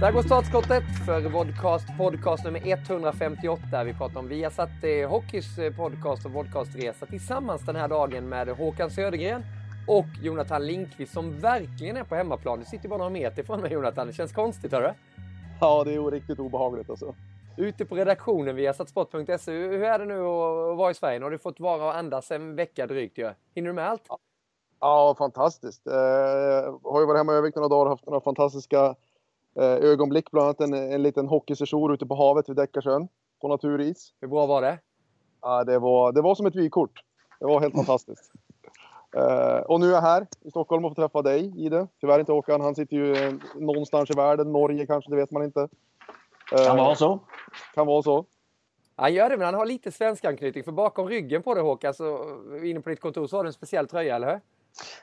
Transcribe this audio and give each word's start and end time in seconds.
Där 0.00 0.12
går 0.12 0.22
startskottet 0.22 0.84
för 1.06 1.20
Vodcast 1.20 1.86
podcast 1.98 2.44
nummer 2.44 2.60
158. 2.66 3.84
Vi 3.84 3.94
pratar 3.94 4.20
om 4.20 4.28
Viasat 4.28 4.68
eh, 4.82 5.10
Hockeys 5.10 5.58
eh, 5.58 5.76
podcast 5.76 6.26
och 6.26 6.32
vodcastresa 6.32 7.06
tillsammans 7.06 7.62
den 7.66 7.76
här 7.76 7.88
dagen 7.88 8.28
med 8.28 8.48
Håkan 8.48 8.90
Södergren 8.90 9.42
och 9.88 10.06
Jonathan 10.22 10.66
Linkvist 10.66 11.12
som 11.12 11.40
verkligen 11.40 11.96
är 11.96 12.04
på 12.04 12.14
hemmaplan. 12.14 12.58
Du 12.58 12.64
sitter 12.64 12.88
bara 12.88 12.98
några 12.98 13.10
meter 13.10 13.42
ifrån 13.42 13.60
mig 13.60 13.72
Jonathan. 13.72 14.06
Det 14.06 14.12
känns 14.12 14.32
konstigt, 14.32 14.72
hörru? 14.72 14.92
Ja, 15.60 15.84
det 15.84 15.94
är 15.94 16.10
riktigt 16.10 16.38
obehagligt 16.38 16.90
alltså. 16.90 17.14
Ute 17.56 17.84
på 17.84 17.94
redaktionen 17.94 18.56
via 18.56 18.72
satsport.se. 18.72 19.52
Hur 19.52 19.82
är 19.82 19.98
det 19.98 20.04
nu 20.04 20.20
att 20.20 20.76
vara 20.76 20.90
i 20.90 20.94
Sverige? 20.94 21.18
Nu 21.18 21.24
har 21.24 21.30
du 21.30 21.38
fått 21.38 21.60
vara 21.60 21.84
och 21.84 21.96
andas 21.96 22.30
en 22.30 22.56
vecka 22.56 22.86
drygt 22.86 23.18
ju. 23.18 23.30
Hinner 23.54 23.68
du 23.68 23.74
med 23.74 23.88
allt? 23.88 24.02
Ja, 24.80 25.14
fantastiskt. 25.18 25.86
Eh, 25.86 25.92
har 26.84 27.00
ju 27.00 27.06
varit 27.06 27.18
hemma 27.18 27.32
i 27.32 27.36
Övik 27.36 27.54
några 27.54 27.68
dagar 27.68 27.84
och 27.84 27.90
haft 27.90 28.06
några 28.06 28.20
fantastiska 28.20 28.94
ögonblick. 29.58 30.30
Bland 30.30 30.44
annat 30.44 30.60
en, 30.60 30.74
en 30.74 31.02
liten 31.02 31.28
hockeysession 31.28 31.94
ute 31.94 32.06
på 32.06 32.14
havet 32.14 32.48
vid 32.48 32.56
Däckarsjön 32.56 33.08
på 33.40 33.48
naturis. 33.48 34.12
Hur 34.20 34.28
bra 34.28 34.46
var 34.46 34.62
det? 34.62 34.78
Ja, 35.42 35.64
det, 35.64 35.78
var, 35.78 36.12
det 36.12 36.22
var 36.22 36.34
som 36.34 36.46
ett 36.46 36.56
vykort. 36.56 37.00
Det 37.40 37.46
var 37.46 37.60
helt 37.60 37.74
fantastiskt. 37.74 38.32
Eh, 39.16 39.58
och 39.58 39.80
nu 39.80 39.86
är 39.86 39.92
jag 39.92 40.00
här 40.00 40.26
i 40.40 40.50
Stockholm 40.50 40.84
och 40.84 40.90
får 40.90 41.02
träffa 41.02 41.22
dig 41.22 41.66
i 41.66 41.68
det. 41.68 41.86
Tyvärr 42.00 42.20
inte 42.20 42.32
Håkan. 42.32 42.60
Han 42.60 42.74
sitter 42.74 42.96
ju 42.96 43.12
eh, 43.12 43.32
någonstans 43.54 44.10
i 44.10 44.12
världen. 44.12 44.52
Norge 44.52 44.86
kanske, 44.86 45.10
det 45.10 45.16
vet 45.16 45.30
man 45.30 45.44
inte. 45.44 45.68
Eh, 46.52 46.66
Kan 46.66 46.76
vara 46.76 46.94
så. 46.94 47.20
Kan 47.74 47.86
vara 47.86 48.02
så. 48.02 48.24
Han 48.96 49.14
gör 49.14 49.30
det, 49.30 49.36
men 49.36 49.44
han 49.44 49.54
har 49.54 49.66
lite 49.66 49.92
svensk 49.92 50.24
anknytning. 50.24 50.64
För 50.64 50.72
bakom 50.72 51.08
ryggen 51.08 51.42
på 51.42 51.54
dig 51.54 51.62
Håkan, 51.62 51.94
så 51.94 52.18
inne 52.64 52.80
på 52.80 52.90
ditt 52.90 53.00
kontor, 53.00 53.26
så 53.26 53.36
har 53.36 53.44
du 53.44 53.48
en 53.48 53.52
speciell 53.52 53.88
tröja, 53.88 54.16
eller 54.16 54.30
hur? 54.30 54.40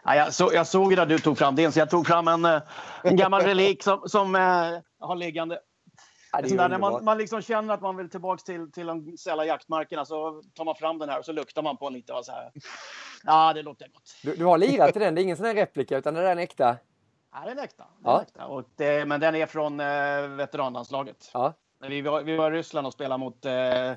Ja, 0.04 0.16
jag, 0.16 0.34
så, 0.34 0.52
jag 0.54 0.68
såg 0.68 0.94
ju 0.94 1.00
att 1.00 1.09
du 1.09 1.20
tog 1.20 1.38
fram 1.38 1.56
din, 1.56 1.72
så 1.72 1.80
jag 1.80 1.90
tog 1.90 2.08
fram 2.08 2.28
en, 2.28 2.45
eh, 2.45 2.62
en 3.04 3.16
gammal 3.16 3.42
relik 3.42 3.84
som, 3.84 4.02
som 4.06 4.36
eh, 4.36 4.42
har 5.00 5.16
liggande. 5.16 5.59
Ja, 6.32 6.42
det 6.42 6.58
där, 6.58 6.70
när 6.70 6.78
man, 6.78 7.04
man 7.06 7.17
liksom 7.17 7.42
känner 7.42 7.73
att 7.73 7.82
man 7.82 7.98
vill 7.98 8.09
tillbaka 8.09 8.42
till, 8.45 8.72
till 8.72 8.88
de 8.88 9.17
sälla 9.17 9.45
jaktmarkerna 9.45 10.06
så 10.06 10.42
tar 10.54 10.66
man 10.66 10.76
fram 10.76 10.98
den 11.00 11.09
här 11.09 11.20
och 11.20 11.26
så 11.26 11.32
luktar 11.32 11.62
man 11.62 11.78
på 11.78 11.86
den 11.90 11.94
lite. 11.94 12.14
Och 12.14 12.26
så 12.26 12.32
här. 12.32 12.52
Ja, 13.23 13.54
det 13.54 13.62
luktar 13.62 13.88
gott. 13.88 14.16
Du, 14.23 14.36
du 14.36 14.45
har 14.45 14.58
lirat 14.58 14.95
i 14.95 15.00
den, 15.00 15.16
det 15.16 15.22
är 15.22 15.23
ingen 15.23 15.38
sån 15.38 15.45
här 15.45 15.54
replika, 15.54 15.98
utan 15.98 16.14
det 16.14 16.20
där 16.20 16.28
är 16.28 16.32
en 16.32 16.39
äkta. 16.39 16.78
Ja, 17.34 17.39
den 17.45 17.60
är 17.60 17.64
äkta. 17.64 17.84
Den 17.84 18.12
Ja. 18.14 18.22
äkta. 18.22 18.45
Och 18.45 18.64
det, 18.76 19.06
men 19.08 19.20
den 19.20 19.36
är 19.36 19.45
från 19.45 19.80
eh, 19.80 20.28
veteranlandslaget. 20.28 21.30
Ja. 21.33 21.54
Vi, 21.80 22.02
var, 22.02 22.22
vi 22.22 22.36
var 22.36 22.52
i 22.52 22.58
Ryssland 22.58 22.88
och 22.88 22.94
spelade 22.94 23.20
mot, 23.20 23.45
eh, 23.45 23.92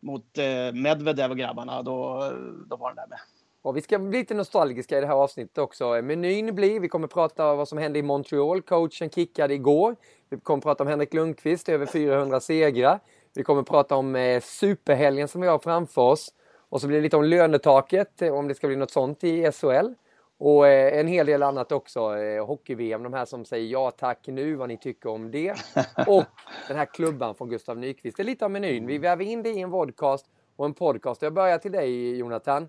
mot 0.00 0.38
eh, 0.38 0.72
Medvedev 0.72 1.30
och 1.30 1.38
grabbarna. 1.38 1.82
Då, 1.82 2.30
då 2.66 2.76
var 2.76 2.88
den 2.88 2.96
där 2.96 3.06
med. 3.06 3.18
Och 3.62 3.76
vi 3.76 3.80
ska 3.80 3.98
bli 3.98 4.18
lite 4.18 4.34
nostalgiska 4.34 4.98
i 4.98 5.00
det 5.00 5.06
här 5.06 5.14
avsnittet 5.14 5.58
också. 5.58 6.02
Menyn 6.02 6.54
blir, 6.54 6.80
vi 6.80 6.88
kommer 6.88 7.08
prata 7.08 7.50
om 7.50 7.58
vad 7.58 7.68
som 7.68 7.78
hände 7.78 7.98
i 7.98 8.02
Montreal. 8.02 8.62
Coachen 8.62 9.10
kickade 9.10 9.54
igår. 9.54 9.96
Vi 10.30 10.40
kommer 10.40 10.60
prata 10.60 10.84
om 10.84 10.88
Henrik 10.88 11.14
Lundqvist, 11.14 11.68
över 11.68 11.86
400 11.86 12.40
segrar. 12.40 13.00
Vi 13.34 13.42
kommer 13.42 13.62
prata 13.62 13.96
om 13.96 14.16
eh, 14.16 14.40
superhelgen 14.40 15.28
som 15.28 15.40
vi 15.40 15.48
har 15.48 15.58
framför 15.58 16.02
oss. 16.02 16.34
Och 16.68 16.80
så 16.80 16.86
blir 16.86 16.96
det 16.96 17.02
lite 17.02 17.16
om 17.16 17.24
lönetaket, 17.24 18.22
eh, 18.22 18.34
om 18.34 18.48
det 18.48 18.54
ska 18.54 18.66
bli 18.66 18.76
något 18.76 18.90
sånt 18.90 19.24
i 19.24 19.52
SHL. 19.52 19.94
Och 20.38 20.68
eh, 20.68 20.98
en 21.00 21.06
hel 21.06 21.26
del 21.26 21.42
annat 21.42 21.72
också. 21.72 22.16
Eh, 22.16 22.46
Hockey-VM, 22.46 23.02
de 23.02 23.12
här 23.12 23.24
som 23.24 23.44
säger 23.44 23.66
ja 23.66 23.90
tack 23.90 24.26
nu, 24.26 24.54
vad 24.54 24.68
ni 24.68 24.76
tycker 24.76 25.10
om 25.10 25.30
det. 25.30 25.50
Och 26.06 26.24
den 26.68 26.76
här 26.76 26.84
klubban 26.86 27.34
från 27.34 27.48
Gustav 27.48 27.78
Nyqvist. 27.78 28.16
Det 28.16 28.22
är 28.22 28.24
lite 28.24 28.44
av 28.44 28.50
menyn. 28.50 28.86
Vi 28.86 28.98
väver 28.98 29.24
in 29.24 29.42
det 29.42 29.50
i 29.50 29.60
en 29.60 29.70
vodcast 29.70 30.26
och 30.56 30.66
en 30.66 30.74
podcast. 30.74 31.22
Jag 31.22 31.32
börjar 31.32 31.58
till 31.58 31.72
dig 31.72 32.16
Jonathan. 32.16 32.68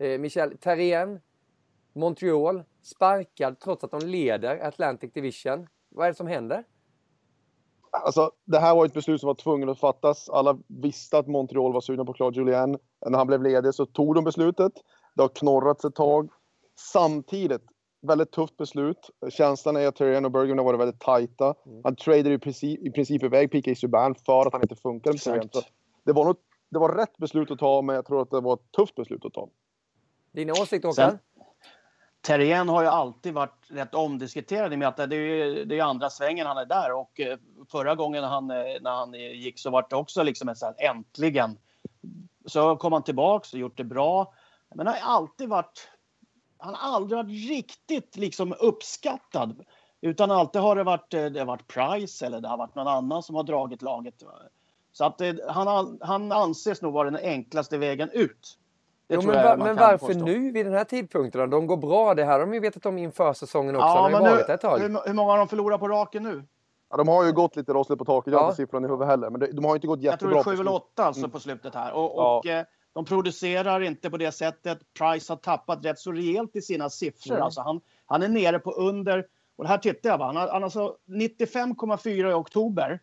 Eh, 0.00 0.18
Michel 0.18 0.58
Therrien, 0.58 1.20
Montreal, 1.92 2.62
sparkad 2.82 3.60
trots 3.60 3.84
att 3.84 3.90
de 3.90 4.06
leder 4.06 4.58
Atlantic 4.58 5.12
Division. 5.12 5.66
Vad 5.88 6.06
är 6.06 6.10
det 6.10 6.16
som 6.16 6.26
händer? 6.26 6.64
Alltså, 7.90 8.30
det 8.44 8.58
här 8.58 8.74
var 8.74 8.86
ett 8.86 8.94
beslut 8.94 9.20
som 9.20 9.26
var 9.26 9.34
tvungen 9.34 9.68
att 9.68 9.80
fattas. 9.80 10.28
Alla 10.28 10.58
visste 10.66 11.18
att 11.18 11.26
Montreal 11.26 11.72
var 11.72 11.80
sugna 11.80 12.04
på 12.04 12.12
Claude 12.12 12.40
Julien. 12.40 12.78
När 13.06 13.18
han 13.18 13.26
blev 13.26 13.42
ledig 13.42 13.74
så 13.74 13.86
tog 13.86 14.14
de 14.14 14.24
beslutet. 14.24 14.72
Det 15.14 15.22
har 15.22 15.28
knorrats 15.28 15.84
ett 15.84 15.94
tag. 15.94 16.30
Samtidigt, 16.92 17.62
väldigt 18.02 18.32
tufft 18.32 18.56
beslut. 18.56 19.10
Känslan 19.30 19.76
är 19.76 19.86
att 19.86 19.96
Terrien 19.96 20.24
och 20.24 20.30
Bergman 20.30 20.58
har 20.58 20.64
varit 20.64 20.80
väldigt 20.80 21.00
tajta. 21.00 21.54
Han 21.84 21.96
tradade 21.96 22.34
i 22.34 22.38
princip, 22.38 22.80
i 22.80 22.90
princip 22.90 23.22
iväg 23.22 23.50
P.K. 23.50 23.74
Subban 23.74 24.14
för 24.14 24.46
att 24.46 24.52
han 24.52 24.62
inte. 24.62 24.76
Så 24.76 24.90
Det 26.04 26.12
var, 26.12 26.24
nog, 26.24 26.36
det 26.70 26.78
var 26.78 26.94
rätt 26.94 27.16
beslut 27.16 27.50
att 27.50 27.58
ta, 27.58 27.82
men 27.82 27.94
jag 27.94 28.06
tror 28.06 28.22
att 28.22 28.30
det 28.30 28.40
var 28.40 28.54
ett 28.54 28.72
tufft 28.76 28.94
beslut 28.94 29.24
att 29.24 29.32
ta. 29.32 29.48
Dina 30.32 30.52
åsikter 30.52 30.88
Håkan? 30.88 31.18
Terrien 32.20 32.68
har 32.68 32.82
ju 32.82 32.88
alltid 32.88 33.34
varit 33.34 33.66
rätt 33.68 33.94
omdiskuterad 33.94 34.72
i 34.72 34.74
och 34.74 34.78
med 34.78 34.88
att 34.88 34.96
det 34.96 35.02
är, 35.02 35.12
ju- 35.12 35.64
det 35.64 35.78
är 35.78 35.82
andra 35.82 36.10
svängen 36.10 36.46
han 36.46 36.58
är 36.58 36.66
där 36.66 36.92
och 36.92 37.20
eh, 37.20 37.38
förra 37.70 37.94
gången 37.94 38.24
eh, 38.24 38.30
när 38.30 38.34
han, 38.34 38.46
när 38.46 38.90
han 38.90 39.14
gick 39.14 39.58
så 39.58 39.70
var 39.70 39.86
det 39.90 39.96
också 39.96 40.22
liksom 40.22 40.48
en 40.48 40.56
sån 40.56 40.74
här 40.78 40.90
äntligen. 40.90 41.58
Så 42.46 42.76
kom 42.76 42.92
han 42.92 43.02
tillbaks 43.04 43.52
och 43.52 43.58
gjort 43.58 43.76
det 43.76 43.84
bra. 43.84 44.34
Men 44.74 44.86
han 44.86 44.96
har 45.00 45.14
alltid 45.14 45.48
varit, 45.48 45.88
han 46.58 46.74
har 46.74 46.94
aldrig 46.94 47.16
varit 47.16 47.48
riktigt 47.48 48.16
liksom 48.16 48.54
uppskattad. 48.60 49.64
Utan 50.00 50.30
alltid 50.30 50.62
har 50.62 50.76
det 50.76 50.84
varit, 50.84 51.10
det 51.10 51.38
har 51.38 51.44
varit 51.44 51.66
Price 51.66 52.26
eller 52.26 52.40
det 52.40 52.48
har 52.48 52.56
varit 52.56 52.74
någon 52.74 52.88
annan 52.88 53.22
som 53.22 53.36
har 53.36 53.42
dragit 53.42 53.82
laget. 53.82 54.14
Så 54.92 55.04
att 55.04 55.20
han, 55.48 55.98
han 56.00 56.32
anses 56.32 56.82
nog 56.82 56.92
vara 56.92 57.10
den 57.10 57.20
enklaste 57.24 57.78
vägen 57.78 58.10
ut. 58.12 58.58
Det 59.10 59.14
Jo, 59.16 59.22
men 59.26 59.36
jag 59.36 59.44
va- 59.44 59.56
man 59.56 59.66
men 59.66 59.76
varför 59.76 60.06
påstå. 60.06 60.24
nu 60.24 60.50
vid 60.52 60.66
den 60.66 60.72
här 60.74 60.84
tidpunkten? 60.84 61.40
Då? 61.40 61.46
De 61.56 61.66
går 61.66 61.76
bra. 61.76 62.14
Det 62.14 62.24
här 62.24 62.32
har 62.32 62.40
de 62.40 62.54
ju 62.54 62.60
vetat 62.60 62.86
om 62.86 62.98
inför 62.98 63.32
säsongen 63.32 63.76
också. 63.76 63.86
Ja, 63.88 64.08
de 64.08 64.12
men 64.12 64.22
nu, 64.34 64.40
ett 64.54 64.60
tag. 64.60 64.78
hur, 64.78 65.06
hur 65.06 65.14
många 65.14 65.30
har 65.32 65.38
de 65.38 65.48
förlorat 65.48 65.80
på 65.80 65.88
raken 65.88 66.22
nu? 66.22 66.44
Ja, 66.90 66.96
de 66.96 67.08
har 67.08 67.24
ju 67.24 67.32
gått 67.32 67.56
lite 67.56 67.72
rossligt 67.72 67.98
på 67.98 68.04
taket. 68.04 68.32
Jag 68.32 68.38
har 68.38 68.44
Ja. 68.44 68.48
inte 68.50 68.56
siffran 68.62 68.84
i 68.84 68.88
huvudet 68.88 69.08
heller. 69.08 69.30
Men 69.30 69.40
de 69.56 69.64
har 69.64 69.74
inte 69.74 69.86
gått 69.86 70.02
Jag 70.02 70.18
tror 70.20 70.28
det 70.30 70.36
jättebra. 70.36 70.52
är 70.52 70.56
sju 70.56 70.62
på 70.62 70.62
eller 70.62 70.70
slutet. 70.78 70.92
åtta 70.92 71.04
alltså 71.04 71.20
Mm. 71.20 71.30
på 71.30 71.40
slutet 71.40 71.74
här. 71.74 71.92
Och, 71.92 72.12
Ja. 72.16 72.38
och 72.38 72.46
eh, 72.46 72.64
de 72.92 73.04
producerar 73.04 73.80
inte 73.80 74.10
på 74.10 74.16
det 74.16 74.32
sättet. 74.32 74.78
Price 74.98 75.32
har 75.32 75.36
tappat 75.36 75.84
rätt 75.84 75.98
så 75.98 76.12
rejält 76.12 76.56
i 76.56 76.62
sina 76.62 76.90
siffror. 76.90 77.32
Mm. 77.34 77.44
Alltså 77.44 77.60
han, 77.60 77.80
han 78.06 78.22
är 78.22 78.28
nere 78.28 78.58
på 78.58 78.70
under, 78.72 79.26
och 79.56 79.64
det 79.64 79.68
här 79.70 79.78
tittar 79.78 80.10
jag 80.10 80.18
va, 80.18 80.26
han 80.26 80.36
har, 80.36 80.42
han 80.48 80.52
har 80.54 80.62
alltså 80.62 80.96
95,4 81.08 82.30
i 82.30 82.32
oktober. 82.34 83.00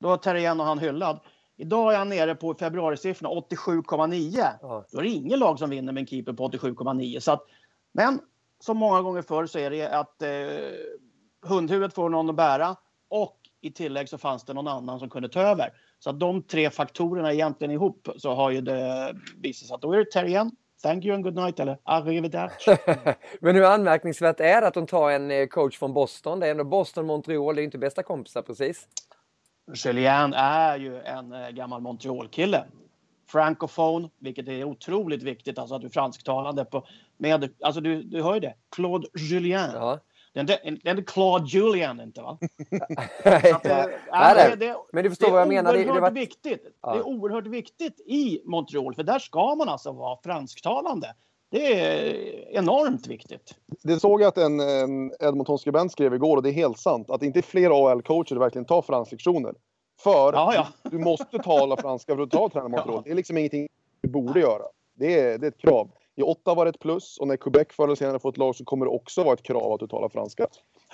Då 0.00 0.08
var 0.08 0.16
Terrien 0.16 0.60
och 0.60 0.66
han 0.66 0.78
hyllad. 0.78 1.18
Idag 1.60 1.94
är 1.94 1.98
han 1.98 2.08
nere 2.08 2.34
på 2.34 2.54
februarisiffrorna 2.54 3.34
87,9. 3.34 4.44
Ja. 4.60 4.86
Då 4.92 4.98
är 4.98 5.02
det 5.02 5.08
ingen 5.08 5.38
lag 5.38 5.58
som 5.58 5.70
vinner 5.70 5.92
med 5.92 6.00
en 6.00 6.06
keeper 6.06 6.32
på 6.32 6.48
87,9. 6.48 7.20
Så 7.20 7.32
att, 7.32 7.42
men 7.92 8.20
som 8.60 8.76
många 8.76 9.02
gånger 9.02 9.22
förr 9.22 9.46
så 9.46 9.58
är 9.58 9.70
det 9.70 9.88
att 9.88 10.22
eh, 10.22 10.28
hundhuvudet 11.42 11.94
får 11.94 12.08
någon 12.08 12.30
att 12.30 12.36
bära 12.36 12.76
och 13.08 13.36
i 13.60 13.70
tillägg 13.70 14.08
så 14.08 14.18
fanns 14.18 14.44
det 14.44 14.54
någon 14.54 14.68
annan 14.68 14.98
som 14.98 15.10
kunde 15.10 15.28
ta 15.28 15.40
över. 15.40 15.72
Så 15.98 16.10
att 16.10 16.20
de 16.20 16.42
tre 16.42 16.70
faktorerna 16.70 17.32
egentligen 17.32 17.70
ihop 17.70 18.08
så 18.16 18.34
har 18.34 18.50
ju 18.50 18.60
det 18.60 19.14
visat 19.36 19.68
sig 19.68 19.74
att 19.74 19.82
då 19.82 19.92
är 19.92 19.98
det 19.98 20.04
Terrien, 20.04 20.50
thank 20.82 21.04
you 21.04 21.14
and 21.14 21.24
good 21.24 21.34
night 21.34 21.60
eller 21.60 21.78
arrivederci. 21.82 22.76
Men 23.40 23.54
hur 23.54 23.64
anmärkningsvärt 23.64 24.40
är 24.40 24.60
det 24.60 24.66
att 24.66 24.74
de 24.74 24.86
tar 24.86 25.10
en 25.10 25.30
eh, 25.30 25.46
coach 25.46 25.78
från 25.78 25.92
Boston? 25.92 26.40
Det 26.40 26.46
är 26.46 26.50
ändå 26.50 26.64
Boston 26.64 27.06
Montreal, 27.06 27.54
det 27.54 27.58
är 27.58 27.62
ju 27.62 27.66
inte 27.66 27.78
bästa 27.78 28.02
kompisar 28.02 28.42
precis. 28.42 28.88
Julien 29.74 30.32
är 30.34 30.76
ju 30.78 31.00
en 31.00 31.32
eh, 31.32 31.48
gammal 31.50 31.80
Montreal-kille. 31.80 32.64
Francophone, 33.30 34.08
vilket 34.18 34.48
är 34.48 34.64
otroligt 34.64 35.22
viktigt, 35.22 35.58
alltså 35.58 35.74
att 35.74 35.80
du 35.80 35.86
är 35.86 35.90
fransktalande 35.92 36.64
på, 36.64 36.86
med, 37.16 37.50
alltså 37.62 37.80
du, 37.80 38.02
du 38.02 38.22
hör 38.22 38.34
ju 38.34 38.40
det, 38.40 38.54
Claude 38.76 39.06
Julien. 39.18 39.70
Ja. 39.74 39.98
Det 40.32 40.40
är 40.84 41.02
Claude 41.02 41.46
Julien 41.46 42.00
inte 42.00 42.22
va? 42.22 42.38
Att, 43.24 43.66
eh, 43.66 43.78
ja, 44.10 44.32
nej. 44.36 44.50
det- 44.50 44.56
det- 44.66 44.76
Men 44.92 45.04
du 45.04 45.10
förstår 45.10 45.30
vad 45.30 45.40
jag 45.40 45.48
menar. 45.48 45.72
Det, 45.72 45.84
det 45.84 46.00
var... 46.00 46.10
viktigt. 46.10 46.64
Ja. 46.82 46.92
Det 46.92 46.98
är 46.98 47.06
oerhört 47.06 47.46
viktigt 47.46 48.00
i 48.00 48.42
Montreal, 48.44 48.94
för 48.94 49.02
där 49.02 49.18
ska 49.18 49.54
man 49.54 49.68
alltså 49.68 49.92
vara 49.92 50.18
fransktalande. 50.24 51.14
Det 51.50 51.80
är 51.80 52.14
enormt 52.50 53.06
viktigt. 53.06 53.54
Det 53.82 54.00
såg 54.00 54.20
jag 54.20 54.28
att 54.28 54.38
en, 54.38 54.60
en 54.60 55.12
Edmonton-skribent 55.20 55.92
skrev 55.92 56.14
igår 56.14 56.36
och 56.36 56.42
det 56.42 56.50
är 56.50 56.52
helt 56.52 56.78
sant. 56.78 57.10
Att 57.10 57.22
inte 57.22 57.42
fler 57.42 57.70
AL-coacher 57.70 58.38
verkligen 58.38 58.64
tar 58.64 58.82
franslektioner. 58.82 59.54
För 60.00 60.32
Ja, 60.32 60.54
ja. 60.54 60.90
du 60.90 60.98
måste 60.98 61.38
tala 61.38 61.76
franska 61.76 62.14
för 62.16 62.22
att 62.22 62.30
ta 62.30 62.48
träna 62.48 62.68
Montreal. 62.68 63.02
Det 63.04 63.10
är 63.10 63.14
liksom 63.14 63.38
ingenting 63.38 63.68
du 64.00 64.08
borde 64.08 64.40
göra. 64.40 64.62
Det 64.94 65.20
är, 65.20 65.38
det 65.38 65.46
är 65.46 65.48
ett 65.48 65.58
krav. 65.58 65.90
I 66.16 66.22
åtta 66.22 66.54
var 66.54 66.64
det 66.64 66.68
ett 66.68 66.78
plus 66.78 67.18
och 67.18 67.28
när 67.28 67.36
Quebec 67.36 67.66
förr 67.70 67.84
eller 67.84 67.94
senare 67.94 68.18
får 68.18 68.28
ett 68.28 68.36
lag 68.36 68.56
så 68.56 68.64
kommer 68.64 68.86
det 68.86 68.92
också 68.92 69.24
vara 69.24 69.34
ett 69.34 69.42
krav 69.42 69.72
att 69.72 69.80
du 69.80 69.86
talar 69.86 70.08
franska. 70.08 70.46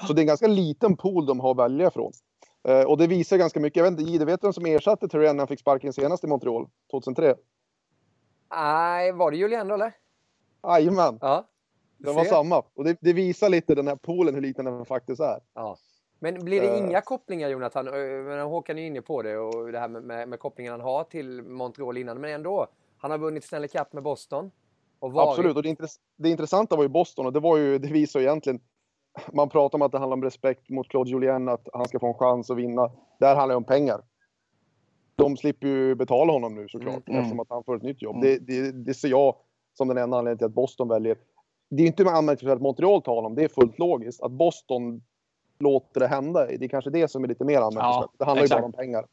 Så 0.06 0.12
det 0.12 0.20
är 0.20 0.22
en 0.22 0.26
ganska 0.26 0.46
liten 0.46 0.96
pool 0.96 1.26
de 1.26 1.40
har 1.40 1.50
att 1.50 1.56
välja 1.56 1.88
ifrån. 1.88 2.12
Eh, 2.68 2.82
och 2.82 2.98
det 2.98 3.06
visar 3.06 3.36
ganska 3.36 3.60
mycket. 3.60 3.76
Jag 3.76 3.84
vet 3.84 4.00
inte, 4.00 4.12
Jihde, 4.12 4.24
vet 4.24 4.40
du 4.40 4.46
vem 4.46 4.52
som 4.52 4.66
ersatte 4.66 5.08
Therrien 5.08 5.36
när 5.36 5.40
han 5.40 5.48
fick 5.48 5.60
sparken 5.60 5.92
senast 5.92 6.24
i 6.24 6.26
Montreal 6.26 6.66
2003? 6.90 7.34
Nej, 8.50 9.12
var 9.12 9.30
det 9.30 9.36
Julian 9.36 9.68
då 9.68 9.74
eller? 9.74 9.92
Jajamän, 10.66 11.18
Ja. 11.20 11.44
Den 11.98 12.14
var 12.14 12.24
samma. 12.24 12.62
Och 12.74 12.84
det, 12.84 12.96
det 13.00 13.12
visar 13.12 13.48
lite 13.48 13.74
den 13.74 13.88
här 13.88 13.96
poolen 13.96 14.34
hur 14.34 14.42
liten 14.42 14.64
den 14.64 14.84
faktiskt 14.84 15.20
är. 15.20 15.40
Ja. 15.54 15.76
Men 16.18 16.44
blir 16.44 16.60
det 16.60 16.66
Eh. 16.68 16.78
inga 16.78 17.00
kopplingar 17.00 17.48
Jonathan? 17.48 17.86
Eh, 17.88 17.92
Men 18.24 18.46
Håkan 18.46 18.78
är 18.78 18.82
inne 18.86 19.02
på 19.02 19.22
det 19.22 19.38
och 19.38 19.72
det 19.72 19.78
här 19.78 19.88
med, 19.88 20.02
med, 20.02 20.28
med 20.28 20.38
kopplingen 20.38 20.70
han 20.72 20.80
har 20.80 21.04
till 21.04 21.42
Montreal 21.42 21.96
innan. 21.98 22.20
Men 22.20 22.30
ändå, 22.30 22.66
han 22.98 23.10
har 23.10 23.18
vunnit 23.18 23.44
Stanley 23.44 23.68
Cup 23.68 23.92
med 23.92 24.02
Boston. 24.02 24.50
Och. 24.98 25.22
Absolut, 25.22 25.56
och 25.56 25.62
det, 25.62 25.68
intress- 25.68 25.98
det 26.16 26.28
intressanta 26.30 26.76
var 26.76 26.82
ju 26.82 26.88
Boston 26.88 27.26
och 27.26 27.32
det, 27.32 27.40
var 27.40 27.56
ju, 27.56 27.78
det 27.78 27.88
visar 27.88 28.20
egentligen... 28.20 28.60
Man 29.32 29.48
pratar 29.48 29.78
om 29.78 29.82
att 29.82 29.92
det 29.92 29.98
handlar 29.98 30.16
om 30.16 30.22
respekt 30.24 30.68
mot 30.70 30.88
Claude 30.88 31.10
Julien, 31.10 31.48
att 31.48 31.68
han 31.72 31.88
ska 31.88 31.98
få 31.98 32.06
en 32.06 32.14
chans 32.14 32.50
att 32.50 32.56
vinna. 32.56 32.90
Där 33.20 33.36
handlar 33.36 33.54
det 33.54 33.56
om 33.56 33.64
pengar. 33.64 34.00
De 35.16 35.36
slipper 35.36 35.66
ju 35.66 35.94
betala 35.94 36.32
honom 36.32 36.54
nu 36.54 36.68
såklart, 36.68 37.08
Mm. 37.08 37.20
eftersom 37.20 37.40
att 37.40 37.50
han 37.50 37.64
får 37.64 37.76
ett 37.76 37.82
nytt 37.82 38.02
jobb. 38.02 38.16
Mm. 38.16 38.26
Det, 38.26 38.38
det, 38.38 38.72
det 38.72 38.94
ser 38.94 39.08
jag 39.08 39.34
som 39.74 39.88
den 39.88 39.98
enda 39.98 40.16
anledningen 40.16 40.38
till 40.38 40.46
att 40.46 40.54
Boston 40.54 40.88
väljer. 40.88 41.16
Det 41.70 41.82
är 41.82 41.86
inte 41.86 42.10
anmärkningsvärt 42.10 42.56
att 42.56 42.62
Montreal 42.62 43.02
tar 43.02 43.14
honom, 43.14 43.34
det 43.34 43.44
är 43.44 43.48
fullt 43.48 43.78
logiskt. 43.78 44.22
Att 44.22 44.32
Boston 44.32 45.02
låter 45.58 46.00
det 46.00 46.06
hända, 46.06 46.46
det 46.46 46.64
är 46.64 46.68
kanske 46.68 46.90
det 46.90 47.08
som 47.08 47.24
är 47.24 47.28
lite 47.28 47.44
mer 47.44 47.60
anmärkningsvärt. 47.60 48.10
det 48.18 48.24
handlar 48.24 48.44
exakt. 48.44 48.58
ju 48.58 48.62
bara 48.62 48.66
om 48.66 48.72
pengar. 48.72 49.06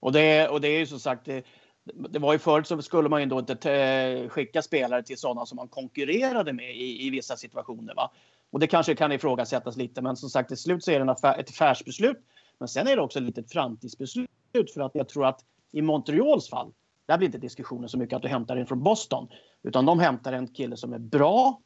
Och 0.00 0.12
det, 0.12 0.48
och 0.48 0.60
det 0.60 0.68
är 0.68 0.78
ju 0.78 0.86
som 0.86 0.98
sagt, 1.00 1.24
det, 1.24 1.44
det 1.84 2.18
var 2.18 2.32
ju 2.32 2.38
förut 2.38 2.66
så 2.66 2.82
skulle 2.82 3.08
man 3.08 3.20
ju 3.20 3.26
då 3.26 3.38
inte 3.38 3.56
t- 3.56 4.28
skicka 4.28 4.62
spelare 4.62 5.02
till 5.02 5.18
sådana 5.18 5.46
som 5.46 5.56
man 5.56 5.68
konkurrerade 5.68 6.52
med 6.52 6.76
i, 6.76 7.06
i 7.06 7.10
vissa 7.10 7.36
situationer. 7.36 7.94
Va? 7.94 8.10
Och 8.50 8.60
det 8.60 8.66
kanske 8.66 8.94
kan 8.94 9.12
ifrågasättas 9.12 9.76
lite, 9.76 10.02
men 10.02 10.16
som 10.16 10.30
sagt 10.30 10.48
till 10.48 10.56
slut 10.56 10.84
så 10.84 10.90
är 10.90 11.00
det 11.00 11.12
ett 11.12 11.50
affärsbeslut. 11.50 12.18
Men 12.58 12.68
sen 12.68 12.86
är 12.86 12.96
det 12.96 13.02
också 13.02 13.18
ett 13.18 13.52
framtidsbeslut 13.52 14.28
för 14.74 14.80
att 14.80 14.94
jag 14.94 15.08
tror 15.08 15.26
att 15.26 15.44
i 15.72 15.82
Montreals 15.82 16.50
fall, 16.50 16.72
där 17.12 17.18
blir 17.18 17.28
inte 17.28 17.38
diskussionen 17.38 17.88
så 17.88 17.98
mycket 17.98 18.16
att 18.16 18.22
du 18.22 18.28
hämtar 18.28 18.56
in 18.56 18.66
från 18.66 18.82
Boston, 18.82 19.28
utan 19.62 19.86
de 19.86 19.98
hämtar 19.98 20.32
en 20.32 20.48
kille 20.48 20.76
som 20.76 20.92
är 20.92 20.98
bra, 20.98 21.60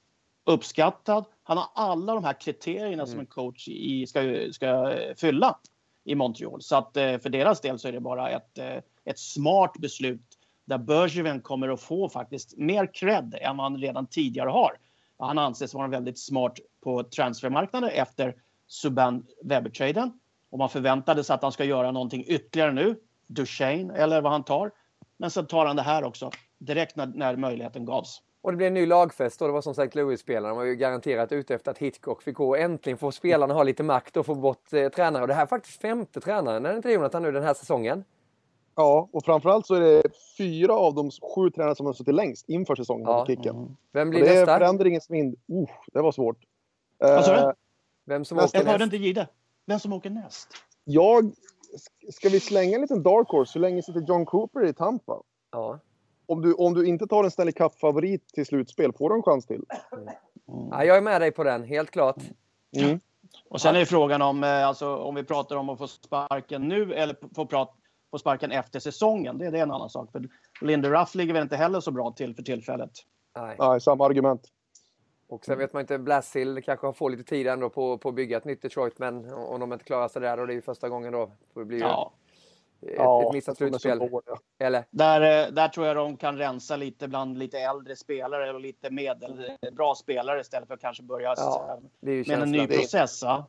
uppskattad. 0.44 1.24
Han 1.42 1.56
har 1.56 1.66
alla 1.74 2.14
de 2.14 2.24
här 2.24 2.40
kriterierna 2.40 3.06
som 3.06 3.20
en 3.20 3.26
coach 3.26 3.68
i, 3.68 4.06
ska, 4.06 4.48
ska 4.52 4.94
fylla 5.16 5.58
i 6.04 6.14
Montreal. 6.14 6.62
Så 6.62 6.76
att 6.76 6.96
eh, 6.96 7.18
för 7.18 7.28
deras 7.28 7.60
del 7.60 7.78
så 7.78 7.88
är 7.88 7.92
det 7.92 8.00
bara 8.00 8.30
ett, 8.30 8.58
eh, 8.58 8.76
ett 9.04 9.18
smart 9.18 9.72
beslut 9.78 10.22
där 10.64 10.78
Bergevin 10.78 11.40
kommer 11.40 11.68
att 11.68 11.80
få 11.80 12.08
faktiskt 12.08 12.56
mer 12.56 12.94
cred 12.94 13.34
än 13.40 13.56
vad 13.56 13.64
han 13.64 13.80
redan 13.80 14.06
tidigare 14.06 14.50
har. 14.50 14.72
Han 15.18 15.38
anses 15.38 15.74
vara 15.74 15.88
väldigt 15.88 16.18
smart 16.18 16.58
på 16.82 17.02
transfermarknaden 17.02 17.90
efter 17.90 18.34
Subban 18.66 19.26
Weber-traden. 19.44 20.12
Och 20.50 20.58
man 20.58 20.68
förväntade 20.68 21.24
sig 21.24 21.34
att 21.34 21.42
han 21.42 21.52
ska 21.52 21.64
göra 21.64 21.90
någonting 21.90 22.24
ytterligare 22.26 22.72
nu. 22.72 22.96
Duchene 23.26 23.94
eller 23.94 24.20
vad 24.20 24.32
han 24.32 24.44
tar. 24.44 24.70
Men 25.16 25.30
sen 25.30 25.46
tar 25.46 25.66
han 25.66 25.76
det 25.76 25.82
här 25.82 26.04
också 26.04 26.30
direkt 26.58 26.96
när, 26.96 27.06
när 27.06 27.36
möjligheten 27.36 27.84
gavs. 27.84 28.22
Och 28.42 28.52
det 28.52 28.56
blev 28.56 28.66
en 28.66 28.74
ny 28.74 28.86
lagfest 28.86 29.42
och 29.42 29.48
det 29.48 29.52
var 29.52 29.60
som 29.60 29.70
St. 29.72 29.88
Louis-spelarna 30.00 30.54
var 30.54 30.64
ju 30.64 30.74
garanterat 30.76 31.32
ute 31.32 31.54
efter 31.54 31.70
att 31.70 31.78
Hitchcock 31.78 32.22
fick 32.22 32.36
gå. 32.36 32.56
Äntligen 32.56 32.98
får 32.98 33.10
spelarna 33.10 33.54
ha 33.54 33.62
lite 33.62 33.82
makt 33.82 34.16
och 34.16 34.26
få 34.26 34.34
bort 34.34 34.72
eh, 34.72 34.88
tränare. 34.88 35.22
Och 35.22 35.28
det 35.28 35.34
här 35.34 35.42
är 35.42 35.46
faktiskt 35.46 35.80
femte 35.80 36.20
tränaren, 36.20 36.66
är 36.66 36.70
det 36.70 36.76
inte 36.76 36.88
det, 36.88 36.92
Jonathan, 36.94 37.22
nu 37.22 37.32
den 37.32 37.42
här 37.42 37.54
säsongen? 37.54 38.04
Ja, 38.74 39.08
och 39.12 39.24
framförallt 39.24 39.66
så 39.66 39.74
är 39.74 39.80
det 39.80 40.02
fyra 40.38 40.72
av 40.72 40.94
de 40.94 41.10
sju 41.10 41.50
tränare 41.50 41.74
som 41.74 41.86
har 41.86 41.92
suttit 41.92 42.14
längst 42.14 42.48
inför 42.48 42.74
säsongen 42.74 43.06
Ja. 43.08 43.20
på 43.20 43.26
kicken. 43.26 43.76
Vem 43.92 44.08
Och 44.08 44.10
blir 44.10 44.20
det 44.20 44.28
är 44.30 44.34
nästa? 44.34 44.58
förändringens 44.58 45.10
vind. 45.10 45.34
Uh, 45.52 45.68
det 45.92 46.02
var 46.02 46.12
svårt. 46.12 46.38
Vad 46.98 47.24
sa 47.24 47.32
du? 47.34 47.40
Eh, 47.40 47.50
Vem 48.06 48.24
som 48.24 48.36
Nästa- 48.36 48.58
åker 48.58 48.66
Jag 48.66 48.72
hörde 48.72 48.84
inte 48.84 48.96
Gide. 48.96 49.28
Vem 49.66 49.78
som 49.78 49.92
åker 49.92 50.10
näst? 50.10 50.48
jag... 50.84 51.32
Ska 52.12 52.28
vi 52.28 52.40
slänga 52.40 52.74
en 52.74 52.80
liten 52.80 53.02
dark 53.02 53.28
horse? 53.28 53.58
Hur 53.58 53.60
länge 53.60 53.82
sitter 53.82 54.00
John 54.00 54.26
Cooper 54.26 54.64
i 54.64 54.72
Tampa? 54.72 55.22
Ja. 55.52 55.78
Om 56.26 56.42
du, 56.42 56.54
om 56.54 56.74
du 56.74 56.86
inte 56.86 57.06
tar 57.06 57.24
en 57.24 57.30
Stanley 57.30 57.52
Cup-favorit 57.52 58.28
till 58.28 58.46
slutspel, 58.46 58.92
får 58.92 59.10
du 59.10 59.16
en 59.16 59.22
chans 59.22 59.46
till? 59.46 59.64
ja, 60.70 60.84
jag 60.84 60.96
är 60.96 61.00
med 61.00 61.20
dig 61.20 61.30
på 61.30 61.44
den, 61.44 61.64
helt 61.64 61.90
klart. 61.90 62.22
Mm. 62.76 63.00
Och 63.48 63.60
sen 63.60 63.76
är 63.76 63.84
frågan 63.84 64.22
om, 64.22 64.44
eh, 64.44 64.66
alltså, 64.66 64.96
om 64.96 65.14
vi 65.14 65.24
pratar 65.24 65.56
om 65.56 65.68
att 65.68 65.78
få 65.78 65.88
sparken 65.88 66.68
nu 66.68 66.94
eller 66.94 67.16
få, 67.34 67.46
prat, 67.46 67.74
få 68.10 68.18
sparken 68.18 68.52
efter 68.52 68.80
säsongen. 68.80 69.38
Det, 69.38 69.50
det 69.50 69.58
är 69.58 69.62
en 69.62 69.70
annan 69.70 69.90
sak. 69.90 70.12
För 70.12 70.28
Lindy 70.60 70.88
Ruff 70.88 71.14
ligger 71.14 71.34
väl 71.34 71.42
inte 71.42 71.56
heller 71.56 71.80
så 71.80 71.90
bra 71.90 72.10
till 72.10 72.34
för 72.34 72.42
tillfället. 72.42 72.90
Nej. 73.36 73.56
Nej, 73.58 73.80
samma 73.80 74.06
argument. 74.06 74.48
Och 75.28 75.44
sen 75.44 75.58
vet 75.58 75.72
man 75.72 75.80
inte, 75.80 75.98
Blassill 75.98 76.62
kanske 76.64 76.92
får 76.92 77.10
lite 77.10 77.24
tid 77.24 77.46
ändå 77.46 77.70
på, 77.70 77.98
på 77.98 78.08
att 78.08 78.14
bygga 78.14 78.36
ett 78.36 78.44
nytt 78.44 78.62
Detroit, 78.62 78.98
men 78.98 79.32
om 79.34 79.60
de 79.60 79.72
inte 79.72 79.84
klarar 79.84 80.08
sig 80.08 80.22
där, 80.22 80.38
är 80.38 80.46
det 80.46 80.52
ju 80.54 80.62
första 80.62 80.88
gången 80.88 81.12
då. 81.12 81.30
Det 81.54 81.64
blir 81.64 81.78
ju 81.78 81.84
Ja. 81.84 82.12
ett, 82.82 82.94
Ja, 82.96 83.26
ett 83.26 83.32
missat 83.34 83.60
är 83.60 83.68
slutspel. 83.68 83.98
dåliga. 83.98 84.20
Eller? 84.58 84.84
Där, 84.90 85.46
eh, 85.46 85.52
där 85.52 85.68
tror 85.68 85.86
jag 85.86 85.96
de 85.96 86.16
kan 86.16 86.38
rensa 86.38 86.76
lite 86.76 87.08
bland 87.08 87.38
lite 87.38 87.58
äldre 87.58 87.96
spelare 87.96 88.52
och 88.52 88.60
lite 88.60 88.90
medelbra 88.90 89.94
spelare 89.94 90.40
istället 90.40 90.68
för 90.68 90.74
att 90.74 90.80
kanske 90.80 91.02
börja 91.02 91.34
Ja, 91.36 91.80
det 92.00 92.10
är 92.10 92.14
ju 92.14 92.24
med 92.28 92.42
en 92.42 92.50
ny 92.50 92.66
process. 92.66 93.22
Ja. 93.22 93.48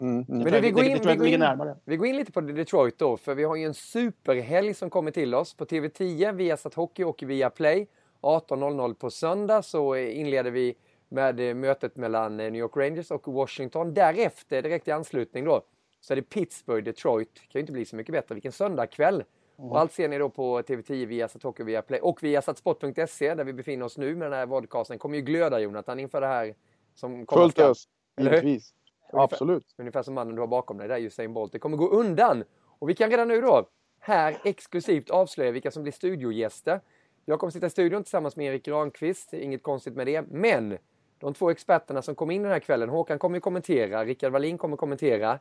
Mm, 0.00 0.14
mm. 0.14 0.24
Men 0.42 0.52
du, 0.52 0.60
vi 0.60 0.70
går 0.70 0.84
in, 0.84 0.98
vi 1.06 1.16
går 1.16 1.26
in, 1.26 1.74
vi 1.84 1.96
går 1.96 2.06
in 2.06 2.16
lite 2.16 2.32
på 2.32 2.40
Detroit 2.40 2.98
då, 2.98 3.16
för 3.16 3.34
vi 3.34 3.44
har 3.44 3.56
ju 3.56 3.64
en 3.64 3.74
superhelg 3.74 4.74
som 4.74 4.90
kommer 4.90 5.10
till 5.10 5.34
oss 5.34 5.54
på 5.54 5.64
TV10. 5.64 6.32
Viasat 6.32 6.74
Hockey 6.74 7.04
och 7.04 7.22
via 7.22 7.50
Play. 7.50 7.88
18.00 8.22 8.94
på 8.94 9.10
söndag 9.10 9.62
så 9.62 9.94
eh, 9.94 10.20
inleder 10.20 10.50
vi 10.50 10.74
med 11.12 11.40
eh, 11.40 11.54
mötet 11.54 11.96
mellan 11.96 12.40
eh, 12.40 12.50
New 12.50 12.60
York 12.60 12.76
Rangers 12.76 13.10
och 13.10 13.32
Washington. 13.32 13.94
Därefter, 13.94 14.62
direkt 14.62 14.88
i 14.88 14.90
anslutning 14.90 15.44
då, 15.44 15.62
så 16.00 16.14
är 16.14 16.16
det 16.16 16.22
Pittsburgh, 16.22 16.84
Detroit. 16.84 17.34
kan 17.34 17.58
ju 17.58 17.60
inte 17.60 17.72
bli 17.72 17.84
så 17.84 17.96
mycket 17.96 18.12
bättre. 18.12 18.34
Vilken 18.34 18.52
söndagkväll! 18.52 19.24
Och 19.56 19.80
allt 19.80 19.92
ser 19.92 20.08
ni 20.08 20.18
då 20.18 20.30
på 20.30 20.60
TV10, 20.60 21.06
Viasat 21.06 21.42
Hockey 21.42 21.62
och 21.62 21.68
via 21.68 21.82
Play. 21.82 22.00
Och 22.00 22.22
Viasatsport.se 22.22 23.34
där 23.34 23.44
vi 23.44 23.52
befinner 23.52 23.84
oss 23.84 23.98
nu 23.98 24.16
med 24.16 24.26
den 24.26 24.38
här 24.38 24.46
vodcasten. 24.46 24.98
kommer 24.98 25.16
ju 25.16 25.22
glöda 25.22 25.60
Jonathan 25.60 26.00
inför 26.00 26.20
det 26.20 26.26
här 26.26 26.54
som 26.94 27.26
kommer 27.26 27.42
Fullt 27.42 27.58
ös. 27.58 27.88
Givetvis. 28.18 28.74
Ungefär. 29.12 29.24
Absolut. 29.24 29.74
Ungefär 29.78 30.02
som 30.02 30.14
mannen 30.14 30.34
du 30.34 30.40
har 30.42 30.46
bakom 30.46 30.78
dig, 30.78 30.88
där 30.88 30.98
Usain 30.98 31.34
Bolt. 31.34 31.52
Det 31.52 31.58
kommer 31.58 31.76
gå 31.76 31.88
undan. 31.88 32.44
Och 32.78 32.88
vi 32.88 32.94
kan 32.94 33.10
redan 33.10 33.28
nu 33.28 33.40
då, 33.40 33.68
här 33.98 34.36
exklusivt 34.44 35.10
avslöja 35.10 35.50
vilka 35.50 35.70
som 35.70 35.82
blir 35.82 35.92
studiogäster. 35.92 36.80
Jag 37.24 37.40
kommer 37.40 37.50
sitta 37.50 37.66
i 37.66 37.70
studion 37.70 38.02
tillsammans 38.02 38.36
med 38.36 38.46
Erik 38.46 38.64
Granqvist, 38.64 39.32
inget 39.32 39.62
konstigt 39.62 39.94
med 39.94 40.06
det. 40.06 40.22
Men 40.30 40.78
de 41.22 41.34
två 41.34 41.50
experterna 41.50 42.02
som 42.02 42.14
kom 42.14 42.30
in 42.30 42.42
den 42.42 42.52
här 42.52 42.58
kvällen, 42.58 42.88
Håkan 42.88 43.18
kommer 43.18 43.36
ju 43.36 43.40
kommentera, 43.40 44.04
Rickard 44.04 44.32
Wallin 44.32 44.58
kommer 44.58 44.76
kommentera. 44.76 45.38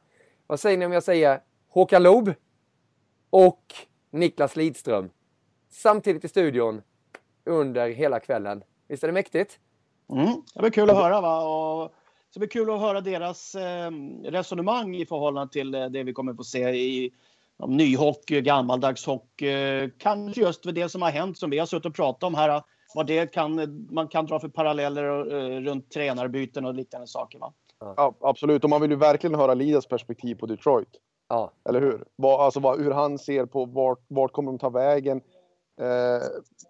Vad 0.47 0.59
säger 0.59 0.77
ni 0.77 0.85
om 0.85 0.91
jag 0.91 1.03
säger 1.03 1.41
Håkan 1.69 2.03
Loob 2.03 2.33
och 3.29 3.63
Niklas 4.11 4.55
Lidström 4.55 5.09
samtidigt 5.69 6.25
i 6.25 6.27
studion 6.27 6.81
under 7.45 7.89
hela 7.89 8.19
kvällen? 8.19 8.63
Visst 8.87 9.03
är 9.03 9.07
det 9.07 9.13
mäktigt? 9.13 9.59
Mm. 10.11 10.27
Det 10.53 10.59
blir 10.59 10.71
kul 10.71 10.89
att 10.89 10.95
höra. 10.95 11.21
Va? 11.21 11.43
Och 11.43 11.93
det 12.33 12.39
blir 12.39 12.49
kul 12.49 12.69
att 12.69 12.79
höra 12.79 13.01
deras 13.01 13.55
ehm, 13.55 14.23
resonemang 14.23 14.95
i 14.95 15.05
förhållande 15.05 15.53
till 15.53 15.75
eh, 15.75 15.85
det 15.85 16.03
vi 16.03 16.13
kommer 16.13 16.33
få 16.33 16.43
se 16.43 16.69
i 16.69 17.13
nyhockey, 17.67 18.41
gammaldags 18.41 19.05
hockey. 19.05 19.89
Kanske 19.97 20.41
just 20.41 20.63
för 20.63 20.71
det 20.71 20.89
som 20.89 21.01
har 21.01 21.11
hänt 21.11 21.37
som 21.37 21.49
vi 21.49 21.59
har 21.59 21.65
suttit 21.65 21.85
och 21.85 21.95
pratat 21.95 22.23
om 22.23 22.35
här. 22.35 22.63
Vad 22.95 23.07
det 23.07 23.27
kan, 23.33 23.87
man 23.91 24.07
kan 24.07 24.25
dra 24.25 24.39
för 24.39 24.47
paralleller 24.47 25.33
eh, 25.33 25.59
runt 25.61 25.91
tränarbyten 25.91 26.65
och 26.65 26.73
liknande 26.73 27.07
saker. 27.07 27.39
Va? 27.39 27.53
Ja, 27.79 28.13
absolut. 28.21 28.63
Och 28.63 28.69
man 28.69 28.81
vill 28.81 28.91
ju 28.91 28.97
verkligen 28.97 29.35
höra 29.35 29.53
Lidas 29.53 29.85
perspektiv 29.85 30.35
på 30.35 30.45
Detroit. 30.45 30.89
Ja. 31.29 31.51
Eller 31.69 31.81
hur? 31.81 32.05
Vad, 32.15 32.41
alltså 32.41 32.59
vad, 32.59 32.79
hur 32.81 32.91
han 32.91 33.17
ser 33.17 33.45
på 33.45 33.65
vart, 33.65 34.05
vart 34.07 34.31
kommer 34.31 34.51
de 34.51 34.59
ta 34.59 34.69
vägen. 34.69 35.21
Eh, 35.81 36.27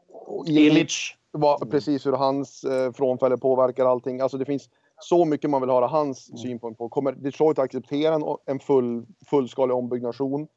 och 0.09 0.47
Illich. 0.47 1.17
vad, 1.31 1.71
precis 1.71 2.05
hur 2.05 2.11
hans 2.13 2.63
eh, 2.63 2.91
frånfälle 2.93 3.37
påverkar 3.37 3.85
allting. 3.85 4.21
Alltså 4.21 4.37
det 4.37 4.45
finns 4.45 4.69
så 4.99 5.25
mycket 5.25 5.49
man 5.49 5.61
vill 5.61 5.69
höra 5.69 5.87
hans 5.87 6.41
synpunkt 6.41 6.77
på. 6.77 6.89
Kommer 6.89 7.11
Detroit 7.11 7.59
acceptera 7.59 8.15
en, 8.15 8.23
en 8.45 8.59
full, 8.59 9.05
fullskalig 9.29 9.75
ombyggnation? 9.75 10.47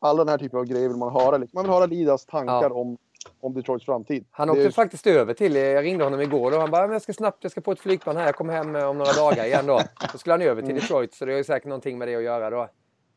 Alla 0.00 0.24
den 0.24 0.28
här 0.28 0.38
typen 0.38 0.58
av 0.58 0.64
grejer 0.64 0.88
vill 0.88 0.96
man 0.96 1.12
höra. 1.12 1.38
Man 1.52 1.64
vill 1.64 1.72
höra 1.72 1.86
Lidas 1.86 2.26
tankar 2.26 2.70
Ja. 2.70 2.74
om, 2.74 2.98
om 3.40 3.54
Detroits 3.54 3.84
framtid. 3.84 4.24
Han 4.30 4.50
åkte 4.50 4.64
är- 4.64 4.70
faktiskt 4.70 5.06
över 5.06 5.34
till, 5.34 5.54
jag 5.56 5.84
ringde 5.84 6.04
honom 6.04 6.20
igår 6.20 6.54
och 6.54 6.60
han 6.60 6.70
bara, 6.70 6.82
"Men 6.86 6.92
jag 6.92 7.02
ska 7.02 7.12
snabbt, 7.12 7.38
jag 7.40 7.52
ska 7.52 7.60
på 7.60 7.72
ett 7.72 7.80
flygplan 7.80 8.16
här, 8.16 8.26
jag 8.26 8.34
kommer 8.36 8.52
hem 8.54 8.76
eh, 8.76 8.88
om 8.88 8.98
några 8.98 9.12
dagar 9.12 9.44
igen 9.44 9.66
då. 9.66 9.80
Då 10.12 10.18
skulle 10.18 10.32
han 10.32 10.42
över 10.42 10.62
till 10.62 10.74
Detroit, 10.74 11.14
så 11.14 11.24
det 11.24 11.32
har 11.32 11.38
ju 11.38 11.44
säkert 11.44 11.68
någonting 11.68 11.98
med 11.98 12.08
det 12.08 12.16
att 12.16 12.22
göra 12.22 12.50
då. 12.50 12.62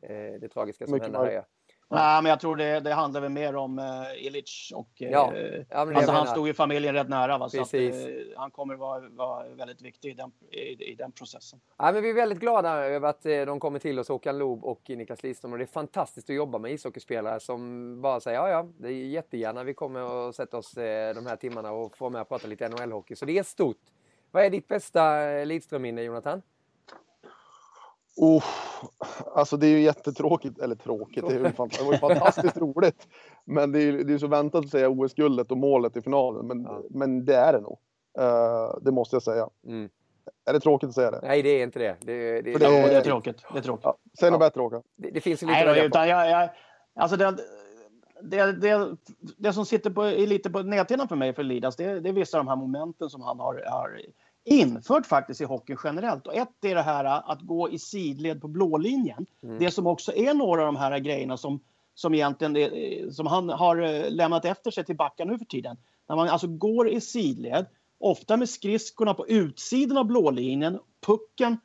Eh, 0.02 0.40
det 0.42 0.48
tragiska 0.48 0.86
som 0.86 0.94
Mycket 0.94 1.06
hände 1.14 1.20
här. 1.32 1.44
Nej, 1.90 2.24
men 2.24 2.30
jag 2.30 2.40
tror 2.40 2.56
det, 2.56 2.80
det 2.80 2.94
handlar 2.94 3.22
väl 3.22 3.32
mer 3.32 3.56
om 3.56 3.80
uh, 3.80 4.26
Illich 4.26 4.72
och 4.76 4.90
uh, 5.02 5.10
ja. 5.10 5.34
Ja, 5.70 5.96
alltså, 5.96 6.12
han 6.12 6.28
stod 6.28 6.48
ju 6.48 6.54
familjen 6.54 6.94
rätt 6.94 7.10
nära. 7.10 7.38
Va? 7.38 7.50
Så 7.50 7.62
att, 7.62 7.74
uh, 7.74 7.92
han 8.36 8.52
kommer 8.52 8.76
vara, 8.76 9.10
vara 9.10 9.48
väldigt 9.50 9.82
viktig 9.82 10.10
i 10.10 10.14
den, 10.14 10.32
i, 10.52 10.92
i, 10.92 10.96
den 10.96 11.12
processen. 11.12 11.60
Ja, 11.78 11.92
men 11.92 12.04
vi 12.04 12.10
är 12.10 12.14
väldigt 12.14 12.40
glada 12.40 12.70
över 12.70 13.10
att 13.10 13.24
de 13.24 13.60
kommer 13.60 13.80
till 13.80 14.00
oss, 14.00 14.10
Håkan 14.10 14.38
Loob 14.38 14.66
och 14.66 14.82
Niklas 14.90 15.24
Lidström. 15.24 15.52
Och 15.52 15.58
det 15.58 15.64
är 15.64 15.66
fantastiskt 15.66 16.30
att 16.30 16.36
jobba 16.36 16.58
med 16.58 16.72
ishockeyspelare 16.72 17.40
som 17.40 18.02
bara 18.02 18.20
säger 18.20 18.40
ja, 18.40 18.50
ja, 18.50 18.68
det 18.78 18.88
är 18.88 18.92
jättegärna 18.92 19.64
vi 19.64 19.74
kommer 19.74 20.30
att 20.30 20.36
sätta 20.36 20.58
oss 20.58 20.72
de 21.16 21.26
här 21.28 21.36
timmarna 21.36 21.72
och 21.72 21.98
få 21.98 22.10
med 22.10 22.22
och 22.22 22.30
prata 22.30 22.48
lite 22.48 22.68
NHL-hockey. 22.70 23.16
Så 23.16 23.26
det 23.26 23.38
är 23.38 23.44
stort. 23.44 23.82
Vad 24.32 24.46
är 24.46 24.50
ditt 24.50 24.68
bästa 24.68 25.20
Lidström-minne, 25.46 26.02
Jonathan? 26.02 26.42
Oh, 28.18 28.44
alltså 29.36 29.58
det 29.58 29.68
är 29.68 29.72
ju 29.72 29.82
jättetråkigt, 29.82 30.60
eller 30.60 30.76
tråkigt, 30.76 31.28
det, 31.28 31.34
är 31.34 31.38
ju 31.38 31.44
det 31.44 31.84
var 31.84 31.94
ju 31.94 31.98
fantastiskt 31.98 32.58
roligt. 32.58 33.08
Men 33.46 33.72
det 33.72 33.80
är 33.80 33.84
ju 33.84 34.04
det 34.04 34.14
är 34.14 34.18
så 34.18 34.28
väntat 34.28 34.66
att 34.66 34.72
säga 34.72 34.90
OS-guldet 34.90 35.52
och 35.52 35.58
målet 35.58 35.98
i 35.98 36.02
finalen, 36.02 36.48
men, 36.48 36.64
ja. 36.64 36.82
men 36.90 37.26
det 37.26 37.36
är 37.36 37.54
det 37.54 37.60
nog. 37.60 37.80
Uh, 38.20 38.78
det 38.82 38.92
måste 38.92 39.16
jag 39.16 39.24
säga. 39.24 39.50
Mm. 39.68 39.90
Är 40.46 40.54
det 40.54 40.60
tråkigt 40.60 40.90
att 40.90 40.96
säga 40.96 41.12
det? 41.12 41.20
Nej, 41.24 41.42
det 41.42 41.50
är 41.50 41.64
inte 41.64 41.80
det. 41.80 41.98
Det, 42.02 42.42
det, 42.42 42.42
det, 42.42 42.66
är, 42.66 42.90
det 42.90 42.96
är 42.96 43.02
tråkigt. 43.02 43.44
Det 43.54 43.60
är 43.60 43.64
tråkigt. 43.64 43.86
Ja, 43.86 43.98
säg 44.20 44.28
ja. 44.28 44.32
något 44.32 44.40
bättre 44.40 44.62
Håkan. 44.62 44.84
Det, 44.96 45.10
det, 45.12 45.22
finns 45.22 45.44
ju 45.44 45.48
lite 45.48 45.66
Nej, 45.66 45.86
utan 45.86 46.08
jag, 46.08 46.30
jag, 46.30 46.50
alltså 46.96 47.18
det, 47.18 47.38
det, 48.22 48.52
det, 48.52 48.98
det 49.38 49.54
som 49.54 49.66
sitter 49.66 49.90
på, 49.90 50.04
lite 50.04 50.50
på 50.50 50.64
näthinnan 50.64 51.08
för 51.08 51.16
mig 51.16 51.34
för 51.34 51.44
Lidas, 51.44 51.76
det, 51.76 52.00
det 52.00 52.10
är 52.10 52.14
vissa 52.14 52.40
av 52.40 52.46
de 52.46 52.50
här 52.50 52.56
momenten 52.56 53.10
som 53.10 53.22
han 53.22 53.40
har, 53.40 53.64
har 53.68 54.02
infört 54.48 55.06
faktiskt 55.06 55.42
i 55.42 55.44
hockey 55.44 55.76
generellt. 55.84 56.28
Och 56.28 56.36
ett 56.36 56.66
är 56.66 56.76
det 56.76 56.82
här 56.82 57.32
att 57.32 57.42
gå 57.42 57.70
i 57.70 57.80
sidled 57.80 58.42
på 58.42 58.48
blålinjen. 58.48 59.26
Mm. 59.44 59.60
Det 59.60 59.72
som 59.72 59.88
också 59.88 60.14
är 60.16 60.34
några 60.34 60.62
av 60.62 60.66
de 60.66 60.76
här 60.76 61.00
grejerna 61.00 61.38
som, 61.38 61.60
som, 61.96 62.14
egentligen 62.14 62.58
är, 62.58 63.12
som 63.12 63.28
han 63.28 63.50
har 63.50 63.82
eh, 63.82 64.12
lämnat 64.12 64.46
efter 64.46 64.72
sig 64.72 64.86
till 64.86 64.96
backar 64.96 65.26
nu 65.26 65.38
för 65.38 65.46
tiden. 65.46 65.78
När 66.10 66.16
man 66.16 66.30
alltså 66.30 66.48
går 66.48 66.90
i 66.90 67.02
sidled, 67.02 67.66
ofta 68.00 68.38
med 68.38 68.50
skridskorna 68.50 69.14
på 69.14 69.28
utsidan 69.28 69.98
av 69.98 70.06
blålinjen, 70.06 70.80
pucken 71.06 71.58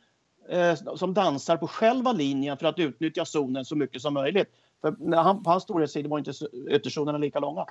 eh, 0.49 0.75
som 0.97 1.15
dansar 1.15 1.57
på 1.57 1.67
själva 1.67 2.13
linjen 2.13 2.57
för 2.57 2.67
att 2.67 2.79
utnyttja 2.79 3.25
zonen 3.25 3.65
så 3.65 3.77
mycket 3.77 4.03
som 4.03 4.15
möjligt. 4.15 4.49
För 4.81 4.97
när 4.99 5.23
han, 5.23 5.43
på 5.43 5.51
hans 5.51 5.63
storhetstid 5.63 6.07
var 6.07 6.19
inte 6.19 6.33
ytterzonerna 6.71 7.19
lika 7.19 7.41
långa. 7.41 7.67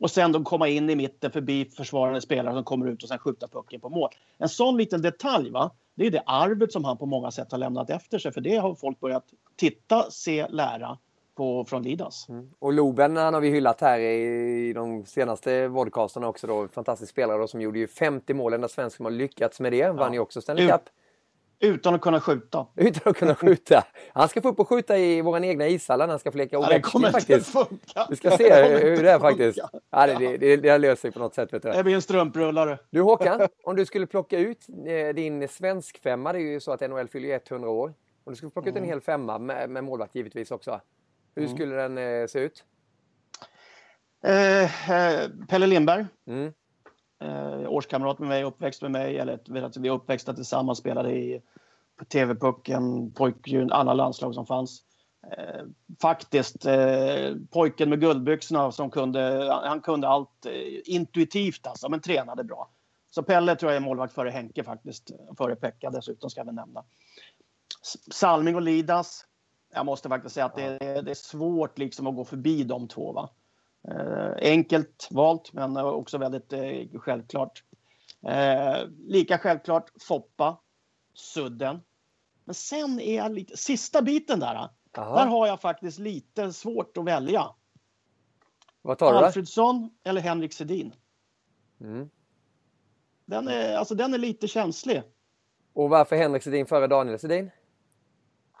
Och 0.00 0.10
sen 0.10 0.32
de 0.32 0.44
komma 0.44 0.68
in 0.68 0.90
i 0.90 0.96
mitten 0.96 1.30
förbi 1.30 1.64
försvarande 1.64 2.20
spelare 2.20 2.54
som 2.54 2.64
kommer 2.64 2.86
ut 2.86 3.02
och 3.02 3.08
sen 3.08 3.18
skjuta 3.18 3.48
pucken 3.48 3.80
på 3.80 3.88
mål. 3.88 4.10
En 4.38 4.48
sån 4.48 4.76
liten 4.76 5.02
detalj, 5.02 5.50
va? 5.50 5.70
det 5.98 6.06
är 6.06 6.10
det 6.10 6.22
arvet 6.26 6.72
som 6.72 6.84
han 6.84 6.96
på 6.96 7.06
många 7.06 7.30
sätt 7.30 7.52
har 7.52 7.58
lämnat 7.58 7.90
efter 7.90 8.18
sig. 8.18 8.32
För 8.32 8.40
det 8.40 8.56
har 8.56 8.74
folk 8.74 9.00
börjat 9.00 9.24
titta, 9.56 10.10
se, 10.10 10.48
lära 10.48 10.98
på, 11.34 11.64
från 11.64 11.82
Lidas. 11.82 12.28
Mm. 12.28 12.50
Och 12.58 12.72
Loben 12.72 13.16
han 13.16 13.34
har 13.34 13.40
vi 13.40 13.50
hyllat 13.50 13.80
här 13.80 13.98
i 13.98 14.72
de 14.72 15.06
senaste 15.06 15.68
vodcasterna 15.68 16.28
också. 16.28 16.46
Då. 16.46 16.68
Fantastisk 16.68 17.12
spelare 17.12 17.38
då, 17.38 17.48
som 17.48 17.60
gjorde 17.60 17.78
ju 17.78 17.86
50 17.86 18.34
mål. 18.34 18.52
Enda 18.52 18.68
svensk 18.68 18.96
som 18.96 19.04
har 19.04 19.12
lyckats 19.12 19.60
med 19.60 19.72
det. 19.72 19.76
Ja. 19.76 19.92
Vann 19.92 20.12
ju 20.12 20.18
också 20.18 20.40
Stanley 20.40 20.68
Cup. 20.68 20.82
Utan 21.60 21.94
att 21.94 22.00
kunna 22.00 22.20
skjuta. 22.20 22.66
Utan 22.76 23.10
att 23.10 23.16
kunna 23.16 23.34
skjuta. 23.34 23.84
Han 24.12 24.28
ska 24.28 24.42
få 24.42 24.48
upp 24.48 24.60
och 24.60 24.68
skjuta 24.68 24.98
i 24.98 25.20
våra 25.20 25.46
egna 25.46 25.68
ishallar 25.68 26.06
när 26.06 26.12
han 26.12 26.18
ska 26.18 26.32
få 26.32 26.38
leka 26.38 26.56
ja, 26.56 26.80
kommer 26.82 27.10
faktiskt. 27.10 27.54
Inte 27.54 27.68
funka. 27.68 28.06
Vi 28.10 28.16
ska 28.16 28.30
se 28.30 28.64
hur 28.64 29.02
det 29.02 29.10
är 29.10 29.18
faktiskt. 29.18 29.58
Ja, 29.90 30.06
det, 30.06 30.36
det, 30.36 30.56
det 30.56 30.78
löser 30.78 31.00
sig 31.00 31.12
på 31.12 31.18
något 31.18 31.34
sätt. 31.34 31.52
Vet 31.52 31.62
du. 31.62 31.70
Det 31.70 31.84
blir 31.84 31.94
en 31.94 32.02
strumprullare. 32.02 32.78
Du 32.90 33.00
Håkan, 33.00 33.48
om 33.64 33.76
du 33.76 33.86
skulle 33.86 34.06
plocka 34.06 34.38
ut 34.38 34.66
eh, 34.86 35.14
din 35.14 35.48
svensk 35.48 35.98
femma, 36.02 36.32
det 36.32 36.38
är 36.38 36.42
ju 36.42 36.60
så 36.60 36.72
att 36.72 36.80
NHL 36.80 37.08
fyller 37.08 37.40
100 37.50 37.68
år. 37.68 37.94
Om 38.24 38.32
du 38.32 38.36
skulle 38.36 38.50
plocka 38.50 38.68
ut 38.68 38.76
en 38.76 38.82
mm. 38.82 38.90
hel 38.90 39.00
femma 39.00 39.38
med, 39.38 39.70
med 39.70 39.84
målvakt 39.84 40.14
givetvis 40.14 40.50
också. 40.50 40.80
Hur 41.34 41.44
mm. 41.44 41.56
skulle 41.56 41.76
den 41.76 41.98
eh, 41.98 42.26
se 42.26 42.38
ut? 42.38 42.64
Eh, 44.24 44.90
eh 44.90 45.30
Pelle 45.48 45.66
Lindberg. 45.66 46.06
Mm 46.26 46.52
eh, 47.20 47.68
årskamrat 47.68 48.18
med 48.18 48.28
mig, 48.28 48.44
uppväxt 48.44 48.82
med 48.82 48.90
mig. 48.90 49.18
Eller 49.18 49.62
alltså, 49.62 49.80
vi 49.80 49.88
är 49.88 49.92
uppväxta 49.92 50.34
tillsammans, 50.34 50.78
spelade 50.78 51.12
i 51.12 51.42
TV-pucken, 52.08 53.12
pojkjun, 53.12 53.72
alla 53.72 53.94
landslag 53.94 54.34
som 54.34 54.46
fanns. 54.46 54.82
Eh, 55.26 55.64
faktiskt 56.02 56.66
eh, 56.66 57.36
pojken 57.50 57.90
med 57.90 58.00
guldbyxorna 58.00 58.72
som 58.72 58.90
kunde, 58.90 59.52
han 59.64 59.80
kunde 59.80 60.08
allt 60.08 60.46
eh, 60.46 60.94
intuitivt 60.94 61.66
alltså, 61.66 61.88
men 61.88 62.00
tränade 62.00 62.44
bra. 62.44 62.70
Så 63.10 63.22
Pelle 63.22 63.56
tror 63.56 63.72
jag 63.72 63.76
är 63.76 63.84
målvakt 63.86 64.14
före 64.14 64.30
Henke 64.30 64.64
faktiskt, 64.64 65.10
före 65.38 65.56
Pekka 65.56 65.90
dessutom 65.90 66.30
ska 66.30 66.44
vi 66.44 66.52
nämna. 66.52 66.84
Salming 68.10 68.54
och 68.54 68.62
Lidas. 68.62 69.24
Jag 69.74 69.86
måste 69.86 70.08
faktiskt 70.08 70.34
säga 70.34 70.46
att 70.46 70.56
det 70.56 70.62
är, 70.62 71.02
det 71.02 71.10
är 71.10 71.14
svårt 71.14 71.78
liksom 71.78 72.06
att 72.06 72.16
gå 72.16 72.24
förbi 72.24 72.64
de 72.64 72.88
två. 72.88 73.12
Va? 73.12 73.30
Eh, 73.90 74.50
enkelt 74.50 75.08
valt, 75.10 75.52
men 75.52 75.76
också 75.76 76.18
väldigt 76.18 76.52
eh, 76.52 77.00
självklart. 77.00 77.64
Eh, 78.26 78.88
lika 79.06 79.38
självklart 79.38 79.90
Foppa, 80.00 80.60
Sudden. 81.14 81.80
Men 82.44 82.54
sen 82.54 83.00
är 83.00 83.16
jag 83.16 83.32
lite... 83.32 83.56
Sista 83.56 84.02
biten 84.02 84.40
där. 84.40 84.68
Aha. 84.98 85.16
Där 85.16 85.26
har 85.26 85.46
jag 85.46 85.60
faktiskt 85.60 85.98
lite 85.98 86.52
svårt 86.52 86.96
att 86.96 87.04
välja. 87.04 87.54
Vad 88.82 88.98
tar 88.98 89.12
du 89.12 89.18
Alfredsson 89.18 89.90
eller 90.04 90.20
Henrik 90.20 90.52
Sedin. 90.52 90.94
Mm. 91.80 92.10
Den, 93.26 93.48
är, 93.48 93.76
alltså, 93.76 93.94
den 93.94 94.14
är 94.14 94.18
lite 94.18 94.48
känslig. 94.48 95.02
Och 95.72 95.90
varför 95.90 96.16
Henrik 96.16 96.42
Sedin 96.42 96.66
före 96.66 96.86
Daniel 96.86 97.18
Sedin? 97.18 97.50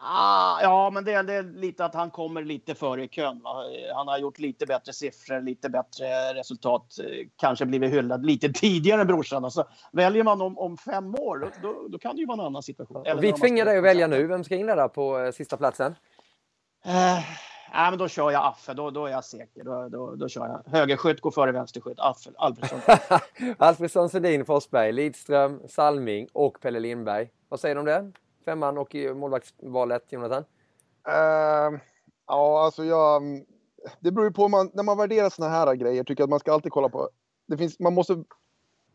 Ah, 0.00 0.62
ja, 0.62 0.90
men 0.90 1.04
det 1.04 1.12
är, 1.12 1.42
lite 1.42 1.84
att 1.84 1.94
han 1.94 2.10
kommer 2.10 2.42
lite 2.42 2.74
före 2.74 3.04
i 3.04 3.08
kön. 3.08 3.40
Va? 3.42 3.64
Han 3.94 4.08
har 4.08 4.18
gjort 4.18 4.38
lite 4.38 4.66
bättre 4.66 4.92
siffror, 4.92 5.40
lite 5.40 5.68
bättre 5.68 6.34
resultat. 6.34 6.96
Kanske 7.36 7.66
blivit 7.66 7.92
hyllad 7.92 8.26
lite 8.26 8.52
tidigare 8.54 9.00
än 9.00 9.06
brorsan. 9.06 9.44
Alltså, 9.44 9.68
väljer 9.92 10.24
man 10.24 10.42
om, 10.42 10.58
om 10.58 10.76
fem 10.76 11.14
år, 11.14 11.52
då, 11.62 11.88
då, 11.88 11.98
kan 11.98 12.16
det 12.16 12.20
ju 12.20 12.26
vara 12.26 12.40
en 12.40 12.46
annan 12.46 12.62
situation. 12.62 13.06
Eller 13.06 13.22
vi 13.22 13.32
tvingar 13.32 13.64
dig 13.64 13.78
att 13.78 13.84
välja 13.84 14.06
nu. 14.06 14.26
Vem 14.26 14.44
ska 14.44 14.56
in 14.56 14.66
där 14.66 14.88
på 14.88 15.18
eh, 15.18 15.32
sista 15.32 15.56
platsen? 15.56 15.92
Uh, 16.86 16.92
nej, 17.72 17.90
men 17.90 17.98
då 17.98 18.08
kör 18.08 18.30
jag 18.30 18.46
Affe. 18.46 18.74
Då, 18.74 18.90
då 18.90 19.06
är 19.06 19.10
jag 19.10 19.24
säker. 19.24 19.64
Då, 19.64 19.88
då, 19.88 20.14
då 20.14 20.28
kör 20.28 20.46
jag. 20.46 20.78
Högerskytt 20.78 21.20
går 21.20 21.30
före 21.30 21.52
vänsterskytt. 21.52 21.98
Affe, 22.00 22.30
Alfredsson. 22.36 22.80
Alfredsson, 23.58 24.08
Sedin, 24.08 24.44
Forsberg, 24.44 24.92
Lidström, 24.92 25.60
Salming 25.68 26.28
och 26.32 26.60
Pelle 26.60 26.80
Lindberg. 26.80 27.28
Vad 27.48 27.60
säger 27.60 27.74
du 27.74 27.78
om 27.78 27.86
det? 27.86 28.12
Femman 28.48 28.78
och 28.78 28.94
i 28.94 29.14
målvaktsvalet, 29.14 30.12
Jonathan? 30.12 30.44
Uh, 31.08 31.80
ja, 32.26 32.64
alltså 32.64 32.84
jag... 32.84 33.22
Det 34.00 34.12
beror 34.12 34.26
ju 34.26 34.32
på, 34.32 34.48
man, 34.48 34.70
när 34.74 34.82
man 34.82 34.98
värderar 34.98 35.30
såna 35.30 35.48
här 35.48 35.74
grejer 35.74 36.04
tycker 36.04 36.22
jag 36.22 36.26
att 36.26 36.30
man 36.30 36.40
ska 36.40 36.52
alltid 36.52 36.72
kolla 36.72 36.88
på... 36.88 37.08
Det 37.46 37.56
finns, 37.56 37.78
man 37.78 37.94
måste 37.94 38.24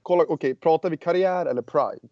kolla, 0.01 0.23
okej, 0.23 0.33
okay, 0.33 0.55
pratar 0.55 0.89
vi 0.89 0.97
karriär 0.97 1.45
eller 1.45 1.61
prime? 1.61 2.09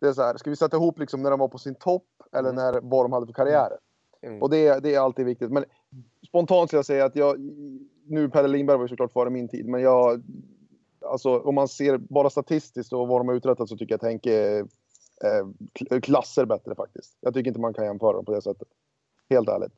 Det 0.00 0.06
är 0.06 0.12
så 0.12 0.22
här, 0.22 0.36
ska 0.36 0.50
vi 0.50 0.56
sätta 0.56 0.76
ihop 0.76 0.98
liksom 0.98 1.22
när 1.22 1.30
de 1.30 1.40
var 1.40 1.48
på 1.48 1.58
sin 1.58 1.74
topp 1.74 2.06
eller 2.32 2.50
mm. 2.50 2.54
när, 2.54 2.80
vad 2.82 3.04
de 3.04 3.12
hade 3.12 3.26
för 3.26 3.32
karriärer? 3.32 3.78
Mm. 4.22 4.42
Och 4.42 4.50
det, 4.50 4.82
det 4.82 4.94
är 4.94 5.00
alltid 5.00 5.26
viktigt. 5.26 5.50
Men 5.50 5.64
spontant 6.28 6.70
ska 6.70 6.76
jag 6.76 6.86
säga 6.86 7.04
att 7.04 7.16
jag... 7.16 7.38
Nu 8.06 8.28
Pelle 8.28 8.48
Lindberg 8.48 8.76
var 8.76 8.84
ju 8.84 8.88
såklart 8.88 9.12
före 9.12 9.30
min 9.30 9.48
tid, 9.48 9.68
men 9.68 9.82
jag... 9.82 10.22
Alltså 11.00 11.38
om 11.38 11.54
man 11.54 11.68
ser 11.68 11.96
bara 11.96 12.30
statistiskt 12.30 12.92
och 12.92 13.08
vad 13.08 13.20
de 13.20 13.28
har 13.28 13.34
uträttat 13.34 13.68
så 13.68 13.76
tycker 13.76 13.92
jag 13.92 13.96
att 13.96 14.10
Henke 14.10 14.66
eh, 15.24 16.00
klasser 16.00 16.44
bättre 16.44 16.74
faktiskt. 16.74 17.16
Jag 17.20 17.34
tycker 17.34 17.48
inte 17.48 17.60
man 17.60 17.74
kan 17.74 17.84
jämföra 17.84 18.12
dem 18.12 18.24
på 18.24 18.32
det 18.32 18.42
sättet. 18.42 18.68
Helt 19.30 19.48
ärligt. 19.48 19.72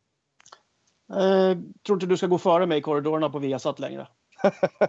Eh, 1.13 1.59
tror 1.87 1.97
inte 1.97 2.07
du 2.07 2.17
ska 2.17 2.27
gå 2.27 2.39
före 2.39 2.67
mig 2.67 2.79
i 2.79 2.83
korridorerna 2.83 3.31
på 3.31 3.39
Viasat 3.39 3.79
längre. 3.79 4.09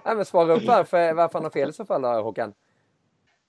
Nej, 0.05 0.15
men 0.15 0.25
svara 0.25 0.53
upp 0.53 0.65
varför, 0.67 1.13
varför 1.13 1.34
han 1.34 1.43
har 1.43 1.51
fel 1.51 1.70
i 1.70 1.74
så 1.74 1.86
fall 1.86 2.01
då, 2.01 2.08
Håkan. 2.08 2.53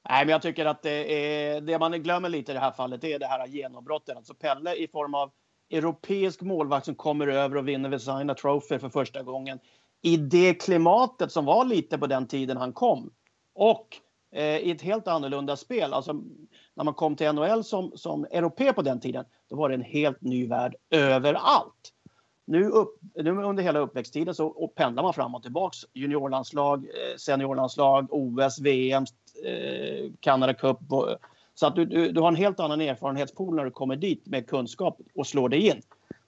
Nej, 0.09 0.25
men 0.25 0.33
jag 0.33 0.43
tycker 0.43 0.67
att 0.67 0.83
det, 0.83 1.15
är, 1.15 1.61
det 1.61 1.79
man 1.79 2.03
glömmer 2.03 2.29
lite 2.29 2.53
i 2.53 2.55
det 2.55 2.61
här 2.61 2.73
fallet 2.73 3.01
det 3.01 3.13
är 3.13 3.19
det 3.19 3.27
här 3.27 3.47
genombrottet. 3.47 4.17
Alltså 4.17 4.35
Pelle 4.35 4.75
i 4.75 4.89
form 4.89 5.15
av 5.15 5.31
europeisk 5.71 6.41
målvakt 6.41 6.87
som 6.87 6.95
kommer 6.95 7.27
över 7.27 7.57
och 7.57 7.69
vinner 7.69 7.89
Vesina 7.89 8.35
Trophy 8.35 8.79
för 8.79 8.89
första 8.89 9.23
gången. 9.23 9.59
I 10.03 10.17
det 10.17 10.55
klimatet 10.55 11.33
som 11.33 11.45
var 11.45 11.65
lite 11.65 11.99
på 11.99 12.07
den 12.07 12.27
tiden 12.27 12.57
han 12.57 12.73
kom. 12.73 13.11
Och 13.55 13.87
eh, 14.33 14.57
i 14.57 14.71
ett 14.71 14.83
helt 14.83 15.09
annorlunda 15.09 15.57
spel. 15.57 15.93
Alltså, 15.93 16.13
när 16.75 16.85
man 16.85 16.95
kom 16.95 17.17
till 17.17 17.33
NHL 17.33 17.65
som, 17.65 17.93
som 17.95 18.25
europé 18.25 18.73
på 18.73 18.83
den 18.83 19.01
tiden, 19.01 19.25
då 19.51 19.57
var 19.57 19.69
det 19.69 19.75
en 19.75 19.83
helt 19.83 20.21
ny 20.21 20.47
värld 20.47 20.75
överallt. 20.91 21.93
Nu, 22.45 22.65
upp, 22.65 22.99
nu 23.15 23.31
under 23.31 23.63
hela 23.63 23.79
uppväxttiden 23.79 24.35
så 24.35 24.73
pendlar 24.75 25.03
man 25.03 25.15
fram 25.15 25.35
och 25.35 25.43
tillbaks. 25.43 25.79
Juniorlandslag, 25.93 26.85
eh, 26.85 27.17
seniorlandslag, 27.17 28.07
OS, 28.11 28.61
VM, 28.61 29.05
eh, 29.45 30.11
Canada 30.21 30.55
Cup. 30.55 30.79
Så 31.55 31.67
att 31.67 31.77
du, 31.77 31.85
du, 31.85 32.13
du, 32.13 32.21
har 32.21 32.29
en 32.29 32.37
helt 32.37 32.61
annan 32.61 32.81
erfarenhetspool 32.81 33.55
när 33.55 33.65
du 33.65 33.71
kommer 33.71 33.97
dit 33.97 34.27
med 34.27 34.49
kunskap 34.49 35.01
och 35.15 35.27
slår 35.27 35.49
dig 35.49 35.67
in. 35.69 35.83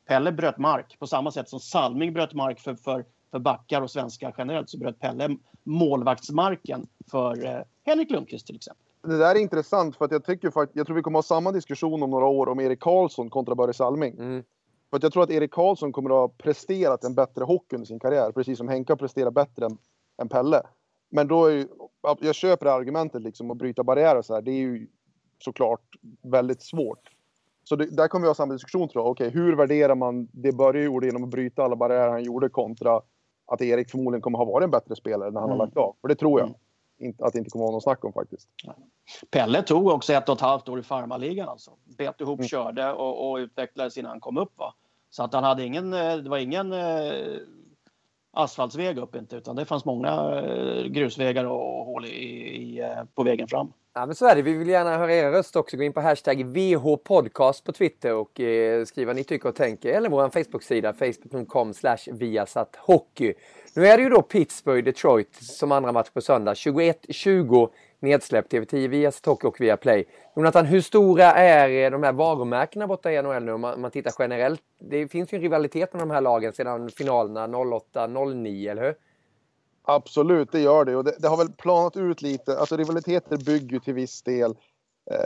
Pelle 0.07 0.33
bröt 0.33 0.59
mark 0.59 0.99
på 0.99 1.07
samma 1.07 1.31
sätt 1.31 1.49
som 1.49 1.61
Salming 1.61 2.13
bröt 2.13 2.35
mark 2.35 2.61
för, 2.61 2.75
för, 2.75 3.05
för 3.35 3.39
backar 3.39 3.83
och 3.83 3.91
svenskar 3.91 4.35
generellt 4.39 4.71
så 4.71 4.79
bröt 4.79 5.01
Pelle 5.01 5.37
målvaktsmarken 5.65 6.87
för 7.11 7.47
eh, 7.47 7.63
Henrik 7.85 8.11
Lundqvist 8.11 8.47
till 8.47 8.57
exempel 8.57 8.85
det 9.03 9.19
där 9.19 9.35
är 9.35 9.39
intressant 9.39 9.97
för 9.97 10.05
att 10.05 10.13
jag 10.13 10.25
tycker 10.25 10.51
faktiskt, 10.51 10.77
jag 10.77 10.87
tror 10.87 10.97
vi 10.97 11.03
kommer 11.03 11.19
ha 11.19 11.23
samma 11.23 11.53
diskussion 11.53 12.03
om 12.03 12.11
några 12.11 12.27
år 12.27 12.49
om 12.49 12.61
Erik 12.61 12.81
Karlsson 12.81 13.31
kontra 13.31 13.55
Börje 13.55 13.75
Salming. 13.75 14.15
Mm. 14.19 14.43
För 14.91 14.97
att 14.97 15.03
jag 15.03 15.13
tror 15.13 15.23
att 15.23 15.31
Erik 15.31 15.51
Karlsson 15.51 15.93
kommer 15.93 16.11
att 16.11 16.17
ha 16.17 16.29
presterat 16.29 17.05
en 17.05 17.15
bättre 17.15 17.45
hockey 17.45 17.77
under 17.77 17.87
sin 17.87 18.01
karriär, 18.01 18.33
precis 18.33 18.59
som 18.59 18.69
Henke 18.69 18.93
har 18.93 18.97
presterat 18.97 19.35
bättre 19.35 19.67
än, 19.67 19.79
än 20.23 20.29
Pelle. 20.29 20.63
Men 21.11 21.29
då 21.29 21.47
är 21.47 21.51
ju, 21.51 21.69
jag 22.21 22.35
köper 22.35 22.67
det 22.67 22.73
argumentet 22.73 23.23
liksom 23.23 23.51
att 23.51 23.57
bryta 23.57 23.85
barriärer 23.85 24.23
så 24.23 24.35
här, 24.35 24.43
det 24.43 24.51
är 24.51 24.61
ju 24.61 24.87
såklart 25.39 25.97
väldigt 26.23 26.63
svårt. 26.63 27.11
Så 27.65 27.77
det, 27.77 27.97
där 27.97 28.09
kommer 28.09 28.23
vi 28.23 28.29
ha 28.29 28.35
samma 28.35 28.53
diskussion 28.53 28.89
tror 28.89 29.05
jag. 29.05 29.11
Okej, 29.11 29.31
hur 29.31 29.57
värderar 29.57 29.95
man 29.95 30.29
det 30.33 30.53
Börje 30.53 30.85
gjorde 30.85 31.07
genom 31.07 31.25
att 31.25 31.31
bryta 31.31 31.65
alla 31.65 31.77
barriärer 31.77 32.11
han 32.11 32.25
gjorde 32.25 32.49
kontra 32.49 33.01
att 33.47 33.61
Erik 33.63 33.91
förmodligen 33.91 34.23
kommer 34.23 34.39
ha 34.39 34.45
varit 34.45 34.65
en 34.65 34.71
bättre 34.71 34.97
spelare 34.97 35.31
när 35.31 35.41
han 35.41 35.49
Mm. 35.51 35.59
har 35.61 35.67
lagt 35.67 35.77
av? 35.77 35.97
För 36.01 36.09
det 36.09 36.15
tror 36.15 36.41
jag. 36.41 36.49
Mm. 36.49 36.59
Inte, 36.99 37.25
att 37.25 37.33
det 37.33 37.39
inte 37.39 37.51
kommer 37.51 37.63
vara 37.65 37.73
någon 37.73 37.81
snack 37.81 38.05
om 38.05 38.13
faktiskt. 38.13 38.49
Pelle 39.31 39.63
tog 39.63 39.87
också 39.87 40.13
ett 40.13 40.29
och 40.29 40.35
ett 40.35 40.41
halvt 40.41 40.69
år 40.69 40.79
i 40.79 40.83
farmarligan 40.83 41.49
alltså. 41.49 41.71
Bet 41.99 42.21
ihop, 42.21 42.39
Mm. 42.39 42.49
körde 42.49 42.93
och, 42.93 43.31
och 43.31 43.37
utvecklades 43.37 43.99
innan 43.99 44.11
han 44.11 44.21
kom 44.21 44.39
upp. 44.39 44.53
Va? 44.59 44.75
Så 45.11 45.23
att 45.23 45.35
han 45.35 45.45
hade 45.45 45.65
ingen, 45.65 45.93
eh, 45.93 46.17
det 46.17 46.31
var 46.31 46.39
ingen 46.39 46.73
eh, 46.73 47.13
asfaltsväg 48.35 48.99
upp 48.99 49.15
inte 49.15 49.37
utan 49.37 49.57
det 49.57 49.65
fanns 49.65 49.85
många 49.85 50.11
eh, 50.11 50.85
grusvägar 50.85 51.45
och 51.45 51.85
hål 51.85 52.05
i, 52.05 52.09
i, 52.09 52.81
eh, 52.81 53.05
på 53.15 53.23
vägen 53.23 53.49
fram. 53.49 53.73
Ja, 53.97 54.07
men 54.07 54.15
så 54.15 54.27
är 54.27 54.37
det. 54.37 54.43
Vi 54.43 54.53
vill 54.53 54.69
gärna 54.69 54.99
höra 54.99 55.15
era 55.15 55.33
röster 55.33 55.61
också. 55.61 55.77
Gå 55.77 55.83
in 55.83 55.93
på 55.93 56.01
hashtag 56.01 56.45
VHpodcast 56.45 57.65
på 57.65 57.73
Twitter 57.73 58.15
och 58.15 58.41
eh, 58.41 58.85
skriva 58.85 59.07
vad 59.07 59.17
ni 59.17 59.25
tycker 59.25 59.49
och 59.49 59.55
tänker. 59.55 59.89
Eller 59.93 60.09
vår 60.09 60.29
Facebook-sida 60.29 60.93
facebook.com 60.93 61.73
hockey. 62.79 63.35
Nu 63.77 63.87
är 63.87 63.97
det 63.97 64.03
ju 64.03 64.09
då 64.09 64.23
Pittsburgh, 64.23 64.85
Detroit 64.85 65.35
som 65.35 65.73
andra 65.73 65.93
match 65.93 66.11
på 66.11 66.21
söndag. 66.21 66.53
21-20 66.53 67.69
nedsläppt 68.05 68.53
TV10 68.53 68.89
via 68.89 69.13
Hockey 69.25 69.47
och 69.47 69.61
via 69.61 69.77
Play. 69.77 70.05
Jonathan, 70.37 70.67
hur 70.67 70.81
stora 70.81 71.25
är 71.25 71.91
de 71.91 72.03
här 72.03 72.13
varumärkena 72.13 72.87
borta 72.87 73.13
i 73.13 73.23
NHL 73.23 73.45
nu 73.45 73.53
om 73.53 73.61
man, 73.61 73.81
man 73.81 73.91
tittar 73.91 74.15
generellt? 74.19 74.61
Det 74.79 75.09
finns 75.09 75.33
ju 75.33 75.37
en 75.37 75.43
rivalitet 75.43 75.93
med 75.93 76.03
de 76.03 76.11
här 76.11 76.21
lagen 76.21 76.53
sedan 76.53 76.91
finalerna 76.91 77.47
08-09, 77.47 78.71
eller 78.71 78.83
hur? 78.83 78.95
Absolut, 79.83 80.53
det 80.53 80.61
gör 80.61 80.85
det. 80.85 80.97
Och 80.97 81.05
det, 81.05 81.17
det 81.19 81.29
har 81.29 81.37
väl 81.37 81.53
planat 81.53 81.97
ut 81.97 82.23
lite. 82.23 82.59
Alltså 82.59 82.77
rivaliteter 82.77 83.37
bygger 83.37 83.73
ju 83.73 83.81
till 83.81 83.95
viss 83.95 84.23
del 84.23 84.51
eh, 85.11 85.19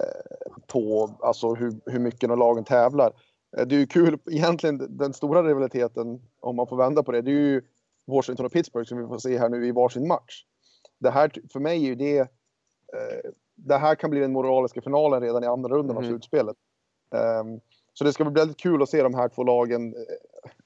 på 0.67 1.11
alltså, 1.21 1.55
hur, 1.55 1.73
hur 1.87 1.99
mycket 1.99 2.29
de 2.29 2.39
lagen 2.39 2.65
tävlar. 2.65 3.13
Eh, 3.57 3.67
det 3.67 3.75
är 3.75 3.79
ju 3.79 3.87
kul, 3.87 4.19
egentligen 4.31 4.97
den 4.97 5.13
stora 5.13 5.43
rivaliteten, 5.43 6.23
om 6.41 6.57
man 6.57 6.67
får 6.67 6.77
vända 6.77 7.03
på 7.03 7.13
det, 7.13 7.23
det 7.23 7.31
är 7.31 7.35
ju 7.35 7.63
Washington 8.07 8.47
och 8.47 8.53
Pittsburgh 8.53 8.89
som 8.89 8.99
vi 8.99 9.07
får 9.07 9.19
se 9.19 9.39
här 9.39 9.49
nu 9.49 9.67
i 9.67 9.73
varsin 9.73 10.09
match. 10.09 10.45
Det 10.99 11.11
här, 11.11 11.33
för 11.53 11.61
mig 11.61 11.85
är 11.85 11.87
ju 11.87 11.95
det, 11.95 12.29
det 13.55 13.77
här 13.77 13.95
kan 13.95 14.11
bli 14.11 14.21
den 14.21 14.33
moraliska 14.33 14.81
finalen 14.81 15.21
redan 15.23 15.45
i 15.45 15.47
andra 15.47 15.75
rundan 15.77 15.97
av 15.97 16.03
Mhm. 16.03 16.11
slutspelet. 16.11 16.57
Ehm, 17.15 17.61
så 17.93 18.05
det 18.05 18.13
ska 18.13 18.25
bli 18.25 18.41
väldigt 18.41 18.57
kul 18.61 18.83
att 18.83 18.89
se 18.89 19.03
de 19.03 19.15
här 19.15 19.29
två 19.29 19.45
lagen. 19.45 19.95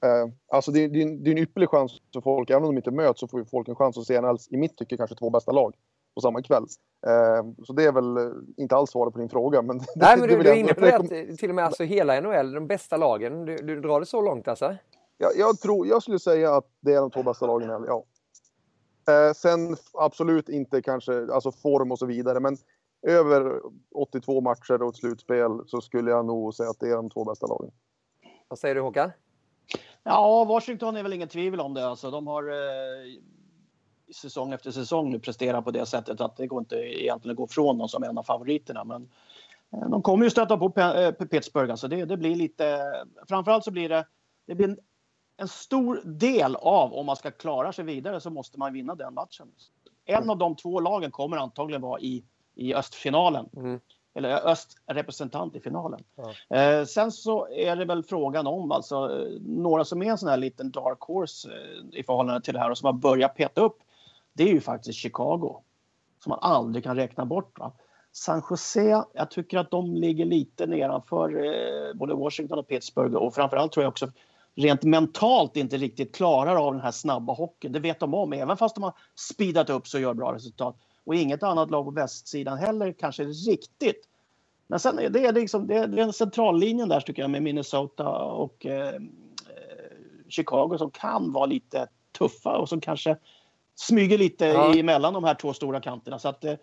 Eh, 0.05 0.27
alltså 0.51 0.71
det, 0.71 0.79
är- 0.79 0.97
en- 1.01 1.23
det 1.23 1.29
är 1.29 1.31
en 1.31 1.37
ypperlig 1.37 1.69
chans 1.69 1.91
för 2.13 2.21
folk, 2.21 2.49
även 2.49 2.63
om 2.63 2.69
de 2.69 2.77
inte 2.77 2.91
möts 2.91 3.19
så 3.19 3.27
får 3.27 3.39
ju 3.39 3.45
folk 3.45 3.67
en 3.67 3.75
chans 3.75 3.97
att 3.97 4.05
se 4.05 4.21
NHLs, 4.21 4.47
i 4.51 4.57
mitt 4.57 4.77
tycke, 4.77 4.97
kanske 4.97 5.15
två 5.15 5.29
bästa 5.29 5.51
lag 5.51 5.75
på 6.15 6.21
samma 6.21 6.41
kväll. 6.41 6.63
Eh, 7.07 7.45
så 7.63 7.73
det 7.73 7.83
är 7.83 7.91
väl 7.91 8.17
eh, 8.17 8.23
inte 8.57 8.75
alls 8.75 8.89
svaret 8.91 9.13
på 9.13 9.19
din 9.19 9.29
fråga. 9.29 9.61
Men 9.61 9.77
Nej, 9.95 10.17
men 10.19 10.29
du, 10.29 10.43
du 10.43 10.49
är 10.49 10.53
inne 10.55 10.73
på 10.73 10.81
det 10.81 10.95
att 10.95 11.11
eh, 11.11 11.35
till 11.37 11.49
och 11.49 11.55
med 11.55 11.65
alltså 11.65 11.83
hela 11.83 12.19
NHL, 12.21 12.51
de 12.53 12.67
bästa 12.67 12.97
lagen. 12.97 13.45
Du, 13.45 13.55
du 13.57 13.81
drar 13.81 13.99
det 13.99 14.05
så 14.05 14.21
långt 14.21 14.47
alltså? 14.47 14.75
Jag, 15.17 15.31
jag, 15.37 15.59
tror, 15.59 15.87
jag 15.87 16.01
skulle 16.01 16.19
säga 16.19 16.55
att 16.55 16.65
det 16.79 16.93
är 16.93 17.01
de 17.01 17.11
två 17.11 17.23
bästa 17.23 17.45
lagen 17.47 17.85
ja. 17.87 18.03
Eh, 19.07 19.33
sen 19.33 19.77
absolut 19.93 20.49
inte 20.49 20.81
kanske 20.81 21.33
alltså 21.33 21.51
form 21.51 21.91
och 21.91 21.99
så 21.99 22.05
vidare, 22.05 22.39
men 22.39 22.57
över 23.07 23.61
82 23.95 24.41
matcher 24.41 24.81
och 24.81 24.89
ett 24.89 24.95
slutspel 24.95 25.51
så 25.67 25.81
skulle 25.81 26.11
jag 26.11 26.25
nog 26.25 26.53
säga 26.53 26.69
att 26.69 26.79
det 26.79 26.89
är 26.89 26.95
de 26.95 27.09
två 27.09 27.25
bästa 27.25 27.47
lagen. 27.47 27.71
Vad 28.47 28.59
säger 28.59 28.75
du 28.75 28.81
Håkan? 28.81 29.11
Ja, 30.03 30.45
Washington 30.45 30.97
är 30.97 31.03
väl 31.03 31.13
ingen 31.13 31.27
tvivel 31.27 31.59
om 31.59 31.73
det. 31.73 31.87
Alltså, 31.87 32.11
de 32.11 32.27
har 32.27 32.43
eh, 32.43 33.21
säsong 34.15 34.53
efter 34.53 34.71
säsong 34.71 35.11
nu 35.11 35.19
presterat 35.19 35.65
på 35.65 35.71
det 35.71 35.85
sättet 35.85 36.21
att 36.21 36.37
det 36.37 36.47
går 36.47 36.59
inte 36.59 36.75
egentligen 36.75 37.33
att 37.33 37.37
gå 37.37 37.47
från 37.47 37.77
dem 37.77 37.89
som 37.89 38.03
en 38.03 38.17
av 38.17 38.23
favoriterna. 38.23 38.83
Men 38.83 39.09
eh, 39.73 39.89
de 39.89 40.01
kommer 40.01 40.23
ju 40.23 40.29
stöta 40.29 40.57
på 40.57 40.69
Pe- 40.69 41.05
eh, 41.21 41.27
Pittsburgh. 41.27 41.71
Alltså, 41.71 41.87
det, 41.87 42.05
det 42.05 42.17
blir 42.17 42.35
lite... 42.35 42.93
Framförallt 43.27 43.63
så 43.63 43.71
blir 43.71 43.89
det, 43.89 44.07
det 44.47 44.55
blir 44.55 44.67
en, 44.67 44.77
en 45.43 45.47
stor 45.47 46.01
del 46.05 46.55
av 46.55 46.93
om 46.93 47.05
man 47.05 47.15
ska 47.15 47.31
klara 47.31 47.73
sig 47.73 47.85
vidare 47.85 48.21
så 48.21 48.29
måste 48.29 48.59
man 48.59 48.73
vinna 48.73 48.95
den 48.95 49.13
matchen. 49.13 49.47
En 50.05 50.29
av 50.29 50.37
de 50.37 50.55
två 50.55 50.79
lagen 50.79 51.11
kommer 51.11 51.37
antagligen 51.37 51.81
vara 51.81 51.99
i, 51.99 52.23
i 52.55 52.73
östfinalen. 52.73 53.49
Mm. 53.55 53.79
Eller 54.15 54.47
östrepresentant 54.47 55.55
i 55.55 55.59
finalen. 55.59 56.03
Ja. 56.15 56.57
Eh, 56.57 56.85
sen 56.85 57.11
så 57.11 57.47
är 57.47 57.75
det 57.75 57.85
väl 57.85 58.03
frågan 58.03 58.47
om 58.47 58.71
alltså, 58.71 59.27
några 59.41 59.85
som 59.85 60.01
är 60.01 60.05
en 60.05 60.17
sån 60.17 60.29
här 60.29 60.37
liten 60.37 60.71
dark 60.71 61.01
horse 61.01 61.49
eh, 61.49 61.99
i 61.99 62.03
förhållande 62.03 62.41
till 62.41 62.53
det 62.53 62.59
här 62.59 62.71
och 62.71 62.77
som 62.77 62.85
har 62.85 62.93
börjat 62.93 63.35
peta 63.35 63.61
upp. 63.61 63.77
Det 64.33 64.43
är 64.43 64.53
ju 64.53 64.61
faktiskt 64.61 64.99
Chicago. 64.99 65.61
Som 66.23 66.29
man 66.29 66.39
aldrig 66.41 66.83
kan 66.83 66.95
räkna 66.95 67.25
bort. 67.25 67.59
Va? 67.59 67.71
San 68.11 68.41
Jose, 68.49 69.03
jag 69.13 69.31
tycker 69.31 69.57
att 69.57 69.71
de 69.71 69.95
ligger 69.95 70.25
lite 70.25 70.65
nedanför 70.65 71.45
eh, 71.45 71.93
både 71.93 72.13
Washington 72.13 72.59
och 72.59 72.67
Pittsburgh 72.67 73.15
och 73.15 73.33
framförallt 73.35 73.71
tror 73.71 73.83
jag 73.83 73.91
också 73.91 74.11
rent 74.55 74.83
mentalt 74.83 75.57
inte 75.57 75.77
riktigt 75.77 76.15
klarar 76.15 76.55
av 76.55 76.73
den 76.73 76.81
här 76.81 76.91
snabba 76.91 77.33
hockeyn. 77.33 77.71
Det 77.71 77.79
vet 77.79 77.99
de 77.99 78.13
om, 78.13 78.33
även 78.33 78.57
fast 78.57 78.75
de 78.75 78.83
har 78.83 78.93
speedat 79.15 79.69
upp 79.69 79.87
så 79.87 79.99
gör 79.99 80.13
bra 80.13 80.33
resultat. 80.33 80.77
Och 81.05 81.15
inget 81.15 81.43
annat 81.43 81.71
lag 81.71 81.85
på 81.85 81.91
västsidan 81.91 82.57
heller 82.57 82.93
kanske 82.99 83.23
riktigt. 83.23 84.09
Men 84.67 84.79
sen 84.79 84.99
är 84.99 85.09
det, 85.09 85.31
liksom, 85.31 85.67
det 85.67 85.75
är 85.75 85.87
den 85.87 86.13
centrallinjen 86.13 86.89
där 86.89 86.99
tycker 86.99 87.21
jag 87.21 87.31
med 87.31 87.43
Minnesota 87.43 88.09
och 88.19 88.65
eh, 88.65 88.87
eh, 88.87 89.01
Chicago 90.29 90.77
som 90.77 90.91
kan 90.91 91.33
vara 91.33 91.45
lite 91.45 91.87
tuffa 92.17 92.57
och 92.57 92.69
som 92.69 92.81
kanske 92.81 93.17
smyger 93.75 94.17
lite 94.17 94.45
Ja. 94.45 94.75
emellan 94.75 95.13
de 95.13 95.23
här 95.23 95.35
två 95.35 95.53
stora 95.53 95.81
kanterna. 95.81 96.19
Så 96.19 96.29
att, 96.29 96.43
eh, 96.43 96.53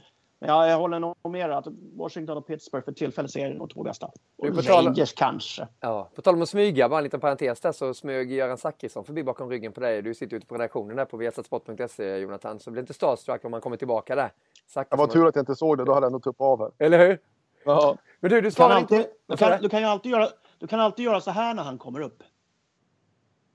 ja, 0.40 0.66
jag 0.68 0.79
håller 0.79 0.98
nog 0.98 1.14
med 1.31 1.50
att 1.50 1.66
Washington 1.96 2.37
och 2.37 2.46
Pittsburgh 2.46 2.85
för 2.85 2.92
tillfället 2.92 3.31
ser 3.31 3.55
de 3.55 3.68
två 3.68 3.83
bästa. 3.83 4.11
Du, 4.37 4.48
Och 4.48 4.57
på 4.57 4.62
tal- 4.62 4.85
Rangers 4.87 5.12
kanske. 5.14 5.68
Ja, 5.81 6.11
på 6.14 6.22
tal 6.22 6.35
om 6.35 6.42
att 6.42 6.48
smyga, 6.48 6.88
bara 6.88 6.98
en 6.98 7.05
liten 7.05 7.20
parentes 7.20 7.61
där, 7.61 7.72
så 7.72 7.94
smög 7.94 8.33
Göran 8.33 8.59
Zachrisson 8.59 9.05
förbi 9.05 9.24
bakom 9.24 9.50
ryggen 9.50 9.72
på 9.72 9.81
dig. 9.81 10.03
Du 10.03 10.14
sitter 10.14 10.37
ute 10.37 10.46
på 10.46 10.55
redaktionen 10.55 10.96
där 10.96 11.05
på 11.05 11.16
viasatsport.se 11.16 12.16
Jonathan, 12.18 12.61
så 12.61 12.70
bli 12.70 12.81
inte 12.81 12.94
starstruck 12.94 13.44
om 13.44 13.50
man 13.50 13.61
kommer 13.61 13.76
tillbaka 13.76 14.14
där. 14.14 14.22
Det 14.24 14.31
Zachrisson. 14.72 14.98
var 14.98 15.07
tur 15.07 15.26
att 15.26 15.35
jag 15.37 15.42
inte 15.42 15.57
såg 15.57 15.79
det, 15.79 15.85
då 15.85 15.94
hade 15.94 16.05
jag 16.07 16.12
nog 16.12 16.22
tuppat 16.22 16.44
av 16.44 16.59
här. 16.61 16.87
Eller 16.87 17.07
hur? 17.09 17.18
Ja. 17.64 17.96
Men 18.20 18.31
du, 18.31 18.37
du 18.37 18.40
Du 18.40 18.46
kan, 18.46 18.53
svarar 18.53 18.74
alltid, 18.74 18.98
inte... 18.98 19.11
du, 19.26 19.37
kan, 19.37 19.62
du? 19.62 19.68
kan 19.68 19.81
ju 19.81 19.87
alltid 19.87 20.12
göra, 20.12 20.29
du 20.59 20.66
kan 20.66 20.81
alltid 20.81 21.05
göra 21.05 21.20
så 21.20 21.31
här 21.31 21.55
när 21.55 21.62
han 21.62 21.79
kommer 21.79 22.00
upp. 22.00 22.22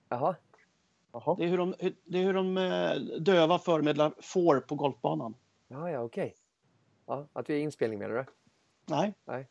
Jaha. 0.10 0.36
Jaha. 1.14 1.36
Det 1.38 1.44
är 1.44 1.48
hur 1.48 1.58
de, 1.58 1.74
det 2.06 2.18
är 2.20 2.24
hur 2.24 2.34
de 2.34 2.58
eh, 2.58 3.20
döva 3.22 3.60
förmedlar 3.60 4.12
får 4.22 4.60
på 4.60 4.76
golfbanan. 4.76 5.34
Ja, 5.68 5.90
ja, 5.90 6.00
okej. 6.00 6.36
Ja, 7.08 7.28
att 7.34 7.50
vi 7.50 7.54
är 7.54 7.60
inspelning 7.60 8.00
menar 8.00 8.16
du? 8.16 8.26
Nej. 8.86 9.14
Nej. 9.26 9.48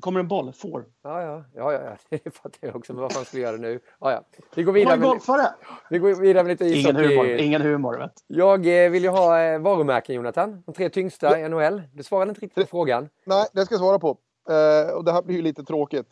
kommer 0.00 0.20
en 0.20 0.28
boll, 0.28 0.52
får. 0.52 0.84
Ja, 1.02 1.22
ja, 1.22 1.44
ja, 1.54 1.72
ja, 1.72 1.80
ja. 2.10 2.18
det 2.24 2.30
fattar 2.30 2.58
jag 2.60 2.76
också. 2.76 2.92
Men 2.92 3.02
vad 3.02 3.12
fan 3.12 3.24
ska 3.24 3.36
vi 3.36 3.42
göra 3.42 3.56
nu? 3.56 3.80
Ja, 4.00 4.12
ja. 4.12 4.24
Vi 4.54 4.62
går 4.62 4.72
vidare 4.72 4.96
med, 4.96 5.20
vi 5.90 5.98
går 5.98 6.14
vidare 6.14 6.44
med 6.44 6.50
lite 6.50 6.78
Ingen 6.78 6.96
humor. 6.96 7.12
ishockey. 7.12 7.44
Ingen 7.44 7.62
humor, 7.62 7.98
vet 7.98 8.12
Jag 8.26 8.84
eh, 8.84 8.90
vill 8.90 9.02
ju 9.02 9.08
ha 9.08 9.40
eh, 9.40 9.58
varumärken, 9.60 10.14
Jonathan. 10.14 10.62
De 10.66 10.74
tre 10.74 10.88
tyngsta 10.90 11.40
i 11.40 11.48
NHL. 11.48 11.82
Du 11.92 12.02
svarade 12.02 12.28
inte 12.28 12.40
riktigt 12.40 12.64
på 12.64 12.70
frågan. 12.70 13.08
Nej, 13.24 13.46
det 13.52 13.64
ska 13.64 13.74
jag 13.74 13.80
svara 13.80 13.98
på. 13.98 14.18
Eh, 14.48 14.94
och 14.94 15.04
det 15.04 15.12
här 15.12 15.22
blir 15.22 15.36
ju 15.36 15.42
lite 15.42 15.64
tråkigt. 15.64 16.08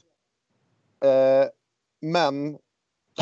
Eh, 1.04 1.48
men 2.00 2.58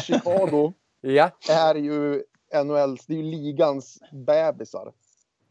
Chicago 0.02 0.72
Ja, 1.00 1.30
är 1.50 1.74
ju 1.74 2.22
NHLs, 2.64 3.06
det 3.06 3.14
är 3.14 3.16
ju 3.16 3.22
ligans 3.22 3.98
bebisar. 4.12 4.92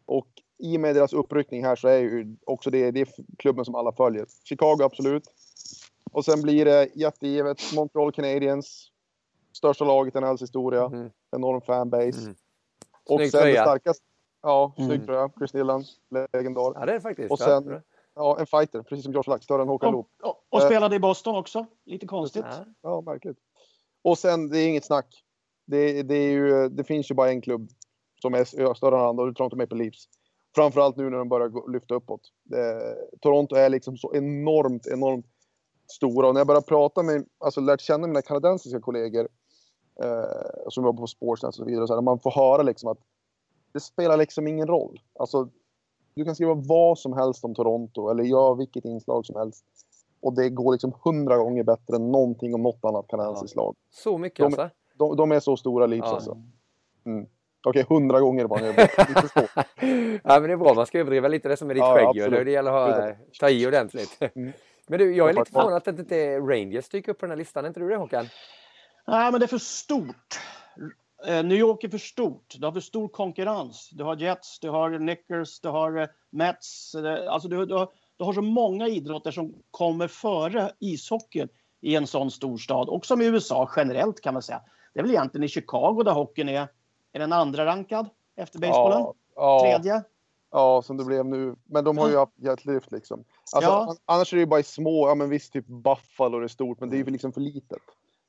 Och 0.06 0.28
i 0.64 0.78
och 0.78 0.82
med 0.82 0.96
deras 0.96 1.14
uppryckning 1.14 1.64
här 1.66 1.76
så 1.76 1.88
är 1.88 1.98
ju 2.00 2.36
också 2.46 2.70
det, 2.70 2.92
det 2.92 3.02
är 3.02 3.08
klubben 3.38 3.66
som 3.66 3.76
alla 3.76 3.92
följer. 3.92 4.26
Chicago 4.44 4.78
absolut. 4.84 5.24
Och 6.12 6.26
sen 6.26 6.42
blir 6.42 6.66
det 6.66 6.90
jättegivet 6.96 7.62
Montreal 7.76 8.12
Canadiens. 8.12 8.90
Största 9.54 9.86
laget 9.86 10.16
i 10.16 10.20
NHLs 10.20 10.42
historia. 10.42 10.90
Mhm. 10.90 11.10
Enorm 11.36 11.62
fanbase. 11.62 12.22
Mm. 12.22 12.36
Och 13.06 13.20
sen 13.20 13.30
det 13.32 13.32
tröja. 13.32 13.62
starkaste. 13.64 14.04
Ja, 14.42 14.74
Mm. 14.78 14.90
snygg 14.90 15.06
tröja. 15.06 15.30
Chris 15.40 15.52
Dillon, 15.52 15.84
legendar. 16.34 16.62
ja 16.76 16.86
det 16.86 16.92
är 16.92 16.96
det 16.96 17.02
faktiskt. 17.02 17.32
Och 17.32 17.40
sen- 17.40 17.66
bra. 17.66 17.82
Ja, 18.16 18.40
en 18.40 18.46
fighter, 18.46 18.82
precis 18.82 19.04
som 19.04 19.14
Josh 19.14 19.28
Lack. 19.30 19.44
Större 19.44 19.62
än 19.62 19.68
Håkan 19.68 19.92
Loob. 19.92 20.06
Och, 20.22 20.30
och, 20.30 20.44
och 20.50 20.62
Eh. 20.62 20.66
spelade 20.66 20.96
i 20.96 21.00
Boston 21.00 21.36
också. 21.36 21.66
Lite 21.86 22.06
konstigt. 22.08 22.46
Ja. 22.50 22.66
Ja, 22.82 23.02
märkligt. 23.02 23.38
Och 24.02 24.18
sen, 24.18 24.50
det 24.50 24.60
är 24.60 24.68
inget 24.68 24.86
snack. 24.86 25.24
Det, 25.66 26.04
det, 26.04 26.16
är 26.16 26.32
ju, 26.32 26.70
det 26.70 26.84
finns 26.84 27.12
ju 27.12 27.16
bara 27.16 27.30
en 27.30 27.42
klubb 27.42 27.70
som 28.22 28.34
är 28.34 28.74
större 28.74 28.96
än 28.96 29.02
andra 29.02 29.24
och 29.24 29.28
det 29.28 29.32
är 29.32 29.36
Toronto 29.36 29.56
Maple 29.56 29.78
Leafs. 29.78 30.10
Framförallt 30.56 30.98
nu 30.98 31.10
när 31.10 31.18
de 31.18 31.30
börjar 31.30 31.72
lyfta 31.72 31.96
uppåt. 31.96 32.22
Det, 32.44 32.96
Toronto 33.22 33.56
är 33.56 33.70
liksom 33.70 33.98
så 33.98 34.16
enormt, 34.16 34.88
enormt 34.88 35.26
stora. 35.92 36.28
Och 36.28 36.34
när 36.34 36.40
jag 36.40 36.48
börjar 36.48 36.62
prata 36.62 37.04
med, 37.04 37.26
alltså 37.38 37.62
lärt 37.62 37.82
känna 37.82 38.08
mina 38.08 38.22
kanadensiska 38.22 38.80
kollegor 38.82 39.28
eh, 40.04 40.70
som 40.70 40.86
jobbar 40.86 41.02
på 41.04 41.08
Sportsnet 41.08 41.50
och 41.50 41.56
så 41.56 41.66
vidare, 41.66 41.88
så 41.88 41.94
här, 41.94 42.02
man 42.02 42.20
får 42.20 42.32
höra 42.32 42.62
liksom 42.64 42.90
att 42.90 42.98
det 43.72 43.80
spelar 43.80 44.18
liksom 44.18 44.48
ingen 44.48 44.68
roll. 44.68 45.02
Alltså, 45.20 45.50
du 46.16 46.26
kan 46.26 46.36
skriva 46.36 46.54
vad 46.54 47.00
som 47.00 47.14
helst 47.14 47.46
om 47.46 47.56
Toronto 47.56 48.10
eller 48.10 48.24
göra 48.24 48.56
vilket 48.56 48.86
inslag 48.86 49.26
som 49.26 49.36
helst. 49.36 49.66
och 50.22 50.34
det 50.34 50.50
går 50.50 50.72
liksom 50.72 50.94
hundra 51.04 51.38
gånger 51.38 51.64
bättre 51.64 51.96
än 51.96 52.12
någonting 52.12 52.56
om 52.56 52.62
något 52.64 52.86
annat 52.86 53.08
kanadensiskt 53.08 53.56
lag. 53.56 53.76
Så 53.92 54.18
mycket 54.18 54.40
De- 54.40 54.46
alltså? 54.46 54.70
De, 54.96 55.16
de 55.16 55.32
är 55.32 55.40
så 55.40 55.58
stora 55.58 55.86
Leafs 55.86 56.08
Ja. 56.08 56.16
alltså. 56.16 56.38
Mm. 57.06 57.28
Okej, 57.64 57.86
hundra 57.90 58.20
gånger 58.20 58.48
det. 58.48 58.68
Lite. 58.68 59.48
Ja, 60.24 60.40
men 60.40 60.44
det 60.44 60.52
är 60.52 60.58
bra. 60.58 60.74
Man 60.74 60.86
ska 60.86 61.00
överdriva 61.00 61.28
lite 61.28 61.50
det 61.50 61.58
som 61.58 61.70
är 61.70 61.74
ditt 61.74 61.82
Ja, 61.82 62.14
skägg. 62.14 62.46
Det 62.46 62.52
gäller 62.52 62.72
att 62.72 62.90
ha, 62.90 62.96
Absolut. 62.96 63.40
ta 63.40 63.50
i 63.50 63.68
ordentligt. 63.68 64.18
Mm. 64.36 64.54
Men 64.88 65.00
du, 65.00 65.16
jag 65.16 65.30
är 65.30 65.34
lite 65.34 65.52
förvånad 65.52 65.78
att 65.78 65.86
det 65.86 65.92
inte 66.00 66.16
är 66.16 66.42
Rangers 66.42 66.90
dyker 66.90 67.12
upp 67.12 67.20
på 67.20 67.26
den 67.26 67.32
här 67.32 67.38
listan. 67.38 67.64
Är 67.64 67.68
inte 67.68 67.80
du 67.80 67.90
det 67.90 67.96
Håkan? 67.96 68.26
Nej, 69.08 69.32
men 69.32 69.40
det 69.40 69.46
är 69.46 69.48
för 69.48 69.58
stort. 69.58 70.40
Eh, 71.28 71.44
New 71.44 71.58
York 71.58 71.84
är 71.84 71.90
för 71.90 71.98
stort. 71.98 72.56
Du 72.60 72.66
har 72.66 72.74
för 72.74 72.80
stor 72.80 73.08
konkurrens. 73.08 73.90
Du 73.92 74.04
har 74.04 74.16
Jets, 74.16 74.60
du 74.60 74.70
har 74.70 74.98
Knickers, 74.98 75.60
du 75.60 75.70
har 75.70 76.02
eh, 76.02 76.08
Mets. 76.32 76.96
Eh, 76.96 77.34
Alltså 77.34 77.50
du, 77.50 77.66
du, 77.66 77.74
har, 77.74 77.90
du 78.18 78.24
har 78.24 78.34
så 78.34 78.42
många 78.42 78.88
idrotter 78.88 79.32
som 79.32 79.54
kommer 79.72 80.08
före 80.08 80.72
ishockeyn 80.80 81.50
i 81.82 81.96
en 81.96 82.08
sån 82.08 82.32
stor 82.32 82.58
stad. 82.58 82.90
Och 82.90 83.06
som 83.06 83.22
i 83.22 83.26
USA 83.26 83.72
generellt 83.76 84.22
kan 84.22 84.34
man 84.34 84.44
säga. 84.44 84.62
Det 84.94 85.00
är 85.00 85.04
väl 85.04 85.12
egentligen 85.12 85.44
i 85.44 85.48
Chicago 85.48 86.04
där 86.04 86.12
hockeyn 86.12 86.50
är, 86.50 86.68
är 87.14 87.20
den 87.20 87.34
andra 87.34 87.66
rankad 87.66 88.10
efter 88.36 88.60
basebollen. 88.60 89.00
Ja, 89.02 89.14
ja, 89.36 89.60
Tredje. 89.60 90.04
ja, 90.52 90.82
som 90.82 90.98
det 90.98 91.04
blev 91.06 91.26
nu. 91.26 91.56
Men 91.66 91.84
de 91.84 91.98
har 91.98 92.10
ju 92.10 92.18
haft 92.18 92.34
jetlyft 92.40 92.92
liksom. 92.92 93.24
Alltså, 93.56 93.72
Ja. 93.72 93.90
an- 93.90 93.98
Annars 94.06 94.34
är 94.34 94.38
det 94.38 94.42
ju 94.42 94.46
bara 94.48 94.60
i 94.60 94.64
små, 94.64 95.08
ja 95.08 95.16
men 95.16 95.30
visst 95.30 95.54
typ 95.54 95.66
Buffalo 95.68 96.40
är 96.44 96.48
stort, 96.48 96.80
men 96.80 96.90
det 96.90 96.96
är 96.96 96.98
ju 96.98 97.06
liksom 97.06 97.32
för 97.34 97.42
litet. 97.42 97.78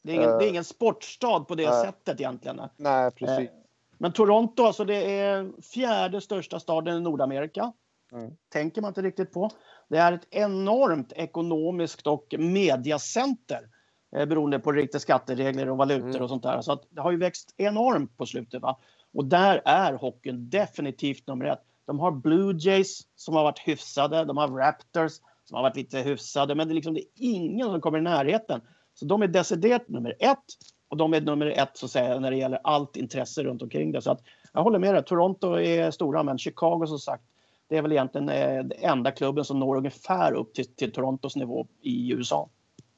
Det 0.02 0.10
är 0.12 0.14
ingen, 0.16 0.30
Eh. 0.30 0.38
det 0.38 0.46
är 0.46 0.48
ingen 0.48 0.64
sportstad 0.64 1.40
på 1.40 1.54
det 1.54 1.70
Nej. 1.70 1.84
sättet 1.84 2.20
egentligen. 2.20 2.60
Nej, 2.76 3.10
precis. 3.10 3.38
Eh, 3.50 3.54
Men 3.98 4.12
Toronto, 4.12 4.62
alltså 4.64 4.84
det 4.84 5.18
är 5.20 5.62
fjärde 5.62 6.20
största 6.20 6.60
staden 6.60 6.96
i 6.96 7.00
Nordamerika. 7.00 7.72
Mm. 8.12 8.32
Tänker 8.52 8.82
man 8.82 8.88
inte 8.88 9.02
riktigt 9.02 9.32
på. 9.32 9.50
Det 9.88 9.98
är 9.98 10.12
ett 10.12 10.26
enormt 10.30 11.12
ekonomiskt 11.12 12.06
och 12.06 12.34
mediacenter. 12.38 13.68
Eh, 14.14 14.26
beroende 14.26 14.58
på 14.58 14.72
riktiga 14.72 15.00
skatteregler 15.00 15.68
och 15.70 15.76
valutor 15.76 16.08
Mm. 16.08 16.22
och 16.22 16.28
sånt 16.28 16.42
där. 16.42 16.60
Så 16.60 16.72
att 16.72 16.82
det 16.90 17.00
har 17.00 17.10
ju 17.10 17.18
växt 17.18 17.54
enormt 17.56 18.16
på 18.16 18.26
slutet. 18.26 18.62
Va? 18.62 18.78
Och 19.12 19.24
där 19.24 19.62
är 19.64 19.92
hockeyn 19.92 20.50
definitivt 20.50 21.26
nummer 21.26 21.44
ett. 21.44 21.60
De 21.86 21.98
har 21.98 22.10
Blue 22.10 22.54
Jays 22.58 23.00
som 23.16 23.34
har 23.34 23.42
varit 23.42 23.58
hyfsade. 23.58 24.24
De 24.24 24.36
har 24.36 24.48
Raptors 24.48 25.12
som 25.44 25.54
har 25.54 25.62
varit 25.62 25.76
lite 25.76 25.98
hyfsade. 25.98 26.54
Men 26.54 26.68
det 26.68 26.72
är, 26.72 26.74
liksom, 26.74 26.94
det 26.94 27.00
är 27.00 27.06
ingen 27.16 27.66
som 27.66 27.80
kommer 27.80 27.98
i 27.98 28.02
närheten. 28.02 28.60
Så 28.94 29.04
de 29.04 29.22
är 29.22 29.26
deciderat 29.28 29.88
nummer 29.88 30.14
ett. 30.18 30.44
Och 30.88 30.96
de 30.96 31.14
är 31.14 31.20
nummer 31.20 31.46
ett 31.46 31.70
så 31.76 31.86
att 31.86 31.92
säga, 31.92 32.20
när 32.20 32.30
det 32.30 32.36
gäller 32.36 32.60
allt 32.64 32.96
intresse 32.96 33.42
runt 33.42 33.62
omkring 33.62 33.92
det. 33.92 34.02
Så 34.02 34.10
att, 34.10 34.20
jag 34.52 34.62
håller 34.62 34.78
med 34.78 34.94
dig. 34.94 35.04
Toronto 35.04 35.58
är 35.58 35.90
stora, 35.90 36.22
men 36.22 36.38
Chicago 36.38 36.86
som 36.86 36.98
sagt, 36.98 37.24
det 37.68 37.76
är 37.76 37.82
väl 37.82 37.92
egentligen 37.92 38.28
eh, 38.28 38.64
den 38.64 38.72
enda 38.78 39.10
klubben 39.10 39.44
som 39.44 39.58
når 39.60 39.76
ungefär 39.76 40.32
upp 40.32 40.54
till, 40.54 40.74
till 40.74 40.92
Torontos 40.92 41.36
nivå 41.36 41.66
i 41.80 42.12
USA. 42.12 42.48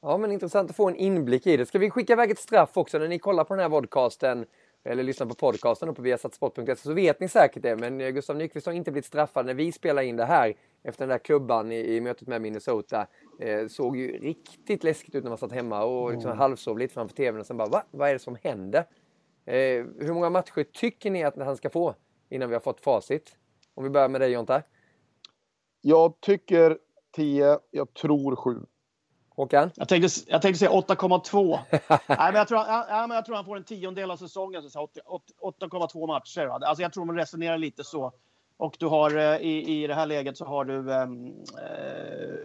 Ja, 0.01 0.17
men 0.17 0.31
intressant 0.31 0.69
att 0.69 0.75
få 0.75 0.87
en 0.87 0.95
inblick 0.95 1.47
i 1.47 1.57
det. 1.57 1.65
Ska 1.65 1.79
vi 1.79 1.89
skicka 1.89 2.13
iväg 2.13 2.31
ett 2.31 2.39
straff 2.39 2.77
också 2.77 2.97
när 2.97 3.07
ni 3.07 3.19
kollar 3.19 3.43
på 3.43 3.53
den 3.53 3.61
här 3.61 3.69
vodcasten 3.69 4.45
eller 4.83 5.03
lyssnar 5.03 5.27
på 5.27 5.35
podcasten 5.35 5.93
på 5.93 6.01
viasatsport.se 6.01 6.75
så 6.75 6.93
vet 6.93 7.19
ni 7.19 7.29
säkert 7.29 7.63
det. 7.63 7.75
Men 7.75 8.01
eh, 8.01 8.09
Gustav 8.09 8.35
Nyqvist 8.35 8.65
har 8.65 8.73
inte 8.73 8.91
blivit 8.91 9.05
straffad 9.05 9.45
när 9.45 9.53
vi 9.53 9.71
spelar 9.71 10.01
in 10.01 10.15
det 10.15 10.25
här 10.25 10.53
efter 10.83 10.99
den 10.99 11.09
där 11.09 11.17
klubban 11.17 11.71
i, 11.71 11.95
i 11.95 12.01
mötet 12.01 12.27
med 12.27 12.41
Minnesota. 12.41 13.07
Eh, 13.39 13.67
såg 13.67 13.97
ju 13.97 14.19
riktigt 14.19 14.83
läskigt 14.83 15.15
ut 15.15 15.23
när 15.23 15.31
man 15.31 15.37
satt 15.37 15.51
hemma 15.51 15.83
och 15.83 16.11
liksom 16.11 16.37
halvsov 16.37 16.77
lite 16.77 16.93
framför 16.93 17.15
tvn 17.15 17.39
och 17.39 17.45
sen 17.45 17.57
bara 17.57 17.69
va? 17.69 17.83
Vad 17.91 18.09
är 18.09 18.13
det 18.13 18.19
som 18.19 18.37
händer? 18.43 18.85
Eh, 19.45 19.85
hur 19.99 20.13
många 20.13 20.29
matcher 20.29 20.63
tycker 20.73 21.11
ni 21.11 21.23
att 21.23 21.37
han 21.37 21.57
ska 21.57 21.69
få 21.69 21.95
innan 22.29 22.49
vi 22.49 22.55
har 22.55 22.61
fått 22.61 22.81
facit? 22.81 23.35
Om 23.73 23.83
vi 23.83 23.89
börjar 23.89 24.09
med 24.09 24.21
dig 24.21 24.31
Jonta. 24.31 24.63
Jag 25.81 26.21
tycker 26.21 26.77
10, 27.15 27.59
jag 27.71 27.93
tror 27.93 28.35
7. 28.35 28.59
Håkan? 29.37 29.71
Jag 29.75 29.87
tänkte, 29.87 30.09
jag 30.27 30.41
tänkte 30.41 30.59
säga 30.59 30.71
8,2. 30.71 31.59
Nej, 31.89 31.99
men 32.07 32.35
jag, 32.35 32.47
tror, 32.47 32.59
ja, 32.59 33.05
men 33.07 33.15
jag 33.15 33.25
tror 33.25 33.35
han 33.35 33.45
får 33.45 33.57
en 33.57 33.63
tiondel 33.63 34.11
av 34.11 34.17
säsongen, 34.17 34.63
så 34.63 34.69
så 34.69 34.89
8 35.39 35.65
8,2 35.65 36.07
matcher. 36.07 36.47
Alltså 36.47 36.81
jag 36.81 36.93
tror 36.93 37.05
man 37.05 37.15
resonerar 37.15 37.57
lite 37.57 37.83
så. 37.83 38.11
Och 38.57 38.75
du 38.79 38.85
har 38.85 39.17
eh, 39.17 39.37
i, 39.37 39.83
i 39.83 39.87
det 39.87 39.93
här 39.93 40.05
läget 40.05 40.37
så 40.37 40.45
har 40.45 40.65
du... 40.65 40.93
ehm, 40.93 41.27
eh, 41.27 42.35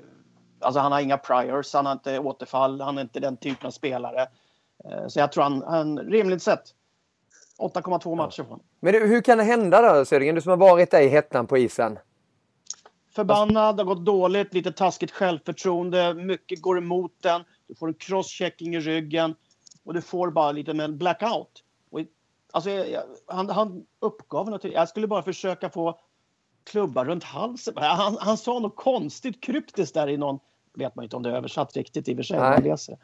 alltså 0.60 0.80
han 0.80 0.92
har 0.92 1.00
inga 1.00 1.18
priors, 1.18 1.74
han 1.74 1.86
har 1.86 1.92
inte 1.92 2.18
återfall, 2.18 2.80
han 2.80 2.98
är 2.98 3.02
inte 3.02 3.20
den 3.20 3.36
typen 3.36 3.66
av 3.66 3.70
spelare. 3.70 4.26
Eh, 4.84 5.06
så 5.08 5.18
jag 5.18 5.32
tror 5.32 5.44
han, 5.44 5.62
han 5.62 5.98
rimligt 5.98 6.42
sett 6.42 6.62
8,2 7.58 8.16
matcher 8.16 8.42
får 8.42 8.50
han. 8.50 8.60
Men 8.80 8.94
hur 8.94 9.20
kan 9.20 9.38
det 9.38 9.44
hända 9.44 9.94
då 9.94 10.04
Södergren? 10.04 10.34
Du 10.34 10.40
som 10.40 10.50
har 10.50 10.56
varit 10.56 10.90
där 10.90 11.00
i 11.00 11.08
hettan 11.08 11.46
på 11.46 11.58
isen. 11.58 11.98
Förbannad, 13.14 13.76
det 13.76 13.82
har 13.82 13.94
gått 13.94 14.04
dåligt, 14.04 14.54
lite 14.54 14.72
taskigt 14.72 15.10
självförtroende, 15.10 16.14
mycket 16.14 16.62
går 16.62 16.78
emot 16.78 17.12
den. 17.20 17.44
Du 17.68 17.74
får 17.74 17.88
en 17.88 17.94
crosschecking 17.94 18.74
i 18.74 18.80
ryggen 18.80 19.34
och 19.84 19.94
du 19.94 20.02
får 20.02 20.30
bara 20.30 20.52
lite 20.52 20.74
med 20.74 20.84
en 20.84 20.98
blackout. 20.98 21.64
Och, 21.90 22.00
alltså, 22.52 22.70
jag, 22.70 23.02
han, 23.26 23.50
han 23.50 23.86
uppgav 24.00 24.50
något. 24.50 24.64
Jag 24.64 24.88
skulle 24.88 25.06
bara 25.06 25.22
försöka 25.22 25.70
få 25.70 25.98
klubbar 26.64 27.04
runt 27.04 27.24
halsen. 27.24 27.74
Han, 27.76 28.16
han 28.20 28.36
sa 28.36 28.58
något 28.58 28.76
konstigt 28.76 29.42
kryptiskt 29.42 29.94
där 29.94 30.08
i 30.08 30.16
någon... 30.16 30.38
vet 30.74 30.94
man 30.94 31.04
inte 31.04 31.16
om 31.16 31.22
det 31.22 31.30
är 31.30 31.34
översatt 31.34 31.76
riktigt 31.76 32.08
i 32.08 32.12
och 32.12 32.16
för 32.16 32.22
sig. 32.22 32.38
Man 32.38 32.62
läser. 32.62 32.98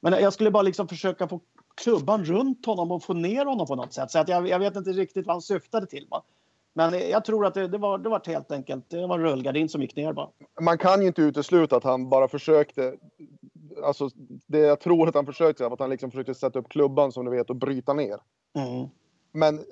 Men 0.00 0.12
jag 0.12 0.32
skulle 0.32 0.50
bara 0.50 0.62
liksom 0.62 0.88
försöka 0.88 1.28
få 1.28 1.40
klubban 1.74 2.24
runt 2.24 2.66
honom 2.66 2.92
och 2.92 3.02
få 3.02 3.14
ner 3.14 3.44
honom 3.44 3.66
på 3.66 3.74
något 3.74 3.92
sätt. 3.92 4.10
Så 4.10 4.18
att 4.18 4.28
jag, 4.28 4.48
jag 4.48 4.58
vet 4.58 4.76
inte 4.76 4.90
riktigt 4.90 5.26
vad 5.26 5.34
han 5.34 5.42
syftade 5.42 5.86
till. 5.86 6.06
Va? 6.10 6.22
Men 6.74 7.10
jag 7.10 7.24
tror 7.24 7.46
att 7.46 7.54
det, 7.54 7.68
det, 7.68 7.78
var, 7.78 7.98
det 7.98 8.08
var 8.08 8.22
helt 8.26 8.52
enkelt 8.52 8.90
det 8.90 9.06
var 9.06 9.18
en 9.18 9.24
rullgardin 9.24 9.68
som 9.68 9.82
gick 9.82 9.96
ner 9.96 10.12
bara. 10.12 10.28
Man 10.60 10.78
kan 10.78 11.00
ju 11.00 11.06
inte 11.06 11.22
utesluta 11.22 11.76
att 11.76 11.84
han 11.84 12.08
bara 12.08 12.28
försökte. 12.28 12.94
Alltså, 13.84 14.08
det 14.46 14.58
jag 14.58 14.80
tror 14.80 15.08
att 15.08 15.14
han 15.14 15.26
försökte 15.26 15.62
var 15.64 15.72
att 15.72 15.80
han 15.80 15.90
liksom 15.90 16.10
försökte 16.10 16.34
sätta 16.34 16.58
upp 16.58 16.68
klubban 16.68 17.12
som 17.12 17.24
du 17.24 17.30
vet 17.30 17.50
och 17.50 17.56
bryta 17.56 17.92
ner. 17.92 18.18
Mm. 18.58 18.88
Men 19.32 19.58
eh, 19.58 19.64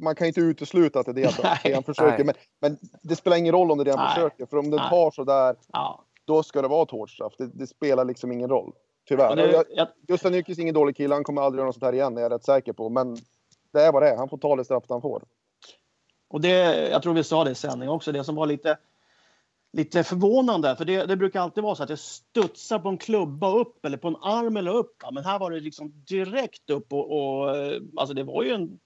man 0.00 0.14
kan 0.14 0.26
inte 0.26 0.40
utesluta 0.40 1.00
att 1.00 1.06
det 1.06 1.12
är 1.12 1.14
det, 1.14 1.34
Nej. 1.42 1.58
det 1.64 1.74
han 1.74 1.82
försöker. 1.82 2.24
Men, 2.24 2.34
men 2.60 2.78
det 3.02 3.16
spelar 3.16 3.36
ingen 3.36 3.52
roll 3.52 3.70
om 3.70 3.78
det 3.78 3.82
är 3.82 3.84
det 3.84 3.90
han 3.96 4.04
Nej. 4.06 4.14
försöker. 4.14 4.46
För 4.46 4.56
om 4.56 4.70
den 4.70 4.80
Nej. 4.80 4.90
tar 4.90 5.10
så 5.10 5.24
där, 5.24 5.56
Ja. 5.72 6.04
då 6.24 6.42
ska 6.42 6.62
det 6.62 6.68
vara 6.68 6.82
ett 6.82 6.90
hårt 6.90 7.10
straff. 7.10 7.32
Det, 7.38 7.46
det 7.46 7.66
spelar 7.66 8.04
liksom 8.04 8.32
ingen 8.32 8.50
roll. 8.50 8.72
Tyvärr. 9.08 9.36
Det, 9.36 9.52
Jag, 9.52 9.64
jag, 9.70 9.88
Gustav 10.06 10.32
Nyqvist 10.32 10.58
är 10.58 10.62
ingen 10.62 10.74
dålig 10.74 10.96
kille. 10.96 11.14
Han 11.14 11.24
kommer 11.24 11.42
aldrig 11.42 11.58
göra 11.58 11.66
något 11.66 11.74
sånt 11.74 11.84
här 11.84 11.92
igen, 11.92 12.14
det 12.14 12.20
är 12.20 12.22
jag 12.22 12.32
rätt 12.32 12.44
säker 12.44 12.72
på. 12.72 12.88
Men 12.88 13.16
det 13.72 13.80
är 13.82 13.92
vad 13.92 14.02
det 14.02 14.08
är. 14.10 14.16
Han 14.16 14.28
får 14.28 14.38
ta 14.38 14.56
det 14.56 14.64
straff 14.64 14.84
han 14.88 15.02
får. 15.02 15.22
Och 16.28 16.40
det, 16.40 16.88
jag 16.88 17.02
tror 17.02 17.14
vi 17.14 17.24
sa 17.24 17.44
det 17.44 17.50
i 17.50 17.54
sändning 17.54 17.88
också, 17.88 18.12
det 18.12 18.24
som 18.24 18.34
var 18.34 18.46
lite, 18.46 18.78
lite 19.72 20.04
förvånande. 20.04 20.76
För 20.76 20.84
det, 20.84 21.06
det 21.06 21.16
brukar 21.16 21.40
alltid 21.40 21.64
vara 21.64 21.74
så 21.74 21.82
att 21.82 21.88
det 21.88 21.96
studsar 21.96 22.78
på 22.78 22.88
en 22.88 22.98
klubba 22.98 23.50
upp 23.50 23.84
eller 23.84 23.96
på 23.96 24.08
en 24.08 24.16
arm 24.16 24.56
eller 24.56 24.74
upp. 24.74 25.02
va. 25.02 25.10
Men 25.10 25.24
här 25.24 25.38
var 25.38 25.50
det 25.50 25.60
liksom 25.60 25.92
direkt 26.08 26.70
upp 26.70 26.92
och, 26.92 27.10
och 27.10 27.56
eh, 27.56 27.80
alltså 27.96 28.14
det 28.14 28.22
var 28.22 28.42
ju 28.42 28.52
en 28.52 28.78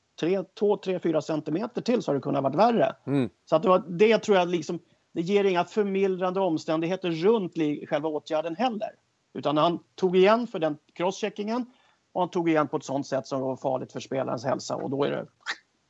2, 0.58 0.76
3, 0.76 0.98
4 0.98 1.22
centimeter 1.22 1.80
till 1.80 2.02
så 2.02 2.10
hade 2.10 2.18
det 2.18 2.22
kunnat 2.22 2.42
varit 2.42 2.56
värre. 2.56 2.96
Mm. 3.06 3.30
Så 3.44 3.56
att 3.56 3.62
det, 3.62 3.68
var, 3.68 3.84
det 3.88 4.18
tror 4.18 4.36
jag 4.36 4.48
liksom, 4.48 4.78
det 5.12 5.20
ger 5.20 5.44
inga 5.44 5.64
förmildrande 5.64 6.40
omständigheter 6.40 7.10
runt 7.10 7.54
själva 7.88 8.08
åtgärden 8.08 8.56
heller. 8.56 8.90
Utan 9.34 9.56
han 9.56 9.78
tog 9.94 10.16
igen 10.16 10.46
för 10.46 10.58
den 10.58 10.78
crosscheckingen 10.92 11.66
och 12.12 12.20
han 12.20 12.30
tog 12.30 12.48
igen 12.48 12.68
på 12.68 12.76
ett 12.76 12.84
sånt 12.84 13.06
sätt 13.06 13.26
som 13.26 13.40
var 13.40 13.56
farligt 13.56 13.92
för 13.92 14.00
spelarens 14.00 14.44
hälsa 14.44 14.76
och 14.76 14.90
då 14.90 15.04
är 15.04 15.10
det 15.10 15.26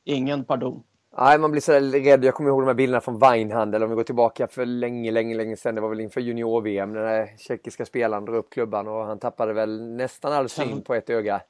ingen 0.03 0.45
pardon. 0.45 0.83
Nej, 1.17 1.39
man 1.39 1.51
blir 1.51 1.61
så 1.61 1.71
rädd. 1.73 2.23
Jag 2.25 2.33
kommer 2.35 2.49
ihåg 2.49 2.61
de 2.61 2.67
här 2.67 2.73
bilderna 2.73 3.01
från 3.01 3.19
Weinhandel 3.19 3.83
om 3.83 3.89
vi 3.89 3.95
går 3.95 4.03
tillbaka 4.03 4.47
för 4.47 4.65
länge, 4.65 5.11
länge, 5.11 5.35
länge 5.35 5.57
sedan. 5.57 5.75
Det 5.75 5.81
var 5.81 5.89
väl 5.89 5.99
inför 5.99 6.21
junior-VM. 6.21 6.93
Den 6.93 7.27
tjeckiska 7.37 7.85
spelaren 7.85 8.25
drog 8.25 8.35
upp 8.37 8.49
klubban 8.49 8.87
och 8.87 9.05
han 9.05 9.19
tappade 9.19 9.53
väl 9.53 9.81
nästan 9.81 10.33
all 10.33 10.49
syn 10.49 10.81
på 10.81 10.93
ett 10.93 11.09
öga. 11.09 11.41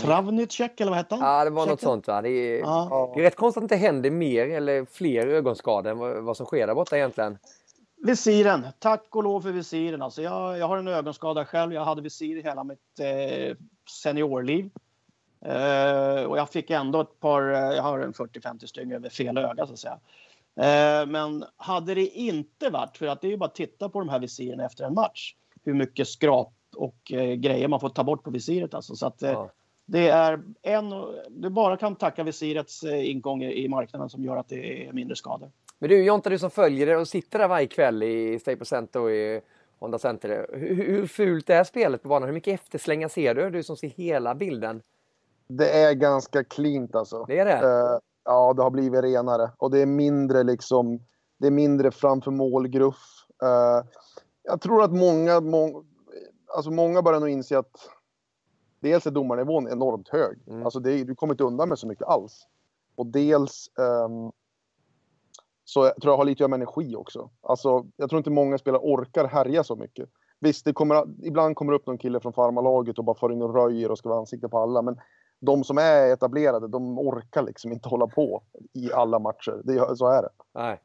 Travnicek 0.00 0.80
eller 0.80 0.90
vad 0.90 0.96
hette 0.98 1.14
han? 1.14 1.34
Ja, 1.38 1.44
det 1.44 1.50
var 1.50 1.66
något 1.66 1.80
sånt 1.80 2.06
va. 2.08 2.22
Det 2.22 2.28
är, 2.30 2.58
Ja. 2.58 3.12
det 3.14 3.20
är 3.20 3.24
rätt 3.24 3.36
konstigt 3.36 3.62
att 3.62 3.68
det 3.68 3.74
inte 3.74 3.86
händer 3.86 4.10
mer 4.10 4.48
eller 4.48 4.84
fler 4.84 5.26
ögonskador 5.26 5.90
än 5.90 5.98
vad, 5.98 6.22
vad 6.24 6.36
som 6.36 6.46
sker 6.46 6.66
där 6.66 6.74
borta 6.74 6.96
egentligen. 6.96 7.38
Visiren. 8.06 8.66
Tack 8.78 9.16
och 9.16 9.22
lov 9.22 9.40
för 9.40 9.52
visiren. 9.52 10.02
Alltså 10.02 10.22
jag, 10.22 10.58
jag 10.58 10.68
har 10.68 10.76
en 10.76 10.88
ögonskada 10.88 11.44
själv. 11.44 11.72
Jag 11.72 11.84
hade 11.84 12.02
visir 12.02 12.36
i 12.36 12.42
hela 12.42 12.64
mitt 12.64 12.78
eh, 13.00 13.56
seniorliv. 14.02 14.70
Eh, 15.40 16.24
och 16.24 16.38
jag 16.38 16.50
fick 16.50 16.70
ändå 16.70 17.00
ett 17.00 17.20
par, 17.20 17.52
eh, 17.52 17.58
jag 17.76 17.82
har 17.82 17.98
en 17.98 18.12
40-50 18.12 18.66
stycken 18.66 18.92
över 18.92 19.08
fel 19.10 19.38
öga 19.38 19.66
så 19.66 19.72
att 19.72 19.78
säga. 19.78 19.98
Eh, 20.60 21.06
men 21.06 21.44
hade 21.56 21.94
det 21.94 22.06
inte 22.06 22.70
varit, 22.70 22.96
för 22.96 23.06
att 23.06 23.20
det 23.20 23.26
är 23.26 23.30
ju 23.30 23.36
bara 23.36 23.46
att 23.46 23.54
titta 23.54 23.88
på 23.88 23.98
de 23.98 24.08
här 24.08 24.18
visiren 24.18 24.60
efter 24.60 24.84
en 24.84 24.94
match. 24.94 25.34
Hur 25.64 25.74
mycket 25.74 26.08
skrap 26.08 26.52
och 26.76 27.12
eh, 27.12 27.34
grejer 27.34 27.68
man 27.68 27.80
får 27.80 27.88
ta 27.88 28.04
bort 28.04 28.24
på 28.24 28.30
visiret 28.30 28.74
alltså. 28.74 28.94
Så 28.96 29.06
att, 29.06 29.22
eh, 29.22 29.30
Ja. 29.30 29.50
det 29.86 30.08
är 30.08 30.40
en, 30.62 30.90
du 31.28 31.50
bara 31.50 31.76
kan 31.76 31.96
tacka 31.96 32.22
visirets 32.22 32.82
eh, 32.82 33.10
ingång 33.10 33.42
i 33.42 33.68
marknaden 33.68 34.08
som 34.08 34.24
gör 34.24 34.36
att 34.36 34.48
det 34.48 34.86
är 34.88 34.92
mindre 34.92 35.16
skador. 35.16 35.50
Men 35.78 35.90
du 35.90 36.04
Jonta, 36.04 36.30
du 36.30 36.38
som 36.38 36.50
följer 36.50 36.86
det 36.86 36.96
och 36.96 37.08
sitter 37.08 37.38
där 37.38 37.48
varje 37.48 37.66
kväll 37.66 38.02
i 38.02 38.38
Staples 38.38 38.68
Center 38.68 39.00
och 39.00 39.10
i 39.10 39.40
Honda 39.78 39.98
Center. 39.98 40.46
Hur, 40.52 40.74
hur 40.74 41.06
fult 41.06 41.50
är 41.50 41.64
spelet 41.64 42.02
på 42.02 42.08
banan? 42.08 42.28
Hur 42.28 42.34
mycket 42.34 42.60
efterslängar 42.60 43.08
ser 43.08 43.34
du? 43.34 43.50
Du 43.50 43.62
som 43.62 43.76
ser 43.76 43.88
hela 43.88 44.34
bilden. 44.34 44.82
Det 45.48 45.70
är 45.70 45.94
ganska 45.94 46.44
cleant 46.44 46.94
alltså. 46.94 47.24
Det 47.24 47.38
är 47.38 47.44
det? 47.44 47.52
Eh, 47.52 47.98
ja, 48.24 48.54
det 48.54 48.62
har 48.62 48.70
blivit 48.70 49.02
renare. 49.02 49.50
Och 49.56 49.70
det 49.70 49.78
är 49.82 49.86
mindre 49.86 50.42
liksom... 50.42 51.00
Det 51.38 51.46
är 51.46 51.50
mindre 51.50 51.90
framför 51.90 52.30
målgruff. 52.30 53.26
Eh, 53.42 53.84
Jag 54.42 54.60
tror 54.60 54.82
att 54.82 54.92
många, 54.92 55.40
må, 55.40 55.84
alltså 56.56 56.70
många 56.70 57.02
börjar 57.02 57.20
nog 57.20 57.28
inse 57.28 57.58
att 57.58 57.90
dels 58.80 59.06
är 59.06 59.10
domarnivån 59.10 59.68
enormt 59.68 60.08
hög. 60.08 60.38
Mm. 60.46 60.64
Alltså 60.64 60.80
det, 60.80 61.04
du 61.04 61.14
kommer 61.14 61.34
inte 61.34 61.44
undan 61.44 61.68
med 61.68 61.78
så 61.78 61.86
mycket 61.86 62.06
alls. 62.06 62.46
Och 62.96 63.06
dels 63.06 63.70
ehm, 63.78 64.32
så 65.64 65.84
jag 65.84 66.02
tror 66.02 66.12
jag 66.12 66.16
har 66.16 66.24
lite 66.24 66.36
att 66.36 66.40
göra 66.40 66.48
med 66.48 66.56
energi 66.56 66.96
också. 66.96 67.30
Alltså, 67.40 67.86
jag 67.96 68.10
tror 68.10 68.18
inte 68.18 68.30
många 68.30 68.58
spelare 68.58 68.82
orkar 68.84 69.24
härja 69.24 69.64
så 69.64 69.76
mycket. 69.76 70.08
Visst, 70.40 70.64
det 70.64 70.72
kommer, 70.72 71.04
ibland 71.22 71.56
kommer 71.56 71.72
upp 71.72 71.86
någon 71.86 71.98
kille 71.98 72.20
från 72.20 72.32
farmarlaget 72.32 72.98
och 72.98 73.04
bara 73.04 73.18
får 73.18 73.32
in 73.32 73.42
och 73.42 73.54
röjer 73.54 73.90
och 73.90 73.98
ska 73.98 74.08
vara 74.08 74.18
ansikte 74.18 74.48
på 74.48 74.58
alla. 74.58 74.82
Men 74.82 75.00
de 75.40 75.64
som 75.64 75.78
är 75.78 76.12
etablerade, 76.12 76.68
de 76.68 76.98
orkar 76.98 77.42
liksom 77.42 77.72
inte 77.72 77.88
hålla 77.88 78.06
på 78.06 78.42
i 78.72 78.92
alla 78.92 79.18
matcher. 79.18 79.60
Det, 79.64 79.96
så 79.96 80.06
är 80.08 80.22
det. 80.22 80.28
Nej. 80.54 80.80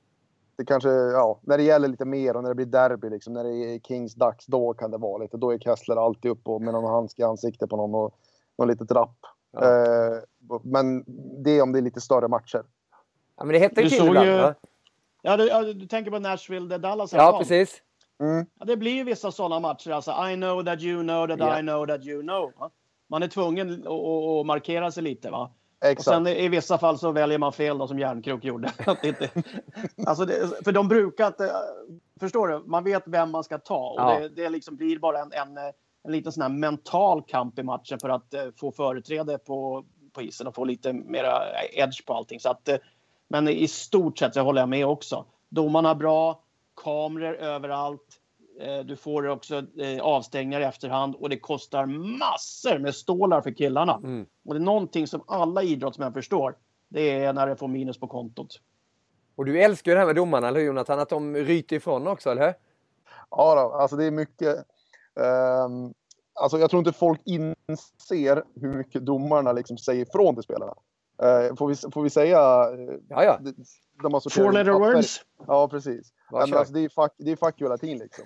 Det 0.56 0.66
kanske, 0.66 0.90
ja, 0.90 1.40
när 1.42 1.58
det 1.58 1.64
gäller 1.64 1.88
lite 1.88 2.06
mer 2.06 2.36
och 2.36 2.44
när 2.44 2.50
det 2.50 2.56
blir 2.56 2.66
derby, 2.66 3.10
liksom, 3.10 3.34
när 3.34 3.44
det 3.44 3.50
är 3.76 3.80
Kings 3.80 4.16
dags, 4.16 4.46
då 4.46 4.74
kan 4.74 4.92
det 4.92 4.98
vara 4.98 5.18
lite. 5.18 5.38
Då 5.38 5.52
är 5.54 5.58
Kessler 5.60 6.06
alltid 6.06 6.32
uppe 6.32 6.50
och 6.50 6.62
med 6.62 6.74
någon 6.74 6.92
handske 6.94 7.22
i 7.22 7.26
ansiktet 7.26 7.70
på 7.70 7.76
någon 7.78 7.96
och 7.96 8.14
någon 8.58 8.68
litet 8.68 8.92
rapp. 8.92 9.18
Ja. 9.52 9.62
Eh, 9.64 10.20
men 10.64 11.04
det 11.44 11.52
är 11.52 11.62
om 11.62 11.72
det 11.72 11.80
är 11.80 11.82
lite 11.82 12.02
större 12.02 12.28
matcher. 12.28 12.64
Ja, 13.38 13.44
men 13.46 13.62
det 13.76 13.90
såg 13.90 14.08
ibland. 14.08 14.28
ju- 14.28 14.34
Ja. 14.34 14.54
Ja, 15.26 15.38
du, 15.38 15.48
ja, 15.48 15.62
du 15.62 15.88
tänker 15.88 16.12
på 16.12 16.20
Nashville, 16.20 16.68
där 16.68 16.80
Dallas 16.80 17.14
ja, 17.14 17.32
var. 17.32 17.40
precis. 17.40 17.82
Mm. 18.20 18.46
Ja, 18.60 18.66
det 18.66 18.78
blir 18.78 18.92
ju 18.92 19.04
vissa 19.04 19.32
sådana 19.32 19.60
matcher. 19.60 19.92
Alltså, 19.92 20.12
I 20.12 20.36
know 20.36 20.64
that 20.66 20.82
you 20.82 21.02
know 21.04 21.28
that 21.28 21.40
Ja. 21.40 21.60
I 21.60 21.62
know 21.62 21.88
that 21.88 22.06
you 22.06 22.22
know. 22.22 22.52
Va? 22.58 22.70
Man 23.14 23.24
är 23.24 23.28
tvungen 23.28 23.88
att, 23.88 24.46
markera 24.46 24.92
sig 24.92 25.04
lite. 25.04 25.30
Va? 25.30 25.52
Och 25.82 25.88
Exakt. 25.88 26.16
sen 26.16 26.28
i 26.28 26.48
vissa 26.48 26.78
fall 26.78 26.98
så 26.98 27.12
väljer 27.12 27.38
man 27.38 27.54
fel 27.54 27.78
då, 27.78 27.88
som 27.88 28.00
Järnkrok 28.00 28.44
gjorde. 28.44 28.72
Alltså 30.08 30.26
det, 30.26 30.64
för 30.64 30.72
de 30.72 30.88
brukar 30.88 31.28
inte... 31.28 31.52
Förstår 32.20 32.48
du? 32.48 32.64
Man 32.66 32.84
vet 32.84 33.04
vem 33.06 33.32
man 33.32 33.44
ska 33.44 33.58
ta. 33.58 33.90
Och 33.90 34.00
Ja. 34.00 34.20
det, 34.20 34.30
det 34.30 34.50
liksom 34.50 34.76
blir 34.76 35.00
bara 35.00 35.20
en, 35.20 35.32
en, 35.32 35.58
en 36.04 36.12
liten 36.12 36.32
sån 36.32 36.42
här 36.42 36.50
mental 36.50 37.24
kamp 37.28 37.60
i 37.60 37.64
matchen 37.64 38.00
för 38.00 38.10
att 38.10 38.34
eh, 38.34 38.46
få 38.56 38.72
företräde 38.72 39.38
på, 39.38 39.86
på 40.14 40.22
isen 40.22 40.48
och 40.48 40.56
få 40.56 40.66
lite 40.66 40.94
mera 40.94 41.42
edge 41.72 42.06
på 42.06 42.14
allting. 42.14 42.40
Så 42.40 42.50
att, 42.50 42.70
eh, 42.70 42.78
men 43.28 43.48
i 43.48 43.68
stort 43.68 44.18
sett 44.18 44.34
så 44.34 44.42
håller 44.42 44.62
jag 44.62 44.70
med 44.70 44.86
också. 44.86 45.26
Domarna 45.50 45.96
bra, 45.96 46.40
kameror 46.84 47.36
överallt. 47.36 48.20
Eh, 48.60 48.80
Du 48.80 48.96
får 48.96 49.28
också 49.28 49.56
eh, 49.80 50.02
avstängningar 50.02 50.62
i 50.62 50.64
efterhand 50.64 51.16
och 51.16 51.30
det 51.30 51.40
kostar 51.40 51.86
massor 52.20 52.80
med 52.80 52.96
stålar 52.96 53.42
för 53.42 53.52
killarna. 53.52 53.96
Mm. 54.04 54.26
Och 54.46 54.54
det 54.54 54.58
är 54.58 54.64
någonting 54.64 55.08
som 55.08 55.24
alla 55.28 55.64
idrottsmän 55.64 56.14
förstår. 56.14 56.56
Det 56.90 57.24
är 57.24 57.34
när 57.34 57.48
det 57.48 57.56
får 57.56 57.68
minus 57.68 58.00
på 58.00 58.08
kontot. 58.08 58.60
Och 59.36 59.46
du 59.46 59.62
älskar 59.62 59.92
ju 59.92 59.96
det 59.96 60.00
här 60.00 60.08
med 60.08 60.16
domarna, 60.16 60.48
eller 60.48 60.60
hur 60.60 60.68
Jonathan? 60.68 61.00
Att 61.00 61.10
de 61.10 61.36
ryter 61.36 61.76
ifrån 61.76 62.08
också, 62.08 62.30
eller 62.32 62.46
hur? 62.46 62.54
Ja, 63.30 63.56
då, 63.56 63.74
alltså 63.76 63.96
det 63.98 64.06
är 64.06 64.12
mycket. 64.12 64.56
ehm, 65.20 65.94
alltså 66.34 66.58
jag 66.60 66.70
tror 66.70 66.80
inte 66.80 66.92
folk 66.92 67.22
inser 67.26 68.44
hur 68.62 68.74
mycket 68.74 69.06
domarna 69.06 69.52
liksom 69.52 69.78
säger 69.78 70.02
ifrån 70.06 70.36
till 70.36 70.44
spelarna. 70.44 70.74
Eh, 71.24 71.56
får, 71.56 71.68
vi, 71.68 71.76
får 71.76 72.04
vi 72.04 72.10
säga? 72.10 72.38
Ja, 73.10 73.24
ja. 73.24 73.40
De 74.04 74.22
sorterat 74.22 74.34
Four 74.34 74.52
letter 74.52 74.72
papper. 74.72 74.94
words. 74.94 75.22
Ja, 75.48 75.68
precis. 75.68 76.14
Men 76.32 76.42
alltså, 76.54 76.74
det, 76.74 76.80
är 76.80 76.90
fuck, 76.90 77.12
det 77.18 77.32
är 77.32 77.36
fuck 77.36 77.62
you 77.62 77.66
hela 77.70 77.78
tiden 77.78 77.98
liksom. 77.98 78.26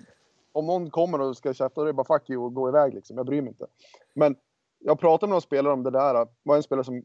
Om 0.58 0.66
någon 0.66 0.90
kommer 0.90 1.20
och 1.20 1.36
ska 1.36 1.54
käfta, 1.54 1.80
då 1.80 1.82
är 1.82 1.86
det 1.86 1.92
bara 1.92 2.18
fuck 2.18 2.30
you 2.30 2.44
och 2.44 2.54
gå 2.54 2.68
iväg 2.68 2.94
liksom. 2.94 3.16
Jag 3.16 3.26
bryr 3.26 3.42
mig 3.42 3.48
inte. 3.48 3.66
Men 4.14 4.36
jag 4.78 5.00
pratade 5.00 5.28
med 5.28 5.34
någon 5.34 5.42
spelare 5.42 5.72
om 5.72 5.82
det 5.82 5.90
där. 5.90 6.14
Det 6.14 6.28
var 6.42 6.56
en 6.56 6.62
spelare 6.62 6.84
som, 6.84 7.02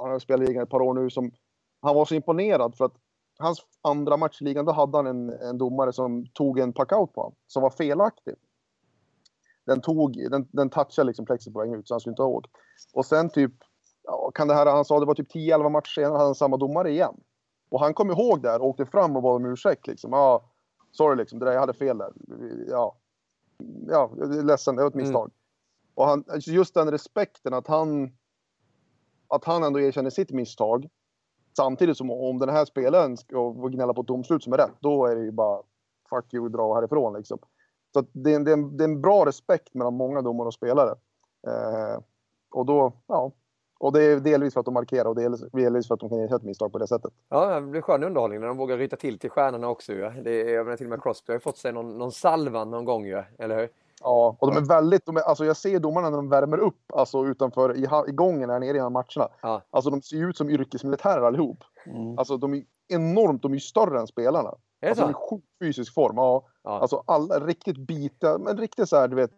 han 0.00 0.10
har 0.10 0.18
spelat 0.18 0.42
i 0.42 0.46
ligan 0.46 0.62
ett 0.62 0.70
par 0.70 0.82
år 0.82 0.94
nu, 0.94 1.10
som 1.10 1.30
han 1.80 1.94
var 1.94 2.04
så 2.04 2.14
imponerad 2.14 2.76
för 2.76 2.84
att 2.84 2.94
hans 3.38 3.60
andra 3.82 4.16
match 4.16 4.42
i 4.42 4.44
ligan, 4.44 4.64
då 4.64 4.72
hade 4.72 4.98
han 4.98 5.06
en, 5.06 5.30
en 5.30 5.58
domare 5.58 5.92
som 5.92 6.26
tog 6.26 6.58
en 6.58 6.72
packout 6.72 7.12
på 7.12 7.20
honom, 7.20 7.34
som 7.46 7.62
var 7.62 7.70
felaktig. 7.70 8.34
Den 9.66 9.80
tog, 9.80 10.30
den, 10.30 10.48
den 10.52 10.70
touchade 10.70 11.06
liksom 11.06 11.24
plexet 11.24 11.52
på 11.52 11.58
vägen 11.60 11.74
ut 11.74 11.88
så 11.88 11.94
han 11.94 12.00
skulle 12.00 12.12
inte 12.12 12.22
ha 12.22 12.28
åkt. 12.28 12.50
Och 12.94 13.06
sen 13.06 13.30
typ, 13.30 13.52
ja, 14.02 14.30
kan 14.34 14.48
det 14.48 14.54
här, 14.54 14.66
han 14.66 14.84
sa 14.84 15.00
det 15.00 15.06
var 15.06 15.14
typ 15.14 15.34
10-11 15.34 15.68
matcher 15.68 15.90
senare 15.90 16.12
hade 16.12 16.24
han 16.24 16.34
samma 16.34 16.56
domare 16.56 16.90
igen. 16.90 17.14
Och 17.70 17.80
han 17.80 17.94
kom 17.94 18.10
ihåg 18.10 18.42
det 18.42 18.50
här 18.50 18.60
och 18.60 18.68
åkte 18.68 18.86
fram 18.86 19.16
och 19.16 19.22
bad 19.22 19.36
om 19.36 19.52
ursäkt 19.52 19.86
liksom. 19.86 20.12
Ja, 20.12 20.51
sorry 20.92 21.16
liksom, 21.16 21.38
det 21.38 21.44
där, 21.44 21.52
jag 21.52 21.60
hade 21.60 21.72
fel 21.72 21.98
där. 21.98 22.12
Ja, 22.68 22.96
ja 23.88 24.10
jag 24.18 24.36
är 24.36 24.42
ledsen, 24.42 24.76
det 24.76 24.82
var 24.82 24.88
ett 24.88 24.94
Mm. 24.94 25.04
misstag. 25.06 25.30
Och 25.94 26.06
han, 26.06 26.24
just 26.40 26.74
den 26.74 26.90
respekten 26.90 27.54
att 27.54 27.66
han, 27.66 28.10
att 29.28 29.44
han 29.44 29.62
ändå 29.64 29.80
erkänner 29.80 30.10
sitt 30.10 30.30
misstag. 30.30 30.88
Samtidigt 31.56 31.96
som 31.96 32.10
om 32.10 32.38
den 32.38 32.48
här 32.48 32.64
spelaren 32.64 33.16
ska 33.16 33.52
gnälla 33.52 33.94
på 33.94 34.00
ett 34.00 34.06
domslut 34.06 34.42
som 34.42 34.52
är 34.52 34.56
rätt, 34.56 34.76
då 34.80 35.06
är 35.06 35.16
det 35.16 35.22
ju 35.22 35.30
bara 35.30 35.62
fuck 36.10 36.34
you, 36.34 36.48
dra 36.48 36.74
härifrån 36.74 37.14
liksom. 37.14 37.38
Så 37.92 38.04
det, 38.12 38.32
är 38.32 38.36
en, 38.36 38.44
det, 38.44 38.50
är 38.50 38.52
en, 38.52 38.76
det 38.76 38.84
är 38.84 38.88
en 38.88 39.00
bra 39.00 39.26
respekt 39.26 39.74
mellan 39.74 39.94
många 39.94 40.22
domare 40.22 40.46
och 40.46 40.54
spelare. 40.54 40.90
Eh, 41.46 42.02
och 42.50 42.66
då, 42.66 42.92
ja. 43.06 43.32
Och 43.82 43.92
det 43.92 44.02
är 44.02 44.20
delvis 44.20 44.52
för 44.54 44.60
att 44.60 44.64
de 44.66 44.74
markerar 44.74 45.04
och 45.08 45.14
delvis, 45.14 45.40
delvis 45.52 45.86
för 45.88 45.94
att 45.94 46.00
de 46.00 46.08
kan 46.08 46.18
erkänna 46.20 46.36
ett 46.36 46.42
misstag 46.42 46.72
på 46.72 46.78
det 46.78 46.86
sättet. 46.86 47.12
Ja, 47.28 47.60
det 47.60 47.66
blir 47.66 47.80
skön 47.80 48.04
underhållning 48.04 48.40
när 48.40 48.46
de 48.46 48.56
vågar 48.56 48.76
ryta 48.78 48.96
till 48.96 49.18
till 49.18 49.30
stjärnorna 49.30 49.68
också 49.68 49.92
ju. 49.92 50.10
Det 50.24 50.40
är, 50.40 50.54
jag 50.54 50.64
menar 50.66 50.76
till 50.76 50.86
och 50.86 50.90
med 50.90 51.02
Crosby 51.02 51.32
har 51.32 51.36
ju 51.36 51.40
fått 51.40 51.58
sig 51.58 51.72
någon, 51.72 51.98
någon 51.98 52.12
salvan 52.12 52.70
någon 52.70 52.84
gång 52.84 53.06
ju, 53.06 53.22
eller 53.38 53.56
hur? 53.56 53.68
Ja, 54.02 54.36
och 54.38 54.46
de 54.54 54.56
är 54.56 54.68
väldigt, 54.68 55.06
de 55.06 55.16
är, 55.16 55.20
alltså 55.20 55.44
jag 55.44 55.56
ser 55.56 55.78
domarna 55.78 56.10
när 56.10 56.16
de 56.16 56.28
värmer 56.28 56.58
upp, 56.58 56.92
alltså 56.92 57.24
utanför 57.26 57.76
i, 57.76 57.88
i 58.08 58.12
gången 58.12 58.50
här 58.50 58.60
nere 58.60 58.76
i 58.76 58.80
matcherna. 58.80 59.28
Ja. 59.42 59.62
Alltså 59.70 59.90
de 59.90 60.02
ser 60.02 60.16
ju 60.16 60.28
ut 60.28 60.36
som 60.36 60.50
yrkesmilitärer 60.50 61.22
allihop. 61.22 61.58
Mm. 61.86 62.18
Alltså 62.18 62.36
de 62.36 62.54
är 62.54 62.62
enormt, 62.88 63.42
de 63.42 63.52
är 63.52 63.56
ju 63.56 63.60
större 63.60 64.00
än 64.00 64.06
spelarna. 64.06 64.48
Är 64.48 64.54
det 64.80 64.88
Alltså 64.88 65.04
de 65.04 65.10
är 65.10 65.12
så? 65.14 65.18
i 65.18 65.28
sjuk 65.30 65.44
fysisk 65.60 65.94
form. 65.94 66.16
Ja, 66.16 66.44
Ja. 66.64 66.70
alltså 66.80 67.02
alla 67.06 67.38
riktigt 67.40 67.76
bitiga, 67.78 68.38
men 68.38 68.56
riktigt 68.58 68.88
så 68.88 68.96
här, 68.96 69.08
du 69.08 69.16
vet, 69.16 69.30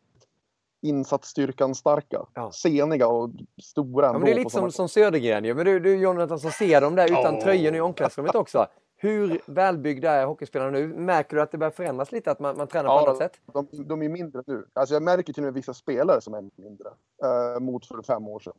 insatsstyrkan 0.85 1.75
starka. 1.75 2.27
Ja. 2.35 2.53
Seniga 2.53 3.09
och 3.09 3.31
stora 3.63 4.07
Ja, 4.07 4.13
men 4.13 4.21
det 4.25 4.31
är 4.31 4.35
på 4.35 4.39
lite 4.39 4.51
som, 4.51 4.71
som 4.73 4.89
Södergren 4.89 5.45
ju. 5.45 5.55
Men 5.55 5.65
du, 5.67 5.81
du 5.81 5.97
Jonathan 5.97 6.39
som 6.39 6.51
ser 6.51 6.81
dem 6.81 6.95
där 6.95 7.05
utan 7.05 7.35
Ja. 7.35 7.41
tröjor 7.43 7.75
i 7.75 7.81
omklädningsrummet 7.81 8.35
också. 8.35 8.67
Hur 8.97 9.41
välbyggda 9.47 10.11
är 10.11 10.27
hockeyspelarna 10.27 10.71
nu? 10.71 10.87
Märker 10.87 11.37
du 11.37 11.43
att 11.43 11.51
det 11.53 11.59
börjar 11.59 11.71
förändras 11.71 12.13
lite? 12.13 12.31
Att 12.31 12.41
man, 12.41 12.57
man 12.57 12.67
tränar 12.67 12.89
på 12.89 12.95
Ja, 12.95 13.03
annat 13.07 13.19
sätt? 13.19 13.41
De, 13.53 13.69
de 13.89 14.03
är 14.03 14.09
mindre 14.09 14.43
nu. 14.47 14.67
Alltså 14.73 14.95
jag 14.95 15.03
märker 15.03 15.33
till 15.33 15.43
och 15.43 15.45
med 15.45 15.55
vissa 15.55 15.75
spelare 15.75 16.21
som 16.21 16.35
är 16.35 16.51
mindre. 16.57 16.89
Eh, 17.25 17.61
mot 17.61 17.87
för 17.87 18.03
fem 18.03 18.29
år 18.29 18.41
sedan. 18.41 18.53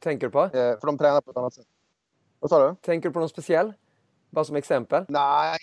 Tänker 0.00 0.26
du 0.26 0.30
på? 0.30 0.40
Eh, 0.42 0.50
för 0.52 0.86
de 0.86 0.98
tränar 0.98 1.20
på 1.20 1.30
ett 1.30 1.36
annat 1.36 1.54
sätt. 1.54 1.66
Vad 2.40 2.50
sa 2.50 2.68
du? 2.68 2.76
Tänker 2.80 3.08
du 3.08 3.12
på 3.12 3.18
någon 3.18 3.28
speciell? 3.28 3.72
Bara 4.30 4.44
som 4.44 4.56
exempel? 4.56 5.04
Nej, 5.08 5.58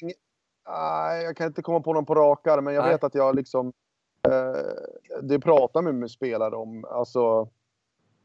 nej, 0.69 1.23
jag 1.23 1.35
kan 1.37 1.47
inte 1.47 1.61
komma 1.61 1.79
på 1.79 1.93
någon 1.93 2.05
på 2.05 2.15
rak 2.15 2.47
arm, 2.47 2.63
men 2.63 2.73
jag 2.73 2.81
Nej. 2.83 2.91
vet 2.91 3.03
att 3.03 3.15
jag 3.15 3.35
liksom... 3.35 3.73
Eh, 4.27 5.21
det 5.21 5.39
pratar 5.39 5.81
med, 5.81 5.95
med 5.95 6.11
spelare 6.11 6.55
om. 6.55 6.85
Alltså, 6.85 7.49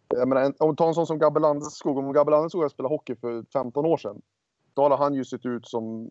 jag 0.09 0.28
menar, 0.28 0.42
en- 0.42 0.54
om 0.59 0.76
ta 0.76 0.88
en 0.88 0.94
sån 0.94 1.07
som 1.07 1.18
Gabbe 1.18 1.40
Landeskog. 1.40 1.98
Om 1.98 2.12
Gabbe 2.12 2.30
Landeskog 2.30 2.61
hade 2.62 2.70
spelat 2.74 2.90
hockey 2.92 3.14
för 3.16 3.44
15 3.52 3.87
år 3.87 3.96
sedan. 3.96 4.22
Då 4.74 4.83
hade 4.83 4.96
han 4.96 5.14
ju 5.14 5.24
sett 5.24 5.46
ut 5.46 5.68
som 5.68 6.11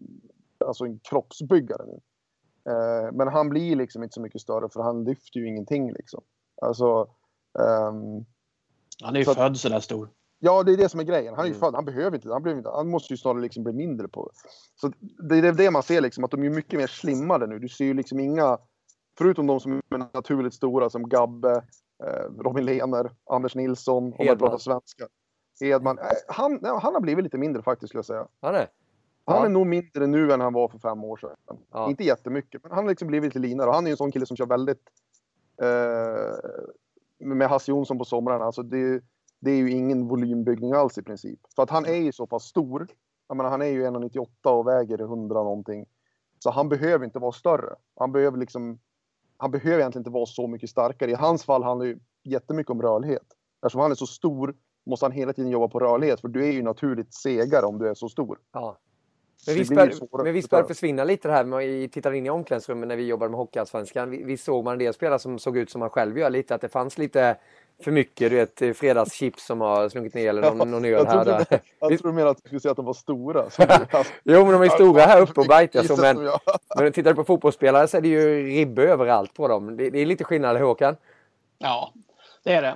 alltså 0.66 0.86
en 0.86 1.00
kroppsbyggare 1.00 1.86
nu. 1.86 2.00
Eh, 2.72 3.12
men 3.14 3.28
han 3.28 3.50
blir 3.50 3.76
liksom 3.76 4.04
inte 4.04 4.14
så 4.14 4.22
mycket 4.22 4.42
större 4.42 4.70
för 4.70 4.82
han 4.82 5.04
lyfter 5.04 5.40
ju 5.40 5.48
ingenting 5.48 5.94
liksom. 5.94 6.24
Alltså... 6.62 7.08
ehm, 7.60 8.26
Han 9.04 9.16
är 9.16 9.20
ju 9.20 9.26
Så- 9.26 9.34
född 9.34 9.58
så 9.58 9.70
där 9.70 9.80
stor. 9.80 10.10
Ja, 10.40 10.64
det 10.64 10.74
är 10.74 10.78
det 10.78 10.90
som 10.90 11.00
är 11.00 11.04
grejen. 11.04 11.34
Han 11.36 11.44
är 11.44 11.48
ju 11.50 11.54
Mm. 11.56 11.60
född, 11.60 11.76
han 11.76 11.86
behöver 11.86 12.16
inte, 12.16 12.30
han 12.30 12.48
inte, 12.58 12.70
han 12.70 12.90
måste 12.90 13.14
ju 13.14 13.18
snarare 13.18 13.42
liksom 13.42 13.64
bli 13.64 13.74
mindre 13.74 14.08
på. 14.08 14.32
Så 14.76 14.92
det 15.30 15.38
är 15.38 15.52
det 15.52 15.72
man 15.72 15.84
ser 15.84 16.02
liksom, 16.02 16.24
att 16.24 16.32
de 16.32 16.44
är 16.44 16.50
mycket 16.50 16.80
mer 16.80 16.88
slimmade 16.88 17.48
nu. 17.48 17.60
Du 17.60 17.70
ser 17.70 17.86
ju 17.86 17.94
liksom 17.94 18.20
inga, 18.20 18.58
förutom 19.18 19.48
de 19.48 19.60
som 19.60 19.72
är 19.90 19.98
naturligt 20.14 20.54
stora 20.54 20.90
som 20.90 21.10
Gabbe, 21.10 21.52
eh, 22.04 22.24
Robin 22.40 22.66
Lehner, 22.66 23.12
Anders 23.30 23.56
Nilsson, 23.56 24.04
om 24.04 24.10
man 24.10 24.18
Hedman. 24.28 24.38
pratar 24.38 24.58
svenska. 24.58 25.08
Hedman. 25.62 26.00
Eh, 26.00 26.06
Han, 26.28 26.60
han 26.64 26.94
har 26.94 27.02
blivit 27.02 27.24
lite 27.24 27.38
mindre 27.38 27.62
faktiskt 27.62 27.90
skulle 27.90 27.98
jag 27.98 28.06
säga. 28.06 28.28
Han 28.42 28.56
är? 28.56 28.68
Han 29.26 29.38
Ja. 29.38 29.46
är 29.46 29.50
nog 29.50 29.68
mindre 29.68 30.08
nu 30.08 30.32
än 30.34 30.42
han 30.42 30.54
var 30.54 30.68
för 30.68 30.80
fem 30.80 31.04
år 31.04 31.18
sedan. 31.18 31.36
Ja. 31.72 31.90
Inte 31.90 32.04
jättemycket, 32.04 32.64
men 32.64 32.72
han 32.72 32.84
har 32.84 32.90
liksom 32.90 33.08
blivit 33.08 33.26
lite 33.36 33.48
linare. 33.48 33.72
Han 33.72 33.84
är 33.84 33.88
ju 33.88 33.92
en 33.92 33.98
sån 33.98 34.12
kille 34.12 34.26
som 34.26 34.38
kör 34.38 34.46
väldigt 34.46 34.82
eh, 35.62 36.36
med 37.20 37.50
Hasse 37.50 37.72
Jonsson 37.72 37.98
på 37.98 38.06
somrarna. 38.06 38.46
Alltså 38.46 38.64
det, 38.64 39.02
det 39.40 39.52
är 39.52 39.56
ju 39.56 39.72
ingen 39.72 40.08
volymbyggning 40.08 40.72
alls 40.74 40.98
i 40.98 41.02
princip. 41.04 41.40
För 41.56 41.64
att 41.64 41.70
han 41.70 41.86
är 41.86 41.96
ju 41.96 42.12
så 42.12 42.28
pass 42.28 42.44
stor. 42.44 42.88
Jag 43.28 43.38
menar, 43.38 43.50
han 43.50 43.62
är 43.62 43.66
ju 43.66 43.84
1,98 43.88 44.28
och 44.50 44.68
väger 44.68 45.00
100 45.00 45.44
någonting. 45.44 45.86
Så 46.40 46.52
han 46.52 46.70
behöver 46.70 47.06
inte 47.06 47.20
vara 47.20 47.32
större. 47.32 47.76
Han 48.00 48.12
behöver 48.12 48.38
liksom 48.38 48.80
han 49.44 49.52
behöver 49.52 49.80
egentligen 49.80 50.02
inte 50.02 50.10
vara 50.10 50.26
så 50.26 50.48
mycket 50.48 50.70
starkare. 50.70 51.12
I 51.12 51.14
hans 51.14 51.44
fall 51.46 51.64
handlar 51.64 51.86
det 51.86 51.92
ju 51.92 52.00
jättemycket 52.24 52.70
om 52.70 52.82
rörlighet. 52.82 53.28
Eftersom 53.66 53.82
han 53.82 53.92
är 53.92 53.96
så 53.96 54.08
stor 54.08 54.56
måste 54.86 55.06
han 55.06 55.12
hela 55.12 55.34
tiden 55.34 55.52
jobba 55.52 55.68
på 55.68 55.80
rörlighet. 55.80 56.22
För 56.22 56.28
du 56.28 56.46
är 56.46 56.52
ju 56.52 56.62
naturligt 56.62 57.14
segare 57.14 57.66
om 57.66 57.80
du 57.80 57.90
är 57.90 57.94
så 57.94 58.10
stor. 58.10 58.40
Ja. 58.54 58.78
Men 59.48 59.56
visst 59.56 59.76
bör, 59.76 60.24
men 60.24 60.34
visst 60.34 60.50
bör 60.50 60.64
försvinna 60.64 61.04
lite 61.04 61.28
det 61.28 61.34
här 61.34 61.46
med 61.46 61.86
att 61.86 61.92
titta 61.92 62.16
in 62.16 62.26
i 62.26 62.30
omklädningsrummet 62.30 62.88
när 62.88 62.96
vi 62.96 63.08
jobbade 63.08 63.30
med 63.30 63.38
Hockeyallsvenskan. 63.38 64.10
Vi, 64.10 64.24
vi 64.24 64.38
såg 64.38 64.64
man 64.64 64.74
en 64.74 64.80
del 64.80 64.94
spelare 64.94 65.20
som 65.20 65.40
såg 65.40 65.58
ut 65.58 65.70
som 65.70 65.80
man 65.80 65.90
själv 65.90 66.18
gör 66.18 66.30
lite, 66.30 66.56
att 66.56 66.62
det 66.62 66.70
fanns 66.70 66.98
lite 66.98 67.38
för 67.84 67.92
mycket. 67.92 68.32
Du 68.32 68.36
vet 68.36 68.78
fredagschips 68.78 69.46
som 69.46 69.62
har 69.62 69.90
slunkit 69.90 70.14
ner 70.14 70.30
eller 70.30 70.42
någon, 70.42 70.72
någon 70.72 70.86
öl 70.86 71.08
här. 71.08 71.16
Jag, 71.16 71.26
där. 71.26 71.60
jag 71.80 72.00
tror 72.00 72.12
du 72.12 72.16
menar 72.16 72.32
att 72.32 72.38
du 72.38 72.48
skulle 72.48 72.60
säga 72.60 72.72
att 72.72 72.78
de 72.78 72.86
var 72.86 72.94
stora. 72.94 73.46
jo, 74.24 74.44
men 74.46 74.54
de 74.54 74.62
är 74.62 74.70
stora 74.70 75.02
här 75.02 75.22
uppe 75.22 75.42
och 75.42 75.48
bajtar 75.48 75.84
så. 75.84 76.02
Men, 76.02 76.30
men 76.78 76.92
tittar 76.92 77.10
du 77.10 77.16
på 77.16 77.24
fotbollsspelare 77.24 77.88
så 77.88 77.98
är 77.98 78.02
det 78.02 78.08
ju 78.08 78.48
ribbe 78.48 78.84
överallt 78.84 79.34
på 79.34 79.48
dem. 79.48 79.78
Det, 79.78 79.90
det 79.90 80.00
är 80.00 80.06
lite 80.06 80.24
skillnad 80.24 80.58
Håkan. 80.58 80.96
Ja, 81.58 81.94
det 82.44 82.54
är 82.54 82.62
det. 82.62 82.76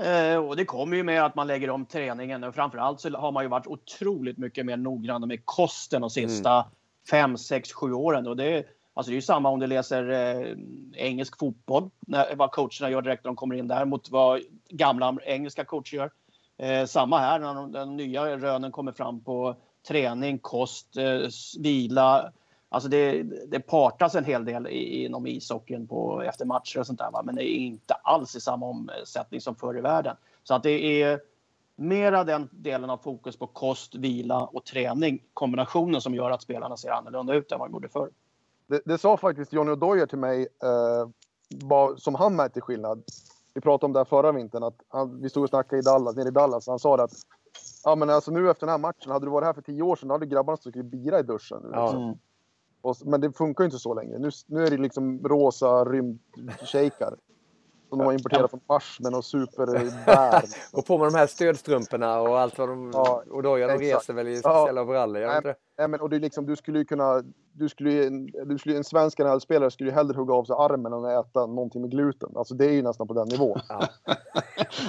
Eh, 0.00 0.36
och 0.36 0.56
det 0.56 0.64
kommer 0.64 0.96
ju 0.96 1.02
med 1.02 1.24
att 1.24 1.34
man 1.34 1.46
lägger 1.46 1.70
om 1.70 1.86
träningen 1.86 2.44
och 2.44 2.54
framförallt 2.54 3.00
så 3.00 3.16
har 3.16 3.32
man 3.32 3.44
ju 3.44 3.48
varit 3.48 3.66
otroligt 3.66 4.38
mycket 4.38 4.66
mer 4.66 4.76
noggranna 4.76 5.26
med 5.26 5.40
kosten 5.44 6.00
de 6.00 6.10
sista 6.10 6.52
mm. 6.52 6.66
fem, 7.10 7.36
sex, 7.38 7.72
sju 7.72 7.92
åren. 7.92 8.26
Och 8.26 8.36
det, 8.36 8.64
alltså 8.96 9.10
det 9.10 9.14
är 9.14 9.16
ju 9.16 9.22
samma 9.22 9.48
om 9.48 9.60
du 9.60 9.66
läser 9.66 10.10
eh, 10.10 10.56
engelsk 10.92 11.38
fotboll, 11.38 11.90
när, 12.00 12.36
vad 12.36 12.50
coacherna 12.50 12.90
gör 12.90 13.02
direkt 13.02 13.24
när 13.24 13.28
de 13.28 13.36
kommer 13.36 13.54
in 13.54 13.68
där 13.68 13.84
mot 13.84 14.10
vad 14.10 14.40
gamla 14.68 15.16
engelska 15.24 15.64
coacher 15.64 15.96
gör. 15.96 16.10
Eh, 16.58 16.86
samma 16.86 17.18
här 17.18 17.38
när 17.38 17.54
de, 17.54 17.72
den 17.72 17.96
nya 17.96 18.36
rönen 18.36 18.72
kommer 18.72 18.92
fram 18.92 19.20
på 19.20 19.56
träning, 19.88 20.38
kost, 20.38 20.96
eh, 20.96 21.28
vila, 21.58 22.32
Alltså 22.68 22.88
det, 22.88 23.22
det 23.22 23.60
partas 23.60 24.14
en 24.14 24.24
hel 24.24 24.44
del 24.44 24.66
inom 24.66 25.26
ishockeyn 25.26 25.88
på, 25.88 26.22
efter 26.22 26.44
matcher 26.44 26.78
och 26.78 26.86
sånt 26.86 26.98
där. 26.98 27.10
Va? 27.10 27.22
Men 27.22 27.34
det 27.34 27.50
är 27.50 27.56
inte 27.56 27.94
alls 27.94 28.36
i 28.36 28.40
samma 28.40 28.66
omsättning 28.66 29.40
som 29.40 29.56
förr 29.56 29.78
i 29.78 29.80
världen. 29.80 30.16
Så 30.42 30.54
att 30.54 30.62
det 30.62 31.02
är 31.02 31.20
mera 31.76 32.24
den 32.24 32.48
delen 32.52 32.90
av 32.90 32.96
fokus 32.96 33.36
på 33.36 33.46
kost, 33.46 33.94
vila 33.94 34.40
och 34.40 34.64
träning, 34.64 35.22
kombinationen 35.34 36.00
som 36.00 36.14
gör 36.14 36.30
att 36.30 36.42
spelarna 36.42 36.76
ser 36.76 36.90
annorlunda 36.90 37.34
ut 37.34 37.52
än 37.52 37.58
vad 37.58 37.68
de 37.68 37.72
gjorde 37.72 37.88
förr. 37.88 38.10
Det, 38.66 38.82
det 38.84 38.98
sa 38.98 39.16
faktiskt 39.16 39.52
Johnny 39.52 39.72
O'Doyer 39.72 40.06
till 40.06 40.18
mig, 40.18 40.48
eh, 40.62 41.08
som 41.96 42.14
han 42.14 42.36
märkte 42.36 42.60
skillnad. 42.60 43.02
Vi 43.54 43.60
pratade 43.60 43.86
om 43.86 43.92
det 43.92 43.98
här 43.98 44.04
förra 44.04 44.32
vintern, 44.32 44.62
att 44.62 44.76
han, 44.88 45.20
vi 45.22 45.28
stod 45.30 45.42
och 45.42 45.48
snackade 45.48 45.78
i 45.78 45.82
Dallas, 45.82 46.16
nere 46.16 46.28
i 46.28 46.30
Dallas. 46.30 46.66
Han 46.66 46.78
sa 46.78 47.04
att 47.04 47.12
ja, 47.84 47.94
men 47.94 48.10
alltså 48.10 48.30
nu 48.30 48.50
efter 48.50 48.66
den 48.66 48.72
här 48.72 48.78
matchen, 48.78 49.12
hade 49.12 49.26
du 49.26 49.30
varit 49.30 49.46
här 49.46 49.52
för 49.52 49.62
tio 49.62 49.82
år 49.82 49.96
sedan, 49.96 50.08
då 50.08 50.14
hade 50.14 50.26
grabbarna 50.26 50.58
och 50.64 50.84
bira 50.84 51.20
i 51.20 51.22
duschen. 51.22 51.64
Mm. 51.64 52.14
Och, 52.80 52.96
men 53.04 53.20
det 53.20 53.32
funkar 53.32 53.64
ju 53.64 53.66
inte 53.66 53.78
så 53.78 53.94
längre. 53.94 54.18
Nu, 54.18 54.30
nu 54.46 54.66
är 54.66 54.70
det 54.70 54.76
liksom 54.76 55.20
rosa 55.24 55.84
rymdshejkar. 55.84 57.16
Som 57.88 57.98
de 57.98 58.04
har 58.04 58.12
importerat 58.12 58.50
från 58.50 58.60
Mars 58.68 59.00
med 59.00 59.12
någon 59.12 59.22
superbär. 59.22 60.42
och 60.72 60.86
på 60.86 60.98
med 60.98 61.06
de 61.06 61.14
här 61.14 61.26
stödstrumporna 61.26 62.20
och 62.20 62.38
allt 62.38 62.58
vad 62.58 62.68
de... 62.68 62.90
Ja, 62.94 63.22
och 63.30 63.42
då 63.42 63.58
gör 63.58 63.68
de 63.68 63.78
reser 63.78 64.14
väl 64.14 64.28
i 64.28 64.36
speciella 64.36 64.80
ja. 64.80 64.82
overaller? 64.82 65.26
Nej, 65.26 65.54
nej, 65.78 65.88
men 65.88 66.00
och 66.00 66.10
det 66.10 66.16
är 66.16 66.20
liksom, 66.20 66.46
du 66.46 66.56
skulle 66.56 66.78
ju 66.78 66.84
kunna... 66.84 67.22
Du 67.52 67.68
skulle 67.68 67.92
ju, 67.92 68.10
du 68.46 68.58
skulle, 68.58 68.76
en 68.76 68.84
svensk 68.84 69.18
NHL-spelare 69.18 69.70
skulle 69.70 69.90
ju 69.90 69.94
hellre 69.94 70.16
hugga 70.16 70.34
av 70.34 70.44
sig 70.44 70.56
armen 70.58 70.92
än 70.92 71.04
att 71.04 71.26
äta 71.26 71.46
någonting 71.46 71.80
med 71.80 71.90
gluten. 71.90 72.32
Alltså 72.34 72.54
det 72.54 72.66
är 72.66 72.72
ju 72.72 72.82
nästan 72.82 73.08
på 73.08 73.14
den 73.14 73.28
nivån. 73.28 73.60
Ja. 73.68 73.88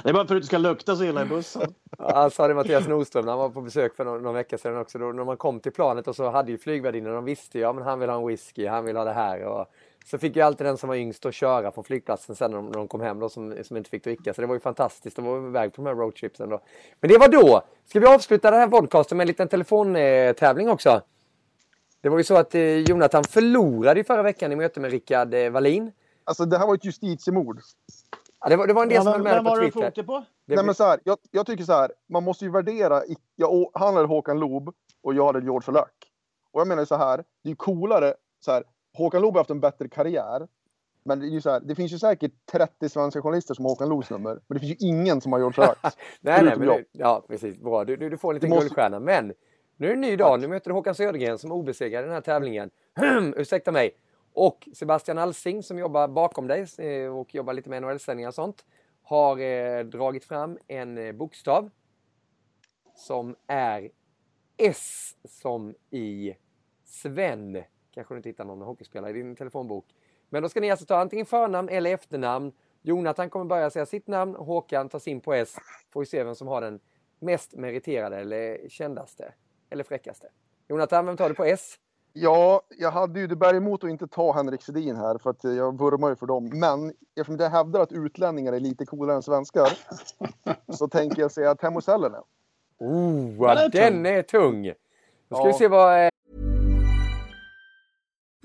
det 0.03 0.09
är 0.09 0.13
bara 0.13 0.27
för 0.27 0.35
att 0.35 0.41
du 0.41 0.47
ska 0.47 0.57
lukta 0.57 0.95
så 0.95 1.03
illa 1.03 1.21
i 1.21 1.25
bussen. 1.25 1.73
Ja, 1.97 2.29
sa 2.29 2.47
det 2.47 2.53
Mattias 2.53 2.87
Nordström 2.87 3.25
när 3.25 3.31
han 3.31 3.39
var 3.39 3.49
på 3.49 3.61
besök 3.61 3.95
för 3.95 4.05
någon, 4.05 4.23
någon 4.23 4.33
vecka 4.33 4.57
sedan 4.57 4.77
också. 4.77 4.97
Då, 4.97 5.05
när 5.05 5.23
man 5.23 5.37
kom 5.37 5.59
till 5.59 5.71
planet 5.71 6.07
och 6.07 6.15
så 6.15 6.29
hade 6.29 6.51
ju 6.51 6.57
flygvärdinnan, 6.57 7.13
de 7.13 7.25
visste 7.25 7.57
ju, 7.57 7.61
ja 7.61 7.73
men 7.73 7.83
han 7.83 7.99
vill 7.99 8.09
ha 8.09 8.17
en 8.17 8.27
whisky, 8.27 8.67
han 8.67 8.85
vill 8.85 8.97
ha 8.97 9.03
det 9.03 9.13
här. 9.13 9.43
Och, 9.43 9.65
så 10.09 10.17
fick 10.17 10.35
ju 10.35 10.41
alltid 10.41 10.67
den 10.67 10.77
som 10.77 10.89
var 10.89 10.95
yngst 10.95 11.25
att 11.25 11.33
köra 11.33 11.71
från 11.71 11.83
flygplatsen 11.83 12.35
sen 12.35 12.51
när 12.51 12.57
de, 12.57 12.65
när 12.65 12.73
de 12.73 12.87
kom 12.87 13.01
hem 13.01 13.19
då, 13.19 13.29
som, 13.29 13.63
som 13.63 13.77
inte 13.77 13.89
fick 13.89 14.03
dricka. 14.03 14.33
Så 14.33 14.41
det 14.41 14.47
var 14.47 14.55
ju 14.55 14.59
fantastiskt. 14.59 15.15
De 15.15 15.25
var 15.25 15.37
iväg 15.47 15.73
på 15.73 15.81
de 15.81 15.87
här 15.87 15.95
roadtripsen 15.95 16.49
då. 16.49 16.61
Men 16.99 17.09
det 17.09 17.17
var 17.17 17.27
då! 17.27 17.61
Ska 17.85 17.99
vi 17.99 18.07
avsluta 18.07 18.51
den 18.51 18.59
här 18.59 18.67
podcasten 18.67 19.17
med 19.17 19.23
en 19.23 19.27
liten 19.27 19.47
telefontävling 19.47 20.69
också? 20.69 21.01
Det 22.01 22.09
var 22.09 22.17
ju 22.17 22.23
så 22.23 22.35
att 22.35 22.55
eh, 22.55 22.61
Jonathan 22.61 23.23
förlorade 23.23 23.99
i 23.99 24.03
förra 24.03 24.23
veckan 24.23 24.51
i 24.51 24.55
möte 24.55 24.79
med 24.79 24.91
Rickard 24.91 25.33
eh, 25.33 25.49
Wallin. 25.49 25.91
Alltså 26.23 26.45
det 26.45 26.57
här 26.57 26.67
var 26.67 26.75
ett 26.75 26.85
justitiemord. 26.85 27.61
Ja, 28.39 28.49
det, 28.49 28.55
var, 28.55 28.67
det 28.67 28.73
var 28.73 28.83
en 28.83 28.89
del 28.89 28.95
ja, 28.95 29.01
som 29.01 29.11
höll 29.11 29.21
med 29.21 29.43
på 29.43 29.55
Twitter. 29.55 29.79
Vem 29.79 29.83
var 29.83 29.91
det 29.95 30.03
på? 30.03 30.25
Nej, 30.45 30.65
men 30.65 30.75
så 30.75 30.83
här, 30.83 30.99
jag, 31.03 31.17
jag, 31.31 31.45
tycker 31.45 31.63
så 31.63 31.73
här, 31.73 31.91
man 32.09 32.23
måste 32.23 32.45
ju 32.45 32.51
värdera. 32.51 33.01
Jag, 33.35 33.69
han 33.73 33.95
hade 33.95 34.07
Håkan 34.07 34.39
Loob 34.39 34.73
och 35.03 35.13
jag 35.13 35.25
hade 35.25 35.39
George 35.39 35.73
Lack. 35.73 35.93
Och 36.51 36.61
jag 36.61 36.67
menar 36.67 36.85
så 36.85 36.95
här, 36.95 37.17
det 37.17 37.47
är 37.47 37.49
ju 37.49 37.55
coolare 37.55 38.13
så 38.39 38.51
här, 38.51 38.63
Håkan 38.97 39.21
Loob 39.21 39.33
har 39.33 39.39
haft 39.39 39.49
en 39.49 39.59
bättre 39.59 39.89
karriär. 39.89 40.47
Men 41.03 41.19
det, 41.19 41.25
är 41.25 41.29
ju 41.29 41.41
så 41.41 41.49
här, 41.49 41.59
det 41.59 41.75
finns 41.75 41.93
ju 41.93 41.99
säkert 41.99 42.31
30 42.51 42.89
svenska 42.89 43.21
journalister 43.21 43.53
som 43.53 43.65
har 43.65 43.69
Håkan 43.69 43.89
Loos 43.89 44.09
nummer. 44.09 44.39
Men 44.47 44.55
det 44.55 44.59
finns 44.59 44.71
ju 44.71 44.87
ingen 44.87 45.21
som 45.21 45.31
har 45.31 45.39
George 45.39 45.65
Lack. 45.65 45.77
nej, 46.21 46.43
nej, 46.43 46.57
men 46.57 46.67
det, 46.67 46.83
ja, 46.91 47.25
precis. 47.27 47.59
Bra. 47.59 47.85
Du, 47.85 47.95
du, 47.95 48.09
du 48.09 48.17
får 48.17 48.29
en 48.29 48.35
liten 48.35 48.49
måste... 48.49 48.61
guldstjärna. 48.61 48.99
Men 48.99 49.33
nu 49.77 49.87
är 49.87 49.89
det 49.89 49.93
en 49.93 50.01
ny 50.01 50.15
dag. 50.15 50.39
Nu 50.39 50.47
möter 50.47 50.69
du 50.69 50.73
Håkan 50.73 50.95
Södergren 50.95 51.37
som 51.37 51.51
obesegrad 51.51 52.03
i 52.03 52.05
den 52.05 52.13
här 52.13 52.21
tävlingen. 52.21 52.69
Ursäkta 53.35 53.71
mig. 53.71 53.91
Och 54.33 54.69
Sebastian 54.73 55.17
Alsing 55.17 55.63
som 55.63 55.79
jobbar 55.79 56.07
bakom 56.07 56.47
dig 56.47 56.65
eh, 56.77 57.17
och 57.17 57.35
jobbar 57.35 57.53
lite 57.53 57.69
med 57.69 57.81
NHL-sändningar 57.81 58.27
och 58.27 58.35
sånt. 58.35 58.65
Har 59.03 59.39
eh, 59.39 59.83
dragit 59.83 60.25
fram 60.25 60.57
en 60.67 60.97
eh, 60.97 61.11
bokstav. 61.11 61.69
Som 62.95 63.35
är 63.47 63.89
S 64.57 65.15
som 65.23 65.75
i 65.89 66.35
Sven. 66.83 67.63
Kanske 67.97 68.13
du 68.13 68.17
inte 68.17 68.29
hittar 68.29 68.45
någon 68.45 68.61
hockeyspelare 68.61 69.09
i 69.09 69.13
din 69.13 69.35
telefonbok. 69.35 69.85
Men 70.29 70.43
då 70.43 70.49
ska 70.49 70.59
ni 70.59 70.71
alltså 70.71 70.85
ta 70.85 70.97
antingen 70.97 71.25
förnamn 71.25 71.69
eller 71.69 71.93
efternamn. 71.93 72.51
Jonathan 72.81 73.29
kommer 73.29 73.45
börja 73.45 73.69
säga 73.69 73.85
sitt 73.85 74.07
namn. 74.07 74.35
Håkan 74.35 74.89
tar 74.89 74.99
sin 74.99 75.21
på 75.21 75.33
S. 75.33 75.55
Får 75.93 75.99
vi 75.99 76.05
se 76.05 76.23
vem 76.23 76.35
som 76.35 76.47
har 76.47 76.61
den 76.61 76.79
mest 77.19 77.55
meriterade 77.55 78.17
eller 78.17 78.69
kändaste 78.69 79.33
eller 79.69 79.83
fräckaste. 79.83 80.27
Jonathan, 80.67 81.05
vem 81.05 81.17
tar 81.17 81.29
du 81.29 81.35
på 81.35 81.45
S? 81.45 81.75
Ja, 82.13 82.61
jag 82.77 82.91
hade 82.91 83.19
ju 83.19 83.27
det 83.27 83.35
bär 83.35 83.53
emot 83.53 83.83
att 83.83 83.89
inte 83.89 84.07
ta 84.07 84.33
Henrik 84.33 84.61
Sedin 84.61 84.95
här 84.95 85.17
för 85.17 85.29
att 85.29 85.43
jag 85.43 85.79
vurmar 85.79 86.09
ju 86.09 86.15
för 86.15 86.25
dem. 86.25 86.49
Men 86.53 86.93
eftersom 87.15 87.37
jag 87.39 87.49
hävdar 87.49 87.81
att 87.81 87.91
utlänningar 87.91 88.53
är 88.53 88.59
lite 88.59 88.85
coolare 88.85 89.15
än 89.15 89.23
svenskar 89.23 89.69
så 90.73 90.87
tänker 90.87 91.21
jag 91.21 91.31
säga 91.31 91.55
Teemu 91.55 91.81
Selänne. 91.81 92.17
Oh, 92.79 93.47
den 93.47 93.57
är, 93.57 93.69
den 93.69 94.05
är 94.05 94.21
tung! 94.21 94.73
Då 95.29 95.35
ska 95.35 95.45
ja. 95.45 95.47
vi 95.47 95.53
se 95.53 95.67
vad 95.67 96.05
eh, 96.05 96.09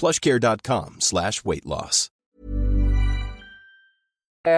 plushcare.com 0.00 0.96
slash 0.98 1.32
weight 1.44 1.64
loss. 1.64 2.10
Eh, 4.46 4.52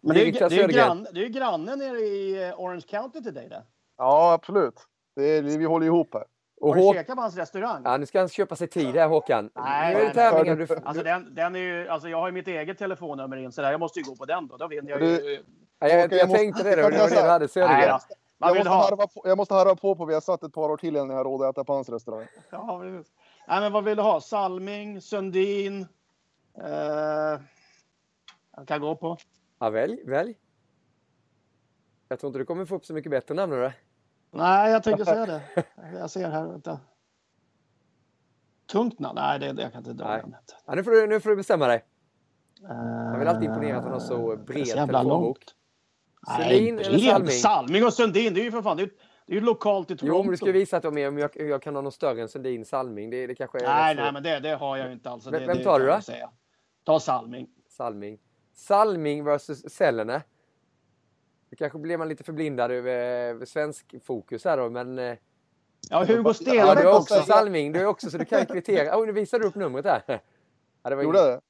Men 0.00 0.14
det 0.14 0.28
är, 0.28 0.48
det, 0.48 0.62
är 0.62 0.68
grann, 0.68 1.06
det 1.12 1.24
är 1.24 1.28
grannen 1.28 1.78
nere 1.78 1.98
i 1.98 2.48
eh, 2.48 2.60
Orange 2.60 2.80
County 2.80 3.22
till 3.22 3.34
dig 3.34 3.48
det. 3.48 3.62
Ja, 3.98 4.32
absolut. 4.32 4.74
Det 5.16 5.24
är, 5.24 5.42
vi 5.42 5.64
håller 5.64 5.86
ihop 5.86 6.14
här. 6.14 6.24
Och 6.60 6.76
Har 6.76 6.92
du 6.92 6.98
käkat 6.98 7.16
på 7.16 7.22
hans 7.22 7.36
restaurang? 7.36 7.82
Ja, 7.84 7.96
nu 7.96 8.06
ska 8.06 8.18
han 8.18 8.28
köpa 8.28 8.56
sig 8.56 8.68
tid 8.68 8.96
här 8.96 9.08
Håkan. 9.08 9.50
Nej, 9.54 9.94
det 9.94 10.14
tävlingen. 10.14 10.58
Du... 10.58 10.66
Alltså, 10.84 11.02
den, 11.02 11.34
den 11.34 11.54
är 11.54 11.60
ju, 11.60 11.88
alltså, 11.88 12.08
jag 12.08 12.20
har 12.20 12.28
ju 12.28 12.32
mitt 12.32 12.48
eget 12.48 12.78
telefonnummer 12.78 13.36
in 13.36 13.52
så 13.52 13.62
där. 13.62 13.70
jag 13.70 13.80
måste 13.80 14.00
ju 14.00 14.04
gå 14.04 14.16
på 14.16 14.24
den 14.24 14.46
då. 14.46 14.56
Då 14.56 14.68
vinner 14.68 14.90
jag 14.90 15.02
ju. 15.02 15.42
Ja, 15.78 15.88
jag, 15.88 16.00
jag, 16.00 16.12
jag 16.12 16.30
tänkte 16.30 16.62
det, 16.62 16.76
det 16.76 16.82
var 16.82 16.90
det 16.90 17.08
du 17.08 17.28
hade 17.28 17.48
Södergren. 17.48 17.98
Jag 18.38 18.56
måste, 18.56 18.70
harva 18.70 19.06
på, 19.06 19.22
jag 19.24 19.36
måste 19.36 19.54
harva 19.54 19.74
på 19.74 19.94
på 19.94 20.04
vi 20.04 20.14
har 20.14 20.20
satt 20.20 20.42
ett 20.42 20.52
par 20.52 20.70
år 20.70 20.76
till 20.76 20.96
innan 20.96 21.10
jag 21.10 21.16
har 21.16 21.24
råd 21.24 21.42
att 21.42 21.54
äta 21.54 21.64
på 21.64 21.72
hans 21.72 21.88
restaurang. 21.88 22.26
Ja, 22.50 22.80
precis. 22.82 23.12
Nej, 23.48 23.60
men 23.60 23.72
vad 23.72 23.84
vill 23.84 23.96
du 23.96 24.02
ha? 24.02 24.20
Salming, 24.20 25.00
Sundin? 25.00 25.86
Eh, 26.62 27.40
jag 28.56 28.66
kan 28.66 28.80
gå 28.80 28.96
på. 28.96 29.16
Ja, 29.58 29.70
välj, 29.70 30.02
välj. 30.04 30.34
Jag 32.08 32.20
tror 32.20 32.28
inte 32.28 32.38
du 32.38 32.44
kommer 32.44 32.64
få 32.64 32.74
upp 32.74 32.86
så 32.86 32.94
mycket 32.94 33.10
bättre 33.10 33.34
namn 33.34 33.52
nu. 33.52 33.72
Nej, 34.30 34.72
jag 34.72 34.82
tänkte 34.82 35.04
säga 35.04 35.26
det. 35.26 35.42
Jag 35.98 36.10
ser 36.10 36.30
här, 36.30 36.46
vänta. 36.46 36.80
Tungt 38.66 38.98
namn? 38.98 39.18
Nej, 39.20 39.38
det, 39.38 39.62
jag 39.62 39.72
kan 39.72 39.78
inte 39.78 39.92
dra 39.92 40.16
namnet. 40.16 40.56
Ja, 40.66 40.74
nu, 40.74 40.84
får 40.84 40.90
du, 40.90 41.06
nu 41.06 41.20
får 41.20 41.30
du 41.30 41.36
bestämma 41.36 41.66
dig. 41.66 41.84
Man 42.62 43.18
vill 43.18 43.28
alltid 43.28 43.44
imponera 43.44 43.76
att 43.76 43.84
han 43.84 43.92
har 43.92 44.00
så 44.00 44.36
bred 44.36 44.66
telefonbok. 44.66 45.38
Sundin 46.36 46.78
eller 46.78 46.98
Salming? 46.98 47.30
Salming 47.30 47.84
och 47.84 47.92
Sundin, 47.92 48.34
det 48.34 48.40
är 48.40 48.44
ju 48.44 48.50
för 48.50 48.62
fan, 48.62 48.76
det 48.76 48.82
är, 48.82 48.90
det 49.26 49.32
är 49.32 49.34
ju 49.34 49.40
lokalt 49.40 49.90
i 49.90 49.96
Toronto. 49.96 50.16
Jo, 50.16 50.22
men 50.22 50.30
du 50.30 50.36
ska 50.36 50.52
visa 50.52 50.76
att 50.76 50.82
de 50.82 50.98
är, 50.98 51.08
om 51.08 51.18
jag, 51.18 51.30
jag 51.34 51.62
kan 51.62 51.74
ha 51.74 51.82
något 51.82 51.94
större 51.94 52.22
än 52.22 52.28
Sundin 52.28 52.64
Salming. 52.64 53.10
Det, 53.10 53.26
det 53.26 53.34
kanske 53.34 53.58
är 53.58 53.62
nej, 53.66 53.94
nej, 53.94 54.12
men 54.12 54.22
det, 54.22 54.40
det 54.40 54.54
har 54.54 54.76
jag 54.76 54.86
ju 54.86 54.92
inte 54.92 55.10
alls. 55.10 55.26
Vem- 55.26 55.46
vem 55.46 55.58
tar 55.62 55.80
du 55.80 55.86
då? 55.86 56.00
Ta 56.84 57.00
Salming. 57.00 57.48
Salming. 57.68 58.18
Salming 58.54 59.24
versus 59.24 59.70
Sellene. 59.74 60.22
Det 61.50 61.56
kanske 61.56 61.78
blir 61.78 61.98
man 61.98 62.08
lite 62.08 62.24
förblindad 62.24 62.70
över 62.70 63.44
svensk 63.44 63.94
fokus 64.04 64.44
här 64.44 64.56
då, 64.56 64.70
men... 64.70 64.98
eh, 64.98 65.16
Ja, 65.90 66.04
Hugo 66.04 66.22
Ja, 66.28 66.34
Stenbeck 66.34 66.78
du 66.78 66.86
har 66.88 66.96
också 66.98 67.14
också. 67.14 67.26
Salming, 67.26 67.72
du 67.72 67.80
är 67.80 67.86
också 67.86 68.10
så 68.10 68.18
du 68.18 68.24
kan 68.24 68.46
kvittera. 68.46 68.98
Oh, 68.98 69.06
nu 69.06 69.12
visar 69.12 69.38
du 69.38 69.46
upp 69.46 69.54
numret 69.54 69.84
här. 69.84 70.02
Ja, 70.82 70.90
det 70.90 70.96
var 70.96 71.02
Gjorde 71.02 71.18
jag 71.18 71.28
det? 71.28 71.40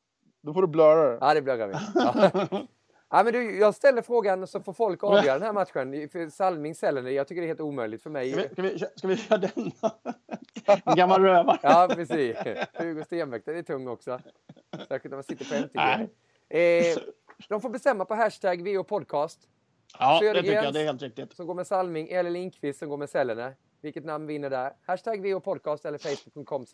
Då 0.42 0.54
får 0.54 0.62
du 0.62 0.68
blurra 0.68 1.10
det. 1.10 1.18
Ja, 1.20 1.34
det 1.34 1.42
blurrar 1.42 1.68
vi. 1.68 1.74
Ja. 1.94 2.66
Ja, 3.10 3.22
men 3.22 3.32
du, 3.32 3.58
jag 3.58 3.74
ställer 3.74 4.02
frågan 4.02 4.46
så 4.46 4.60
får 4.60 4.72
folk 4.72 5.04
avgöra 5.04 5.32
den 5.38 5.42
här 5.42 5.52
matchen. 5.52 6.08
För 6.08 6.28
Salming, 6.30 6.74
Sellene, 6.74 7.10
jag 7.10 7.28
tycker 7.28 7.42
det 7.42 7.46
är 7.46 7.48
helt 7.48 7.60
omöjligt 7.60 8.02
för 8.02 8.10
mig. 8.10 8.32
Ska 8.32 8.42
vi, 8.42 8.48
ska, 8.48 8.62
vi, 8.62 8.78
ska 8.96 9.08
vi 9.08 9.16
köra 9.16 9.38
den? 9.38 9.72
En 10.84 10.96
gammal 10.96 11.22
rövare. 11.22 11.58
Ja, 11.62 11.88
precis. 11.94 12.36
Hugo 12.74 13.04
Stenbeck, 13.04 13.44
den 13.44 13.56
är 13.56 13.62
tung 13.62 13.88
också. 13.88 14.20
Särskilt 14.88 15.10
när 15.10 15.16
man 15.16 15.24
sitter 15.24 15.44
på 15.44 15.54
MTV. 15.54 16.08
Eh, 16.48 16.96
de 17.48 17.60
får 17.60 17.70
bestämma 17.70 18.04
på 18.04 18.14
hashtag 18.14 18.62
VO 18.62 18.84
Podcast. 18.84 19.48
Ja, 19.98 20.12
det 20.12 20.18
Södergrens. 20.18 20.46
tycker 20.46 20.62
jag. 20.62 20.74
Det 20.74 20.80
är 20.80 20.84
helt 20.84 21.02
riktigt. 21.02 21.36
som 21.36 21.46
går 21.46 21.54
med 21.54 21.66
Salming 21.66 22.08
eller 22.08 22.30
Lindqvist 22.30 22.78
som 22.78 22.88
går 22.88 22.96
med 22.96 23.10
Sellene. 23.10 23.52
Vilket 23.80 24.04
namn 24.04 24.26
vinner 24.26 24.50
där? 24.50 24.72
Hashtag 24.86 25.22
VO 25.22 25.40
Podcast 25.40 25.84
eller 25.84 25.98
Facebook.com 25.98 26.66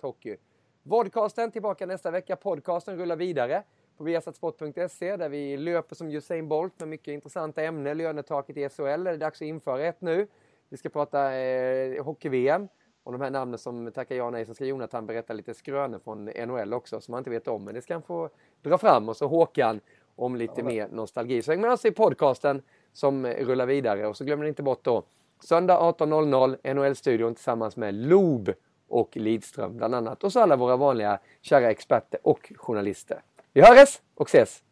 hockey. 0.00 0.36
Vodcasten 0.82 1.50
tillbaka 1.50 1.86
nästa 1.86 2.10
vecka. 2.10 2.36
Podcasten 2.36 2.96
rullar 2.98 3.16
vidare 3.16 3.62
på 3.96 4.04
viasatsport.se 4.04 5.16
där 5.16 5.28
vi 5.28 5.56
löper 5.56 5.94
som 5.94 6.10
Usain 6.10 6.48
Bolt 6.48 6.80
med 6.80 6.88
mycket 6.88 7.08
intressanta 7.08 7.62
ämnen. 7.62 7.98
Lönetaket 7.98 8.56
i 8.56 8.68
SHL 8.68 8.82
är 8.82 9.12
det 9.12 9.16
dags 9.16 9.42
att 9.42 9.46
införa 9.46 9.86
ett 9.86 10.00
nu. 10.00 10.26
Vi 10.68 10.76
ska 10.76 10.88
prata 10.88 11.34
eh, 11.34 12.04
hockey-VM. 12.04 12.68
Och 13.04 13.12
de 13.12 13.20
här 13.20 13.30
namnen 13.30 13.58
som 13.58 13.92
tackar 13.92 14.14
ja 14.14 14.30
nej 14.30 14.46
så 14.46 14.54
ska 14.54 14.64
Jonathan 14.64 15.06
berätta 15.06 15.32
lite 15.32 15.54
skrönor 15.54 15.98
från 15.98 16.24
NHL 16.24 16.74
också 16.74 17.00
som 17.00 17.12
man 17.12 17.18
inte 17.18 17.30
vet 17.30 17.48
om. 17.48 17.64
Men 17.64 17.74
det 17.74 17.82
ska 17.82 17.94
han 17.94 18.02
få 18.02 18.30
dra 18.62 18.78
fram. 18.78 19.08
Och 19.08 19.16
så 19.16 19.26
Håkan 19.26 19.80
om 20.16 20.36
lite 20.36 20.62
mer 20.62 20.88
nostalgi. 20.88 21.42
Så 21.42 21.50
häng 21.50 21.60
med 21.60 21.70
oss 21.70 21.84
i 21.84 21.90
podcasten 21.90 22.62
som 22.92 23.26
rullar 23.26 23.66
vidare. 23.66 24.06
Och 24.06 24.16
så 24.16 24.24
glömmer 24.24 24.42
ni 24.42 24.48
inte 24.48 24.62
bort 24.62 24.84
då 24.84 25.02
söndag 25.40 25.78
18.00 25.80 26.74
NHL-studion 26.74 27.34
tillsammans 27.34 27.76
med 27.76 27.94
Loob 27.94 28.52
och 28.88 29.16
Lidström 29.16 29.76
bland 29.76 29.94
annat. 29.94 30.24
Och 30.24 30.32
så 30.32 30.40
alla 30.40 30.56
våra 30.56 30.76
vanliga 30.76 31.18
kära 31.40 31.70
experter 31.70 32.20
och 32.22 32.52
journalister. 32.56 33.22
Vi 33.54 33.60
hörs 33.60 34.00
och 34.14 34.28
ses! 34.28 34.62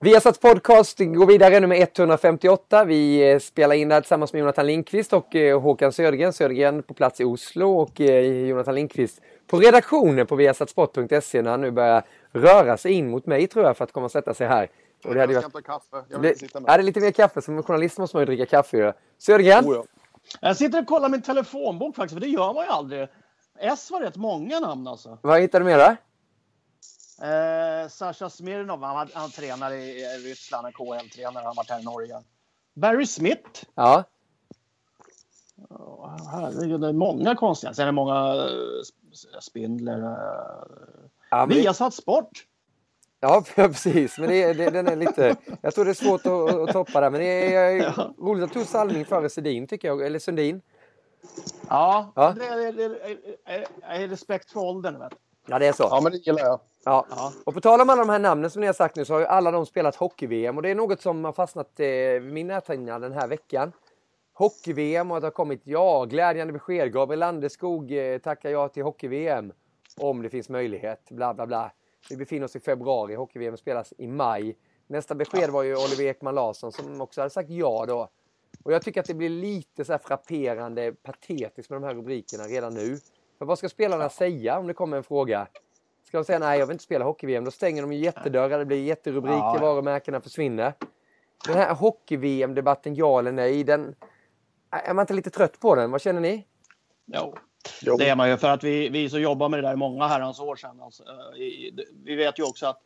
Viasats 0.00 0.38
podcast 0.40 0.98
går 0.98 1.26
vidare 1.26 1.60
nummer 1.60 1.76
158. 1.76 2.84
Vi 2.84 3.30
eh, 3.32 3.38
spelar 3.38 3.74
in 3.74 3.88
det 3.88 3.94
här 3.94 4.00
tillsammans 4.00 4.32
med 4.32 4.40
Jonathan 4.40 4.66
Lindqvist 4.66 5.12
och 5.12 5.36
eh, 5.36 5.60
Håkan 5.60 5.92
Södergren. 5.92 6.32
Södergren 6.32 6.82
på 6.82 6.94
plats 6.94 7.20
i 7.20 7.24
Oslo 7.24 7.70
och 7.80 8.00
eh, 8.00 8.46
Jonathan 8.48 8.74
Lindqvist 8.74 9.20
på 9.46 9.58
redaktionen 9.58 10.26
på 10.26 10.36
viasatsport.se 10.36 11.42
när 11.42 11.50
han 11.50 11.60
nu 11.60 11.70
börjar 11.70 12.02
röra 12.32 12.76
sig 12.76 12.92
in 12.92 13.10
mot 13.10 13.26
mig 13.26 13.46
tror 13.46 13.64
jag 13.64 13.76
för 13.76 13.84
att 13.84 13.92
komma 13.92 14.04
och 14.04 14.12
sätta 14.12 14.34
sig 14.34 14.46
här. 14.46 14.70
Och 15.04 15.14
det 15.14 15.20
hade 15.20 15.32
jag 15.32 15.42
ska 15.42 15.50
varit... 15.52 15.66
hämta 15.68 15.72
kaffe. 15.72 16.04
Jag 16.08 16.18
vill 16.18 16.22
Det, 16.22 16.28
inte 16.28 16.38
sitta 16.40 16.58
är 16.58 16.62
med. 16.62 16.78
det 16.80 16.82
lite 16.82 17.00
mer 17.00 17.10
kaffe? 17.10 17.42
Som 17.42 17.62
journalist 17.62 17.98
måste 17.98 18.16
man 18.16 18.22
ju 18.22 18.26
dricka 18.26 18.46
kaffe. 18.46 18.76
ju. 18.76 18.92
Södergren? 19.18 19.64
Oh, 19.64 19.74
ja. 19.74 19.84
Jag 20.40 20.56
sitter 20.56 20.80
och 20.80 20.86
kollar 20.86 21.08
min 21.08 21.22
telefonbok 21.22 21.96
faktiskt, 21.96 22.14
för 22.14 22.20
det 22.20 22.28
gör 22.28 22.54
man 22.54 22.64
ju 22.64 22.70
aldrig. 22.70 23.08
S 23.58 23.90
var 23.90 24.00
rätt 24.00 24.16
många 24.16 24.60
namn 24.60 24.86
alltså. 24.86 25.18
Vad 25.22 25.40
hittar 25.40 25.60
du 25.60 25.66
mer 25.66 25.78
då? 25.78 25.96
Eh, 27.26 27.88
Sasha 27.88 28.30
Smirnov, 28.30 28.82
han, 28.82 29.08
han 29.14 29.30
tränar 29.30 29.72
i 29.72 30.04
Ryssland, 30.24 30.66
en 30.66 30.72
KHL-tränare. 30.72 31.34
Han 31.34 31.46
har 31.46 31.54
varit 31.54 31.70
här 31.70 31.80
i 31.80 31.84
Norge. 31.84 32.22
Barry 32.74 33.06
Smith. 33.06 33.64
Ja. 33.74 34.04
Oh, 35.68 36.30
herregud, 36.32 36.80
det 36.80 36.88
är 36.88 36.92
många 36.92 37.34
konstiga. 37.34 37.74
Sen 37.74 37.82
är 37.82 37.86
det 37.86 37.92
många 37.92 38.34
uh, 38.34 38.82
Spindler. 39.40 40.02
Uh, 40.02 41.06
Ja, 41.30 41.46
men 41.46 41.56
Viasat 41.56 41.94
Sport. 41.94 42.46
ja, 43.20 43.44
precis. 43.54 44.18
Men 44.18 44.28
det, 44.28 44.52
det, 44.52 44.70
den 44.70 44.86
är 44.86 44.96
lite... 44.96 45.36
Jag 45.60 45.74
tror 45.74 45.84
det 45.84 45.90
är 45.90 45.94
svårt 45.94 46.26
att, 46.26 46.54
att 46.54 46.72
toppa 46.72 47.00
där. 47.00 47.10
Men 47.10 47.20
det 47.20 47.54
är 47.54 47.76
Ja. 47.76 48.14
roligt 48.18 48.44
att 48.44 48.52
tog 48.52 48.62
Salming 48.66 49.04
före 49.04 49.28
Sedin, 49.30 49.66
tycker 49.66 49.88
jag. 49.88 50.06
Eller 50.06 50.18
Sundin. 50.18 50.62
Ja, 51.68 52.12
Ja. 52.14 52.34
Det, 52.38 52.44
är, 52.44 52.72
det, 52.72 52.84
är, 52.84 53.26
är, 53.44 53.66
är 53.82 54.08
respekt 54.08 54.50
för 54.50 54.60
åldern. 54.60 54.98
Vet. 54.98 55.10
du. 55.10 55.16
Ja, 55.48 55.58
det 55.58 55.66
är 55.66 55.72
så. 55.72 55.82
ja, 55.90 56.00
men 56.02 56.12
det 56.12 56.18
gillar 56.18 56.42
jag. 56.42 56.60
Ja. 56.84 57.06
Ja. 57.10 57.32
Och 57.44 57.54
på 57.54 57.60
tal 57.60 57.80
om 57.80 57.90
alla 57.90 58.04
de 58.04 58.08
här 58.10 58.18
namnen 58.18 58.50
som 58.50 58.60
ni 58.60 58.66
har 58.66 58.74
sagt 58.74 58.96
nu 58.96 59.04
så 59.04 59.12
har 59.14 59.20
ju 59.20 59.26
alla 59.26 59.50
de 59.50 59.66
spelat 59.66 59.96
hockey-VM 59.96 60.56
och 60.56 60.62
det 60.62 60.70
är 60.70 60.74
något 60.74 61.00
som 61.02 61.24
har 61.24 61.32
fastnat 61.32 61.80
eh, 61.80 61.86
vid 61.86 62.32
min 62.32 62.46
näthinna 62.46 62.98
den 62.98 63.12
här 63.12 63.28
veckan. 63.28 63.72
Hockey-VM 64.34 65.10
och 65.10 65.16
att 65.16 65.20
det 65.20 65.26
har 65.26 65.30
kommit, 65.32 65.60
ja, 65.64 66.04
glädjande 66.04 66.52
besked. 66.52 66.92
Gabriel 66.92 67.20
Landeskog 67.20 67.92
eh, 67.92 68.18
tackar 68.18 68.50
ja 68.50 68.68
till 68.68 68.82
hockey-VM 68.82 69.52
om 69.96 70.22
det 70.22 70.30
finns 70.30 70.48
möjlighet. 70.48 71.00
Bla, 71.10 71.34
bla, 71.34 71.46
bla. 71.46 71.70
Vi 72.10 72.16
befinner 72.16 72.44
oss 72.44 72.56
i 72.56 72.60
februari, 72.60 73.14
hockey-VM 73.14 73.56
spelas 73.56 73.92
i 73.98 74.06
maj. 74.06 74.56
Nästa 74.86 75.14
besked 75.14 75.50
var 75.50 75.62
ju 75.62 75.76
Oliver 75.76 76.04
Ekman 76.04 76.34
Larsson 76.34 76.72
som 76.72 77.00
också 77.00 77.20
hade 77.20 77.30
sagt 77.30 77.50
ja 77.50 77.84
då. 77.88 78.08
Och 78.62 78.72
jag 78.72 78.82
tycker 78.82 79.00
att 79.00 79.06
det 79.06 79.14
blir 79.14 79.28
lite 79.28 79.84
så 79.84 79.98
frapperande 79.98 80.92
patetiskt 80.92 81.70
med 81.70 81.80
de 81.80 81.86
här 81.86 81.94
rubrikerna 81.94 82.44
redan 82.44 82.74
nu. 82.74 82.98
För 83.38 83.44
vad 83.44 83.58
ska 83.58 83.68
spelarna 83.68 84.08
säga 84.08 84.58
om 84.58 84.66
det 84.66 84.74
kommer 84.74 84.96
en 84.96 85.02
fråga? 85.02 85.48
Ska 86.04 86.18
de 86.18 86.24
säga 86.24 86.38
nej, 86.38 86.58
jag 86.58 86.66
vill 86.66 86.74
inte 86.74 86.84
spela 86.84 87.04
hockey-VM, 87.04 87.44
då 87.44 87.50
stänger 87.50 87.82
de 87.82 87.92
ju 87.92 87.98
jättedörrar, 87.98 88.58
det 88.58 88.64
blir 88.64 88.82
jätterubriker, 88.82 89.36
ja. 89.36 89.58
varumärkena 89.60 90.20
försvinner. 90.20 90.72
Den 91.46 91.56
här 91.56 91.74
hockey-VM-debatten, 91.74 92.94
ja 92.94 93.18
eller 93.18 93.32
nej, 93.32 93.64
den... 93.64 93.94
Är 94.70 94.94
man 94.94 95.02
inte 95.02 95.14
lite 95.14 95.30
trött 95.30 95.60
på 95.60 95.74
den? 95.74 95.90
Vad 95.90 96.00
känner 96.00 96.20
ni? 96.20 96.46
Jo. 97.06 97.34
Jo. 97.82 97.96
Det 97.96 98.08
är 98.08 98.16
man 98.16 98.28
ju 98.30 98.36
för 98.36 98.50
att 98.50 98.64
vi, 98.64 98.88
vi 98.88 99.10
som 99.10 99.20
jobbar 99.20 99.48
med 99.48 99.58
det 99.58 99.62
där 99.68 99.72
i 99.72 99.76
många 99.76 100.06
herrans 100.06 100.40
år 100.40 100.56
sedan. 100.56 100.80
Alltså, 100.82 101.02
eh, 101.02 101.40
i- 101.42 101.84
vi 102.04 102.14
vet 102.14 102.38
ju 102.38 102.42
också 102.42 102.66
att 102.66 102.80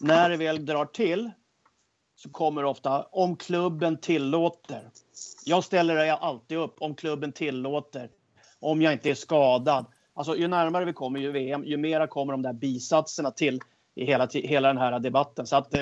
när 0.00 0.30
det 0.30 0.36
väl 0.36 0.66
drar 0.66 0.84
till 0.84 1.30
så 2.16 2.30
kommer 2.30 2.62
det 2.62 2.68
ofta 2.68 3.02
om 3.02 3.36
klubben 3.36 3.96
tillåter. 3.96 4.90
Jag 5.44 5.64
ställer 5.64 6.10
alltid 6.10 6.58
upp 6.58 6.76
om 6.82 6.94
klubben 6.94 7.32
tillåter. 7.32 8.10
Om 8.60 8.82
jag 8.82 8.92
inte 8.92 9.10
är 9.10 9.14
skadad. 9.14 9.86
Alltså 10.14 10.36
ju 10.36 10.48
närmare 10.48 10.84
vi 10.84 10.92
kommer 10.92 11.20
ju 11.20 11.30
VM, 11.32 11.64
ju 11.64 11.76
mera 11.76 12.06
kommer 12.06 12.32
de 12.32 12.42
där 12.42 12.52
bisatserna 12.52 13.30
till 13.30 13.60
i 13.94 14.04
hela, 14.04 14.28
hela 14.32 14.68
den 14.68 14.78
här 14.78 14.98
debatten. 14.98 15.46
Så 15.46 15.56
att 15.56 15.74
eh, 15.74 15.80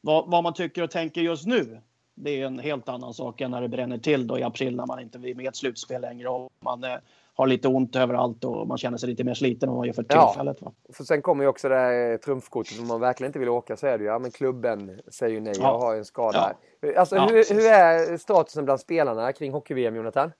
vad, 0.00 0.30
vad 0.30 0.42
man 0.42 0.54
tycker 0.54 0.82
och 0.82 0.90
tänker 0.90 1.20
just 1.20 1.46
nu, 1.46 1.80
det 2.14 2.30
är 2.40 2.46
en 2.46 2.58
helt 2.58 2.88
annan 2.88 3.14
sak 3.14 3.40
än 3.40 3.50
när 3.50 3.60
det 3.62 3.68
bränner 3.68 3.98
till 3.98 4.26
då 4.26 4.38
i 4.38 4.42
april 4.42 4.76
när 4.76 4.86
man 4.86 5.00
inte 5.00 5.18
är 5.18 5.34
med 5.34 5.44
i 5.44 5.46
ett 5.46 5.56
slutspel 5.56 6.00
längre 6.02 6.28
och 6.28 6.52
man 6.60 6.84
eh, 6.84 6.96
har 7.38 7.46
lite 7.46 7.68
ont 7.68 7.96
överallt 7.96 8.44
och 8.44 8.68
man 8.68 8.78
känner 8.78 8.98
sig 8.98 9.08
lite 9.08 9.24
mer 9.24 9.34
sliten 9.34 9.68
än 9.68 9.74
vad 9.74 9.78
man 9.80 9.86
gör 9.86 9.94
för 9.94 10.04
Ja. 10.08 10.28
tillfället. 10.28 10.62
Va? 10.62 10.72
För 10.92 11.04
sen 11.04 11.22
kommer 11.22 11.44
ju 11.44 11.48
också 11.48 11.68
det 11.68 11.74
här 11.74 12.12
eh, 12.12 12.16
trumfkortet, 12.16 12.80
om 12.80 12.86
man 12.86 13.00
verkligen 13.00 13.28
inte 13.28 13.38
vill 13.38 13.48
åka 13.48 13.76
så 13.76 13.86
är 13.86 13.98
det 13.98 14.04
ju, 14.04 14.10
ja 14.10 14.18
men 14.18 14.30
klubben 14.30 15.00
säger 15.12 15.34
ju 15.34 15.40
nej, 15.40 15.52
jag 15.56 15.64
Ja. 15.64 15.78
har 15.78 15.92
ju 15.92 15.98
en 15.98 16.04
skada 16.04 16.54
här. 16.82 16.96
Alltså 16.96 17.16
Ja, 17.16 17.26
hur, 17.26 17.54
hur 17.54 17.66
är 17.70 18.16
statusen 18.16 18.64
bland 18.64 18.80
spelarna 18.80 19.32
kring 19.32 19.52
hockey-VM, 19.52 19.96
Jonathan? 19.96 20.32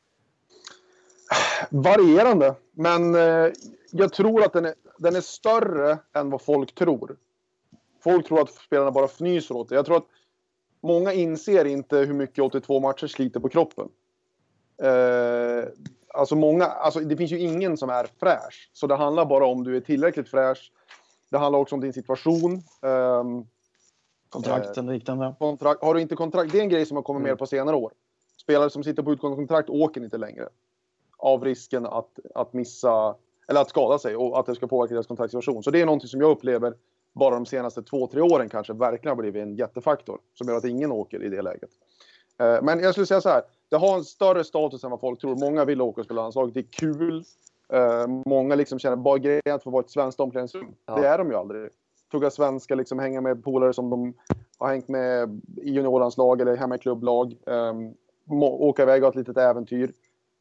Varierande, 1.71 2.55
men 2.73 3.15
eh, 3.15 3.53
jag 3.91 4.13
tror 4.13 4.45
att 4.45 4.53
den 4.53 4.65
är, 4.65 4.75
den 4.99 5.17
är 5.17 5.21
större 5.21 5.99
än 6.15 6.31
vad 6.31 6.43
folk 6.43 6.75
tror. 6.75 7.17
Folk 8.05 8.27
tror 8.27 8.41
att 8.41 8.51
spelarna 8.51 8.91
bara 8.91 9.05
fnyser 9.05 9.57
åt 9.57 9.69
det. 9.69 9.75
Jag 9.75 9.87
tror 9.87 9.97
att 9.97 10.07
många 10.83 11.13
inser 11.13 11.65
inte 11.65 11.97
hur 11.99 12.15
mycket 12.15 12.45
82 12.45 12.81
matcher 12.81 13.07
sliter 13.07 13.41
på 13.41 13.49
kroppen. 13.49 13.89
Eh, 14.83 15.65
alltså 16.17 16.37
många, 16.37 16.65
alltså 16.65 17.01
det 17.01 17.17
finns 17.17 17.33
ju 17.33 17.39
ingen 17.39 17.77
som 17.77 17.91
är 17.91 18.07
fräsch. 18.21 18.71
Så 18.73 18.87
det 18.87 18.95
handlar 18.97 19.25
bara 19.27 19.47
om 19.47 19.65
du 19.65 19.77
är 19.77 19.81
tillräckligt 19.81 20.29
fräsch. 20.29 20.73
Det 21.31 21.39
handlar 21.39 21.59
också 21.59 21.75
om 21.75 21.81
din 21.81 21.93
situation. 21.93 22.63
Ehm, 22.83 23.47
Kontrakten 24.29 24.89
och 24.89 24.95
liknande. 24.95 25.35
kontrakt, 25.39 25.83
har 25.83 25.95
du 25.95 26.01
inte 26.01 26.17
kontrakt, 26.17 26.53
det 26.53 26.59
är 26.59 26.63
en 26.63 26.69
grej 26.69 26.87
som 26.87 26.97
har 26.97 27.03
kommit 27.03 27.21
Mm. 27.21 27.31
mer 27.31 27.37
på 27.37 27.47
senare 27.47 27.77
år. 27.77 27.93
Spelare 28.43 28.71
som 28.71 28.85
sitter 28.85 29.03
på 29.03 29.13
utgående 29.13 29.37
kontrakt 29.37 29.71
åker 29.71 30.05
inte 30.05 30.19
längre. 30.19 30.49
Av 31.19 31.45
risken 31.45 31.87
att, 31.87 32.19
att 32.35 32.53
missa, 32.53 33.15
eller 33.49 33.61
att 33.61 33.69
skada 33.71 33.99
sig 33.99 34.17
och 34.17 34.39
att 34.39 34.47
det 34.47 34.55
ska 34.55 34.67
påverka 34.67 34.95
deras 34.95 35.07
kontraktssituation. 35.07 35.63
Så 35.63 35.71
det 35.71 35.81
är 35.81 35.87
någonting 35.87 36.09
som 36.09 36.21
jag 36.21 36.31
upplever 36.31 36.75
bara 37.13 37.35
de 37.35 37.47
senaste 37.47 37.83
två, 37.83 38.07
tre 38.07 38.21
åren 38.21 38.49
kanske 38.49 38.73
verkligen 38.73 39.17
har 39.17 39.23
blivit 39.23 39.43
en 39.43 39.55
jättefaktor. 39.57 40.19
Som 40.35 40.49
gör 40.49 40.57
att 40.57 40.65
ingen 40.65 40.93
åker 40.93 41.23
i 41.23 41.29
det 41.29 41.43
läget. 41.43 41.71
Eh, 42.39 42.63
Men 42.63 42.81
jag 42.81 42.93
skulle 42.95 43.07
säga 43.07 43.21
så 43.21 43.29
här. 43.29 43.43
Det 43.69 43.77
har 43.77 43.97
en 43.97 44.05
större 44.05 44.45
status 44.45 44.85
än 44.85 44.91
vad 44.91 45.01
folk 45.01 45.21
tror. 45.21 45.37
Många 45.37 45.65
vill 45.65 45.81
åka 45.81 46.01
och 46.01 46.05
spela 46.05 46.23
landslag. 46.23 46.53
Det 46.53 46.61
är 46.61 46.71
kul. 46.71 47.25
Eh, 47.73 48.07
Många 48.27 48.55
liksom 48.55 48.79
känner 48.79 48.97
bara 48.97 49.19
grejen 49.19 49.55
att 49.55 49.63
få 49.63 49.71
vara 49.71 49.85
ett 49.85 49.91
svenskt 49.91 50.21
omklädningsrum. 50.21 50.75
Ja. 50.87 50.97
Det 50.97 51.09
är 51.09 51.19
de 51.19 51.31
ju 51.31 51.37
aldrig. 51.37 51.71
Tugga 52.13 52.31
svenska, 52.31 52.75
liksom 52.75 52.99
hänga 52.99 53.21
med 53.21 53.45
polare 53.45 53.73
som 53.73 53.91
de 53.91 54.15
har 54.59 54.69
hängt 54.69 54.89
med 54.89 55.41
i 55.57 55.71
juniorlandslag 55.71 56.41
eller 56.41 56.57
hemma 56.57 56.77
i 56.77 56.79
klubblag. 56.79 57.37
Um, 57.45 57.95
åka 58.43 58.83
iväg 58.83 59.03
och 59.03 59.07
ha 59.07 59.11
ett 59.11 59.29
litet 59.29 59.37
äventyr. 59.37 59.93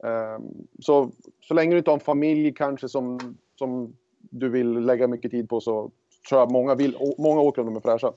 Ehm, 0.03 0.67
så, 0.79 1.09
så 1.41 1.53
länge 1.53 1.71
du 1.71 1.77
inte 1.77 1.89
har 1.89 1.97
en 1.97 1.99
familj 1.99 2.53
kanske 2.53 2.89
som, 2.89 3.37
som 3.55 3.95
du 4.19 4.49
vill 4.49 4.71
lägga 4.71 5.07
mycket 5.07 5.31
tid 5.31 5.49
på 5.49 5.61
så, 5.61 5.91
tror 6.29 6.41
jag 6.41 6.51
många, 6.51 6.75
vill, 6.75 6.97
många 7.17 7.41
åker 7.41 7.61
om 7.61 7.67
de 7.67 7.75
är 7.75 7.79
fräscha. 7.81 8.13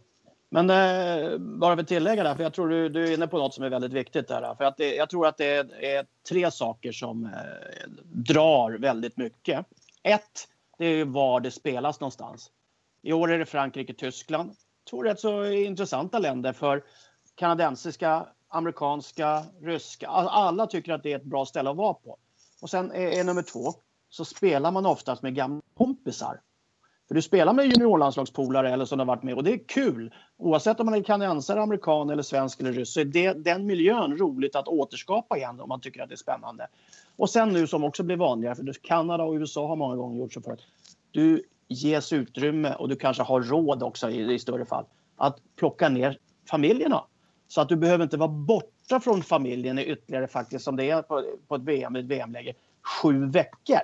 Men 0.50 0.70
eh, 0.70 1.38
bara 1.38 1.76
för 1.76 1.82
att 1.82 1.88
tillägga 1.88 2.24
där, 2.24 2.34
för 2.34 2.42
jag 2.42 2.52
tror 2.54 2.68
du, 2.68 2.88
du 2.88 3.08
är 3.08 3.14
inne 3.14 3.26
på 3.26 3.38
något 3.38 3.54
som 3.54 3.64
är 3.64 3.70
väldigt 3.70 3.92
viktigt 3.92 4.28
där. 4.28 4.54
För 4.54 4.64
att 4.64 4.76
det, 4.76 4.94
jag 4.94 5.10
tror 5.10 5.26
att 5.26 5.36
det 5.36 5.46
är, 5.46 5.84
är 5.84 6.06
tre 6.28 6.50
saker 6.50 6.92
som 6.92 7.24
eh, 7.24 7.90
drar 8.04 8.78
väldigt 8.78 9.16
mycket. 9.16 9.66
Ett, 10.02 10.48
det 10.78 10.86
är 10.86 11.04
var 11.04 11.40
det 11.40 11.50
spelas 11.50 12.00
någonstans. 12.00 12.50
I 13.02 13.12
år 13.12 13.32
är 13.32 13.38
det 13.38 13.46
Frankrike, 13.46 13.94
Tyskland. 13.94 14.52
Två 14.90 15.02
rätt 15.02 15.20
så 15.20 15.44
intressanta 15.44 16.18
länder 16.18 16.52
för 16.52 16.84
kanadensiska, 17.34 18.26
amerikanska, 18.48 19.44
ryska. 19.60 20.08
Alla 20.08 20.66
tycker 20.66 20.92
att 20.92 21.02
det 21.02 21.12
är 21.12 21.16
ett 21.16 21.24
bra 21.24 21.46
ställe 21.46 21.70
att 21.70 21.76
vara 21.76 21.94
på. 21.94 22.18
Och 22.62 22.70
sen 22.70 22.92
är, 22.92 23.18
är 23.20 23.24
nummer 23.24 23.42
två, 23.42 23.74
så 24.08 24.24
spelar 24.24 24.70
man 24.70 24.86
oftast 24.86 25.22
med 25.22 25.34
gamla 25.34 25.62
kompisar. 25.76 26.40
För 27.08 27.14
du 27.14 27.22
spelar 27.22 27.52
med 27.52 27.66
juniorlandslagspolare 27.66 28.72
eller 28.72 28.84
som 28.84 28.98
har 28.98 29.06
varit 29.06 29.22
med 29.22 29.34
och 29.34 29.44
det 29.44 29.52
är 29.52 29.68
kul. 29.68 30.14
Oavsett 30.36 30.80
om 30.80 30.86
man 30.86 30.94
är 30.94 31.02
kanadensare, 31.02 31.62
amerikan 31.62 32.10
eller 32.10 32.22
svensk 32.22 32.60
eller 32.60 32.72
ryss 32.72 32.92
så 32.92 33.00
är 33.00 33.04
det, 33.04 33.32
den 33.32 33.66
miljön 33.66 34.18
roligt 34.18 34.56
att 34.56 34.68
återskapa 34.68 35.36
igen 35.36 35.60
om 35.60 35.68
man 35.68 35.80
tycker 35.80 36.02
att 36.02 36.08
det 36.08 36.14
är 36.14 36.16
spännande. 36.16 36.68
Och 37.16 37.30
sen 37.30 37.48
nu 37.48 37.66
som 37.66 37.84
också 37.84 38.02
blir 38.02 38.16
vanligare, 38.16 38.54
för 38.54 38.72
Kanada 38.82 39.24
och 39.24 39.34
USA 39.34 39.68
har 39.68 39.76
många 39.76 39.96
gånger 39.96 40.18
gjort 40.18 40.32
så 40.32 40.40
förut. 40.40 40.66
Du 41.10 41.42
ges 41.68 42.12
utrymme 42.12 42.74
och 42.74 42.88
du 42.88 42.96
kanske 42.96 43.22
har 43.22 43.42
råd 43.42 43.82
också 43.82 44.10
i, 44.10 44.34
i 44.34 44.38
större 44.38 44.64
fall 44.64 44.84
att 45.16 45.38
plocka 45.56 45.88
ner 45.88 46.18
familjerna. 46.50 47.04
Så 47.48 47.60
att 47.60 47.68
du 47.68 47.76
behöver 47.76 48.04
inte 48.04 48.16
vara 48.16 48.28
borta 48.28 49.00
från 49.00 49.22
familjen 49.22 49.78
i 49.78 49.84
ytterligare 49.84 50.26
faktiskt 50.26 50.64
som 50.64 50.76
det 50.76 50.90
är 50.90 51.02
på, 51.02 51.24
på 51.48 51.54
ett 51.54 51.62
VM, 51.62 51.96
ett 51.96 52.04
VM-läger, 52.04 52.54
sju 53.02 53.26
veckor. 53.26 53.80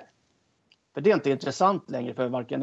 För 0.95 1.01
det 1.01 1.11
är 1.11 1.15
inte 1.15 1.29
intressant 1.29 1.89
längre 1.89 2.13
för 2.13 2.27
varken 2.27 2.59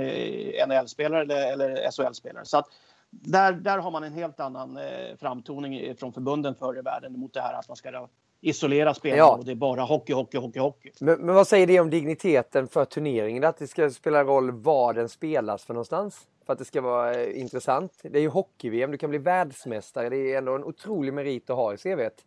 NHL-spelare 0.68 1.22
eller, 1.22 1.52
eller 1.52 1.90
SHL-spelare. 1.90 2.44
Så 2.44 2.58
att 2.58 2.66
där, 3.10 3.52
där 3.52 3.78
har 3.78 3.90
man 3.90 4.04
en 4.04 4.12
helt 4.12 4.40
annan 4.40 4.76
eh, 4.76 5.16
framtoning 5.20 5.96
från 5.96 6.12
förbunden 6.12 6.54
förr 6.54 6.78
i 6.78 6.82
världen 6.82 7.20
mot 7.20 7.34
det 7.34 7.40
här 7.40 7.54
att 7.54 7.68
man 7.68 7.76
ska 7.76 8.08
isolera 8.40 8.94
spelarna 8.94 9.18
ja. 9.18 9.36
och 9.36 9.44
det 9.44 9.52
är 9.52 9.56
bara 9.56 9.82
hockey, 9.82 10.12
hockey, 10.12 10.38
hockey, 10.38 10.60
hockey. 10.60 10.90
Men, 11.00 11.20
men, 11.20 11.34
vad 11.34 11.48
säger 11.48 11.66
det 11.66 11.80
om 11.80 11.90
digniteten 11.90 12.68
för 12.68 12.84
turneringen? 12.84 13.44
Att 13.44 13.56
det 13.56 13.66
ska 13.66 13.90
spela 13.90 14.24
roll 14.24 14.50
var 14.50 14.94
den 14.94 15.08
spelas 15.08 15.64
för 15.64 15.74
någonstans? 15.74 16.26
För 16.46 16.52
att 16.52 16.58
det 16.58 16.64
ska 16.64 16.80
vara 16.80 17.14
eh, 17.14 17.40
intressant. 17.40 18.00
Det 18.02 18.18
är 18.18 18.22
ju 18.22 18.28
hockey-VM, 18.28 18.90
du 18.90 18.98
kan 18.98 19.10
bli 19.10 19.18
världsmästare. 19.18 20.08
Det 20.08 20.32
är 20.34 20.38
ändå 20.38 20.54
en 20.54 20.64
otrolig 20.64 21.14
merit 21.14 21.50
att 21.50 21.56
ha 21.56 21.74
i 21.74 21.76
CVt. 21.76 22.24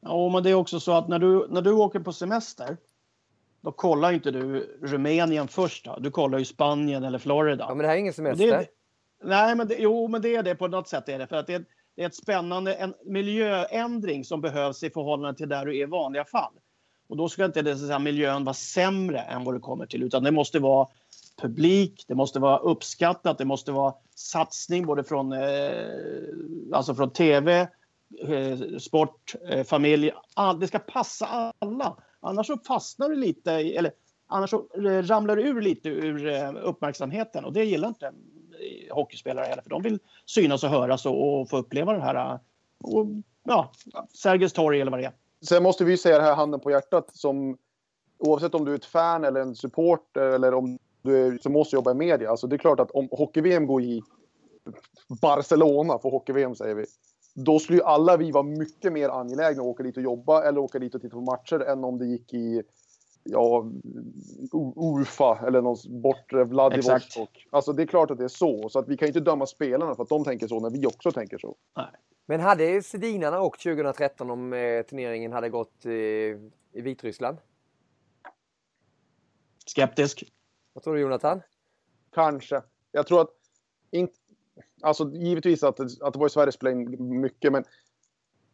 Ja, 0.00 0.28
men 0.28 0.42
det 0.42 0.50
är 0.50 0.54
också 0.54 0.80
så 0.80 0.92
att 0.92 1.08
när 1.08 1.18
du, 1.18 1.46
när 1.48 1.62
du 1.62 1.72
åker 1.72 2.00
på 2.00 2.12
semester 2.12 2.76
då 3.64 3.72
kollar 3.72 4.12
inte 4.12 4.30
du 4.30 4.60
Rumänien 4.82 5.48
först. 5.48 5.84
Då. 5.84 5.96
Du 6.00 6.10
kollar 6.10 6.38
ju 6.38 6.44
Spanien 6.44 7.04
eller 7.04 7.18
Florida. 7.18 7.64
Ja, 7.68 7.74
men 7.74 7.78
det 7.78 7.86
här 7.86 7.94
är 7.94 7.98
ingen 7.98 8.12
semester. 8.12 8.46
Det, 8.46 8.66
nej, 9.24 9.54
men 9.54 9.68
det, 9.68 9.76
jo, 9.78 10.08
men 10.08 10.22
det 10.22 10.36
är 10.36 10.42
det 10.42 10.54
på 10.54 10.68
något 10.68 10.88
sätt. 10.88 11.08
Är 11.08 11.18
det, 11.18 11.26
för 11.26 11.36
att 11.36 11.46
det, 11.46 11.64
det 11.96 12.02
är 12.02 12.06
ett 12.06 12.14
spännande, 12.14 12.74
en 12.74 12.94
miljöändring 13.04 14.24
som 14.24 14.40
behövs 14.40 14.82
i 14.82 14.90
förhållande 14.90 15.38
till 15.38 15.48
där 15.48 15.66
du 15.66 15.78
är 15.78 15.82
i 15.82 15.84
vanliga 15.84 16.24
fall. 16.24 16.52
Och 17.08 17.16
då 17.16 17.28
ska 17.28 17.44
inte 17.44 17.62
det, 17.62 17.76
så 17.76 17.86
säga, 17.86 17.98
miljön 17.98 18.44
vara 18.44 18.54
sämre 18.54 19.18
än 19.18 19.44
vad 19.44 19.54
du 19.54 19.60
kommer 19.60 19.86
till, 19.86 20.02
utan 20.02 20.22
det 20.22 20.30
måste 20.30 20.58
vara 20.58 20.88
publik, 21.42 22.04
det 22.08 22.14
måste 22.14 22.38
vara 22.38 22.58
uppskattat, 22.58 23.38
det 23.38 23.44
måste 23.44 23.72
vara 23.72 23.94
satsning 24.14 24.86
både 24.86 25.04
från, 25.04 25.32
eh, 25.32 25.86
alltså 26.72 26.94
från 26.94 27.10
tv, 27.10 27.68
Eh, 28.20 28.78
sport, 28.78 29.34
eh, 29.48 29.64
familj. 29.64 30.12
All, 30.34 30.60
det 30.60 30.66
ska 30.66 30.78
passa 30.78 31.52
alla. 31.58 31.96
Annars 32.20 32.46
så 32.46 32.58
fastnar 32.58 33.08
du 33.08 33.16
lite, 33.16 33.52
eller 33.52 33.92
annars 34.26 34.50
så 34.50 34.56
eh, 34.74 35.02
ramlar 35.02 35.36
du 35.36 35.42
ur 35.42 35.60
lite 35.60 35.88
ur 35.88 36.56
uppmärksamheten 36.56 37.44
och 37.44 37.52
det 37.52 37.64
gillar 37.64 37.88
inte 37.88 38.12
hockeyspelare 38.90 39.46
heller 39.46 39.62
för 39.62 39.70
de 39.70 39.82
vill 39.82 39.98
synas 40.26 40.64
och 40.64 40.70
höras 40.70 41.06
och, 41.06 41.40
och 41.40 41.50
få 41.50 41.56
uppleva 41.56 41.92
det 41.92 42.00
här 42.00 42.38
och, 42.84 43.06
ja, 43.42 43.72
Sergels 44.14 44.52
torg 44.52 44.80
eller 44.80 44.90
vad 44.90 45.00
det 45.00 45.06
är. 45.06 45.12
Sen 45.42 45.62
måste 45.62 45.84
vi 45.84 45.96
säga 45.96 46.18
det 46.18 46.24
här 46.24 46.34
handen 46.34 46.60
på 46.60 46.70
hjärtat 46.70 47.16
som 47.16 47.58
oavsett 48.18 48.54
om 48.54 48.64
du 48.64 48.72
är 48.72 48.76
ett 48.76 48.84
fan 48.84 49.24
eller 49.24 49.40
en 49.40 49.54
supporter 49.54 50.30
eller 50.30 50.54
om 50.54 50.78
du 51.02 51.26
är, 51.26 51.38
som 51.38 51.52
måste 51.52 51.76
jobba 51.76 51.90
i 51.90 51.94
media. 51.94 52.30
Alltså 52.30 52.46
det 52.46 52.56
är 52.56 52.58
klart 52.58 52.80
att 52.80 52.90
om 52.90 53.08
hockey-VM 53.10 53.66
går 53.66 53.82
i 53.82 54.02
Barcelona, 55.20 55.98
för 55.98 56.10
hockey-VM 56.10 56.54
säger 56.54 56.74
vi, 56.74 56.86
då 57.34 57.58
skulle 57.58 57.78
ju 57.78 57.84
alla 57.84 58.16
vi 58.16 58.30
vara 58.30 58.42
mycket 58.42 58.92
mer 58.92 59.08
angelägna 59.08 59.62
att 59.62 59.68
åka 59.68 59.82
dit 59.82 59.96
och 59.96 60.02
jobba 60.02 60.42
eller 60.42 60.60
åka 60.60 60.78
dit 60.78 60.94
och 60.94 61.00
titta 61.00 61.14
på 61.16 61.20
matcher 61.20 61.60
än 61.60 61.84
om 61.84 61.98
det 61.98 62.06
gick 62.06 62.34
i 62.34 62.62
ja, 63.24 63.70
Ufa 64.76 65.46
eller 65.46 65.62
någon 65.62 65.76
bortre 66.02 66.44
Vladivostok. 66.44 67.48
Alltså 67.50 67.72
det 67.72 67.82
är 67.82 67.86
klart 67.86 68.10
att 68.10 68.18
det 68.18 68.24
är 68.24 68.28
så. 68.28 68.68
Så 68.68 68.78
att 68.78 68.88
vi 68.88 68.96
kan 68.96 69.08
inte 69.08 69.20
döma 69.20 69.46
spelarna 69.46 69.94
för 69.94 70.02
att 70.02 70.08
de 70.08 70.24
tänker 70.24 70.46
så 70.46 70.60
när 70.60 70.70
vi 70.70 70.86
också 70.86 71.12
tänker 71.12 71.38
så. 71.38 71.56
Nej. 71.76 71.86
Men 72.26 72.40
hade 72.40 72.82
Sedinarna 72.82 73.40
åkt 73.40 73.62
2013 73.62 74.30
om 74.30 74.52
eh, 74.52 74.82
turneringen 74.82 75.32
hade 75.32 75.48
gått 75.48 75.86
eh, 75.86 75.92
i 75.92 76.40
Vitryssland? 76.72 77.38
Skeptisk. 79.66 80.24
Vad 80.72 80.84
tror 80.84 80.94
du 80.94 81.00
Jonathan? 81.00 81.42
Kanske. 82.12 82.62
Jag 82.92 83.06
tror 83.06 83.20
att 83.20 83.30
inte, 83.90 84.14
Alltså 84.84 85.10
givetvis 85.12 85.62
att, 85.62 85.80
att 85.80 86.12
det 86.12 86.18
var 86.18 86.26
i 86.26 86.30
Sverige 86.30 86.52
spelade 86.52 86.80
in 86.80 87.20
mycket, 87.20 87.52
men 87.52 87.64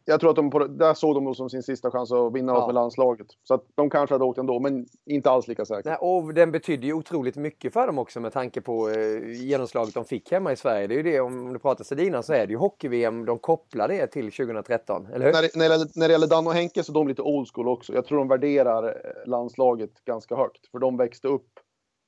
jag 0.05 0.19
tror 0.19 0.29
att 0.29 0.35
de 0.35 0.49
på, 0.49 0.67
där 0.67 0.93
såg 0.93 1.15
de 1.15 1.35
som 1.35 1.49
sin 1.49 1.63
sista 1.63 1.91
chans 1.91 2.11
att 2.11 2.33
vinna 2.33 2.53
ja. 2.53 2.65
med 2.65 2.75
landslaget. 2.75 3.27
Så 3.43 3.53
att 3.53 3.63
de 3.75 3.89
kanske 3.89 4.15
hade 4.15 4.25
åkt 4.25 4.37
ändå, 4.37 4.59
men 4.59 4.85
inte 5.05 5.31
alls 5.31 5.47
lika 5.47 5.65
säkert. 5.65 5.85
Nej, 5.85 5.95
och 5.95 6.33
den 6.33 6.51
betydde 6.51 6.87
ju 6.87 6.93
otroligt 6.93 7.35
mycket 7.35 7.73
för 7.73 7.87
dem 7.87 7.99
också 7.99 8.19
med 8.19 8.33
tanke 8.33 8.61
på 8.61 8.89
eh, 8.89 9.31
genomslaget 9.31 9.93
de 9.93 10.05
fick 10.05 10.31
hemma 10.31 10.51
i 10.51 10.55
Sverige. 10.55 10.87
Det 10.87 10.93
är 10.93 10.97
ju 10.97 11.03
det, 11.03 11.19
om 11.19 11.53
du 11.53 11.59
pratar 11.59 11.83
Sedina 11.83 12.23
så 12.23 12.33
är 12.33 12.47
det 12.47 12.51
ju 12.51 12.57
hockey-VM, 12.57 13.25
de 13.25 13.39
kopplar 13.39 13.87
det 13.87 14.07
till 14.07 14.31
2013, 14.31 15.07
eller 15.13 15.25
hur? 15.25 15.33
När, 15.33 15.69
när, 15.69 15.99
när 15.99 16.07
det 16.07 16.11
gäller 16.11 16.27
Dan 16.27 16.47
och 16.47 16.53
Henke 16.53 16.83
så 16.83 16.91
är 16.91 16.93
de 16.93 17.07
lite 17.07 17.21
old 17.21 17.47
school 17.53 17.67
också. 17.67 17.93
Jag 17.93 18.05
tror 18.05 18.17
de 18.17 18.27
värderar 18.27 18.83
eh, 18.87 19.29
landslaget 19.29 20.05
ganska 20.05 20.35
högt, 20.35 20.67
för 20.71 20.79
de 20.79 20.97
växte 20.97 21.27
upp 21.27 21.49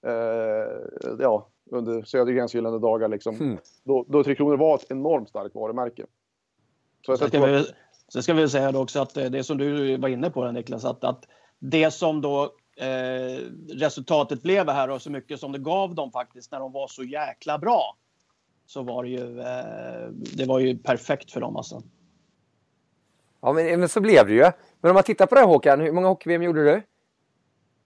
eh, 0.07 0.13
ja, 1.19 1.49
under 1.73 2.03
Södergrens 2.03 2.55
gyllene 2.55 2.79
dagar. 2.79 3.07
Liksom. 3.07 3.35
Mm. 3.35 3.57
Då, 3.83 4.05
då 4.07 4.23
Tre 4.23 4.35
Kronor 4.35 4.57
var 4.57 4.75
ett 4.75 4.91
enormt 4.91 5.29
starkt 5.29 5.55
varumärke. 5.55 6.05
Så 7.05 7.17
sen, 7.17 7.27
ska 7.27 7.45
vi, 7.45 7.65
sen 8.07 8.23
ska 8.23 8.33
vi 8.33 8.49
säga 8.49 8.71
då 8.71 8.81
också 8.81 8.99
att 8.99 9.13
det 9.13 9.43
som 9.43 9.57
du 9.57 9.97
var 9.97 10.09
inne 10.09 10.29
på 10.29 10.51
Niklas, 10.51 10.85
att, 10.85 11.03
att 11.03 11.25
det 11.59 11.91
som 11.91 12.21
då 12.21 12.43
eh, 12.77 13.41
resultatet 13.69 14.41
blev 14.41 14.69
här 14.69 14.89
och 14.89 15.01
så 15.01 15.11
mycket 15.11 15.39
som 15.39 15.51
det 15.51 15.59
gav 15.59 15.95
dem 15.95 16.11
faktiskt 16.11 16.51
när 16.51 16.59
de 16.59 16.71
var 16.71 16.87
så 16.87 17.03
jäkla 17.03 17.57
bra. 17.57 17.97
Så 18.65 18.83
var 18.83 19.03
det 19.03 19.09
ju, 19.09 19.39
eh, 19.39 20.09
det 20.11 20.45
var 20.45 20.59
ju 20.59 20.77
perfekt 20.77 21.31
för 21.31 21.41
dem 21.41 21.55
alltså. 21.55 21.81
Ja 23.41 23.53
men, 23.53 23.79
men 23.79 23.89
så 23.89 24.01
blev 24.01 24.27
det 24.27 24.33
ju. 24.33 24.51
Men 24.81 24.91
om 24.91 24.93
man 24.93 25.03
tittar 25.03 25.25
på 25.25 25.35
det 25.35 25.41
här 25.41 25.47
Håkan, 25.47 25.81
hur 25.81 25.91
många 25.91 26.07
hockey-VM 26.07 26.43
gjorde 26.43 26.63
du? 26.63 26.81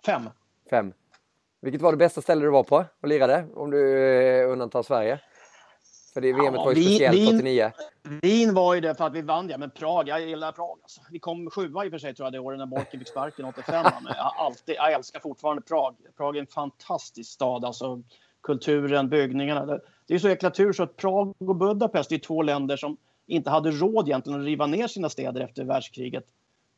Fem. 0.06 0.30
Fem. 0.70 0.94
Vilket 1.62 1.82
var 1.82 1.92
det 1.92 1.98
bästa 1.98 2.22
ställe 2.22 2.42
du 2.42 2.50
var 2.50 2.64
på 2.64 2.86
och 3.02 3.08
lirade? 3.08 3.46
Om 3.54 3.72
du 3.72 4.04
eh, 4.08 4.52
undantar 4.52 4.84
Sverige. 4.84 5.20
För 6.14 6.22
det 6.22 6.34
VM 6.34 6.56
ja, 6.56 6.64
var 6.64 6.74
ju 6.74 6.84
speciellt 6.84 7.18
Wien, 7.18 7.36
89. 7.36 7.72
Wien 8.22 8.54
var 8.54 8.76
ju 8.76 8.82
det 8.82 8.96
för 8.96 9.06
att 9.06 9.14
vi 9.14 9.22
vann, 9.22 9.50
ja. 9.50 9.58
Men 9.58 9.72
Prag, 9.72 10.08
jag 10.08 10.22
gillar 10.22 10.52
Prag. 10.52 10.80
Alltså. 10.82 11.02
Vi 11.12 11.20
kom 11.20 11.50
sjua 11.50 11.86
i 11.86 11.88
och 11.88 11.92
för 11.92 11.98
sig 11.98 12.16
tror 12.16 12.26
jag 12.26 12.34
det 12.34 12.40
året 12.40 12.60
när 12.60 12.66
Borken 12.66 13.00
fick 13.00 13.10
sparken 13.10 13.46
85. 13.46 13.86
men 14.04 14.14
jag, 14.16 14.34
alltid, 14.38 14.76
jag 14.76 14.94
älskar 14.94 15.20
fortfarande 15.20 15.62
Prag. 15.62 15.96
Prag 16.18 16.36
är 16.36 16.42
en 16.42 16.48
fantastisk 16.48 17.32
stad. 17.32 17.66
Alltså, 17.66 18.04
kulturen, 18.44 19.10
byggningarna. 19.10 19.66
Det, 19.66 19.82
det 20.08 20.14
är 20.14 20.20
så 20.20 20.30
jäkla 20.30 20.50
tur 20.50 20.74
så 20.74 20.84
att 20.84 20.96
Prag 20.96 21.34
och 21.40 21.56
Budapest 21.56 22.12
är 22.12 22.18
två 22.18 22.42
länder 22.42 22.78
som 22.78 22.98
inte 23.28 23.50
hade 23.50 23.72
råd 23.72 24.08
egentligen 24.08 24.40
att 24.40 24.46
riva 24.46 24.68
ner 24.68 24.88
sina 24.88 25.10
städer 25.10 25.42
efter 25.42 25.64
världskriget. 25.64 26.26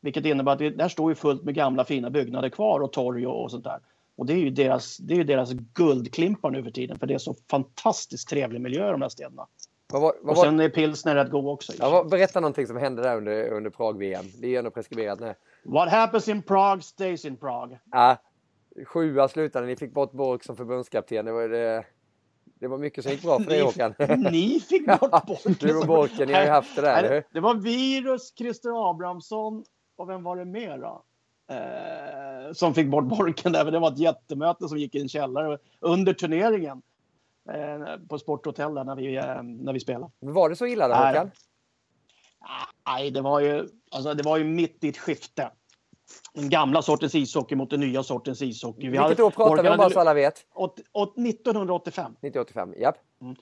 Vilket 0.00 0.24
innebär 0.24 0.52
att 0.52 0.60
vi, 0.60 0.70
där 0.70 0.88
står 0.88 1.10
ju 1.10 1.14
fullt 1.14 1.42
med 1.42 1.54
gamla 1.54 1.84
fina 1.84 2.10
byggnader 2.10 2.48
kvar 2.48 2.80
och 2.80 2.92
torg 2.92 3.26
och, 3.26 3.42
och 3.42 3.50
sånt 3.50 3.64
där. 3.64 3.80
Och 4.20 4.26
det 4.26 4.32
är 4.32 4.36
ju 4.38 4.50
deras, 4.50 4.96
det 4.96 5.14
är 5.14 5.18
ju 5.18 5.24
deras 5.24 5.52
guldklimpar 5.52 6.50
nu 6.50 6.62
för 6.62 6.70
tiden 6.70 6.98
för 6.98 7.06
det 7.06 7.14
är 7.14 7.18
så 7.18 7.34
fantastiskt 7.50 8.28
trevlig 8.28 8.60
miljö 8.60 8.88
i 8.88 8.90
de 8.92 9.02
här 9.02 9.08
städerna. 9.08 9.46
Vad 9.92 10.02
var, 10.02 10.14
vad 10.22 10.36
och 10.36 10.44
sen 10.44 10.60
är 10.60 10.68
pilsner 10.68 11.14
rätt 11.14 11.30
god 11.30 11.46
också. 11.46 11.72
Ja, 11.78 12.04
berätta 12.10 12.40
någonting 12.40 12.66
som 12.66 12.76
hände 12.76 13.02
där 13.02 13.16
under, 13.16 13.48
under 13.48 13.70
Prag-VM. 13.70 14.24
Det 14.40 14.46
är 14.46 14.50
ju 14.50 14.56
ändå 14.56 14.70
preskriberat 14.70 15.20
nu. 15.20 15.34
What 15.64 15.90
happens 15.90 16.28
in 16.28 16.42
Prague 16.42 16.82
stays 16.82 17.24
in 17.24 17.36
Prague. 17.36 17.80
Ja, 17.90 18.16
sjua 18.86 19.28
slutade, 19.28 19.66
ni 19.66 19.76
fick 19.76 19.92
bort 19.92 20.12
Bork 20.12 20.44
som 20.44 20.56
förbundskapten. 20.56 21.24
Det 21.24 21.32
var, 21.32 21.48
det, 21.48 21.84
det 22.60 22.68
var 22.68 22.78
mycket 22.78 23.04
som 23.04 23.12
gick 23.12 23.22
bra 23.22 23.38
för 23.38 23.50
dig 23.50 23.62
Håkan. 23.62 23.94
ni 24.32 24.60
fick 24.60 24.86
bort 24.86 25.26
Borken. 25.26 25.56
du 25.60 25.78
och 25.78 25.86
Borken, 25.86 26.28
ni 26.28 26.34
har 26.34 26.42
ju 26.42 26.48
haft 26.48 26.76
det 26.76 26.82
där. 26.82 27.02
Det, 27.02 27.24
det 27.32 27.40
var 27.40 27.54
Virus, 27.54 28.34
Christer 28.38 28.90
Abrahamsson 28.90 29.64
och 29.96 30.08
vem 30.08 30.22
var 30.22 30.36
det 30.36 30.44
mer 30.44 30.78
då? 30.78 31.04
Eh, 31.50 32.52
som 32.52 32.74
fick 32.74 32.88
bort 32.88 33.04
Borken 33.04 33.52
där. 33.52 33.70
Det 33.70 33.78
var 33.78 33.92
ett 33.92 33.98
jättemöte 33.98 34.68
som 34.68 34.78
gick 34.78 34.94
i 34.94 35.00
en 35.00 35.08
källare 35.08 35.58
under 35.80 36.12
turneringen 36.12 36.82
eh, 37.48 37.96
på 38.08 38.18
Sporthotell 38.18 38.74
där 38.74 38.84
när 38.84 38.96
vi, 38.96 39.16
eh, 39.16 39.42
när 39.42 39.72
vi 39.72 39.80
spelade. 39.80 40.12
Var 40.20 40.48
det 40.48 40.56
så 40.56 40.66
illa 40.66 40.88
då 40.88 40.94
Håkan? 40.94 41.30
Nej, 42.86 43.10
det 43.10 43.20
var 43.20 43.40
ju, 43.40 43.68
alltså, 43.90 44.14
det 44.14 44.22
var 44.22 44.36
ju 44.36 44.44
mitt 44.44 44.84
i 44.84 44.88
ett 44.88 44.98
skifte. 44.98 45.50
den 46.34 46.50
gamla 46.50 46.82
sortens 46.82 47.14
ishockey 47.14 47.54
mot 47.54 47.70
den 47.70 47.80
nya 47.80 48.02
sortens 48.02 48.42
ishockey. 48.42 48.88
Vi 48.88 48.98
Vilket 48.98 49.20
år 49.20 49.30
pratar 49.30 49.62
vi 49.62 49.68
om 49.68 49.76
bara 49.76 49.90
så 49.90 50.00
alla 50.00 50.14
vet? 50.14 50.34
1985. 51.16 52.04
1985, 52.04 52.74
japp. 52.78 52.96
Mm. 53.20 53.36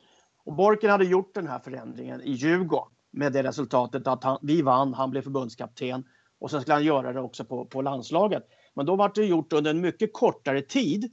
Och 0.44 0.52
Borken 0.52 0.90
hade 0.90 1.04
gjort 1.04 1.34
den 1.34 1.46
här 1.46 1.58
förändringen 1.58 2.22
i 2.22 2.32
Djurgården 2.32 2.92
med 3.10 3.32
det 3.32 3.42
resultatet 3.42 4.06
att 4.06 4.24
han, 4.24 4.38
vi 4.42 4.62
vann, 4.62 4.94
han 4.94 5.10
blev 5.10 5.22
förbundskapten 5.22 6.04
och 6.38 6.50
sen 6.50 6.60
skulle 6.60 6.74
han 6.74 6.84
göra 6.84 7.12
det 7.12 7.20
också 7.20 7.44
på, 7.44 7.64
på 7.64 7.82
landslaget. 7.82 8.48
Men 8.74 8.86
då 8.86 8.96
var 8.96 9.12
det 9.14 9.24
gjort 9.24 9.52
under 9.52 9.70
en 9.70 9.80
mycket 9.80 10.12
kortare 10.12 10.62
tid. 10.62 11.10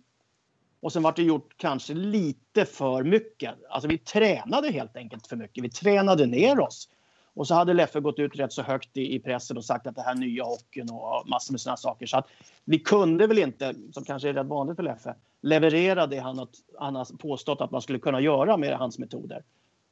Och 0.81 0.93
sen 0.93 1.03
var 1.03 1.13
det 1.15 1.23
gjort 1.23 1.53
kanske 1.57 1.93
lite 1.93 2.65
för 2.65 3.03
mycket. 3.03 3.55
Alltså 3.69 3.87
vi 3.87 3.97
tränade 3.97 4.71
helt 4.71 4.97
enkelt 4.97 5.27
för 5.27 5.35
mycket. 5.35 5.63
Vi 5.63 5.69
tränade 5.69 6.25
ner 6.25 6.59
oss. 6.59 6.89
Och 7.33 7.47
så 7.47 7.53
hade 7.53 7.73
Leffe 7.73 7.99
gått 7.99 8.19
ut 8.19 8.35
rätt 8.35 8.53
så 8.53 8.61
högt 8.61 8.97
i, 8.97 9.15
i 9.15 9.19
pressen 9.19 9.57
och 9.57 9.65
sagt 9.65 9.87
att 9.87 9.95
det 9.95 10.01
här 10.01 10.15
nya 10.15 10.43
hockeyn 10.43 10.89
och 10.89 11.29
massor 11.29 11.53
med 11.53 11.61
sådana 11.61 11.77
saker. 11.77 12.05
Så 12.05 12.17
att 12.17 12.27
vi 12.65 12.79
kunde 12.79 13.27
väl 13.27 13.39
inte, 13.39 13.75
som 13.93 14.03
kanske 14.03 14.29
är 14.29 14.33
rätt 14.33 14.47
vanligt 14.47 14.75
för 14.75 14.83
Leffe, 14.83 15.15
leverera 15.41 16.07
det 16.07 16.17
han, 16.17 16.47
han 16.79 16.95
har 16.95 17.17
påstått 17.17 17.61
att 17.61 17.71
man 17.71 17.81
skulle 17.81 17.99
kunna 17.99 18.21
göra 18.21 18.57
med 18.57 18.77
hans 18.77 18.99
metoder. 18.99 19.43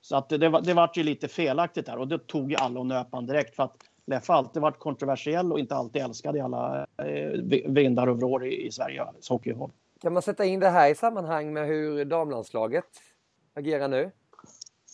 Så 0.01 0.15
att 0.15 0.29
det, 0.29 0.37
det, 0.37 0.49
var, 0.49 0.61
det 0.61 0.73
var 0.73 0.91
ju 0.95 1.03
lite 1.03 1.27
felaktigt 1.27 1.85
där 1.85 1.97
och 1.97 2.07
det 2.07 2.27
tog 2.27 2.51
ju 2.51 2.57
alla 2.57 2.79
och 2.79 2.85
nöp 2.85 3.07
direkt 3.27 3.55
för 3.55 3.63
att 3.63 3.77
Leffe 4.05 4.31
har 4.31 4.37
alltid 4.37 4.61
varit 4.61 4.79
kontroversiell 4.79 5.51
och 5.51 5.59
inte 5.59 5.75
alltid 5.75 6.01
älskad 6.01 6.35
i 6.35 6.39
alla 6.39 6.87
eh, 6.97 7.31
vindar 7.67 8.07
och 8.07 8.17
vrår 8.17 8.45
i, 8.45 8.65
i 8.65 8.71
Sveriges 8.71 9.29
hockeyhåll. 9.29 9.71
Kan 10.01 10.13
man 10.13 10.21
sätta 10.21 10.45
in 10.45 10.59
det 10.59 10.69
här 10.69 10.91
i 10.91 10.95
sammanhang 10.95 11.53
med 11.53 11.67
hur 11.67 12.05
damlandslaget 12.05 12.85
agerar 13.53 13.87
nu? 13.87 14.11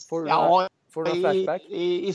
Får 0.10 0.22
du, 0.22 0.28
ja, 0.28 0.68
får 0.94 1.04
du 1.04 1.10
någon 1.10 1.20
flashback? 1.20 1.62
I, 1.62 2.10
i, 2.10 2.14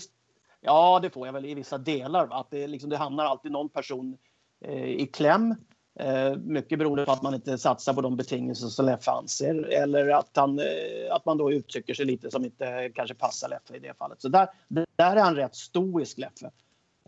ja, 0.61 1.01
det 1.03 1.11
får 1.11 1.26
jag 1.26 1.32
väl 1.32 1.45
i 1.45 1.55
vissa 1.55 1.78
delar. 1.78 2.26
Va? 2.26 2.36
Att 2.36 2.51
det, 2.51 2.66
liksom, 2.66 2.90
det 2.90 2.97
hamnar 2.97 3.24
alltid 3.24 3.53
någon 3.53 3.68
person 3.68 4.18
eh, 4.64 4.84
i 4.84 5.07
kläm. 5.07 5.55
Eh, 6.01 6.36
mycket 6.36 6.78
beroende 6.78 7.05
på 7.05 7.12
att 7.12 7.22
man 7.22 7.34
inte 7.34 7.59
satsar 7.59 7.95
på 7.95 8.01
de 8.01 8.16
betingelser 8.16 8.66
som 8.66 8.86
Leffe 8.86 9.11
anser 9.11 9.55
eller 9.55 10.09
att, 10.09 10.30
han, 10.34 10.59
eh, 10.59 10.64
att 11.11 11.24
man 11.24 11.38
då 11.38 11.53
uttrycker 11.53 11.95
sig 11.95 12.07
lite 12.07 12.30
som 12.30 12.45
inte 12.45 12.90
kanske 12.95 13.14
passar 13.14 13.49
Leffe 13.49 13.76
i 13.76 13.78
det 13.78 13.95
fallet. 13.99 14.22
Så 14.22 14.28
där, 14.28 14.49
där 14.68 15.16
är 15.16 15.20
han 15.20 15.36
rätt 15.36 15.55
stoisk, 15.55 16.18
Leffe. 16.18 16.51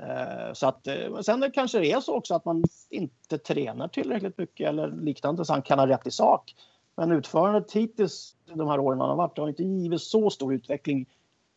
Eh, 0.02 0.52
så 0.52 0.68
att, 0.68 0.86
eh, 0.86 1.20
sen 1.20 1.50
kanske 1.54 1.78
det 1.78 1.92
är 1.92 2.00
så 2.00 2.14
också 2.14 2.34
att 2.34 2.44
man 2.44 2.64
inte 2.90 3.38
tränar 3.38 3.88
tillräckligt 3.88 4.38
mycket 4.38 4.68
eller 4.68 4.90
liknande 4.90 5.44
så 5.44 5.52
han 5.52 5.62
kan 5.62 5.78
ha 5.78 5.86
rätt 5.86 6.06
i 6.06 6.10
sak. 6.10 6.54
Men 6.96 7.12
utförandet 7.12 7.72
hittills 7.72 8.36
de 8.54 8.68
här 8.68 8.78
åren 8.78 9.00
han 9.00 9.08
har 9.08 9.16
varit 9.16 9.38
har 9.38 9.48
inte 9.48 9.62
givit 9.62 10.02
så 10.02 10.30
stor 10.30 10.54
utveckling 10.54 11.06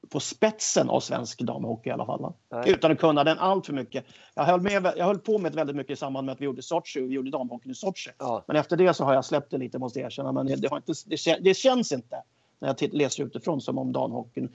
på 0.10 0.20
spetsen 0.20 0.90
av 0.90 1.00
svensk 1.00 1.42
damhockey 1.42 1.90
i 1.90 1.92
alla 1.94 2.06
fall. 2.06 2.34
Utan 2.66 2.92
att 2.92 3.00
kunna 3.00 3.24
den 3.24 3.38
allt 3.38 3.66
för 3.66 3.74
mycket. 3.74 4.06
Jag 4.36 4.44
höll, 4.44 4.62
med, 4.62 4.94
jag 4.98 5.06
höll 5.06 5.20
på 5.20 5.38
med 5.38 5.56
väldigt 5.56 5.76
mycket 5.76 5.94
i 5.94 5.96
samband 5.96 6.26
med 6.26 6.34
att 6.34 6.42
vi 6.42 6.46
gjorde 6.46 6.62
Sochi 6.62 7.02
och 7.02 7.10
vi 7.10 7.14
gjorde 7.14 7.32
damhockeyn 7.32 7.72
i 7.72 7.76
Sochi. 7.76 8.10
Ja. 8.18 8.44
Men 8.48 8.56
efter 8.56 8.78
det 8.78 8.94
så 8.94 9.04
har 9.04 9.14
jag 9.14 9.26
släppt 9.26 9.52
det 9.52 9.58
lite 9.58 9.80
måste 9.80 10.00
jag 10.00 10.06
erkänna. 10.06 10.32
Men 10.32 10.46
det, 10.46 10.70
har 10.70 10.78
inte, 10.78 10.94
det, 11.06 11.40
det 11.42 11.54
känns 11.54 11.92
inte 11.92 12.24
när 12.60 12.76
jag 12.80 12.94
läser 12.94 13.24
utifrån 13.24 13.62
som 13.62 13.78
om 13.78 13.92
damhockeyn 13.92 14.50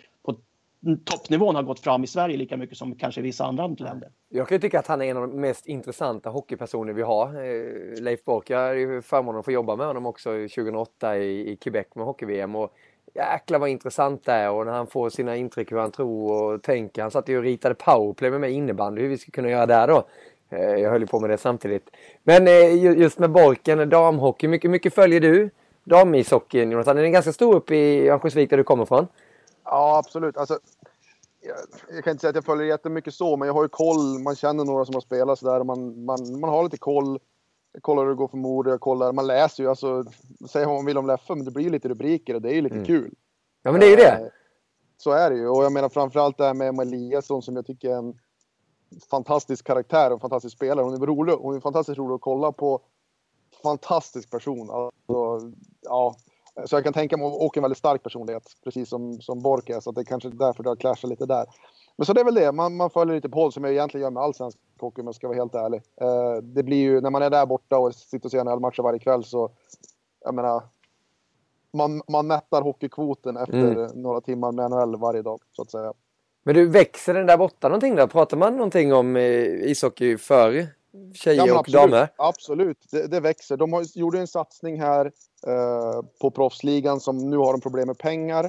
toppnivån 1.05 1.55
har 1.55 1.63
gått 1.63 1.81
fram 1.81 2.05
i 2.05 2.07
Sverige 2.07 2.37
lika 2.37 2.57
mycket 2.57 2.79
som 2.79 2.95
kanske 2.95 3.21
i 3.21 3.25
vissa 3.25 3.45
andra 3.45 3.67
länder. 3.67 4.09
Jag 4.29 4.49
kan 4.49 4.61
tycka 4.61 4.79
att 4.79 4.87
han 4.87 5.03
är 5.03 5.07
en 5.07 5.17
av 5.17 5.29
de 5.29 5.41
mest 5.41 5.67
intressanta 5.67 6.31
hockeypersoner 6.31 6.93
vi 6.93 7.03
har. 7.03 7.27
Eh, 7.27 8.03
Leif 8.03 8.25
Bork, 8.25 8.51
jag 8.51 8.59
hade 8.59 8.81
ju 8.81 9.03
förmånen 9.03 9.39
att 9.39 9.45
få 9.45 9.53
jobba 9.53 9.77
med 9.77 9.87
honom 9.87 10.07
också 10.07 10.31
2008 10.31 11.19
i, 11.19 11.51
i 11.51 11.57
Quebec 11.57 11.87
med 11.95 12.07
hockey-VM. 12.07 12.55
Och 12.55 12.73
jäklar 13.15 13.59
vad 13.59 13.69
intressant 13.69 14.25
det 14.25 14.33
är 14.33 14.51
och 14.51 14.67
när 14.67 14.73
han 14.73 14.87
får 14.87 15.11
sina 15.11 15.37
intryck 15.37 15.73
hur 15.73 15.79
han 15.79 15.91
tror 15.91 16.43
och 16.43 16.63
tänker. 16.63 17.03
Han 17.03 17.11
satt 17.11 17.29
ju 17.29 17.39
och 17.39 17.43
ritade 17.43 17.75
powerplay 17.75 18.31
med 18.31 18.41
mig 18.41 18.53
innebandy 18.53 19.03
hur 19.03 19.09
vi 19.09 19.19
skulle 19.19 19.33
kunna 19.33 19.51
göra 19.51 19.67
där 19.67 19.89
då. 19.89 20.05
Eh, 20.51 20.75
jag 20.75 20.91
höll 20.91 21.01
ju 21.01 21.07
på 21.07 21.21
med 21.21 21.31
det 21.31 21.39
samtidigt. 21.39 21.91
Men 22.23 22.49
eh, 22.49 22.99
just 22.99 23.19
med 23.19 23.31
Borken, 23.31 23.89
damhockey, 23.89 24.49
mycket, 24.49 24.71
mycket 24.71 24.95
följer 24.95 25.21
du 25.21 25.51
damishockeyn 25.85 26.71
Jonathan? 26.71 26.97
Den 26.97 27.05
är 27.05 27.09
ganska 27.09 27.33
stor 27.33 27.55
uppe 27.55 27.77
i 27.77 28.09
Örnsköldsvik 28.09 28.51
där 28.51 28.57
du 28.57 28.65
kommer 28.65 28.85
från. 28.85 29.07
Ja, 29.65 29.99
absolut. 29.99 30.37
Alltså, 30.37 30.59
jag, 31.41 31.57
jag, 31.97 32.05
kan 32.05 32.11
inte 32.11 32.21
säga 32.21 32.29
att 32.29 32.35
jag 32.35 32.45
följer 32.45 32.67
jättemycket 32.67 33.15
så, 33.15 33.37
men 33.37 33.49
jag 33.49 33.55
har 33.55 33.63
ju 33.63 33.69
koll. 33.69 34.19
Man 34.19 34.37
känner 34.37 34.65
några 34.65 34.85
som 34.85 34.95
har 34.95 35.01
spelat 35.01 35.39
sådär. 35.39 35.65
Man, 35.65 36.05
man, 36.05 36.41
man 36.41 36.51
har 36.51 36.63
lite 36.63 36.79
koll. 36.79 37.19
Jag 37.73 37.83
kollar 37.83 38.03
hur 38.03 38.11
det 38.11 38.17
går 38.17 38.29
för 38.29 38.37
mord, 38.37 38.69
jag 38.69 38.81
kollar. 38.81 39.13
Man 39.13 39.27
läser 39.27 39.63
ju, 39.63 39.69
alltså, 39.69 40.05
säga 40.49 40.67
vad 40.67 40.75
man 40.75 40.87
vill 40.87 40.99
om 40.99 41.07
Leffe, 41.07 41.35
men 41.35 41.45
det 41.45 41.51
blir 41.51 41.71
lite 41.71 41.89
rubriker 41.89 42.35
och 42.35 42.43
det 42.43 42.51
är 42.51 42.55
ju 42.55 42.61
lite 42.61 42.75
mm. 42.75 42.87
kul. 42.87 43.15
Ja, 43.63 43.73
men 43.73 43.81
det 43.81 43.87
är 43.87 43.91
ju 43.91 43.97
det. 43.97 44.13
Eh, 44.13 44.27
så 44.97 45.11
är 45.11 45.31
det 45.31 45.37
ju. 45.37 45.49
Och 45.49 45.65
jag 45.65 45.73
menar 45.73 45.89
framförallt 45.89 46.39
det 46.39 46.45
här 46.45 46.55
med 46.55 46.81
Eliasson 46.81 47.43
som 47.43 47.57
jag 47.57 47.67
tycker 47.67 47.91
är 47.91 47.97
en 47.97 48.19
fantastisk 49.11 49.67
karaktär 49.67 50.13
och 50.13 50.21
fantastisk 50.21 50.57
spelare. 50.57 50.85
Hon 50.85 51.03
är 51.03 51.07
rolig. 51.07 51.33
Hon 51.33 51.57
är 51.57 51.61
fantastiskt 51.61 51.99
rolig 51.99 52.15
att 52.15 52.21
kolla 52.21 52.53
på. 52.53 52.81
Fantastisk 53.63 54.31
person. 54.31 54.71
Alltså, 54.71 55.53
ja, 55.81 56.15
så 56.65 56.77
jag 56.77 56.85
kan 56.85 56.93
tänka 56.93 57.17
mig, 57.17 57.27
och 57.27 57.57
en 57.57 57.63
väldigt 57.63 57.79
stark 57.79 58.03
personlighet, 58.03 58.43
precis 58.65 58.89
som, 58.89 59.21
som 59.21 59.43
Bork 59.43 59.71
är, 59.71 59.81
så 59.81 59.93
det 59.93 60.01
är 60.01 60.05
kanske 60.05 60.29
därför 60.29 60.63
det 60.63 60.69
har 60.69 60.77
clashat 60.77 61.11
lite 61.11 61.27
där. 61.27 61.47
Men 61.97 62.07
så 62.07 62.13
det 62.13 62.21
är 62.21 62.25
väl 62.25 62.35
det, 62.35 62.53
man, 62.53 62.77
man 62.77 62.91
följer 62.91 63.15
lite 63.15 63.29
på 63.29 63.41
håll 63.41 63.53
som 63.53 63.65
jag 63.65 63.73
egentligen 63.73 64.03
gör 64.03 64.11
med 64.11 64.23
all 64.23 64.35
svensk 64.35 64.59
hockey 64.81 65.01
om 65.01 65.07
jag 65.07 65.15
ska 65.15 65.29
vara 65.29 65.39
helt 65.39 65.55
ärlig. 65.55 65.83
Eh, 66.01 66.43
det 66.43 66.63
blir 66.63 66.77
ju, 66.77 67.01
när 67.01 67.11
man 67.11 67.23
är 67.23 67.31
där 67.31 67.47
borta 67.47 67.79
och 67.79 67.95
sitter 67.95 68.27
och 68.27 68.31
ser 68.31 68.45
NHL-matcher 68.45 68.83
varje 68.83 68.99
kväll 68.99 69.25
så, 69.25 69.51
jag 70.25 70.35
menar, 70.35 70.63
man, 71.73 72.03
man 72.09 72.27
mättar 72.27 72.63
hockeykvoten 72.63 73.37
efter 73.37 73.73
mm. 73.73 74.03
några 74.03 74.21
timmar 74.21 74.53
med 74.53 74.71
NHL 74.71 74.97
varje 74.97 75.23
dag, 75.23 75.41
så 75.53 75.63
att 75.63 75.71
säga. 75.71 75.93
Men 76.43 76.55
du, 76.55 76.69
växer 76.69 77.15
den 77.15 77.27
där 77.27 77.37
borta 77.37 77.69
någonting 77.69 77.97
då? 77.97 78.07
Pratar 78.07 78.37
man 78.37 78.57
någonting 78.57 78.95
om 78.95 79.17
eh, 79.17 79.71
ishockey 79.71 80.17
för 80.17 80.67
tjejer 81.15 81.47
ja, 81.47 81.59
och 81.59 81.71
damer? 81.73 82.09
Absolut, 82.17 82.87
det, 82.91 83.07
det, 83.07 83.21
växer. 83.21 83.57
De 83.57 83.73
har, 83.73 83.99
gjorde 83.99 84.19
en 84.19 84.27
satsning 84.27 84.81
här 84.81 85.07
eh, 85.47 86.03
på 86.21 86.31
proffsligan 86.31 87.01
som 87.01 87.31
nu 87.31 87.37
har 87.37 87.53
de 87.53 87.61
problem 87.61 87.87
med 87.87 87.99
pengar. 87.99 88.45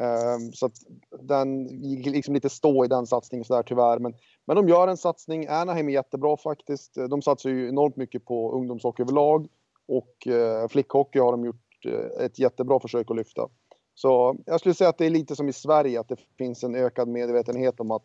Eh, 0.00 0.38
så 0.52 0.66
att 0.66 0.72
den 1.20 1.66
gick 1.66 2.06
liksom 2.06 2.34
lite 2.34 2.48
stå 2.48 2.84
i 2.84 2.88
den 2.88 3.06
satsningen 3.06 3.44
sådär 3.44 3.62
tyvärr. 3.62 3.98
Men, 3.98 4.14
men 4.46 4.56
de 4.56 4.68
gör 4.68 4.88
en 4.88 4.96
satsning. 4.96 5.46
Anaheim 5.48 5.88
är 5.88 5.92
jättebra 5.92 6.36
faktiskt. 6.36 6.94
De 7.10 7.22
satsar 7.22 7.50
ju 7.50 7.68
enormt 7.68 7.96
mycket 7.96 8.24
på 8.24 8.52
ungdomshockey 8.52 9.02
överlag. 9.02 9.48
Och 9.88 10.26
eh, 10.26 10.68
flickhockey 10.68 11.18
har 11.18 11.32
de 11.32 11.44
gjort 11.44 11.86
eh, 11.86 12.24
ett 12.24 12.38
jättebra 12.38 12.80
försök 12.80 13.10
att 13.10 13.16
lyfta. 13.16 13.48
Så 13.94 14.36
jag 14.46 14.60
skulle 14.60 14.74
säga 14.74 14.90
att 14.90 14.98
det 14.98 15.06
är 15.06 15.10
lite 15.10 15.36
som 15.36 15.48
i 15.48 15.52
Sverige, 15.52 16.00
att 16.00 16.08
det 16.08 16.16
finns 16.38 16.64
en 16.64 16.74
ökad 16.74 17.08
medvetenhet 17.08 17.80
om 17.80 17.90
att 17.90 18.04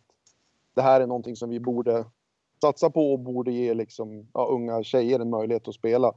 det 0.76 0.82
här 0.82 1.02
är 1.02 1.08
någonting 1.08 1.36
som 1.36 1.50
vi 1.50 1.60
borde 1.60 2.06
satsa 2.68 2.90
på 2.90 3.14
och 3.14 3.20
borde 3.20 3.52
ge 3.52 3.74
liksom, 3.74 4.28
ja, 4.34 4.48
unga 4.52 4.84
tjejer 4.84 5.20
en 5.20 5.30
möjlighet 5.30 5.68
att 5.68 5.76
spela. 5.76 6.14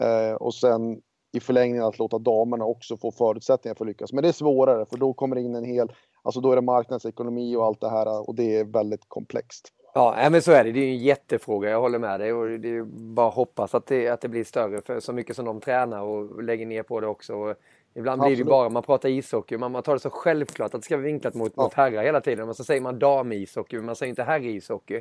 Eh, 0.00 0.34
och 0.34 0.54
sen 0.54 1.02
i 1.32 1.40
förlängningen 1.40 1.84
att 1.84 1.98
låta 1.98 2.18
damerna 2.18 2.64
också 2.64 2.96
få 2.96 3.10
förutsättningar 3.10 3.74
för 3.74 3.84
att 3.84 3.88
lyckas. 3.88 4.12
Men 4.12 4.22
det 4.22 4.28
är 4.28 4.32
svårare 4.32 4.86
för 4.86 4.96
då 4.96 5.12
kommer 5.12 5.36
det 5.36 5.42
in 5.42 5.54
en 5.54 5.64
hel, 5.64 5.92
alltså 6.22 6.40
då 6.40 6.52
är 6.52 6.56
det 6.56 6.62
marknadsekonomi 6.62 7.56
och 7.56 7.64
allt 7.64 7.80
det 7.80 7.90
här 7.90 8.28
och 8.28 8.34
det 8.34 8.56
är 8.56 8.64
väldigt 8.64 9.08
komplext. 9.08 9.72
Ja, 9.94 10.28
men 10.30 10.42
så 10.42 10.52
är 10.52 10.64
det. 10.64 10.72
Det 10.72 10.80
är 10.80 10.88
en 10.88 10.98
jättefråga. 10.98 11.70
Jag 11.70 11.80
håller 11.80 11.98
med 11.98 12.20
dig 12.20 12.32
och 12.32 12.60
det 12.60 12.68
är 12.68 12.82
bara 13.14 13.28
att 13.28 13.34
hoppas 13.34 13.74
att 13.74 13.86
det, 13.86 14.08
att 14.08 14.20
det 14.20 14.28
blir 14.28 14.44
större 14.44 14.82
för 14.82 15.00
så 15.00 15.12
mycket 15.12 15.36
som 15.36 15.44
de 15.44 15.60
tränar 15.60 16.02
och 16.02 16.42
lägger 16.42 16.66
ner 16.66 16.82
på 16.82 17.00
det 17.00 17.06
också. 17.06 17.34
Och 17.34 17.54
ibland 17.94 18.20
Absolut. 18.20 18.36
blir 18.36 18.44
det 18.44 18.50
bara, 18.50 18.68
man 18.68 18.82
pratar 18.82 19.08
ishockey, 19.08 19.56
man, 19.56 19.72
man 19.72 19.82
tar 19.82 19.92
det 19.92 20.00
så 20.00 20.10
självklart 20.10 20.74
att 20.74 20.80
det 20.80 20.84
ska 20.84 20.96
vara 20.96 21.04
vinklat 21.04 21.34
mot, 21.34 21.52
ja. 21.56 21.62
mot 21.62 21.74
herrar 21.74 22.02
hela 22.02 22.20
tiden. 22.20 22.46
Men 22.46 22.54
så 22.54 22.64
säger 22.64 22.80
man 22.80 22.98
damishockey, 22.98 23.76
men 23.76 23.86
man 23.86 23.96
säger 23.96 24.10
inte 24.10 24.22
herrishockey. 24.22 25.00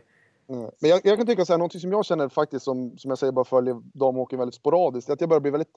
Mm. 0.49 0.71
Men 0.79 0.89
jag, 0.89 1.01
jag, 1.03 1.17
kan 1.17 1.27
tycka 1.27 1.45
så 1.45 1.53
här, 1.53 1.57
någonting 1.57 1.81
som 1.81 1.91
jag 1.91 2.05
känner 2.05 2.29
faktiskt 2.29 2.65
som, 2.65 2.97
som 2.97 3.09
jag 3.09 3.17
säger 3.17 3.33
bara 3.33 3.45
följer 3.45 3.81
damhockeyn 3.93 4.39
väldigt 4.39 4.55
sporadiskt, 4.55 5.09
att 5.09 5.21
jag 5.21 5.29
börjar 5.29 5.41
bli 5.41 5.51
väldigt, 5.51 5.73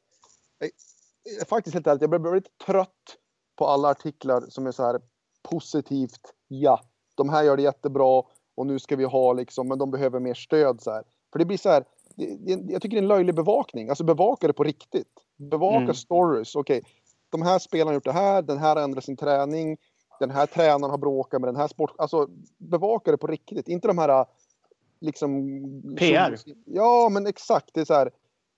jag, 1.38 1.48
faktiskt 1.48 1.74
helt 1.74 1.86
ärligt, 1.86 2.00
jag 2.00 2.10
börjar 2.10 2.22
bli 2.22 2.30
väldigt 2.30 2.58
trött 2.66 3.16
på 3.56 3.66
alla 3.66 3.88
artiklar 3.88 4.40
som 4.48 4.66
är 4.66 4.72
så 4.72 4.82
här 4.82 5.00
positivt, 5.42 6.34
ja, 6.48 6.80
de 7.14 7.28
här 7.28 7.44
gör 7.44 7.56
det 7.56 7.62
jättebra 7.62 8.22
och 8.54 8.66
nu 8.66 8.78
ska 8.78 8.96
vi 8.96 9.04
ha 9.04 9.32
liksom, 9.32 9.68
men 9.68 9.78
de 9.78 9.90
behöver 9.90 10.20
mer 10.20 10.34
stöd 10.34 10.80
så 10.80 10.90
här. 10.90 11.04
För 11.32 11.38
det 11.38 11.44
blir 11.44 11.56
så 11.56 11.68
här, 11.68 11.84
jag 12.68 12.82
tycker 12.82 12.96
det 12.96 12.96
är 12.96 13.02
en 13.02 13.08
löjlig 13.08 13.34
bevakning, 13.34 13.88
alltså 13.88 14.04
bevaka 14.04 14.46
det 14.46 14.52
på 14.52 14.64
riktigt. 14.64 15.12
Bevaka 15.36 15.76
mm. 15.76 15.94
stories, 15.94 16.56
okej, 16.56 16.78
okay, 16.78 16.90
de 17.30 17.42
här 17.42 17.58
spelarna 17.58 17.90
har 17.90 17.94
gjort 17.94 18.04
det 18.04 18.12
här, 18.12 18.42
den 18.42 18.58
här 18.58 18.76
ändrar 18.76 19.00
sin 19.00 19.16
träning, 19.16 19.76
den 20.20 20.30
här 20.30 20.46
tränaren 20.46 20.90
har 20.90 20.98
bråkat 20.98 21.40
med 21.40 21.48
den 21.48 21.56
här 21.56 21.68
sport... 21.68 21.94
Alltså 21.98 22.28
bevaka 22.58 23.10
det 23.10 23.16
på 23.16 23.26
riktigt, 23.26 23.68
inte 23.68 23.88
de 23.88 23.98
här 23.98 24.26
liksom... 25.00 25.60
PR? 25.98 26.36
Som, 26.36 26.52
ja, 26.64 27.08
men 27.08 27.26
exakt. 27.26 27.70
Det 27.74 27.80
är 27.80 27.84
så 27.84 27.94
här, 27.94 28.10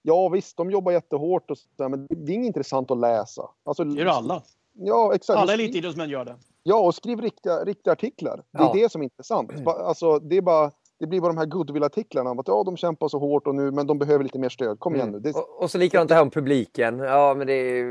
ja 0.02 0.28
visst, 0.28 0.56
de 0.56 0.70
jobbar 0.70 0.92
jättehårt 0.92 1.50
och 1.50 1.58
så 1.58 1.68
där, 1.76 1.88
men 1.88 2.06
det 2.10 2.32
är 2.32 2.34
inget 2.34 2.46
intressant 2.46 2.90
att 2.90 2.98
läsa. 2.98 3.50
Alltså, 3.64 3.84
det 3.84 4.00
gör 4.00 4.06
alla. 4.06 4.42
Ja, 4.72 5.14
exakt. 5.14 5.38
Alla 5.38 5.54
elitidrottsmän 5.54 6.10
gör 6.10 6.24
det. 6.24 6.36
Ja, 6.62 6.80
och 6.80 6.94
skriv 6.94 7.20
riktiga, 7.20 7.64
riktiga 7.64 7.92
artiklar. 7.92 8.42
Det 8.50 8.58
är 8.58 8.62
ja. 8.62 8.72
det 8.74 8.92
som 8.92 9.02
är 9.02 9.04
intressant. 9.04 9.50
Alltså, 9.66 10.18
det, 10.18 10.36
är 10.36 10.40
bara, 10.40 10.70
det 10.98 11.06
blir 11.06 11.20
bara 11.20 11.32
de 11.32 11.38
här 11.38 11.46
goodwill-artiklarna 11.46 12.30
om 12.30 12.38
att 12.38 12.48
ja, 12.48 12.62
de 12.64 12.76
kämpar 12.76 13.08
så 13.08 13.18
hårt 13.18 13.46
och 13.46 13.54
nu, 13.54 13.70
men 13.70 13.86
de 13.86 13.98
behöver 13.98 14.24
lite 14.24 14.38
mer 14.38 14.48
stöd. 14.48 14.78
Kom 14.78 14.94
igen 14.94 15.08
mm. 15.08 15.22
nu. 15.22 15.30
Det... 15.30 15.38
Och, 15.38 15.62
och, 15.62 15.70
så 15.70 15.78
likadant 15.78 16.08
det 16.08 16.14
här 16.14 16.22
om 16.22 16.30
publiken. 16.30 16.98
Ja, 16.98 17.34
men 17.38 17.46
det 17.46 17.52
är, 17.52 17.84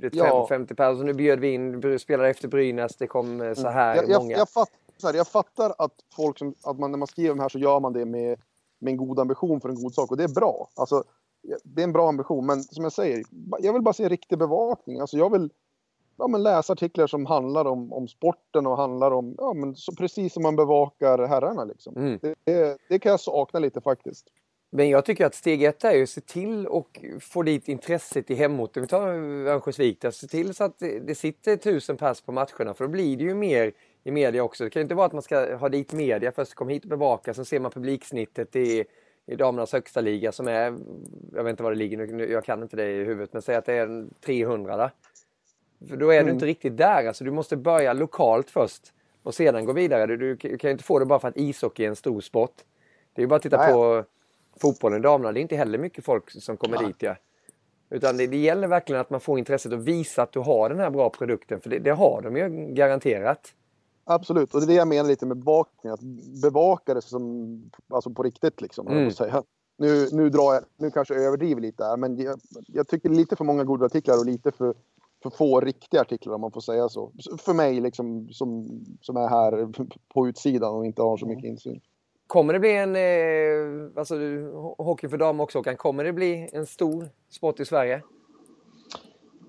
det 0.00 0.06
är 0.06 0.10
ja. 0.12 0.46
50 0.48 0.74
personer. 0.74 1.04
Nu 1.04 1.14
bjöd 1.14 1.40
vi 1.40 1.54
in 1.54 1.98
spelare 1.98 2.30
efter 2.30 2.48
Brynäs. 2.48 2.96
Det 2.96 3.06
kom 3.06 3.54
så 3.56 3.60
mm. 3.60 3.74
här 3.74 3.96
jag, 3.96 4.20
många. 4.20 4.30
Jag, 4.30 4.40
jag, 4.40 4.50
fatt, 4.50 4.70
så 4.96 5.06
här, 5.06 5.14
jag 5.14 5.28
fattar 5.28 5.74
att 5.78 5.94
folk 6.16 6.38
som, 6.38 6.54
att 6.62 6.78
man, 6.78 6.90
när 6.90 6.98
man 6.98 7.08
skriver 7.08 7.28
de 7.28 7.40
här 7.40 7.48
så 7.48 7.58
gör 7.58 7.80
man 7.80 7.92
det 7.92 8.04
med 8.04 8.38
med 8.78 8.92
en 8.92 8.96
god 8.96 9.18
ambition 9.18 9.60
för 9.60 9.68
en 9.68 9.74
god 9.74 9.94
sak 9.94 10.10
och 10.10 10.16
det 10.16 10.24
är 10.24 10.34
bra. 10.34 10.68
Alltså, 10.74 11.04
det 11.62 11.82
är 11.82 11.84
en 11.84 11.92
bra 11.92 12.08
ambition, 12.08 12.46
men 12.46 12.62
som 12.62 12.84
jag 12.84 12.92
säger, 12.92 13.22
jag 13.58 13.72
vill 13.72 13.82
bara 13.82 13.94
se 13.94 14.08
riktig 14.08 14.38
bevakning. 14.38 15.00
Alltså 15.00 15.16
jag 15.16 15.32
vill 15.32 15.50
ja, 16.16 16.28
men 16.28 16.42
läsa 16.42 16.72
artiklar 16.72 17.06
som 17.06 17.26
handlar 17.26 17.64
om, 17.64 17.92
om 17.92 18.08
sporten 18.08 18.66
och 18.66 18.76
handlar 18.76 19.10
om, 19.10 19.34
ja 19.38 19.52
men 19.54 19.74
så 19.74 19.92
precis 19.92 20.32
som 20.32 20.42
man 20.42 20.56
bevakar 20.56 21.26
herrarna 21.26 21.64
liksom. 21.64 21.96
Mm. 21.96 22.18
Det, 22.22 22.34
det, 22.44 22.78
det 22.88 22.98
kan 22.98 23.10
jag 23.10 23.20
sakna 23.20 23.60
lite 23.60 23.80
faktiskt. 23.80 24.26
Men 24.70 24.88
jag 24.88 25.04
tycker 25.04 25.26
att 25.26 25.34
steg 25.34 25.62
ett 25.62 25.84
är 25.84 26.02
att 26.02 26.08
se 26.08 26.20
till 26.20 26.66
och 26.66 27.00
få 27.20 27.42
dit 27.42 27.68
intresset 27.68 28.30
i 28.30 28.34
hemorten. 28.34 28.82
Vi 28.82 28.88
tar 28.88 29.08
Örnsköldsvik 29.08 30.00
där. 30.00 30.10
Se 30.10 30.26
till 30.26 30.54
så 30.54 30.64
att 30.64 30.78
det, 30.78 30.98
det 30.98 31.14
sitter 31.14 31.56
tusen 31.56 31.96
pers 31.96 32.20
på 32.20 32.32
matcherna 32.32 32.74
för 32.74 32.84
då 32.84 32.88
blir 32.88 33.16
det 33.16 33.24
ju 33.24 33.34
mer 33.34 33.72
i 34.06 34.10
media 34.10 34.42
också. 34.42 34.64
Det 34.64 34.70
kan 34.70 34.80
ju 34.80 34.82
inte 34.82 34.94
vara 34.94 35.06
att 35.06 35.12
man 35.12 35.22
ska 35.22 35.56
ha 35.56 35.68
dit 35.68 35.92
media 35.92 36.32
först, 36.32 36.54
kom 36.54 36.68
hit 36.68 36.82
och 36.82 36.88
bevaka, 36.90 37.34
sen 37.34 37.44
ser 37.44 37.60
man 37.60 37.70
publiksnittet 37.70 38.56
i, 38.56 38.84
i 39.26 39.36
damernas 39.36 39.72
högsta 39.72 40.00
liga 40.00 40.32
som 40.32 40.48
är, 40.48 40.76
jag 41.34 41.44
vet 41.44 41.50
inte 41.50 41.62
vad 41.62 41.72
det 41.72 41.76
ligger 41.76 41.96
nu, 42.06 42.32
jag 42.32 42.44
kan 42.44 42.62
inte 42.62 42.76
det 42.76 42.90
i 42.90 43.04
huvudet, 43.04 43.32
men 43.32 43.42
säg 43.42 43.56
att 43.56 43.64
det 43.64 43.72
är 43.74 44.06
300 44.24 44.76
där. 44.76 44.90
För 45.88 45.96
då 45.96 46.10
är 46.10 46.14
Mm. 46.14 46.26
du 46.26 46.32
inte 46.32 46.46
riktigt 46.46 46.76
där, 46.76 47.06
alltså 47.06 47.24
du 47.24 47.30
måste 47.30 47.56
börja 47.56 47.92
lokalt 47.92 48.50
först 48.50 48.92
och 49.22 49.34
sedan 49.34 49.64
gå 49.64 49.72
vidare. 49.72 50.06
Du, 50.06 50.16
du 50.16 50.36
kan 50.36 50.68
ju 50.68 50.72
inte 50.72 50.84
få 50.84 50.98
det 50.98 51.06
bara 51.06 51.18
för 51.18 51.28
att 51.28 51.36
ishockey 51.36 51.84
är 51.84 51.88
en 51.88 51.96
stor 51.96 52.20
sport. 52.20 52.54
Det 53.14 53.20
är 53.20 53.22
ju 53.22 53.28
bara 53.28 53.36
att 53.36 53.42
titta 53.42 53.56
Nej. 53.56 53.72
på 53.72 54.04
fotbollen, 54.60 55.02
damerna, 55.02 55.32
det 55.32 55.40
är 55.40 55.42
inte 55.42 55.56
heller 55.56 55.78
mycket 55.78 56.04
folk 56.04 56.30
som 56.30 56.56
kommer 56.56 56.86
dit. 56.86 56.96
Ja. 56.98 57.16
Utan 57.90 58.16
det, 58.16 58.26
det 58.26 58.36
gäller 58.36 58.68
verkligen 58.68 59.00
att 59.00 59.10
man 59.10 59.20
får 59.20 59.38
intresset 59.38 59.72
och 59.72 59.88
visa 59.88 60.22
att 60.22 60.32
du 60.32 60.38
har 60.38 60.68
den 60.68 60.78
här 60.78 60.90
bra 60.90 61.10
produkten, 61.10 61.60
för 61.60 61.70
det, 61.70 61.78
det 61.78 61.90
har 61.90 62.22
de 62.22 62.36
ju 62.36 62.48
garanterat. 62.74 63.54
Absolut, 64.08 64.54
och 64.54 64.60
det 64.60 64.64
är 64.64 64.68
det 64.68 64.74
jag 64.74 64.88
menar 64.88 65.08
lite 65.08 65.26
med 65.26 65.36
bevakning. 65.36 65.92
Att 65.92 66.00
bevaka 66.42 66.94
det 66.94 67.02
som, 67.02 67.70
alltså 67.88 68.10
på 68.10 68.22
riktigt 68.22 68.60
liksom. 68.60 68.88
Mm. 68.88 69.10
Säga. 69.10 69.42
Nu, 69.78 70.08
nu, 70.12 70.30
drar 70.30 70.54
jag, 70.54 70.64
nu 70.76 70.90
kanske 70.90 71.14
jag 71.14 71.24
överdriver 71.24 71.60
lite 71.60 71.84
här, 71.84 71.96
men 71.96 72.16
jag, 72.16 72.40
jag 72.66 72.88
tycker 72.88 73.08
lite 73.08 73.36
för 73.36 73.44
många 73.44 73.64
goda 73.64 73.86
artiklar 73.86 74.18
och 74.18 74.26
lite 74.26 74.52
för, 74.52 74.74
för 75.22 75.30
få 75.30 75.60
riktiga 75.60 76.00
artiklar 76.00 76.34
om 76.34 76.40
man 76.40 76.52
får 76.52 76.60
säga 76.60 76.88
så. 76.88 77.12
För 77.38 77.54
mig 77.54 77.80
liksom, 77.80 78.28
som, 78.32 78.68
som 79.00 79.16
är 79.16 79.28
här 79.28 79.68
på 80.14 80.28
utsidan 80.28 80.74
och 80.74 80.86
inte 80.86 81.02
har 81.02 81.16
så 81.16 81.26
mycket 81.26 81.44
insyn. 81.44 81.80
Kommer 82.26 82.52
det 82.52 82.60
bli 82.60 82.76
en, 82.76 82.96
eh, 82.96 83.98
alltså 83.98 84.14
ho- 84.14 84.84
hockey 84.84 85.08
för 85.08 85.18
damer 85.18 85.44
också 85.44 85.58
Håkan, 85.58 85.76
kommer 85.76 86.04
det 86.04 86.12
bli 86.12 86.48
en 86.52 86.66
stor 86.66 87.08
sport 87.30 87.60
i 87.60 87.64
Sverige? 87.64 88.02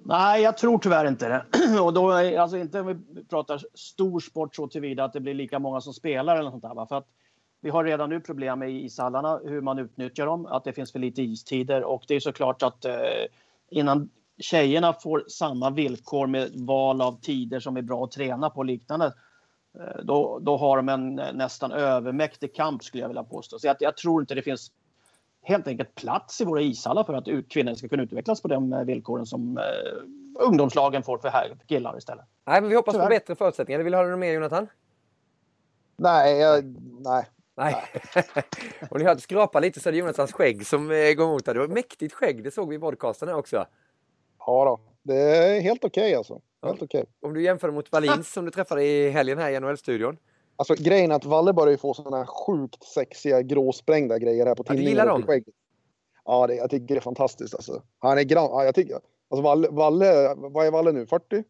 Nej, 0.07 0.41
jag 0.41 0.57
tror 0.57 0.79
tyvärr 0.79 1.07
inte 1.07 1.27
det. 1.29 1.45
Och 1.81 1.93
då, 1.93 2.11
alltså 2.11 2.57
inte 2.57 2.79
om 2.79 2.87
vi 2.87 3.23
pratar 3.23 3.61
stor 3.73 4.19
sport 4.19 4.55
så 4.55 4.67
tillvida 4.67 5.03
att 5.03 5.13
det 5.13 5.19
blir 5.19 5.33
lika 5.33 5.59
många 5.59 5.81
som 5.81 5.93
spelar 5.93 6.33
eller 6.33 6.43
något 6.43 6.53
sånt 6.53 6.63
där. 6.63 6.73
va? 6.73 6.87
För 6.87 6.95
att 6.95 7.07
vi 7.61 7.69
har 7.69 7.83
redan 7.83 8.09
nu 8.09 8.19
problem 8.21 8.59
med 8.59 8.71
ishallarna, 8.71 9.39
hur 9.43 9.61
man 9.61 9.79
utnyttjar 9.79 10.25
dem, 10.25 10.45
att 10.45 10.63
det 10.63 10.73
finns 10.73 10.91
för 10.91 10.99
lite 10.99 11.21
istider 11.21 11.83
och 11.83 12.03
det 12.07 12.15
är 12.15 12.19
såklart 12.19 12.63
att 12.63 12.85
eh, 12.85 12.93
innan 13.69 14.09
tjejerna 14.39 14.93
får 14.93 15.23
samma 15.27 15.69
villkor 15.69 16.27
med 16.27 16.51
val 16.53 17.01
av 17.01 17.19
tider 17.21 17.59
som 17.59 17.77
är 17.77 17.81
bra 17.81 18.03
att 18.03 18.11
träna 18.11 18.49
på 18.49 18.57
och 18.57 18.65
liknande, 18.65 19.05
eh, 19.79 20.03
då, 20.03 20.39
då 20.39 20.57
har 20.57 20.77
de 20.77 20.89
en 20.89 21.19
eh, 21.19 21.33
nästan 21.33 21.71
övermäktig 21.71 22.55
kamp 22.55 22.83
skulle 22.83 23.03
jag 23.03 23.07
vilja 23.07 23.23
påstå. 23.23 23.59
Så 23.59 23.67
jag, 23.67 23.75
jag 23.79 23.97
tror 23.97 24.21
inte 24.21 24.35
det 24.35 24.41
finns 24.41 24.71
helt 25.47 25.67
enkelt 25.67 25.95
plats 25.95 26.41
i 26.41 26.45
våra 26.45 26.61
ishallar 26.61 27.03
för 27.03 27.13
att 27.13 27.49
kvinnor 27.49 27.73
ska 27.73 27.87
kunna 27.87 28.03
utvecklas 28.03 28.41
på 28.41 28.47
de 28.47 28.73
eh, 28.73 28.83
villkoren 28.83 29.25
som 29.25 29.57
eh, 29.57 30.43
ungdomslagen 30.47 31.03
får 31.03 31.17
för, 31.17 31.29
här, 31.29 31.55
för 31.59 31.67
killar 31.67 31.97
istället. 31.97 32.25
Nej, 32.45 32.61
men 32.61 32.69
vi 32.69 32.75
hoppas 32.75 32.93
på 32.93 32.99
Tyvärr. 32.99 33.09
bättre 33.09 33.35
förutsättningar. 33.35 33.83
Vill 33.83 33.91
du 33.91 33.97
höra 33.97 34.07
något 34.07 34.19
mer 34.19 34.33
Jonathan? 34.33 34.67
Nej, 35.97 36.37
jag, 36.37 36.75
nej. 36.99 37.25
Nej. 37.57 37.75
och 38.89 38.99
ni 38.99 39.05
hörde 39.05 39.21
skrapa 39.21 39.59
lite 39.59 39.79
så 39.79 39.89
är 39.89 39.93
det 39.93 39.99
Jonathans 39.99 40.33
skägg 40.33 40.67
som 40.67 40.91
eh, 40.91 41.13
går 41.13 41.25
emot. 41.25 41.45
Det 41.45 41.59
var 41.59 41.67
mäktigt 41.67 42.13
skägg, 42.13 42.43
det 42.43 42.51
såg 42.51 42.69
vi 42.69 42.75
i 42.75 42.79
podcasten 42.79 43.29
också. 43.29 43.65
Ja 44.39 44.65
då. 44.65 44.79
Det 45.03 45.37
är 45.37 45.61
helt 45.61 45.83
okej 45.83 46.15
alltså. 46.15 46.41
Helt 46.65 46.81
okej. 46.81 47.05
Om 47.19 47.33
du 47.33 47.43
jämför 47.43 47.71
mot 47.71 47.91
Wallins 47.91 48.33
som 48.33 48.45
du 48.45 48.51
träffade 48.51 48.83
i 48.83 49.09
helgen 49.09 49.37
här 49.37 49.51
i 49.51 49.59
NHL-studion. 49.59 50.17
Alltså 50.57 50.73
grejen 50.77 51.11
är 51.11 51.15
att 51.15 51.25
Valle 51.25 51.53
börjar 51.53 51.71
ju 51.71 51.77
få 51.77 51.93
sådana 51.93 52.17
här 52.17 52.25
sjukt 52.25 52.83
sexiga 52.83 53.41
gråsprängda 53.41 54.19
grejer 54.19 54.45
här 54.45 54.55
på 54.55 54.63
Ja, 54.67 54.73
du 54.73 54.77
tinningen. 54.77 54.89
gillar 54.89 55.07
och 55.07 55.19
i 55.19 55.39
dem? 55.39 55.53
Ja, 56.25 56.47
det, 56.47 56.55
jag 56.55 56.69
tycker 56.69 56.87
det 56.95 56.99
är 56.99 57.01
fantastiskt 57.01 57.55
alltså. 57.55 57.81
Han 57.99 58.17
är 58.17 58.23
grann, 58.23 58.43
ja, 58.51 58.63
jag 58.65 58.75
tycker, 58.75 58.93
alltså 59.29 59.41
Valle, 59.43 59.67
Valle, 59.71 60.33
vad 60.37 60.65
är 60.67 60.71
Valle 60.71 60.91
nu? 60.91 61.05
40? 61.05 61.43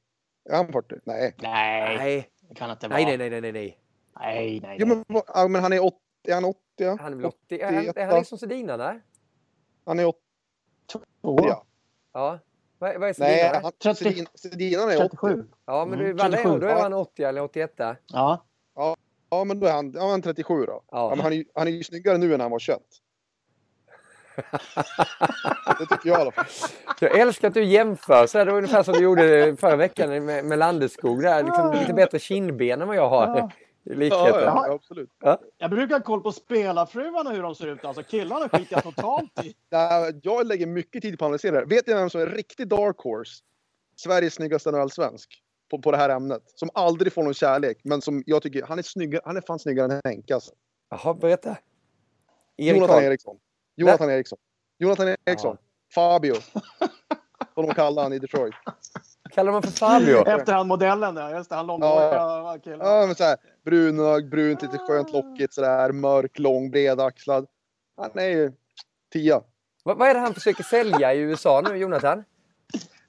Är 0.50 0.56
han 0.56 0.72
40? 0.72 0.96
Nej. 1.04 1.36
Nej, 1.42 2.30
det 2.50 2.56
kan 2.56 2.72
inte 2.72 2.88
vara. 2.88 3.00
nej, 3.00 3.18
nej, 3.18 3.30
nej, 3.30 3.42
nej, 3.42 3.52
nej. 3.52 3.80
nej, 4.20 4.60
nej, 4.64 4.78
Jo, 4.80 4.88
men, 4.88 5.06
ja, 5.34 5.48
men 5.48 5.62
han 5.64 5.74
är 5.74 5.84
80, 5.86 5.98
är 6.28 6.34
han 6.34 6.46
80? 6.46 6.60
ja? 6.76 6.98
Han 7.02 7.14
är 7.14 7.18
väl 7.18 7.26
80? 7.26 7.60
Är 7.62 7.66
han, 7.66 7.76
är 7.76 7.80
han 7.82 7.90
81. 7.90 8.14
liksom 8.18 8.38
Sedina 8.38 8.78
där? 8.78 9.02
Han 9.86 10.00
är 10.00 10.06
80, 10.06 10.20
Två. 10.92 11.00
ja. 11.44 11.64
Ja. 12.14 12.40
Vad, 12.80 13.00
vad 13.00 13.10
är 13.10 13.14
Sedina? 13.14 13.30
Nej, 13.52 13.60
han, 13.64 13.72
30. 13.84 14.04
Sedin, 14.04 14.26
Sedinan 14.36 14.90
är 14.90 14.98
80. 14.98 15.10
37. 15.10 15.46
Ja, 15.66 15.86
men 15.86 16.00
du, 16.00 16.06
Mm, 16.06 16.18
Valle, 16.18 16.38
är- 16.38 16.42
37. 16.44 16.60
då 16.60 16.68
är 16.68 16.82
han 16.82 16.94
80 16.94 17.24
eller 17.24 17.42
81 17.42 17.78
där. 17.78 18.00
Ja. 18.78 18.96
Ja, 19.30 19.44
men 19.44 19.60
då 19.60 19.68
är 19.68 19.72
han, 19.72 19.92
ja, 19.96 20.02
han 20.10 20.20
är 20.20 20.24
37 20.24 20.66
då. 20.66 20.72
Ja. 20.72 20.82
Ja. 20.92 21.10
men 21.10 21.20
han, 21.20 21.32
är, 21.34 21.38
ju- 21.38 21.46
han 21.56 21.68
är 21.68 21.72
ju 21.72 21.84
snyggare 21.84 22.18
nu 22.18 22.34
än 22.34 22.40
han 22.42 22.52
var 22.52 22.60
21. 22.60 22.80
Det 25.80 25.86
tycker 25.86 26.10
jag 26.10 26.18
i 26.20 26.22
alla 26.22 26.32
fall. 26.32 26.46
Jag 27.02 27.20
älskar 27.20 27.48
att 27.48 27.54
du 27.54 27.64
jämför. 27.64 28.28
Så 28.28 28.38
här, 28.38 28.46
det 28.46 28.52
var 28.52 28.58
ungefär 28.58 28.84
som 28.84 28.94
du 28.94 29.04
gjorde 29.04 29.56
förra 29.60 29.76
veckan 29.76 30.26
med, 30.26 30.46
med 30.46 30.60
Landeskog. 30.60 31.22
Där. 31.22 31.44
Liksom, 31.44 31.72
lite 31.80 31.94
bättre 31.94 32.20
kindben 32.20 32.82
än 32.82 32.88
vad 32.88 32.98
jag 32.98 33.10
har. 33.10 33.28
Ja. 33.38 33.52
I 33.92 33.96
likheten. 33.96 34.26
Ja, 34.44 34.66
ja, 34.68 34.74
absolut. 34.74 35.10
Jag 35.58 35.70
brukar 35.70 35.96
ha 35.96 36.04
koll 36.04 36.22
på 36.22 36.32
spelarfruarna 36.32 37.30
hur 37.30 37.42
de 37.44 37.56
ser 37.56 37.68
ut. 37.68 37.86
Alltså 37.86 38.04
killarna 38.04 38.50
skiter 38.50 38.76
jag 38.76 38.84
totalt 38.84 39.44
i. 39.46 39.54
Jag 40.24 40.48
lägger 40.48 40.68
mycket 40.68 41.02
tid 41.02 41.20
på 41.20 41.26
att 41.26 41.28
analysera 41.28 41.60
det. 41.60 41.66
Vet 41.76 41.88
ni 41.88 41.94
vem 41.94 42.10
som 42.10 42.22
är 42.22 42.26
riktig 42.28 42.68
dark 42.68 42.98
horse? 42.98 43.44
Sveriges 43.96 44.34
snyggaste 44.34 44.72
NHL-svensk. 44.72 45.44
På, 45.70 45.82
på 45.82 45.92
det 45.92 45.98
här 45.98 46.10
ämnet. 46.10 46.44
Som 46.46 46.70
aldrig 46.74 47.14
får 47.14 47.24
någon 47.24 47.34
kärlek. 47.34 47.78
Men 47.84 48.02
som 48.02 48.24
jag 48.26 48.42
tycker, 48.42 48.64
han 48.64 48.80
är, 48.80 48.84
snygga, 48.84 49.22
han 49.26 49.38
är 49.38 49.42
fan 49.42 49.60
snyggare 49.60 49.94
än 49.94 50.02
Henke 50.04 50.34
alltså. 50.34 50.52
Jaha, 50.90 51.14
berätta. 51.14 51.58
Erik 52.58 52.76
Jonathan 52.76 52.96
Karl. 52.96 53.04
Eriksson. 53.04 53.38
Jonathan 53.76 54.10
Eriksson. 54.10 54.40
Jonathan 54.78 55.16
Eriksson. 55.26 55.58
Fabio. 55.96 56.36
Som 57.54 57.66
de 57.68 57.74
kallar 57.74 58.04
han 58.04 58.14
i 58.14 58.20
Detroit. 58.20 58.54
Kallar 59.32 59.52
man 59.52 59.62
för 59.62 59.72
Fabio? 59.72 60.18
Efter 60.28 60.54
han 60.54 60.68
modellen 60.68 61.16
där. 61.16 61.36
Just 61.36 61.50
det, 61.50 61.56
han 61.56 61.68
långhåriga 61.68 62.60
killen. 62.64 62.80
Ja, 62.80 63.06
men 63.06 63.16
så 63.16 63.24
här, 63.24 63.38
brunögd, 63.66 64.30
brunt, 64.30 64.62
lite 64.62 64.78
skönt 64.78 65.14
lockigt 65.14 65.54
sådär. 65.54 65.92
Mörk, 65.92 66.40
lång, 66.40 66.72
bredaxlad. 66.72 67.48
Han 67.98 68.12
är 68.20 68.30
ju 68.30 68.52
tia. 69.14 69.42
Vad, 69.84 69.98
vad 69.98 70.10
är 70.10 70.14
det 70.14 70.20
han 70.20 70.34
försöker 70.34 70.64
sälja 70.64 71.14
i 71.14 71.20
USA 71.20 71.62
nu, 71.62 71.78
Jonathan? 71.78 72.24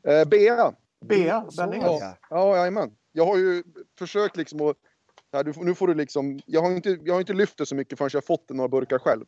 Eh, 0.09 0.29
Bea. 0.29 0.73
Bea, 1.05 1.45
Så, 1.51 1.63
Benning. 1.63 1.83
ja. 1.83 2.17
Ja, 2.31 2.57
jajamän. 2.57 2.91
Jag 3.13 3.27
har 3.27 3.37
ju 3.37 3.63
försökt 3.99 4.37
liksom 4.37 4.61
att... 4.61 4.77
Du, 5.45 5.53
får- 5.53 5.65
nu 5.65 5.75
får 5.75 5.87
du 5.87 5.95
liksom... 5.95 6.41
Jag 6.47 6.63
har, 6.63 6.71
inte, 6.71 6.99
jag 7.03 7.15
har 7.15 7.21
inte 7.21 7.33
lyft 7.33 7.59
det 7.59 7.67
så 7.67 7.75
mycket 7.75 7.99
förrän 7.99 8.11
jag 8.13 8.17
har 8.21 8.23
fått 8.27 8.51
några 8.51 8.69
burkar 8.69 8.99
själv. 8.99 9.25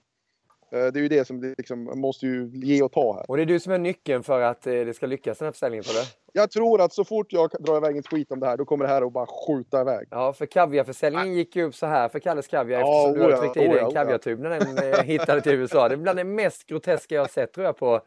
Eh, 0.72 0.86
Det 0.86 0.98
är 0.98 1.02
ju 1.02 1.08
det 1.08 1.24
som 1.24 1.54
liksom, 1.58 1.84
man 1.84 1.98
måste 2.00 2.26
ju 2.26 2.50
ge 2.54 2.82
och 2.82 2.92
ta 2.92 3.14
här. 3.14 3.30
Och 3.30 3.36
det 3.36 3.42
är 3.42 3.46
du 3.46 3.60
som 3.60 3.72
är 3.72 3.78
nyckeln 3.78 4.22
för 4.22 4.40
att 4.40 4.66
eh, 4.66 4.72
det 4.72 4.94
ska 4.94 5.06
lyckas 5.06 5.38
den 5.38 5.46
här 5.46 5.52
försäljningen 5.52 5.84
för 5.84 5.94
det? 5.94 6.06
Jag 6.32 6.50
tror 6.50 6.80
att 6.80 6.92
så 6.92 7.04
fort 7.04 7.32
jag 7.32 7.50
drar 7.50 7.76
iväg 7.76 7.96
ett 7.96 8.06
skit 8.08 8.32
om 8.32 8.40
det 8.40 8.46
här, 8.46 8.56
då 8.56 8.64
kommer 8.64 8.84
det 8.84 8.90
här 8.90 9.02
att 9.02 9.12
bara 9.12 9.26
skjuta 9.26 9.80
iväg. 9.80 10.08
Ja, 10.10 10.32
för 10.32 10.46
kaviarförsäljningen 10.46 11.34
gick 11.34 11.56
ju 11.56 11.62
upp 11.62 11.74
så 11.74 11.86
här 11.86 12.08
för 12.08 12.18
Kalles 12.18 12.46
Kaviar 12.48 12.80
Ja, 12.80 13.08
eftersom 13.08 13.12
du 13.18 13.26
oja, 13.26 13.36
tryckt 13.40 13.56
i 13.56 13.60
dig 13.68 13.78
en 13.78 13.90
kaviartub 13.92 14.40
när 14.40 14.50
den 14.50 14.78
eh, 14.92 15.00
hittade 15.02 15.40
till 15.40 15.52
USA. 15.52 15.88
Det 15.88 15.94
är 15.94 15.96
bland 15.96 16.18
det 16.18 16.24
mest 16.24 16.66
groteska 16.66 17.14
jag 17.14 17.22
har 17.22 17.28
sett 17.28 17.52
tror 17.52 17.66
jag 17.66 17.76
på 17.76 18.00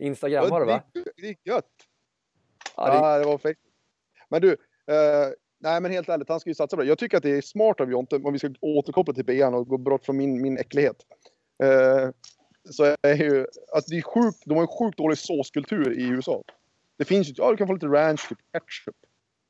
Instagram 0.00 0.48
var 0.50 0.60
det 0.60 0.66
va? 0.66 0.82
det, 0.94 1.04
det 1.16 1.28
är 1.28 1.36
gött. 1.54 1.64
Ja, 2.78 2.90
det, 2.90 2.96
Ja, 2.96 3.18
det 3.18 3.24
var 3.24 3.38
fräckt. 3.38 3.60
Men 4.28 4.40
du, 4.42 4.52
eh, 4.52 5.28
nej 5.60 5.80
men 5.80 5.90
helt 5.90 6.08
ärligt, 6.08 6.28
han 6.28 6.40
ska 6.40 6.50
ju 6.50 6.54
satsa 6.54 6.76
på 6.76 6.82
det. 6.82 6.88
Jag 6.88 6.98
tycker 6.98 7.16
att 7.16 7.22
det 7.22 7.30
är 7.36 7.40
smart 7.40 7.80
av 7.80 7.90
Jonte, 7.90 8.16
om 8.16 8.32
vi 8.32 8.38
ska 8.38 8.50
återkoppla 8.60 9.14
till 9.14 9.24
BN 9.24 9.54
och 9.54 9.68
gå 9.68 9.78
bort 9.78 10.04
från 10.04 10.16
min, 10.16 10.42
min 10.42 10.58
äcklighet. 10.58 10.96
Eh, 11.62 12.10
så 12.70 12.84
är 13.02 13.14
ju, 13.14 13.46
att 13.72 13.86
det 13.86 13.96
är 13.98 14.02
sjukt, 14.02 14.42
de 14.44 14.54
har 14.54 14.62
en 14.62 14.66
sjukt 14.68 14.98
dålig 14.98 15.18
såskultur 15.18 15.98
i 15.98 16.08
USA. 16.08 16.42
Det 16.98 17.04
finns 17.04 17.28
ju, 17.28 17.34
ja 17.36 17.50
du 17.50 17.56
kan 17.56 17.66
få 17.66 17.72
lite 17.72 17.86
ranch, 17.86 18.28
typ 18.28 18.38
ketchup. 18.52 18.96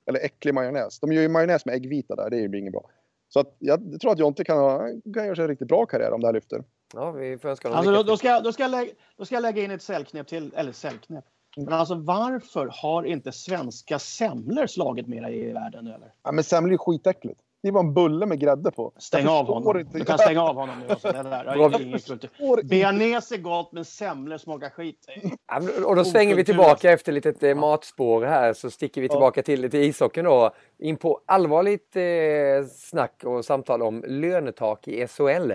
Eller 0.06 0.20
äcklig 0.20 0.54
majonnäs. 0.54 1.00
De 1.00 1.12
gör 1.12 1.22
ju 1.22 1.28
majonnäs 1.28 1.66
med 1.66 1.74
äggvita 1.74 2.16
där, 2.16 2.30
det 2.30 2.36
är 2.36 2.48
ju 2.48 2.58
inget 2.58 2.72
bra. 2.72 2.90
Så 3.28 3.40
att, 3.40 3.56
jag 3.58 4.00
tror 4.00 4.12
att 4.12 4.18
Jonte 4.18 4.44
kan, 4.44 4.58
ha, 4.58 4.78
kan 5.14 5.24
göra 5.24 5.34
sig 5.34 5.42
en 5.42 5.48
riktigt 5.48 5.68
bra 5.68 5.86
karriär 5.86 6.12
om 6.12 6.20
det 6.20 6.26
här 6.26 6.32
lyfter. 6.32 6.64
ja, 6.94 7.10
vi 7.10 7.38
får 7.38 7.48
önska 7.48 7.68
honom 7.68 7.78
Alltså, 7.78 7.92
då, 7.92 8.02
då, 8.02 8.16
ska, 8.16 8.28
jag- 8.28 8.44
då, 8.44 8.52
ska 8.52 8.62
jag 8.62 8.70
lägga, 8.70 8.92
då 9.16 9.24
ska 9.24 9.34
jag 9.34 9.42
lägga 9.42 9.62
in 9.62 9.70
ett 9.70 9.82
säljknep 9.82 10.26
till. 10.26 10.52
Eller 10.56 10.72
säljknep. 10.72 11.24
Men 11.64 11.74
alltså 11.74 11.94
varför 11.94 12.70
har 12.72 13.02
inte 13.02 13.32
svenska 13.32 13.98
semlor 13.98 14.66
slagit 14.66 15.06
mera 15.06 15.30
i 15.30 15.52
världen 15.52 15.86
eller? 15.86 16.12
Ja, 16.22 16.32
men 16.32 16.44
semlor 16.44 16.72
är 16.72 16.78
skitäckligt. 16.78 17.40
Det 17.62 17.68
är 17.68 17.72
bara 17.72 17.84
en 17.84 17.94
bulle 17.94 18.26
med 18.26 18.40
grädde 18.40 18.70
på. 18.70 18.92
Stäng 18.96 19.26
av 19.26 19.46
honom. 19.46 19.78
inte. 19.78 19.98
Du 19.98 20.04
kan 20.04 20.18
stänga 20.18 20.42
av 20.42 20.54
honom 20.54 20.74
nu. 20.80 20.86
Det 21.02 21.12
där. 21.12 22.62
Bearnaise 22.64 23.34
är 23.34 23.38
gott 23.38 23.72
men 23.72 23.84
semlor 23.84 24.38
smakar 24.38 24.70
skit. 24.70 25.06
Ja, 25.48 25.60
och 25.86 25.96
då 25.96 26.04
svänger 26.04 26.34
vi 26.34 26.44
tillbaka 26.44 26.92
efter 26.92 27.12
lite 27.12 27.48
eh, 27.48 27.56
matspår 27.56 28.22
här 28.22 28.52
så 28.52 28.70
sticker 28.70 29.00
vi 29.00 29.08
tillbaka 29.08 29.42
till, 29.42 29.70
till 29.70 29.80
ishockeyn 29.80 30.24
då. 30.24 30.50
In 30.78 30.96
på 30.96 31.20
allvarligt 31.26 31.96
eh, 31.96 32.02
snack 32.76 33.22
och 33.24 33.44
samtal 33.44 33.82
om 33.82 34.04
lönetak 34.06 34.88
i 34.88 35.06
SHL. 35.06 35.52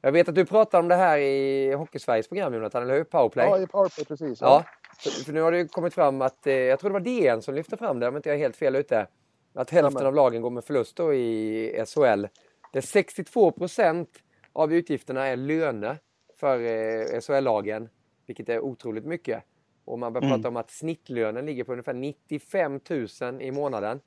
Jag 0.00 0.12
vet 0.12 0.28
att 0.28 0.34
du 0.34 0.44
pratar 0.44 0.78
om 0.78 0.88
det 0.88 0.94
här 0.94 1.18
i 1.18 1.72
Hockeysveriges 1.72 2.28
program 2.28 2.54
Jonathan, 2.54 2.82
eller 2.82 2.94
hur? 2.94 3.04
Powerplay? 3.04 3.46
Ja, 3.46 3.58
i 3.58 3.66
powerplay 3.66 4.04
precis. 4.04 4.40
Ja. 4.40 4.64
För, 5.02 5.10
för 5.24 5.32
nu 5.32 5.40
har 5.40 5.52
det 5.52 5.58
ju 5.58 5.68
kommit 5.68 5.94
fram 5.94 6.22
att, 6.22 6.46
eh, 6.46 6.54
jag 6.54 6.80
tror 6.80 6.90
det 6.90 6.94
var 6.94 7.00
DN 7.00 7.42
som 7.42 7.54
lyfte 7.54 7.76
fram 7.76 8.00
det 8.00 8.08
om 8.08 8.16
inte 8.16 8.28
jag 8.28 8.36
är 8.36 8.42
helt 8.42 8.56
fel 8.56 8.76
ute. 8.76 9.06
Att 9.54 9.70
hälften 9.70 10.06
av 10.06 10.14
lagen 10.14 10.42
går 10.42 10.50
med 10.50 10.64
förlust 10.64 10.96
då 10.96 11.14
i 11.14 11.84
SHL. 11.86 12.26
Det 12.72 12.78
är 12.78 12.80
62 12.82 13.52
procent 13.52 14.18
av 14.52 14.72
utgifterna 14.72 15.26
är 15.26 15.36
löner 15.36 15.98
för 16.36 16.60
eh, 16.60 17.20
SHL-lagen, 17.20 17.88
vilket 18.26 18.48
är 18.48 18.60
otroligt 18.60 19.04
mycket. 19.04 19.42
Och 19.84 19.98
man 19.98 20.12
börjar 20.12 20.26
Mm. 20.26 20.38
prata 20.38 20.48
om 20.48 20.56
att 20.56 20.70
snittlönen 20.70 21.46
ligger 21.46 21.64
på 21.64 21.72
ungefär 21.72 21.92
95 21.94 22.80
000 23.20 23.42
i 23.42 23.50
månaden. 23.50 24.00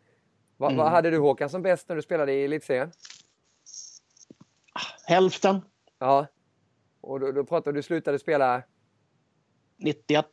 Va, 0.58 0.68
Mm. 0.68 0.78
Vad 0.78 0.92
hade 0.92 1.10
du 1.10 1.18
Håkan 1.18 1.50
som 1.50 1.62
bäst 1.62 1.90
när 1.90 1.96
du 1.96 2.02
spelade 2.02 2.34
i 2.34 2.46
elitserien? 2.46 2.92
Hälften, 5.08 5.62
Ja. 6.00 6.28
Och 7.02 7.20
då, 7.20 7.32
då 7.32 7.44
pratar 7.46 7.72
du, 7.72 7.84
slutade 7.84 8.20
spela... 8.20 8.64
91. 9.78 10.26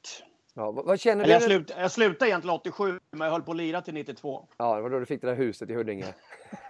Ja, 0.54 0.70
vad, 0.70 0.84
vad 0.84 1.00
känner 1.00 1.24
Eller 1.24 1.26
du? 1.26 1.32
jag, 1.32 1.42
slut, 1.42 1.72
jag 1.78 1.90
slutade 1.92 2.30
egentligen 2.30 2.54
87, 2.56 3.00
men 3.10 3.20
jag 3.20 3.32
höll 3.32 3.42
på 3.42 3.50
att 3.50 3.56
lira 3.56 3.82
till 3.82 3.94
92. 3.94 4.48
Ja, 4.56 4.76
det 4.76 4.82
var 4.82 4.90
då 4.90 4.98
du 4.98 5.06
fick 5.06 5.20
det 5.20 5.26
där 5.26 5.34
huset 5.36 5.70
i 5.70 5.74
Huddinge. 5.74 6.14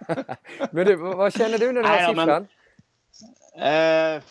men 0.71 0.85
du, 0.85 0.95
vad 0.95 1.33
känner 1.33 1.57
du 1.57 1.71
när 1.71 1.81
du 1.83 1.87
har 1.87 1.95
Nej, 1.95 2.03
ja, 2.03 2.13
men- 2.25 2.25
siffran? 2.25 2.47
Eh, 3.57 4.21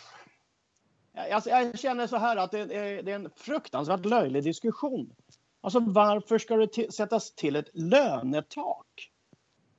jag, 1.29 1.41
jag 1.45 1.79
känner 1.79 2.07
så 2.07 2.17
här 2.17 2.37
att 2.37 2.51
det, 2.51 2.59
är- 2.59 3.03
det 3.03 3.11
är 3.11 3.15
en 3.15 3.29
fruktansvärt 3.35 4.05
löjlig 4.05 4.43
diskussion. 4.43 5.13
Alltså 5.61 5.79
varför 5.79 6.37
ska 6.37 6.55
det 6.55 6.93
sättas 6.93 7.35
till 7.35 7.55
ett 7.55 7.69
lönetak? 7.73 9.09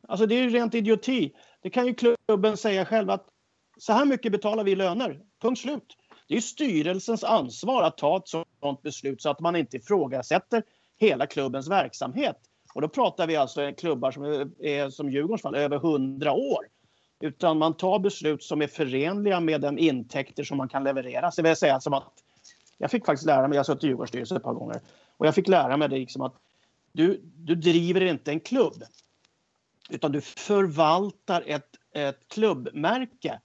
Alltså 0.08 0.26
det 0.26 0.34
är 0.34 0.42
ju 0.42 0.48
rent 0.50 0.74
idioti. 0.74 1.32
Det 1.62 1.70
kan 1.70 1.86
ju 1.86 1.94
klubben 1.94 2.56
säga 2.56 2.84
själv 2.86 3.10
att 3.10 3.26
så 3.78 3.92
här 3.92 4.04
mycket 4.04 4.32
betalar 4.32 4.64
vi 4.64 4.74
löner. 4.76 5.20
Punkt 5.42 5.60
slut. 5.60 5.96
Det 6.26 6.36
är 6.36 6.40
styrelsens 6.40 7.24
ansvar 7.24 7.82
att 7.82 7.98
ta 7.98 8.16
ett 8.16 8.28
sådant 8.28 8.82
beslut 8.82 9.22
så 9.22 9.30
att 9.30 9.40
man 9.40 9.56
inte 9.56 9.76
ifrågasätter 9.76 10.62
hela 10.96 11.26
klubbens 11.26 11.68
verksamhet. 11.68 12.36
Och 12.74 12.80
då 12.80 12.88
pratar 12.88 13.26
vi 13.26 13.36
alltså 13.36 13.72
klubbar 13.72 14.10
som 14.10 14.24
är, 14.58 14.90
som 14.90 15.10
Djurgårdens 15.10 15.42
fall, 15.42 15.54
över 15.54 15.76
100 15.76 16.32
år. 16.32 16.66
Utan 17.20 17.58
man 17.58 17.76
tar 17.76 17.98
beslut 17.98 18.42
som 18.42 18.62
är 18.62 18.66
förenliga 18.66 19.40
med 19.40 19.60
de 19.60 19.78
intäkter 19.78 20.44
som 20.44 20.56
man 20.56 20.68
kan 20.68 20.84
leverera. 20.84 21.30
Så 21.30 21.42
det 21.42 21.48
vill 21.48 21.56
säga 21.56 21.80
som 21.80 21.94
att 21.94 22.12
jag 22.78 22.90
fick 22.90 23.06
faktiskt 23.06 23.26
lära 23.26 23.48
mig, 23.48 23.56
jag 23.56 23.60
har 23.60 23.64
suttit 23.64 23.84
i 23.84 23.86
Djurgårdsstyrelsen 23.86 24.36
ett 24.36 24.42
par 24.42 24.54
gånger, 24.54 24.80
och 25.16 25.26
jag 25.26 25.34
fick 25.34 25.48
lära 25.48 25.76
mig 25.76 25.88
det 25.88 25.98
liksom 25.98 26.22
att 26.22 26.34
du, 26.92 27.20
du 27.22 27.54
driver 27.54 28.00
inte 28.00 28.30
en 28.30 28.40
klubb. 28.40 28.84
Utan 29.90 30.12
du 30.12 30.20
förvaltar 30.20 31.42
ett, 31.46 31.68
ett 31.94 32.28
klubbmärke 32.28 33.40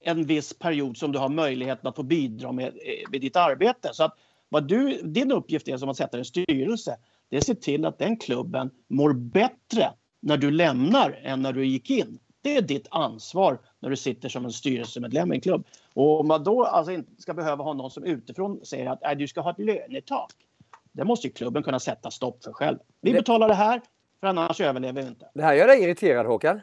en 0.00 0.24
viss 0.26 0.58
period 0.58 0.96
som 0.96 1.12
du 1.12 1.18
har 1.18 1.28
möjlighet 1.28 1.86
att 1.86 1.96
få 1.96 2.02
bidra 2.02 2.52
med, 2.52 2.66
eh, 2.66 3.10
med 3.10 3.20
ditt 3.20 3.36
arbete. 3.36 3.88
Så 3.92 4.04
att 4.04 4.14
vad 4.48 4.68
du, 4.68 5.02
din 5.02 5.32
uppgift 5.32 5.68
är 5.68 5.76
som 5.76 5.88
att 5.88 5.96
sätta 5.96 6.18
en 6.18 6.24
styrelse, 6.24 6.96
det 7.28 7.36
är 7.36 7.38
att 7.38 7.46
se 7.46 7.54
till 7.54 7.84
att 7.84 7.98
den 7.98 8.16
klubben 8.16 8.70
mår 8.88 9.12
bättre 9.12 9.92
när 10.20 10.36
du 10.36 10.50
lämnar 10.50 11.20
än 11.22 11.42
när 11.42 11.52
du 11.52 11.66
gick 11.66 11.90
in. 11.90 12.18
Det 12.42 12.56
är 12.56 12.62
ditt 12.62 12.86
ansvar 12.90 13.58
när 13.80 13.90
du 13.90 13.96
sitter 13.96 14.28
som 14.28 14.44
en 14.44 14.52
styrelsemedlem 14.52 15.32
i 15.32 15.34
en 15.34 15.40
klubb. 15.40 15.66
Och 15.94 16.20
om 16.20 16.28
man 16.28 16.44
då 16.44 16.64
alltså 16.64 16.92
inte 16.92 17.22
ska 17.22 17.34
behöva 17.34 17.64
ha 17.64 17.72
någon 17.72 17.90
som 17.90 18.04
utifrån 18.04 18.60
säger 18.64 18.86
att 18.90 18.98
"Nej, 19.02 19.16
du 19.16 19.28
ska 19.28 19.40
ha 19.40 19.50
ett 19.50 19.58
lönetak. 19.58 20.32
Det 20.92 21.04
måste 21.04 21.26
ju 21.26 21.32
klubben 21.32 21.62
kunna 21.62 21.80
sätta 21.80 22.10
stopp 22.10 22.44
för 22.44 22.52
själv. 22.52 22.78
Vi 23.00 23.12
betalar 23.12 23.48
det 23.48 23.54
här, 23.54 23.80
för 24.20 24.26
annars 24.26 24.60
överlever 24.60 25.02
vi 25.02 25.08
inte. 25.08 25.30
Det 25.34 25.42
här 25.42 25.54
gör 25.54 25.66
dig 25.66 25.82
irriterad 25.82 26.26
Håkan. 26.26 26.60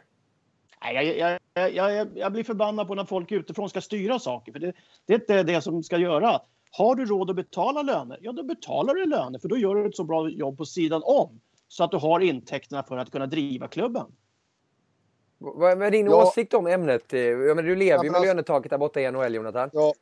Nej, 0.83 0.95
jag, 0.95 1.17
jag, 1.17 1.36
jag, 1.59 1.93
jag, 1.95 2.07
jag 2.15 2.31
blir 2.31 2.43
förbannad 2.43 2.87
på 2.87 2.95
när 2.95 3.05
folk 3.05 3.31
utifrån 3.31 3.69
ska 3.69 3.81
styra 3.81 4.19
saker. 4.19 4.51
För 4.51 4.59
det, 4.59 4.73
det 5.05 5.13
är 5.13 5.19
inte 5.19 5.43
det 5.43 5.61
som 5.61 5.83
ska 5.83 5.97
göra. 5.97 6.41
Har 6.71 6.95
du 6.95 7.05
råd 7.05 7.29
att 7.29 7.35
betala 7.35 7.81
löner, 7.81 8.17
ja 8.21 8.31
då 8.31 8.43
betalar 8.43 8.93
du 8.93 9.05
löner 9.05 9.39
för 9.39 9.47
då 9.47 9.57
gör 9.57 9.75
du 9.75 9.87
ett 9.87 9.95
så 9.95 10.03
bra 10.03 10.29
jobb 10.29 10.57
på 10.57 10.65
sidan 10.65 11.01
om. 11.05 11.39
Så 11.67 11.83
att 11.83 11.91
du 11.91 11.97
har 11.97 12.19
intäkterna 12.19 12.83
för 12.83 12.97
att 12.97 13.11
kunna 13.11 13.25
driva 13.27 13.67
klubben. 13.67 14.05
Vad 15.39 15.81
är 15.83 15.91
din 15.91 16.05
Ja. 16.05 16.23
åsikt 16.27 16.53
om 16.53 16.67
ämnet? 16.67 17.13
Eh, 17.13 17.19
Ja, 17.19 17.55
men 17.55 17.65
du 17.65 17.75
lever 17.75 17.91
Ja, 17.91 17.95
ju 17.95 17.97
men 18.03 18.11
med 18.11 18.15
alltså- 18.19 18.27
lönetaket 18.33 18.69
där 18.69 18.77
borta 18.77 19.01
i 19.01 19.11
NHL, 19.11 19.35
Jonathan. 19.35 19.69
Ja, 19.73 19.93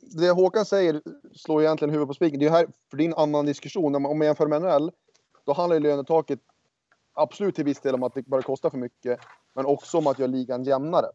det 0.00 0.30
Håkan 0.30 0.64
säger 0.64 1.00
slår 1.34 1.62
egentligen 1.62 1.90
huvudet 1.90 2.08
på 2.08 2.14
spiken. 2.14 2.38
Det 2.38 2.44
är 2.44 2.48
ju 2.48 2.52
här, 2.56 2.66
för 2.90 2.96
din 2.96 3.14
annan 3.14 3.46
diskussion. 3.46 3.94
Om 3.94 4.02
man 4.02 4.20
jämför 4.22 4.46
med 4.46 4.62
NHL, 4.62 4.90
då 5.46 5.52
handlar 5.52 5.76
ju 5.76 5.80
lönetaket 5.82 6.40
absolut 7.22 7.54
till 7.54 7.64
viss 7.64 7.80
del 7.80 7.94
om 7.94 8.02
att 8.02 8.14
det 8.14 8.26
börjar 8.26 8.42
kosta 8.42 8.70
för 8.70 8.78
mycket, 8.78 9.20
men 9.54 9.66
också 9.66 9.98
om 9.98 10.06
att 10.06 10.18
göra 10.18 10.30
ligan 10.30 10.64
jämnare. 10.64 11.06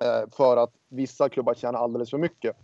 Eh, 0.00 0.30
för 0.32 0.56
att 0.56 0.72
vissa 0.88 1.28
klubbar 1.28 1.54
tjänar 1.54 1.78
alldeles 1.78 2.10
för 2.10 2.18
mycket. 2.18 2.56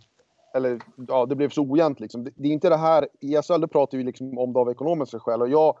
Eller 0.53 0.81
ja, 1.07 1.25
det 1.25 1.35
blev 1.35 1.49
så 1.49 1.61
ojämnt 1.61 1.99
liksom. 1.99 2.23
Det, 2.23 2.31
det 2.35 2.47
är 2.47 2.51
inte 2.51 2.69
det 2.69 2.77
här, 2.77 3.07
i 3.19 3.41
SHL 3.41 3.67
pratar 3.67 3.97
vi 3.97 4.03
liksom 4.03 4.37
om 4.37 4.53
det 4.53 4.59
av 4.59 4.69
ekonomiska 4.69 5.19
skäl 5.19 5.41
och 5.41 5.49
jag 5.49 5.77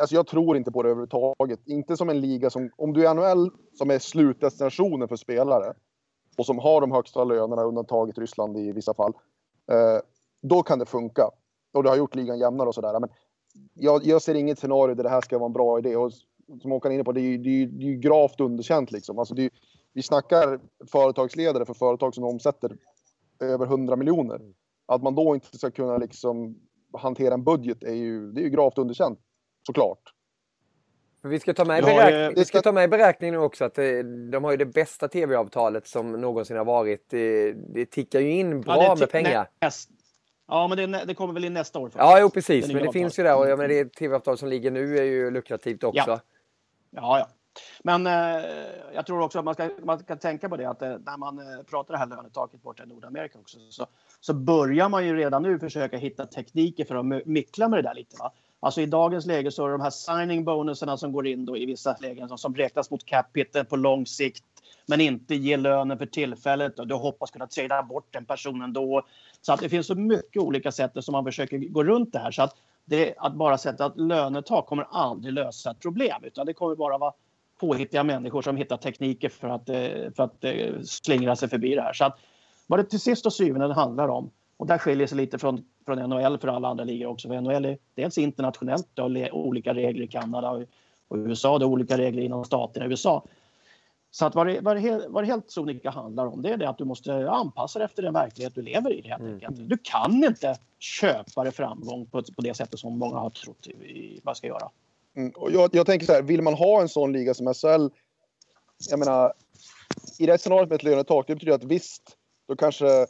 Alltså 0.00 0.14
jag 0.14 0.26
tror 0.26 0.56
inte 0.56 0.72
på 0.72 0.82
det 0.82 0.88
överhuvudtaget. 0.88 1.60
Inte 1.66 1.96
som 1.96 2.08
en 2.08 2.20
liga 2.20 2.50
som, 2.50 2.70
om 2.76 2.92
du 2.92 3.06
är 3.06 3.14
NHL 3.14 3.50
som 3.74 3.90
är 3.90 3.98
slutdestinationen 3.98 5.08
för 5.08 5.16
spelare 5.16 5.74
och 6.38 6.46
som 6.46 6.58
har 6.58 6.80
de 6.80 6.92
högsta 6.92 7.24
lönerna, 7.24 7.62
undantaget 7.62 8.18
Ryssland 8.18 8.56
i 8.56 8.72
vissa 8.72 8.94
fall. 8.94 9.12
Eh, 9.70 9.98
då 10.42 10.62
kan 10.62 10.78
det 10.78 10.86
funka. 10.86 11.30
Och 11.72 11.82
det 11.82 11.88
har 11.88 11.96
gjort 11.96 12.14
ligan 12.14 12.38
jämnare 12.38 12.68
och 12.68 12.74
sådär. 12.74 13.00
Men 13.00 13.10
jag, 13.74 14.04
jag 14.06 14.22
ser 14.22 14.34
inget 14.34 14.58
scenario 14.58 14.94
där 14.94 15.02
det 15.02 15.10
här 15.10 15.20
ska 15.20 15.38
vara 15.38 15.46
en 15.46 15.52
bra 15.52 15.78
idé. 15.78 15.96
Och 15.96 16.12
som 16.62 16.70
Håkan 16.70 16.90
är 16.92 16.94
inne 16.94 17.04
på, 17.04 17.12
det 17.12 17.20
är 17.20 17.22
ju, 17.22 17.38
det 17.38 17.48
är 17.48 17.52
ju, 17.52 17.66
det 17.66 17.84
är 17.86 17.88
ju 17.90 17.96
gravt 17.96 18.40
underkänt 18.40 18.92
liksom. 18.92 19.18
Alltså 19.18 19.34
det 19.34 19.42
är, 19.44 19.50
vi 19.92 20.02
snackar 20.02 20.60
företagsledare 20.92 21.64
för 21.66 21.74
företag 21.74 22.14
som 22.14 22.24
omsätter 22.24 22.76
över 23.40 23.66
100 23.66 23.96
miljoner. 23.96 24.40
Att 24.86 25.02
man 25.02 25.14
då 25.14 25.34
inte 25.34 25.58
ska 25.58 25.70
kunna 25.70 25.96
liksom 25.96 26.56
hantera 26.98 27.34
en 27.34 27.44
budget 27.44 27.82
är 27.84 27.94
ju, 27.94 28.32
det 28.32 28.40
är 28.40 28.42
ju 28.44 28.50
gravt 28.50 28.78
underkänt. 28.78 29.18
Såklart. 29.66 29.98
Vi 31.22 31.40
ska 31.40 31.54
ta 31.54 31.64
med 31.64 31.78
i, 31.78 31.82
har 31.82 31.90
beräk- 31.90 32.28
ju- 32.28 32.34
vi 32.36 32.44
ska 32.44 32.60
ta 32.60 32.72
med 32.72 32.84
i 32.84 32.88
beräkningen 32.88 33.34
nu 33.34 33.40
också 33.40 33.64
att 33.64 33.78
eh, 33.78 33.84
de 34.32 34.44
har 34.44 34.50
ju 34.50 34.56
det 34.56 34.66
bästa 34.66 35.08
tv-avtalet 35.08 35.86
som 35.86 36.12
någonsin 36.12 36.56
har 36.56 36.64
varit. 36.64 37.06
Det, 37.10 37.86
tickar 37.86 38.20
ju 38.20 38.30
in 38.30 38.60
bra 38.60 38.82
Ja, 38.82 38.94
med 38.98 39.08
ti- 39.08 39.10
pengar. 39.10 39.48
Näst, 39.60 39.90
ja, 40.52 40.68
men 40.68 40.92
det, 40.92 41.04
det 41.04 41.14
kommer 41.14 41.34
väl 41.34 41.44
in 41.44 41.54
nästa 41.54 41.78
år. 41.78 41.86
faktiskt. 41.86 41.98
Ja, 41.98 42.20
jo 42.20 42.30
precis. 42.30 42.66
Men 42.66 42.76
det 42.76 42.92
finns 42.92 43.12
avtalet. 43.12 43.18
ju 43.18 43.22
där 43.22 43.36
och 43.36 43.48
jag 43.48 43.58
menar, 43.58 43.68
det 43.68 43.84
tv-avtal 43.84 44.38
som 44.38 44.48
ligger 44.48 44.70
nu 44.70 44.98
är 44.98 45.04
ju 45.04 45.30
lukrativt 45.30 45.84
också. 45.84 46.10
Ja. 46.10 46.20
Ja, 46.90 47.18
ja. 47.18 47.28
Men 47.82 48.06
eh, 48.06 48.44
jag 48.94 49.06
tror 49.06 49.20
också 49.20 49.38
att 49.38 49.44
man 49.44 49.54
ska, 49.54 49.70
man 49.82 49.98
ska 49.98 50.16
tänka 50.16 50.48
på 50.48 50.56
det 50.56 50.64
att 50.64 50.82
eh, 50.82 50.88
när 50.88 51.16
man 51.16 51.38
eh, 51.38 51.62
pratar 51.62 51.94
det 51.94 51.98
här 51.98 52.06
lönetaket 52.06 52.62
borta 52.62 52.82
i 52.82 52.86
Nordamerika 52.86 53.38
också 53.38 53.58
så, 53.70 53.86
så 54.20 54.34
börjar 54.34 54.88
man 54.88 55.06
ju 55.06 55.16
redan 55.16 55.42
nu 55.42 55.58
försöka 55.58 55.96
hitta 55.96 56.26
tekniker 56.26 56.84
för 56.84 56.94
att 56.94 57.26
mickla 57.26 57.68
med 57.68 57.78
det 57.78 57.88
där 57.88 57.94
lite. 57.94 58.16
Va? 58.18 58.32
Alltså 58.60 58.80
i 58.80 58.86
dagens 58.86 59.26
läge 59.26 59.50
så 59.50 59.64
är 59.64 59.68
det 59.68 59.74
de 59.74 59.80
här 59.80 59.90
signing 59.90 60.44
bonuserna 60.44 60.96
som 60.96 61.12
går 61.12 61.26
in 61.26 61.44
då 61.44 61.56
i 61.56 61.66
vissa 61.66 61.96
lägen 62.00 62.28
som, 62.28 62.38
som 62.38 62.54
räknas 62.54 62.90
mot 62.90 63.04
capita 63.04 63.64
på 63.64 63.76
lång 63.76 64.06
sikt 64.06 64.44
men 64.86 65.00
inte 65.00 65.34
ge 65.34 65.56
lönen 65.56 65.98
för 65.98 66.06
tillfället 66.06 66.78
och 66.78 66.86
du 66.86 66.94
hoppas 66.94 67.30
kunna 67.30 67.46
trada 67.46 67.82
bort 67.82 68.06
den 68.10 68.24
personen 68.24 68.72
då. 68.72 69.02
Så 69.40 69.52
att 69.52 69.60
det 69.60 69.68
finns 69.68 69.86
så 69.86 69.94
mycket 69.94 70.42
olika 70.42 70.72
sätt 70.72 70.92
som 71.00 71.12
man 71.12 71.24
försöker 71.24 71.58
gå 71.58 71.84
runt 71.84 72.12
det 72.12 72.18
här. 72.18 72.30
Så 72.30 72.42
att, 72.42 72.56
det, 72.84 73.14
att 73.18 73.34
bara 73.34 73.58
sätta 73.58 73.86
ett 73.86 73.96
lönetak 73.96 74.66
kommer 74.66 74.86
aldrig 74.90 75.34
lösa 75.34 75.70
ett 75.70 75.80
problem 75.80 76.24
utan 76.24 76.46
det 76.46 76.54
kommer 76.54 76.74
bara 76.74 76.98
vara 76.98 77.12
påhittiga 77.60 78.04
människor 78.04 78.42
som 78.42 78.56
hittar 78.56 78.76
tekniker 78.76 79.28
för 79.28 79.48
att, 79.48 79.68
eh, 79.68 80.12
för 80.16 80.22
att 80.22 80.44
eh, 80.44 80.80
slingra 80.84 81.36
sig 81.36 81.48
förbi 81.48 81.74
det 81.74 81.82
här. 81.82 81.92
Så 81.92 82.04
att 82.04 82.18
vad 82.66 82.78
det 82.78 82.84
till 82.84 83.00
sist 83.00 83.26
och 83.26 83.32
syvende 83.32 83.74
handlar 83.74 84.08
om 84.08 84.30
och 84.56 84.66
där 84.66 84.78
skiljer 84.78 85.06
sig 85.06 85.16
lite 85.16 85.38
från, 85.38 85.64
från 85.86 85.98
NHL 85.98 86.38
för 86.38 86.48
alla 86.48 86.68
andra 86.68 86.84
ligor 86.84 87.06
också. 87.06 87.28
För 87.28 87.40
NHL 87.40 87.64
är 87.64 87.78
dels 87.94 88.18
internationellt, 88.18 88.88
det 88.94 89.02
har 89.02 89.34
olika 89.34 89.74
regler 89.74 90.04
i 90.04 90.08
Kanada 90.08 90.50
och, 90.50 90.62
och 91.08 91.16
USA, 91.16 91.58
det 91.58 91.64
har 91.64 91.72
olika 91.72 91.98
regler 91.98 92.22
inom 92.22 92.44
staterna 92.44 92.86
i 92.86 92.88
USA. 92.88 93.24
Så 94.14 94.26
att 94.26 94.34
vad 94.34 94.46
det, 94.46 94.60
vad 94.60 94.76
det, 94.76 95.06
vad 95.08 95.24
det 95.24 95.26
helt 95.26 95.50
sonika 95.50 95.90
handlar 95.90 96.26
om 96.26 96.42
det 96.42 96.52
är 96.52 96.56
det 96.56 96.68
att 96.68 96.78
du 96.78 96.84
måste 96.84 97.30
anpassa 97.30 97.78
dig 97.78 97.86
efter 97.86 98.02
den 98.02 98.14
verklighet 98.14 98.54
du 98.54 98.62
lever 98.62 98.92
i. 98.92 99.08
Helt 99.08 99.22
enkelt. 99.22 99.68
Du 99.68 99.78
kan 99.82 100.24
inte 100.24 100.56
köpa 100.78 101.44
dig 101.44 101.52
framgång 101.52 102.06
på, 102.06 102.22
på 102.22 102.42
det 102.42 102.54
sättet 102.54 102.78
som 102.80 102.98
många 102.98 103.16
har 103.16 103.30
trott 103.30 103.66
i, 103.66 104.20
vad 104.22 104.36
ska 104.36 104.46
göra. 104.46 104.70
Mm. 105.16 105.32
Och 105.36 105.52
jag, 105.52 105.70
jag 105.72 105.86
tänker 105.86 106.06
så 106.06 106.12
här, 106.12 106.22
vill 106.22 106.42
man 106.42 106.54
ha 106.54 106.80
en 106.80 106.88
sån 106.88 107.12
liga 107.12 107.34
som 107.34 107.54
SHL, 107.54 107.88
jag 108.90 108.98
menar, 108.98 109.32
i 110.18 110.26
det 110.26 110.32
här 110.32 110.38
scenariot 110.38 110.68
med 110.68 110.76
ett 110.76 110.82
lönetak, 110.82 111.26
det 111.26 111.34
betyder 111.34 111.54
att 111.54 111.64
visst, 111.64 112.16
då 112.48 112.56
kanske 112.56 113.06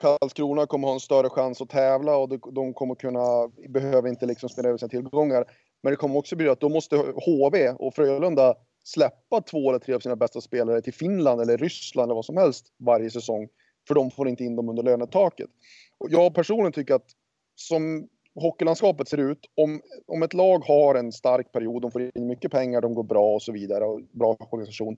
Karlskrona 0.00 0.66
kommer 0.66 0.88
ha 0.88 0.94
en 0.94 1.00
större 1.00 1.30
chans 1.30 1.60
att 1.60 1.68
tävla 1.68 2.16
och 2.16 2.28
de, 2.28 2.40
de 2.52 2.74
kommer 2.74 2.94
kunna, 2.94 3.48
behöver 3.68 4.08
inte 4.08 4.26
liksom 4.26 4.48
spela 4.48 4.68
över 4.68 4.78
sina 4.78 4.88
tillgångar. 4.88 5.44
Men 5.82 5.90
det 5.90 5.96
kommer 5.96 6.18
också 6.18 6.36
betyda 6.36 6.52
att 6.52 6.60
då 6.60 6.68
måste 6.68 6.96
HV 6.96 7.68
och 7.70 7.94
Frölunda 7.94 8.54
släppa 8.84 9.40
två 9.40 9.68
eller 9.68 9.78
tre 9.78 9.94
av 9.94 10.00
sina 10.00 10.16
bästa 10.16 10.40
spelare 10.40 10.82
till 10.82 10.94
Finland 10.94 11.40
eller 11.40 11.58
Ryssland 11.58 12.06
eller 12.06 12.14
vad 12.14 12.24
som 12.24 12.36
helst 12.36 12.72
varje 12.78 13.10
säsong. 13.10 13.48
För 13.88 13.94
de 13.94 14.10
får 14.10 14.28
inte 14.28 14.44
in 14.44 14.56
dem 14.56 14.68
under 14.68 14.82
lönetaket. 14.82 15.50
Och 15.98 16.08
jag 16.10 16.34
personligen 16.34 16.72
tycker 16.72 16.94
att 16.94 17.10
som 17.54 18.08
hockeylandskapet 18.34 19.08
ser 19.08 19.18
ut, 19.18 19.50
om, 19.54 19.80
om 20.06 20.22
ett 20.22 20.34
lag 20.34 20.64
har 20.64 20.94
en 20.94 21.12
stark 21.12 21.52
period, 21.52 21.82
de 21.82 21.90
får 21.90 22.02
in 22.02 22.26
mycket 22.26 22.50
pengar, 22.50 22.80
de 22.80 22.94
går 22.94 23.02
bra 23.02 23.34
och 23.34 23.42
så 23.42 23.52
vidare 23.52 23.84
och 23.84 24.00
bra 24.12 24.36
organisation. 24.50 24.96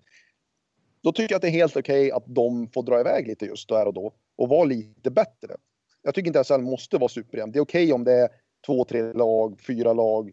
då 1.03 1.13
tycker 1.13 1.33
jag 1.33 1.37
att 1.37 1.43
det 1.43 1.49
är 1.49 1.53
helt 1.53 1.77
okej 1.77 2.13
att 2.13 2.25
de 2.27 2.69
får 2.69 2.83
dra 2.83 3.01
iväg 3.01 3.27
lite 3.27 3.47
just 3.47 3.69
där 3.69 3.87
och 3.87 3.95
då 3.95 4.13
och 4.37 4.49
vara 4.49 4.65
lite 4.65 5.11
bättre. 5.11 5.57
Jag 6.03 6.15
tycker 6.15 6.27
inte 6.29 6.45
SHL 6.45 6.61
måste 6.61 6.99
vara 6.99 7.09
superjämnt. 7.09 7.53
Det 7.53 7.59
är 7.59 7.63
okej 7.63 7.93
om 7.93 8.05
det 8.05 8.13
är 8.13 8.29
två, 8.67 8.85
tre 8.85 9.13
lag, 9.13 9.61
fyra 9.61 9.93
lag 9.93 10.33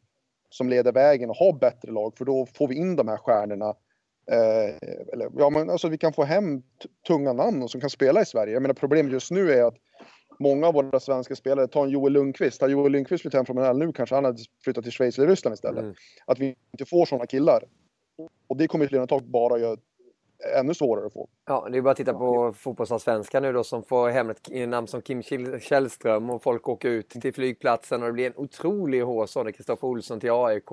som 0.53 0.69
leder 0.69 0.91
vägen 0.91 1.29
och 1.29 1.35
har 1.35 1.53
bättre 1.53 1.91
lag 1.91 2.17
för 2.17 2.25
då 2.25 2.45
får 2.45 2.67
vi 2.67 2.75
in 2.75 2.95
de 2.95 3.07
här 3.07 3.17
stjärnorna. 3.17 3.75
Eh, 4.31 4.89
eller, 5.13 5.29
ja, 5.37 5.49
men 5.49 5.69
alltså 5.69 5.87
vi 5.87 5.97
kan 5.97 6.13
få 6.13 6.23
hem 6.23 6.63
tunga 7.07 7.33
namn 7.33 7.69
som 7.69 7.81
kan 7.81 7.89
spela 7.89 8.21
i 8.21 8.25
Sverige. 8.25 8.53
Jag 8.53 8.61
menar 8.61 8.73
problemet 8.73 9.11
just 9.11 9.31
nu 9.31 9.51
är 9.51 9.63
att 9.63 9.75
många 10.39 10.67
av 10.67 10.73
våra 10.73 10.99
svenska 10.99 11.35
spelare, 11.35 11.67
ta 11.67 11.83
en 11.83 11.89
Joel 11.89 12.13
Lundqvist. 12.13 12.61
Har 12.61 12.69
Joel 12.69 12.91
Lundqvist 12.91 13.21
flyttat 13.21 13.37
hem 13.37 13.45
från 13.45 13.55
NHL 13.55 13.77
nu 13.77 13.93
kanske 13.93 14.15
han 14.15 14.25
hade 14.25 14.39
flyttat 14.63 14.83
till 14.83 14.93
Schweiz 14.93 15.17
eller 15.17 15.27
Ryssland 15.27 15.53
istället. 15.53 15.83
Mm. 15.83 15.95
Att 16.25 16.39
vi 16.39 16.55
inte 16.71 16.85
får 16.85 17.05
sådana 17.05 17.25
killar. 17.25 17.63
Och 18.47 18.57
det 18.57 18.67
kommer 18.67 18.87
Lena 18.87 19.07
Tag 19.07 19.23
bara 19.23 19.59
göra 19.59 19.77
ännu 20.55 20.73
svårare 20.73 21.05
att 21.05 21.13
få. 21.13 21.27
Ja, 21.45 21.67
det 21.71 21.77
är 21.77 21.81
bara 21.81 21.91
att 21.91 21.97
titta 21.97 22.13
på 22.13 22.53
fotbollsallsvenskan 22.53 23.43
nu 23.43 23.53
då 23.53 23.63
som 23.63 23.83
får 23.83 24.09
hem 24.09 24.29
ett 24.29 24.69
namn 24.69 24.87
som 24.87 25.01
Kim 25.01 25.23
Källström 25.59 26.29
och 26.29 26.43
folk 26.43 26.69
åker 26.69 26.89
ut 26.89 27.09
till 27.09 27.33
flygplatsen 27.33 28.01
och 28.01 28.07
det 28.07 28.13
blir 28.13 28.27
en 28.27 28.33
otrolig 28.35 28.99
när 28.99 29.51
Kristoffer 29.51 29.87
Olsson 29.87 30.19
till 30.19 30.31
AIK. 30.31 30.71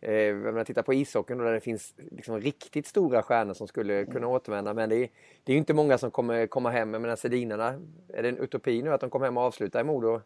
Eh, 0.00 0.34
menar, 0.34 0.64
titta 0.64 0.82
på 0.82 0.94
ishockeyn 0.94 1.38
där 1.38 1.52
det 1.52 1.60
finns 1.60 1.94
liksom 1.96 2.40
riktigt 2.40 2.86
stora 2.86 3.22
stjärnor 3.22 3.54
som 3.54 3.68
skulle 3.68 4.04
kunna 4.04 4.26
återvända. 4.26 4.74
Men 4.74 4.88
det 4.88 4.96
är, 4.96 5.08
det 5.44 5.52
är 5.52 5.56
inte 5.56 5.74
många 5.74 5.98
som 5.98 6.10
kommer 6.10 6.46
komma 6.46 6.70
hem. 6.70 6.92
Jag 6.92 7.02
menar 7.02 7.16
Sedinarna, 7.16 7.80
är 8.08 8.22
det 8.22 8.28
en 8.28 8.38
utopi 8.38 8.82
nu 8.82 8.92
att 8.92 9.00
de 9.00 9.10
kommer 9.10 9.26
hem 9.26 9.36
och 9.36 9.42
avslutar 9.42 9.80
i 9.80 9.84
Modo? 9.84 10.20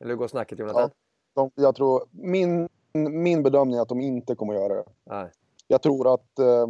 Eller 0.00 0.10
hur 0.10 0.16
går 0.16 0.28
snacket 0.28 0.58
Jonathan? 0.58 0.90
De, 1.34 1.50
jag 1.54 1.74
tror, 1.74 2.04
min, 2.10 2.68
min 2.94 3.42
bedömning 3.42 3.78
är 3.78 3.82
att 3.82 3.88
de 3.88 4.00
inte 4.00 4.34
kommer 4.34 4.54
göra 4.54 4.74
det. 4.74 4.84
Nej. 5.04 5.30
Jag 5.68 5.82
tror 5.82 6.14
att 6.14 6.38
eh, 6.38 6.66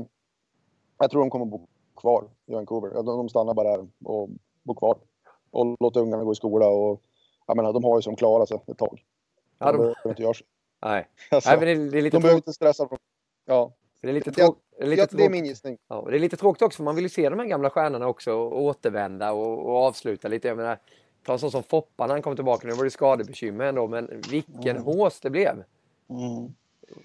jag 0.98 1.10
tror 1.10 1.20
de 1.20 1.30
kommer 1.30 1.44
bo 1.44 1.66
kvar 1.96 2.24
i 2.46 2.52
Vancouver. 2.54 2.94
De, 2.94 3.06
de 3.06 3.28
stannar 3.28 3.54
bara 3.54 3.76
där 3.76 3.86
och 4.04 4.28
bor 4.62 4.74
kvar. 4.74 4.98
Och 5.50 5.76
låter 5.80 6.00
ungarna 6.00 6.24
gå 6.24 6.32
i 6.32 6.34
skola. 6.34 6.68
Och, 6.68 7.00
jag 7.46 7.56
menar, 7.56 7.72
de 7.72 7.84
har 7.84 7.98
ju 7.98 8.02
som 8.02 8.16
klarat 8.16 8.48
sig 8.48 8.58
ett 8.66 8.78
tag. 8.78 9.04
Ja, 9.58 9.72
de, 9.72 9.78
behöver 9.78 10.08
inte 10.08 10.22
göra 10.22 10.34
så. 10.34 10.44
nej. 10.82 11.08
Alltså, 11.30 11.50
nej 11.50 11.58
men 11.58 11.66
det, 11.68 11.72
är- 11.72 11.90
det 11.90 11.98
är 11.98 12.02
lite 12.02 12.16
de 12.16 12.20
behöver 12.22 12.40
tråkigt. 12.40 12.46
inte 12.48 12.52
stressa. 12.52 12.88
Ja, 13.44 13.72
Det 14.00 14.08
är 14.08 14.12
lite, 14.12 14.30
Jag- 14.30 14.34
tråk, 14.36 14.58
det 14.78 14.84
ja, 14.84 14.86
det 14.96 15.02
är 15.02 15.06
tråkigt. 15.06 15.30
min 15.30 15.44
gissning. 15.44 15.78
Ja, 15.88 16.04
det 16.10 16.16
är 16.16 16.20
lite 16.20 16.36
tråkigt 16.36 16.62
också 16.62 16.76
för 16.76 16.84
man 16.84 16.94
vill 16.94 17.04
ju 17.04 17.08
se 17.08 17.28
de 17.28 17.38
här 17.38 17.46
gamla 17.46 17.70
stjärnorna 17.70 18.08
också 18.08 18.32
och 18.32 18.62
återvända 18.62 19.32
och, 19.32 19.58
och 19.66 19.76
avsluta 19.76 20.28
lite. 20.28 20.48
Jag 20.48 20.56
menar, 20.56 20.78
ta 21.26 21.32
en 21.32 21.38
sån 21.38 21.50
som 21.50 21.62
Foppa 21.62 22.06
när 22.06 22.14
han 22.14 22.22
kom 22.22 22.36
tillbaka. 22.36 22.68
Nu 22.68 22.74
var 22.74 22.84
det 22.84 22.90
skadebekymmer 22.90 23.64
ändå, 23.64 23.86
men 23.88 24.22
vilken 24.30 24.76
hås 24.78 25.20
det 25.20 25.30
blev. 25.30 25.64
Mm. 26.10 26.54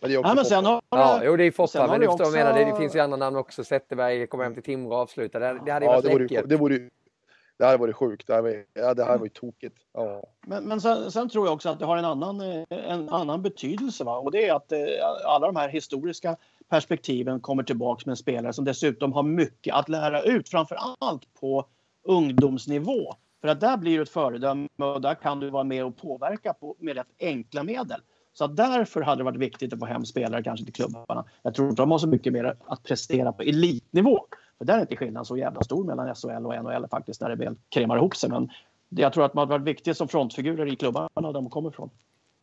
Men 0.01 0.11
Ja, 0.11 0.33
men 0.35 0.45
sen 0.45 0.65
har 0.65 0.81
Ja, 0.89 1.17
det- 1.19 1.25
jo 1.25 1.35
det 1.37 1.43
är 1.43 1.51
Foppa, 1.51 1.87
men 1.87 1.99
du 1.99 2.05
förstår 2.07 2.17
vad 2.17 2.25
jag 2.25 2.27
också- 2.27 2.37
menar. 2.37 2.53
Det, 2.65 2.71
det 2.71 2.77
finns 2.77 2.95
ju 2.95 2.99
andra 2.99 3.17
namn 3.17 3.35
också. 3.37 3.63
Zetterberg 3.63 4.27
kommer 4.27 4.43
hem 4.43 4.53
till 4.53 4.63
Timrå 4.63 4.91
och 4.95 4.97
avslutar. 5.01 5.39
Det, 5.39 5.61
det 5.65 5.71
hade 5.71 5.85
ju 5.85 5.91
Ja, 5.91 5.95
varit 5.95 6.03
det 6.03 6.09
vore, 6.11 6.23
ju- 6.23 6.27
läckert. 6.29 6.49
det 6.49 6.57
vore 6.57 6.79
det 7.57 7.65
här 7.65 7.77
var 7.77 7.87
ju 7.87 7.93
sjukt. 7.93 8.27
Det 8.27 8.33
här 8.33 8.41
var, 8.41 8.63
ja, 8.73 8.93
det 8.93 9.03
här 9.03 9.17
var 9.17 9.25
ju 9.25 9.29
tokigt. 9.29 9.75
Ja. 9.93 10.23
Men, 10.47 10.63
men 10.63 10.81
sen, 10.81 11.11
sen 11.11 11.29
tror 11.29 11.47
jag 11.47 11.53
också 11.53 11.69
att 11.69 11.79
det 11.79 11.85
har 11.85 11.97
en 11.97 12.05
annan, 12.05 12.41
eh, 12.41 12.63
en 12.69 13.09
annan 13.09 13.41
betydelse. 13.41 14.03
Va? 14.03 14.17
Och 14.17 14.31
det 14.31 14.47
är 14.47 14.53
att 14.55 14.71
eh, 14.71 14.79
alla 15.25 15.47
de 15.47 15.55
här 15.55 15.69
historiska 15.69 16.35
perspektiven 16.69 17.39
kommer 17.39 17.63
tillbaks 17.63 18.05
med 18.05 18.11
en 18.13 18.17
spelare 18.17 18.53
som 18.53 18.65
dessutom 18.65 19.13
har 19.13 19.23
mycket 19.23 19.75
att 19.75 19.89
lära 19.89 20.21
ut. 20.21 20.49
Framför 20.49 20.77
allt 20.99 21.33
på 21.39 21.65
ungdomsnivå. 22.03 23.15
För 23.41 23.47
att 23.47 23.59
där 23.59 23.77
blir 23.77 23.97
du 23.97 24.03
ett 24.03 24.09
föredöme 24.09 24.67
och 24.77 25.01
där 25.01 25.15
kan 25.15 25.39
du 25.39 25.49
vara 25.49 25.63
med 25.63 25.85
och 25.85 25.97
påverka 25.97 26.53
på, 26.53 26.75
med 26.79 26.95
rätt 26.95 27.07
enkla 27.19 27.63
medel. 27.63 28.01
Så 28.33 28.45
att 28.45 28.55
därför 28.55 29.01
hade 29.01 29.19
det 29.19 29.23
varit 29.23 29.37
viktigt 29.37 29.73
att 29.73 29.79
få 29.79 29.85
hem 29.85 30.05
spelare 30.05 30.43
kanske 30.43 30.65
till 30.65 30.73
klubbarna. 30.73 31.25
Jag 31.41 31.53
tror 31.53 31.69
inte 31.69 31.81
de 31.81 31.91
har 31.91 31.97
så 31.97 32.07
mycket 32.07 32.33
mer 32.33 32.55
att 32.65 32.83
prestera 32.83 33.31
på 33.31 33.43
elitnivå. 33.43 34.19
För 34.57 34.65
där 34.65 34.77
är 34.77 34.81
inte 34.81 34.95
skillnaden 34.95 35.25
så 35.25 35.37
jävla 35.37 35.61
stor 35.61 35.83
mellan 35.83 36.15
SHL 36.15 36.45
och 36.45 36.63
NHL 36.63 36.87
faktiskt 36.91 37.21
när 37.21 37.29
det 37.29 37.35
väl 37.35 37.55
kremar 37.69 37.97
ihop 37.97 38.15
sig. 38.15 38.29
Men 38.29 38.49
jag 38.89 39.13
tror 39.13 39.25
att 39.25 39.33
man 39.33 39.47
har 39.47 39.59
varit 39.59 39.67
viktig 39.67 39.95
som 39.95 40.07
frontfigurer 40.07 40.73
i 40.73 40.75
klubbarna 40.75 41.09
där 41.15 41.33
de 41.33 41.49
kommer 41.49 41.69
ifrån. 41.69 41.89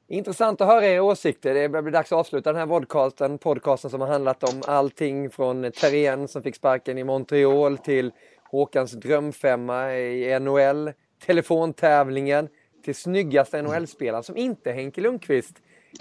Intressant 0.09 0.61
att 0.61 0.69
höra 0.69 0.87
era 0.87 1.03
åsikter. 1.03 1.55
Det 1.55 1.69
börjar 1.69 1.83
bli 1.83 1.93
dags 1.93 2.13
att 2.13 2.19
avsluta 2.19 2.53
den 2.53 2.61
här 2.61 2.67
podcasten. 2.67 3.39
Podcasten 3.39 3.91
som 3.91 4.01
har 4.01 4.09
handlat 4.09 4.43
om 4.43 4.63
allting 4.67 5.31
från 5.31 5.73
Terrien 5.73 6.29
som 6.29 6.43
fick 6.43 6.57
sparken 6.57 6.99
i 6.99 7.05
Montreal 7.05 7.79
till 7.79 8.13
Håkans 8.51 8.93
drömfemma 8.93 9.95
i 9.95 10.41
NHL, 10.41 10.93
telefontävlingen 11.27 12.49
till 12.85 12.95
snyggaste 12.95 13.63
NHL-spelaren 13.63 14.23
som 14.23 14.37
inte 14.37 14.71
är 14.71 14.75
Henke 14.75 15.01
Lundqvist 15.01 15.55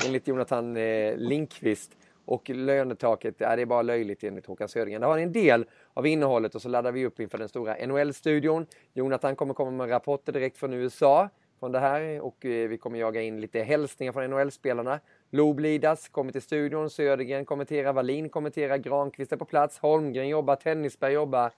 enligt 0.05 0.27
Jonathan 0.27 0.77
eh, 0.77 1.17
Linkvist. 1.17 1.97
Och 2.25 2.49
lönetaket, 2.49 3.35
ja, 3.37 3.55
det 3.55 3.61
är 3.61 3.65
bara 3.65 3.81
löjligt 3.81 4.23
enligt 4.23 4.45
Håkan 4.45 4.69
Södergren. 4.69 5.01
Det 5.01 5.07
har 5.07 5.17
en 5.17 5.33
del 5.33 5.65
av 5.93 6.07
innehållet 6.07 6.55
och 6.55 6.61
så 6.61 6.69
laddar 6.69 6.91
vi 6.91 7.05
upp 7.05 7.19
inför 7.19 7.37
den 7.37 7.49
stora 7.49 7.85
NHL-studion. 7.85 8.65
Jonathan 8.93 9.35
kommer 9.35 9.53
komma 9.53 9.71
med 9.71 9.89
rapporter 9.89 10.33
direkt 10.33 10.57
från 10.57 10.73
USA 10.73 11.29
från 11.59 11.71
det 11.71 11.79
här 11.79 12.21
och 12.21 12.45
eh, 12.45 12.69
vi 12.69 12.77
kommer 12.77 12.99
jaga 12.99 13.21
in 13.21 13.41
lite 13.41 13.59
hälsningar 13.59 14.11
från 14.11 14.29
NHL-spelarna. 14.29 14.99
Loob 15.31 15.59
Lidas 15.59 16.09
kommer 16.09 16.31
till 16.31 16.41
studion, 16.41 16.89
Södergren 16.89 17.45
kommenterar, 17.45 17.93
Wallin 17.93 18.29
kommenterar, 18.29 18.77
Granqvist 18.77 19.31
är 19.31 19.37
på 19.37 19.45
plats, 19.45 19.79
Holmgren 19.79 20.27
jobbar, 20.27 20.55
Tennisberg 20.55 21.13
jobbar. 21.13 21.51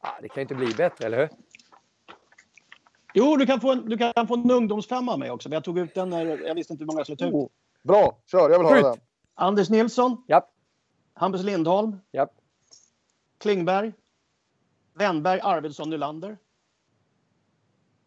Ah, 0.00 0.20
det 0.22 0.28
kan 0.28 0.36
ju 0.36 0.42
inte 0.42 0.54
bli 0.54 0.74
bättre, 0.74 1.06
eller 1.06 1.18
hur? 1.18 1.28
Jo, 3.14 3.36
du 3.36 3.46
kan 3.46 3.60
få 3.60 3.72
en, 3.72 3.88
du 3.88 3.98
kan 3.98 4.26
få 4.26 4.34
en 4.34 4.50
ungdomsfemma 4.50 5.16
med 5.16 5.32
också. 5.32 5.48
Men 5.48 5.54
jag 5.54 5.64
tog 5.64 5.78
ut 5.78 5.94
den 5.94 6.10
när 6.10 6.46
jag 6.46 6.54
visste 6.54 6.72
inte 6.72 6.82
hur 6.82 6.86
många 6.86 6.98
jag 6.98 7.06
skulle 7.06 7.30
ta 7.30 7.44
ut. 7.44 7.52
Bra, 7.82 8.18
kör. 8.26 8.50
Jag 8.50 8.58
vill 8.58 8.68
höra 8.68 8.90
den. 8.90 9.00
Anders 9.34 9.70
Nilsson, 9.70 10.24
Japp, 10.28 10.50
Hampus 11.14 11.42
Lindholm, 11.42 11.96
japp. 12.12 12.32
Klingberg, 13.38 13.92
Wennberg, 14.94 15.40
Arvidsson, 15.40 15.90
Nylander. 15.90 16.38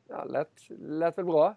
Ja, 0.10 0.24
lät, 0.24 0.50
lät 0.80 1.18
väl 1.18 1.26
bra. 1.26 1.56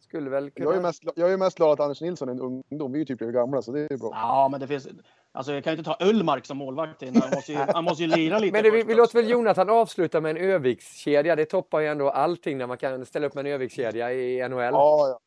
Skulle 0.00 0.30
väl 0.30 0.50
kunna... 0.50 0.70
Jag 0.70 0.76
är, 0.76 0.80
mest, 0.80 1.02
jag 1.16 1.32
är 1.32 1.36
mest 1.36 1.56
glad 1.56 1.72
att 1.72 1.80
Anders 1.80 2.00
Nilsson 2.00 2.28
är 2.28 2.32
en 2.32 2.40
ungdom. 2.40 2.92
Vi 2.92 2.98
är 2.98 3.00
ju 3.00 3.04
typ 3.04 3.20
lika 3.20 3.32
gamla, 3.32 3.62
så 3.62 3.72
det 3.72 3.92
är 3.92 3.96
bra. 3.96 4.10
Ja, 4.12 4.48
men 4.50 4.60
det 4.60 4.66
finns... 4.66 4.88
Alltså, 5.32 5.52
jag 5.52 5.64
kan 5.64 5.72
ju 5.72 5.78
inte 5.78 5.90
ta 5.90 6.06
Ullmark 6.06 6.46
som 6.46 6.56
målvakt 6.56 7.02
in. 7.02 7.16
Han 7.20 7.30
måste 7.30 7.52
ju, 7.52 7.58
han 7.74 7.84
måste 7.84 8.02
ju 8.02 8.08
lira 8.16 8.38
lite. 8.38 8.52
Men 8.52 8.62
det, 8.62 8.70
vi, 8.70 8.82
vi 8.82 8.94
låter 8.94 9.14
väl 9.14 9.30
Jonathan 9.30 9.70
avsluta 9.70 10.20
med 10.20 10.30
en 10.30 10.36
Övikskedja. 10.36 11.36
Det 11.36 11.44
toppar 11.44 11.80
ju 11.80 11.86
ändå 11.86 12.10
allting 12.10 12.58
när 12.58 12.66
man 12.66 12.78
kan 12.78 13.06
ställa 13.06 13.26
upp 13.26 13.34
med 13.34 13.46
en 13.46 13.52
Övikskedja 13.52 14.12
i 14.12 14.48
NHL. 14.48 14.58
Ja, 14.58 15.08
ja. 15.08 15.20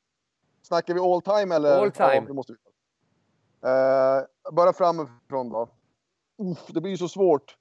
Snackar 0.67 0.93
vi 0.93 0.99
all 0.99 1.21
time 1.21 1.55
eller? 1.55 1.81
All 1.81 1.91
time. 1.91 2.15
Ja, 2.15 2.21
det 2.21 2.33
måste 2.33 2.53
vi. 2.53 2.57
Uh, 3.69 4.53
bara 4.53 4.73
framifrån 4.73 5.49
då. 5.49 5.69
Uff, 6.37 6.67
det 6.67 6.81
blir 6.81 6.91
ju 6.91 6.97
så 6.97 7.07
svårt. 7.07 7.57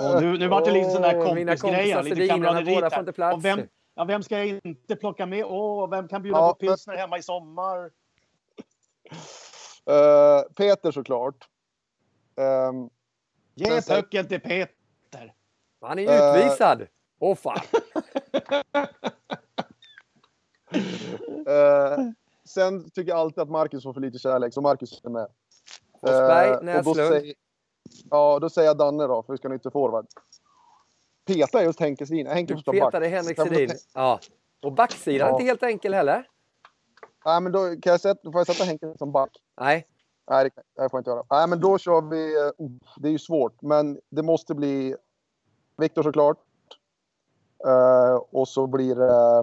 Och 0.00 0.22
nu, 0.22 0.38
nu 0.38 0.48
vart 0.48 0.64
det 0.64 0.70
lite 0.70 0.90
sån 0.90 1.02
där 1.02 1.12
kompisar 1.12 2.02
Lite 2.02 3.12
plats. 3.12 3.36
Och 3.36 3.44
vem, 3.44 3.60
ja, 3.94 4.04
vem 4.04 4.22
ska 4.22 4.38
jag 4.44 4.60
inte 4.64 4.96
plocka 4.96 5.26
med? 5.26 5.44
Åh, 5.44 5.90
vem 5.90 6.08
kan 6.08 6.22
bjuda 6.22 6.38
Ja, 6.38 6.48
på 6.52 6.54
pilsner 6.54 6.96
hemma 6.96 7.18
i 7.18 7.22
sommar? 7.22 7.90
Eh, 9.86 10.42
Peter 10.56 10.90
såklart. 10.90 11.48
Um, 12.36 12.90
Ge 13.54 13.80
pucken 13.80 14.28
till 14.28 14.40
Peter. 14.40 15.34
Han 15.80 15.98
är 15.98 16.02
ju 16.02 16.40
utvisad! 16.40 16.86
Åh 17.18 17.36
fan! 17.36 17.60
eh, 21.46 21.98
sen 22.44 22.90
tycker 22.90 23.10
jag 23.10 23.18
alltid 23.18 23.38
att 23.42 23.50
Marcus 23.50 23.82
får 23.82 23.92
för 23.92 24.00
lite 24.00 24.18
kärlek, 24.18 24.54
så 24.54 24.60
Marcus 24.60 25.00
är 25.04 25.10
med. 25.10 25.26
Forsberg, 26.00 26.50
och 26.50 26.56
då 26.56 26.64
Näslund. 26.64 26.96
säger, 26.96 27.34
ja, 28.10 28.38
då 28.40 28.50
säger 28.50 28.68
jag 28.68 28.78
Danne 28.78 29.06
då, 29.06 29.22
för 29.22 29.32
vi 29.32 29.36
ska 29.36 29.48
ha 29.48 29.54
ytterforward. 29.54 30.06
Peta 31.26 31.62
just 31.62 31.80
Henke 31.80 32.06
Sedin. 32.06 32.26
Henke 32.26 32.54
Du 32.54 32.60
stå 32.60 32.72
back. 32.72 32.80
petade 32.80 33.08
Henrik 33.08 33.36
Sedin. 33.40 33.70
Ja. 33.94 34.20
Och 34.62 34.72
backsidan 34.72 35.26
är 35.26 35.30
Ja. 35.30 35.34
inte 35.36 35.44
helt 35.44 35.62
enkel 35.62 35.94
heller. 35.94 36.28
Nej, 37.24 37.40
men 37.40 37.52
då, 37.52 37.58
kan 37.58 37.90
jag 37.90 38.00
sätta, 38.00 38.32
får 38.32 38.38
jag 38.40 38.46
sätta 38.46 38.64
Henke 38.64 38.94
som 38.98 39.12
back. 39.12 39.30
Nej. 39.60 39.86
Nej, 40.30 40.44
det 40.44 40.50
får 40.76 40.88
jag 40.92 41.00
inte 41.00 41.10
göra. 41.10 41.24
Nej, 41.30 41.48
men 41.48 41.60
då 41.60 41.78
kör 41.78 42.10
vi... 42.10 42.36
Uh, 42.36 42.70
det 42.96 43.08
är 43.08 43.12
ju 43.12 43.18
svårt, 43.18 43.62
men 43.62 44.00
det 44.10 44.22
måste 44.22 44.54
bli 44.54 44.96
Viktor 45.76 46.02
såklart. 46.02 46.38
Uh, 47.66 48.14
och 48.14 48.48
så 48.48 48.66
blir 48.66 48.94
det... 48.94 49.04
Uh, 49.40 49.42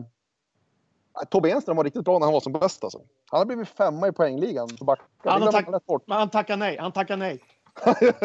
Tobbe 1.30 1.50
Enström 1.52 1.78
var 1.78 1.84
riktigt 1.84 2.06
bra 2.06 2.20
när 2.20 2.26
han 2.26 2.34
var 2.34 2.40
som 2.40 2.54
bäst. 2.54 2.84
Alltså. 2.84 3.00
Han 3.32 3.38
har 3.38 3.46
blivit 3.46 3.68
femma 3.68 4.08
i 4.08 4.12
poängligan. 4.12 4.70
back. 4.82 5.00
Det 5.24 5.30
Han 5.30 5.42
glömmer 5.42 5.62
tack- 5.62 5.86
bort. 5.86 6.04
Men 6.08 6.18
han 6.18 6.30
tackar 6.30 6.58
nej. 6.58 6.78
Han 6.78 6.92
tackar 6.92 7.18
nej. 7.18 7.44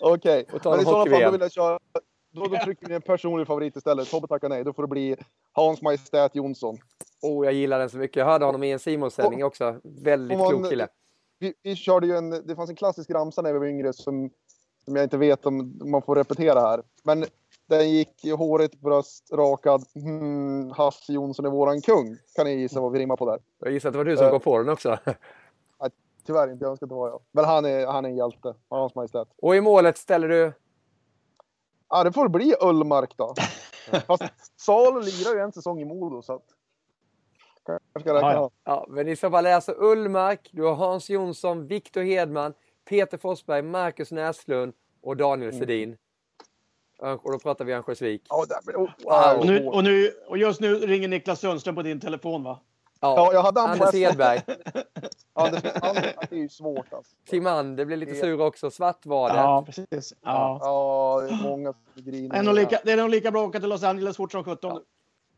Okej, 0.00 0.44
ta 0.62 0.70
men 0.70 0.72
en 0.74 0.80
i 0.80 0.84
sådana 0.84 1.10
fall 1.10 1.20
då 1.20 1.30
vill 1.30 1.40
jag 1.40 1.52
köra... 1.52 1.78
Då, 2.34 2.44
då 2.46 2.56
trycker 2.64 2.88
vi 2.88 2.94
en 2.94 3.02
personlig 3.02 3.46
favorit 3.46 3.76
istället. 3.76 4.10
Tobbe 4.10 4.26
tackar 4.28 4.48
nej. 4.48 4.64
Då 4.64 4.72
får 4.72 4.82
det 4.82 4.88
bli 4.88 5.16
Hans 5.52 5.82
Majestät 5.82 6.34
Jonsson. 6.34 6.78
Oh, 7.22 7.44
jag 7.44 7.54
gillar 7.54 7.78
den 7.78 7.90
så 7.90 7.96
mycket. 7.98 8.16
Jag 8.16 8.24
hörde 8.26 8.44
honom 8.44 8.62
i 8.62 8.72
en 8.72 8.78
Simon-sändning 8.78 9.44
också. 9.44 9.80
Väldigt 9.84 10.38
man- 10.38 10.48
klok 10.48 10.68
kille. 10.70 10.88
vi, 11.38 11.54
vi 11.62 11.76
körde 11.76 12.06
ju 12.06 12.16
en, 12.16 12.30
det 12.30 12.56
fanns 12.56 12.70
en 12.70 12.76
klassisk 12.76 13.10
ramsa 13.10 13.42
när 13.42 13.52
vi 13.52 13.58
var 13.58 13.66
yngre 13.66 13.92
som, 13.92 14.30
som 14.84 14.96
jag 14.96 15.04
inte 15.04 15.16
vet 15.16 15.46
om 15.46 15.78
man 15.84 16.02
får 16.02 16.16
repetera 16.16 16.60
här. 16.60 16.82
Men 17.02 17.24
den 17.78 17.90
gick 17.90 18.24
i 18.24 18.30
håret, 18.30 18.80
bröst, 18.80 19.32
rakad. 19.32 19.84
Hmm, 19.94 20.70
Hasse 20.70 21.12
Jonsson 21.12 21.46
är 21.46 21.50
våran 21.50 21.80
kung. 21.82 22.16
Kan 22.36 22.46
ni 22.46 22.54
gissa 22.54 22.80
vad 22.80 22.92
vi 22.92 22.98
rimmar 22.98 23.16
på 23.16 23.26
där? 23.26 23.38
Jag 23.58 23.72
gissar 23.72 23.88
att 23.88 23.92
det 23.92 23.98
var 23.98 24.04
du 24.04 24.16
som 24.16 24.26
Eh. 24.26 24.30
kom 24.30 24.40
på 24.40 24.58
den 24.58 24.68
också. 24.68 24.98
tyvärr 26.26 26.52
inte. 26.52 26.64
Jag 26.64 26.70
önskar 26.70 26.86
att 26.86 26.90
det 26.90 26.94
var 26.96 27.08
jag. 27.08 27.20
Men 27.32 27.44
han 27.44 27.64
är, 27.64 27.86
han 27.86 28.04
är 28.04 28.08
en 28.08 28.16
hjälte. 28.16 28.54
Hans 28.68 28.94
Majestät. 28.94 29.28
Och 29.42 29.56
i 29.56 29.60
målet 29.60 29.98
ställer 29.98 30.28
du? 30.28 30.52
Ja, 31.88 32.04
det 32.04 32.12
får 32.12 32.28
bli 32.28 32.54
Ullmark 32.60 33.16
då. 33.16 33.34
Fast 34.06 34.22
Salo 34.60 35.00
lirar 35.00 35.34
ju 35.34 35.40
en 35.40 35.52
säsong 35.52 35.80
i 35.80 35.84
Modo 35.84 36.22
så 36.22 36.32
att... 36.32 36.42
Kanske 37.66 38.00
ska 38.00 38.14
räkna 38.14 38.32
Ja, 38.32 38.50
ja. 38.64 38.86
men 38.88 39.08
i 39.08 39.16
så 39.16 39.30
fall 39.30 39.46
är 39.46 39.54
alltså 39.54 39.74
Ullmark, 39.78 40.48
du 40.52 40.62
har 40.62 40.74
Hans 40.74 41.10
Jonsson, 41.10 41.66
Viktor 41.66 42.02
Hedman, 42.02 42.54
Peter 42.88 43.18
Forsberg, 43.18 43.62
Marcus 43.62 44.12
Näslund 44.12 44.72
och 45.02 45.16
Daniel 45.16 45.52
Sedin. 45.58 45.96
Och 47.02 47.32
då 47.32 47.38
pratar 47.38 47.64
vi 47.64 47.72
Örnsköldsvik. 47.72 48.22
Ja, 48.28 48.44
det 48.48 48.72
oh, 48.72 48.90
Wow. 49.04 49.40
Och, 49.40 49.46
nu, 49.46 49.66
och, 49.66 49.84
nu, 49.84 50.10
och 50.28 50.38
just 50.38 50.60
nu 50.60 50.74
ringer 50.74 51.08
Niklas 51.08 51.40
Sundström 51.40 51.74
på 51.74 51.82
din 51.82 52.00
telefon 52.00 52.42
va? 52.42 52.60
Ja, 53.00 53.32
jag 53.32 53.42
hade 53.42 53.60
Anders 53.60 53.92
Hedberg. 53.92 54.40
Anders, 55.32 55.62
Anders, 55.82 56.04
det 56.30 56.36
är 56.36 56.40
ju 56.40 56.48
svårt 56.48 56.92
alltså. 56.92 57.16
Timander 57.28 57.84
blir 57.84 57.96
lite 57.96 58.14
sur 58.14 58.40
också. 58.40 58.70
Svartvadet. 58.70 59.36
Ja, 59.36 59.62
precis. 59.66 60.14
Ja. 60.22 60.58
Ja, 60.62 61.20
det 61.20 61.34
är 61.34 61.42
många 61.42 61.72
som 61.72 62.04
griner. 62.04 62.28
Det 62.28 62.36
är 62.36 62.42
nog 62.42 62.54
lika, 62.54 62.80
det 62.84 62.92
är 62.92 62.96
nog 62.96 63.10
lika 63.10 63.30
bra 63.30 63.42
att 63.42 63.48
åka 63.48 63.60
till 63.60 63.68
Los 63.68 63.82
Angeles 63.82 64.16
fort 64.16 64.32
som 64.32 64.44
17. 64.44 64.80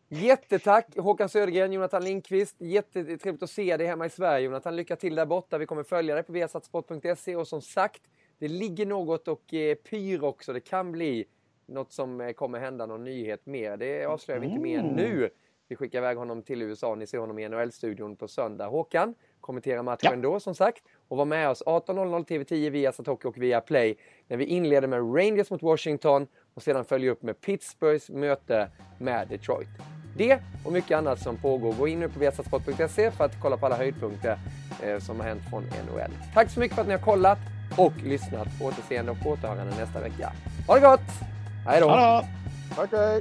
Jättetack 0.08 0.96
Håkan 0.98 1.28
Södergren, 1.28 1.72
Jonathan 1.72 2.04
Lindqvist. 2.04 2.56
Jättetrevligt 2.60 3.42
att 3.42 3.50
se 3.50 3.76
dig 3.76 3.86
hemma 3.86 4.06
i 4.06 4.10
Sverige 4.10 4.44
Jonathan. 4.44 4.76
Lycka 4.76 4.96
till 4.96 5.14
där 5.14 5.26
borta. 5.26 5.58
Vi 5.58 5.66
kommer 5.66 5.82
följa 5.82 6.14
dig 6.14 6.24
på 6.24 6.32
viasatsport.se 6.32 7.36
och 7.36 7.48
som 7.48 7.62
sagt, 7.62 8.02
det 8.38 8.48
ligger 8.48 8.86
något 8.86 9.28
och 9.28 9.54
eh, 9.54 9.74
pyr 9.74 10.24
också. 10.24 10.52
Det 10.52 10.60
kan 10.60 10.92
bli 10.92 11.24
något 11.66 11.92
som 11.92 12.20
eh, 12.20 12.32
kommer 12.32 12.58
hända, 12.58 12.86
någon 12.86 13.04
nyhet 13.04 13.46
mer. 13.46 13.76
Det 13.76 14.04
avslöjar 14.04 14.40
vi 14.40 14.46
inte 14.46 14.60
mer 14.60 14.82
nu. 14.82 15.30
Vi 15.68 15.76
skickar 15.76 15.98
iväg 15.98 16.16
honom 16.16 16.42
till 16.42 16.62
USA. 16.62 16.94
Ni 16.94 17.06
ser 17.06 17.18
honom 17.18 17.38
i 17.38 17.48
NHL-studion 17.48 18.16
på 18.16 18.28
söndag. 18.28 18.66
Håkan, 18.66 19.14
kommentera 19.40 19.82
matchen 19.82 20.22
då 20.22 20.40
som 20.40 20.54
sagt. 20.54 20.82
Och 21.08 21.16
var 21.16 21.24
med 21.24 21.50
oss 21.50 21.62
18.00 21.66 22.24
TV10 22.24 22.70
via 22.70 22.92
Satoki 22.92 23.28
och 23.28 23.38
via 23.38 23.60
Play. 23.60 23.96
När 24.28 24.36
vi 24.36 24.44
inleder 24.44 24.88
med 24.88 24.98
Rangers 24.98 25.50
mot 25.50 25.62
Washington 25.62 26.26
och 26.54 26.62
sedan 26.62 26.84
följer 26.84 27.10
upp 27.10 27.22
med 27.22 27.40
Pittsburghs 27.40 28.10
möte 28.10 28.68
med 28.98 29.28
Detroit. 29.28 29.68
Det 30.16 30.38
och 30.64 30.72
mycket 30.72 30.98
annat 30.98 31.20
som 31.20 31.36
pågår. 31.36 31.72
Gå 31.72 31.88
in 31.88 32.00
nu 32.00 32.08
på 32.08 32.18
viasatsport.se 32.18 33.10
för 33.10 33.24
att 33.24 33.40
kolla 33.42 33.56
på 33.56 33.66
alla 33.66 33.76
höjdpunkter 33.76 34.38
eh, 34.82 34.98
som 34.98 35.20
har 35.20 35.26
hänt 35.26 35.42
från 35.50 35.62
NHL. 35.62 36.10
Tack 36.34 36.50
så 36.50 36.60
mycket 36.60 36.74
för 36.74 36.82
att 36.82 36.88
ni 36.88 36.94
har 36.94 37.04
kollat 37.04 37.38
och 37.78 37.92
lyssnat. 38.04 38.48
På 38.58 38.64
återseende 38.64 39.12
och 39.12 39.26
återhörande 39.26 39.76
nästa 39.76 40.00
vecka. 40.00 40.32
Ha 40.66 40.74
det 40.74 40.80
gott! 40.80 41.33
Hej 41.66 41.80
då! 41.80 42.24
Tack, 42.76 42.90
hej. 42.92 43.20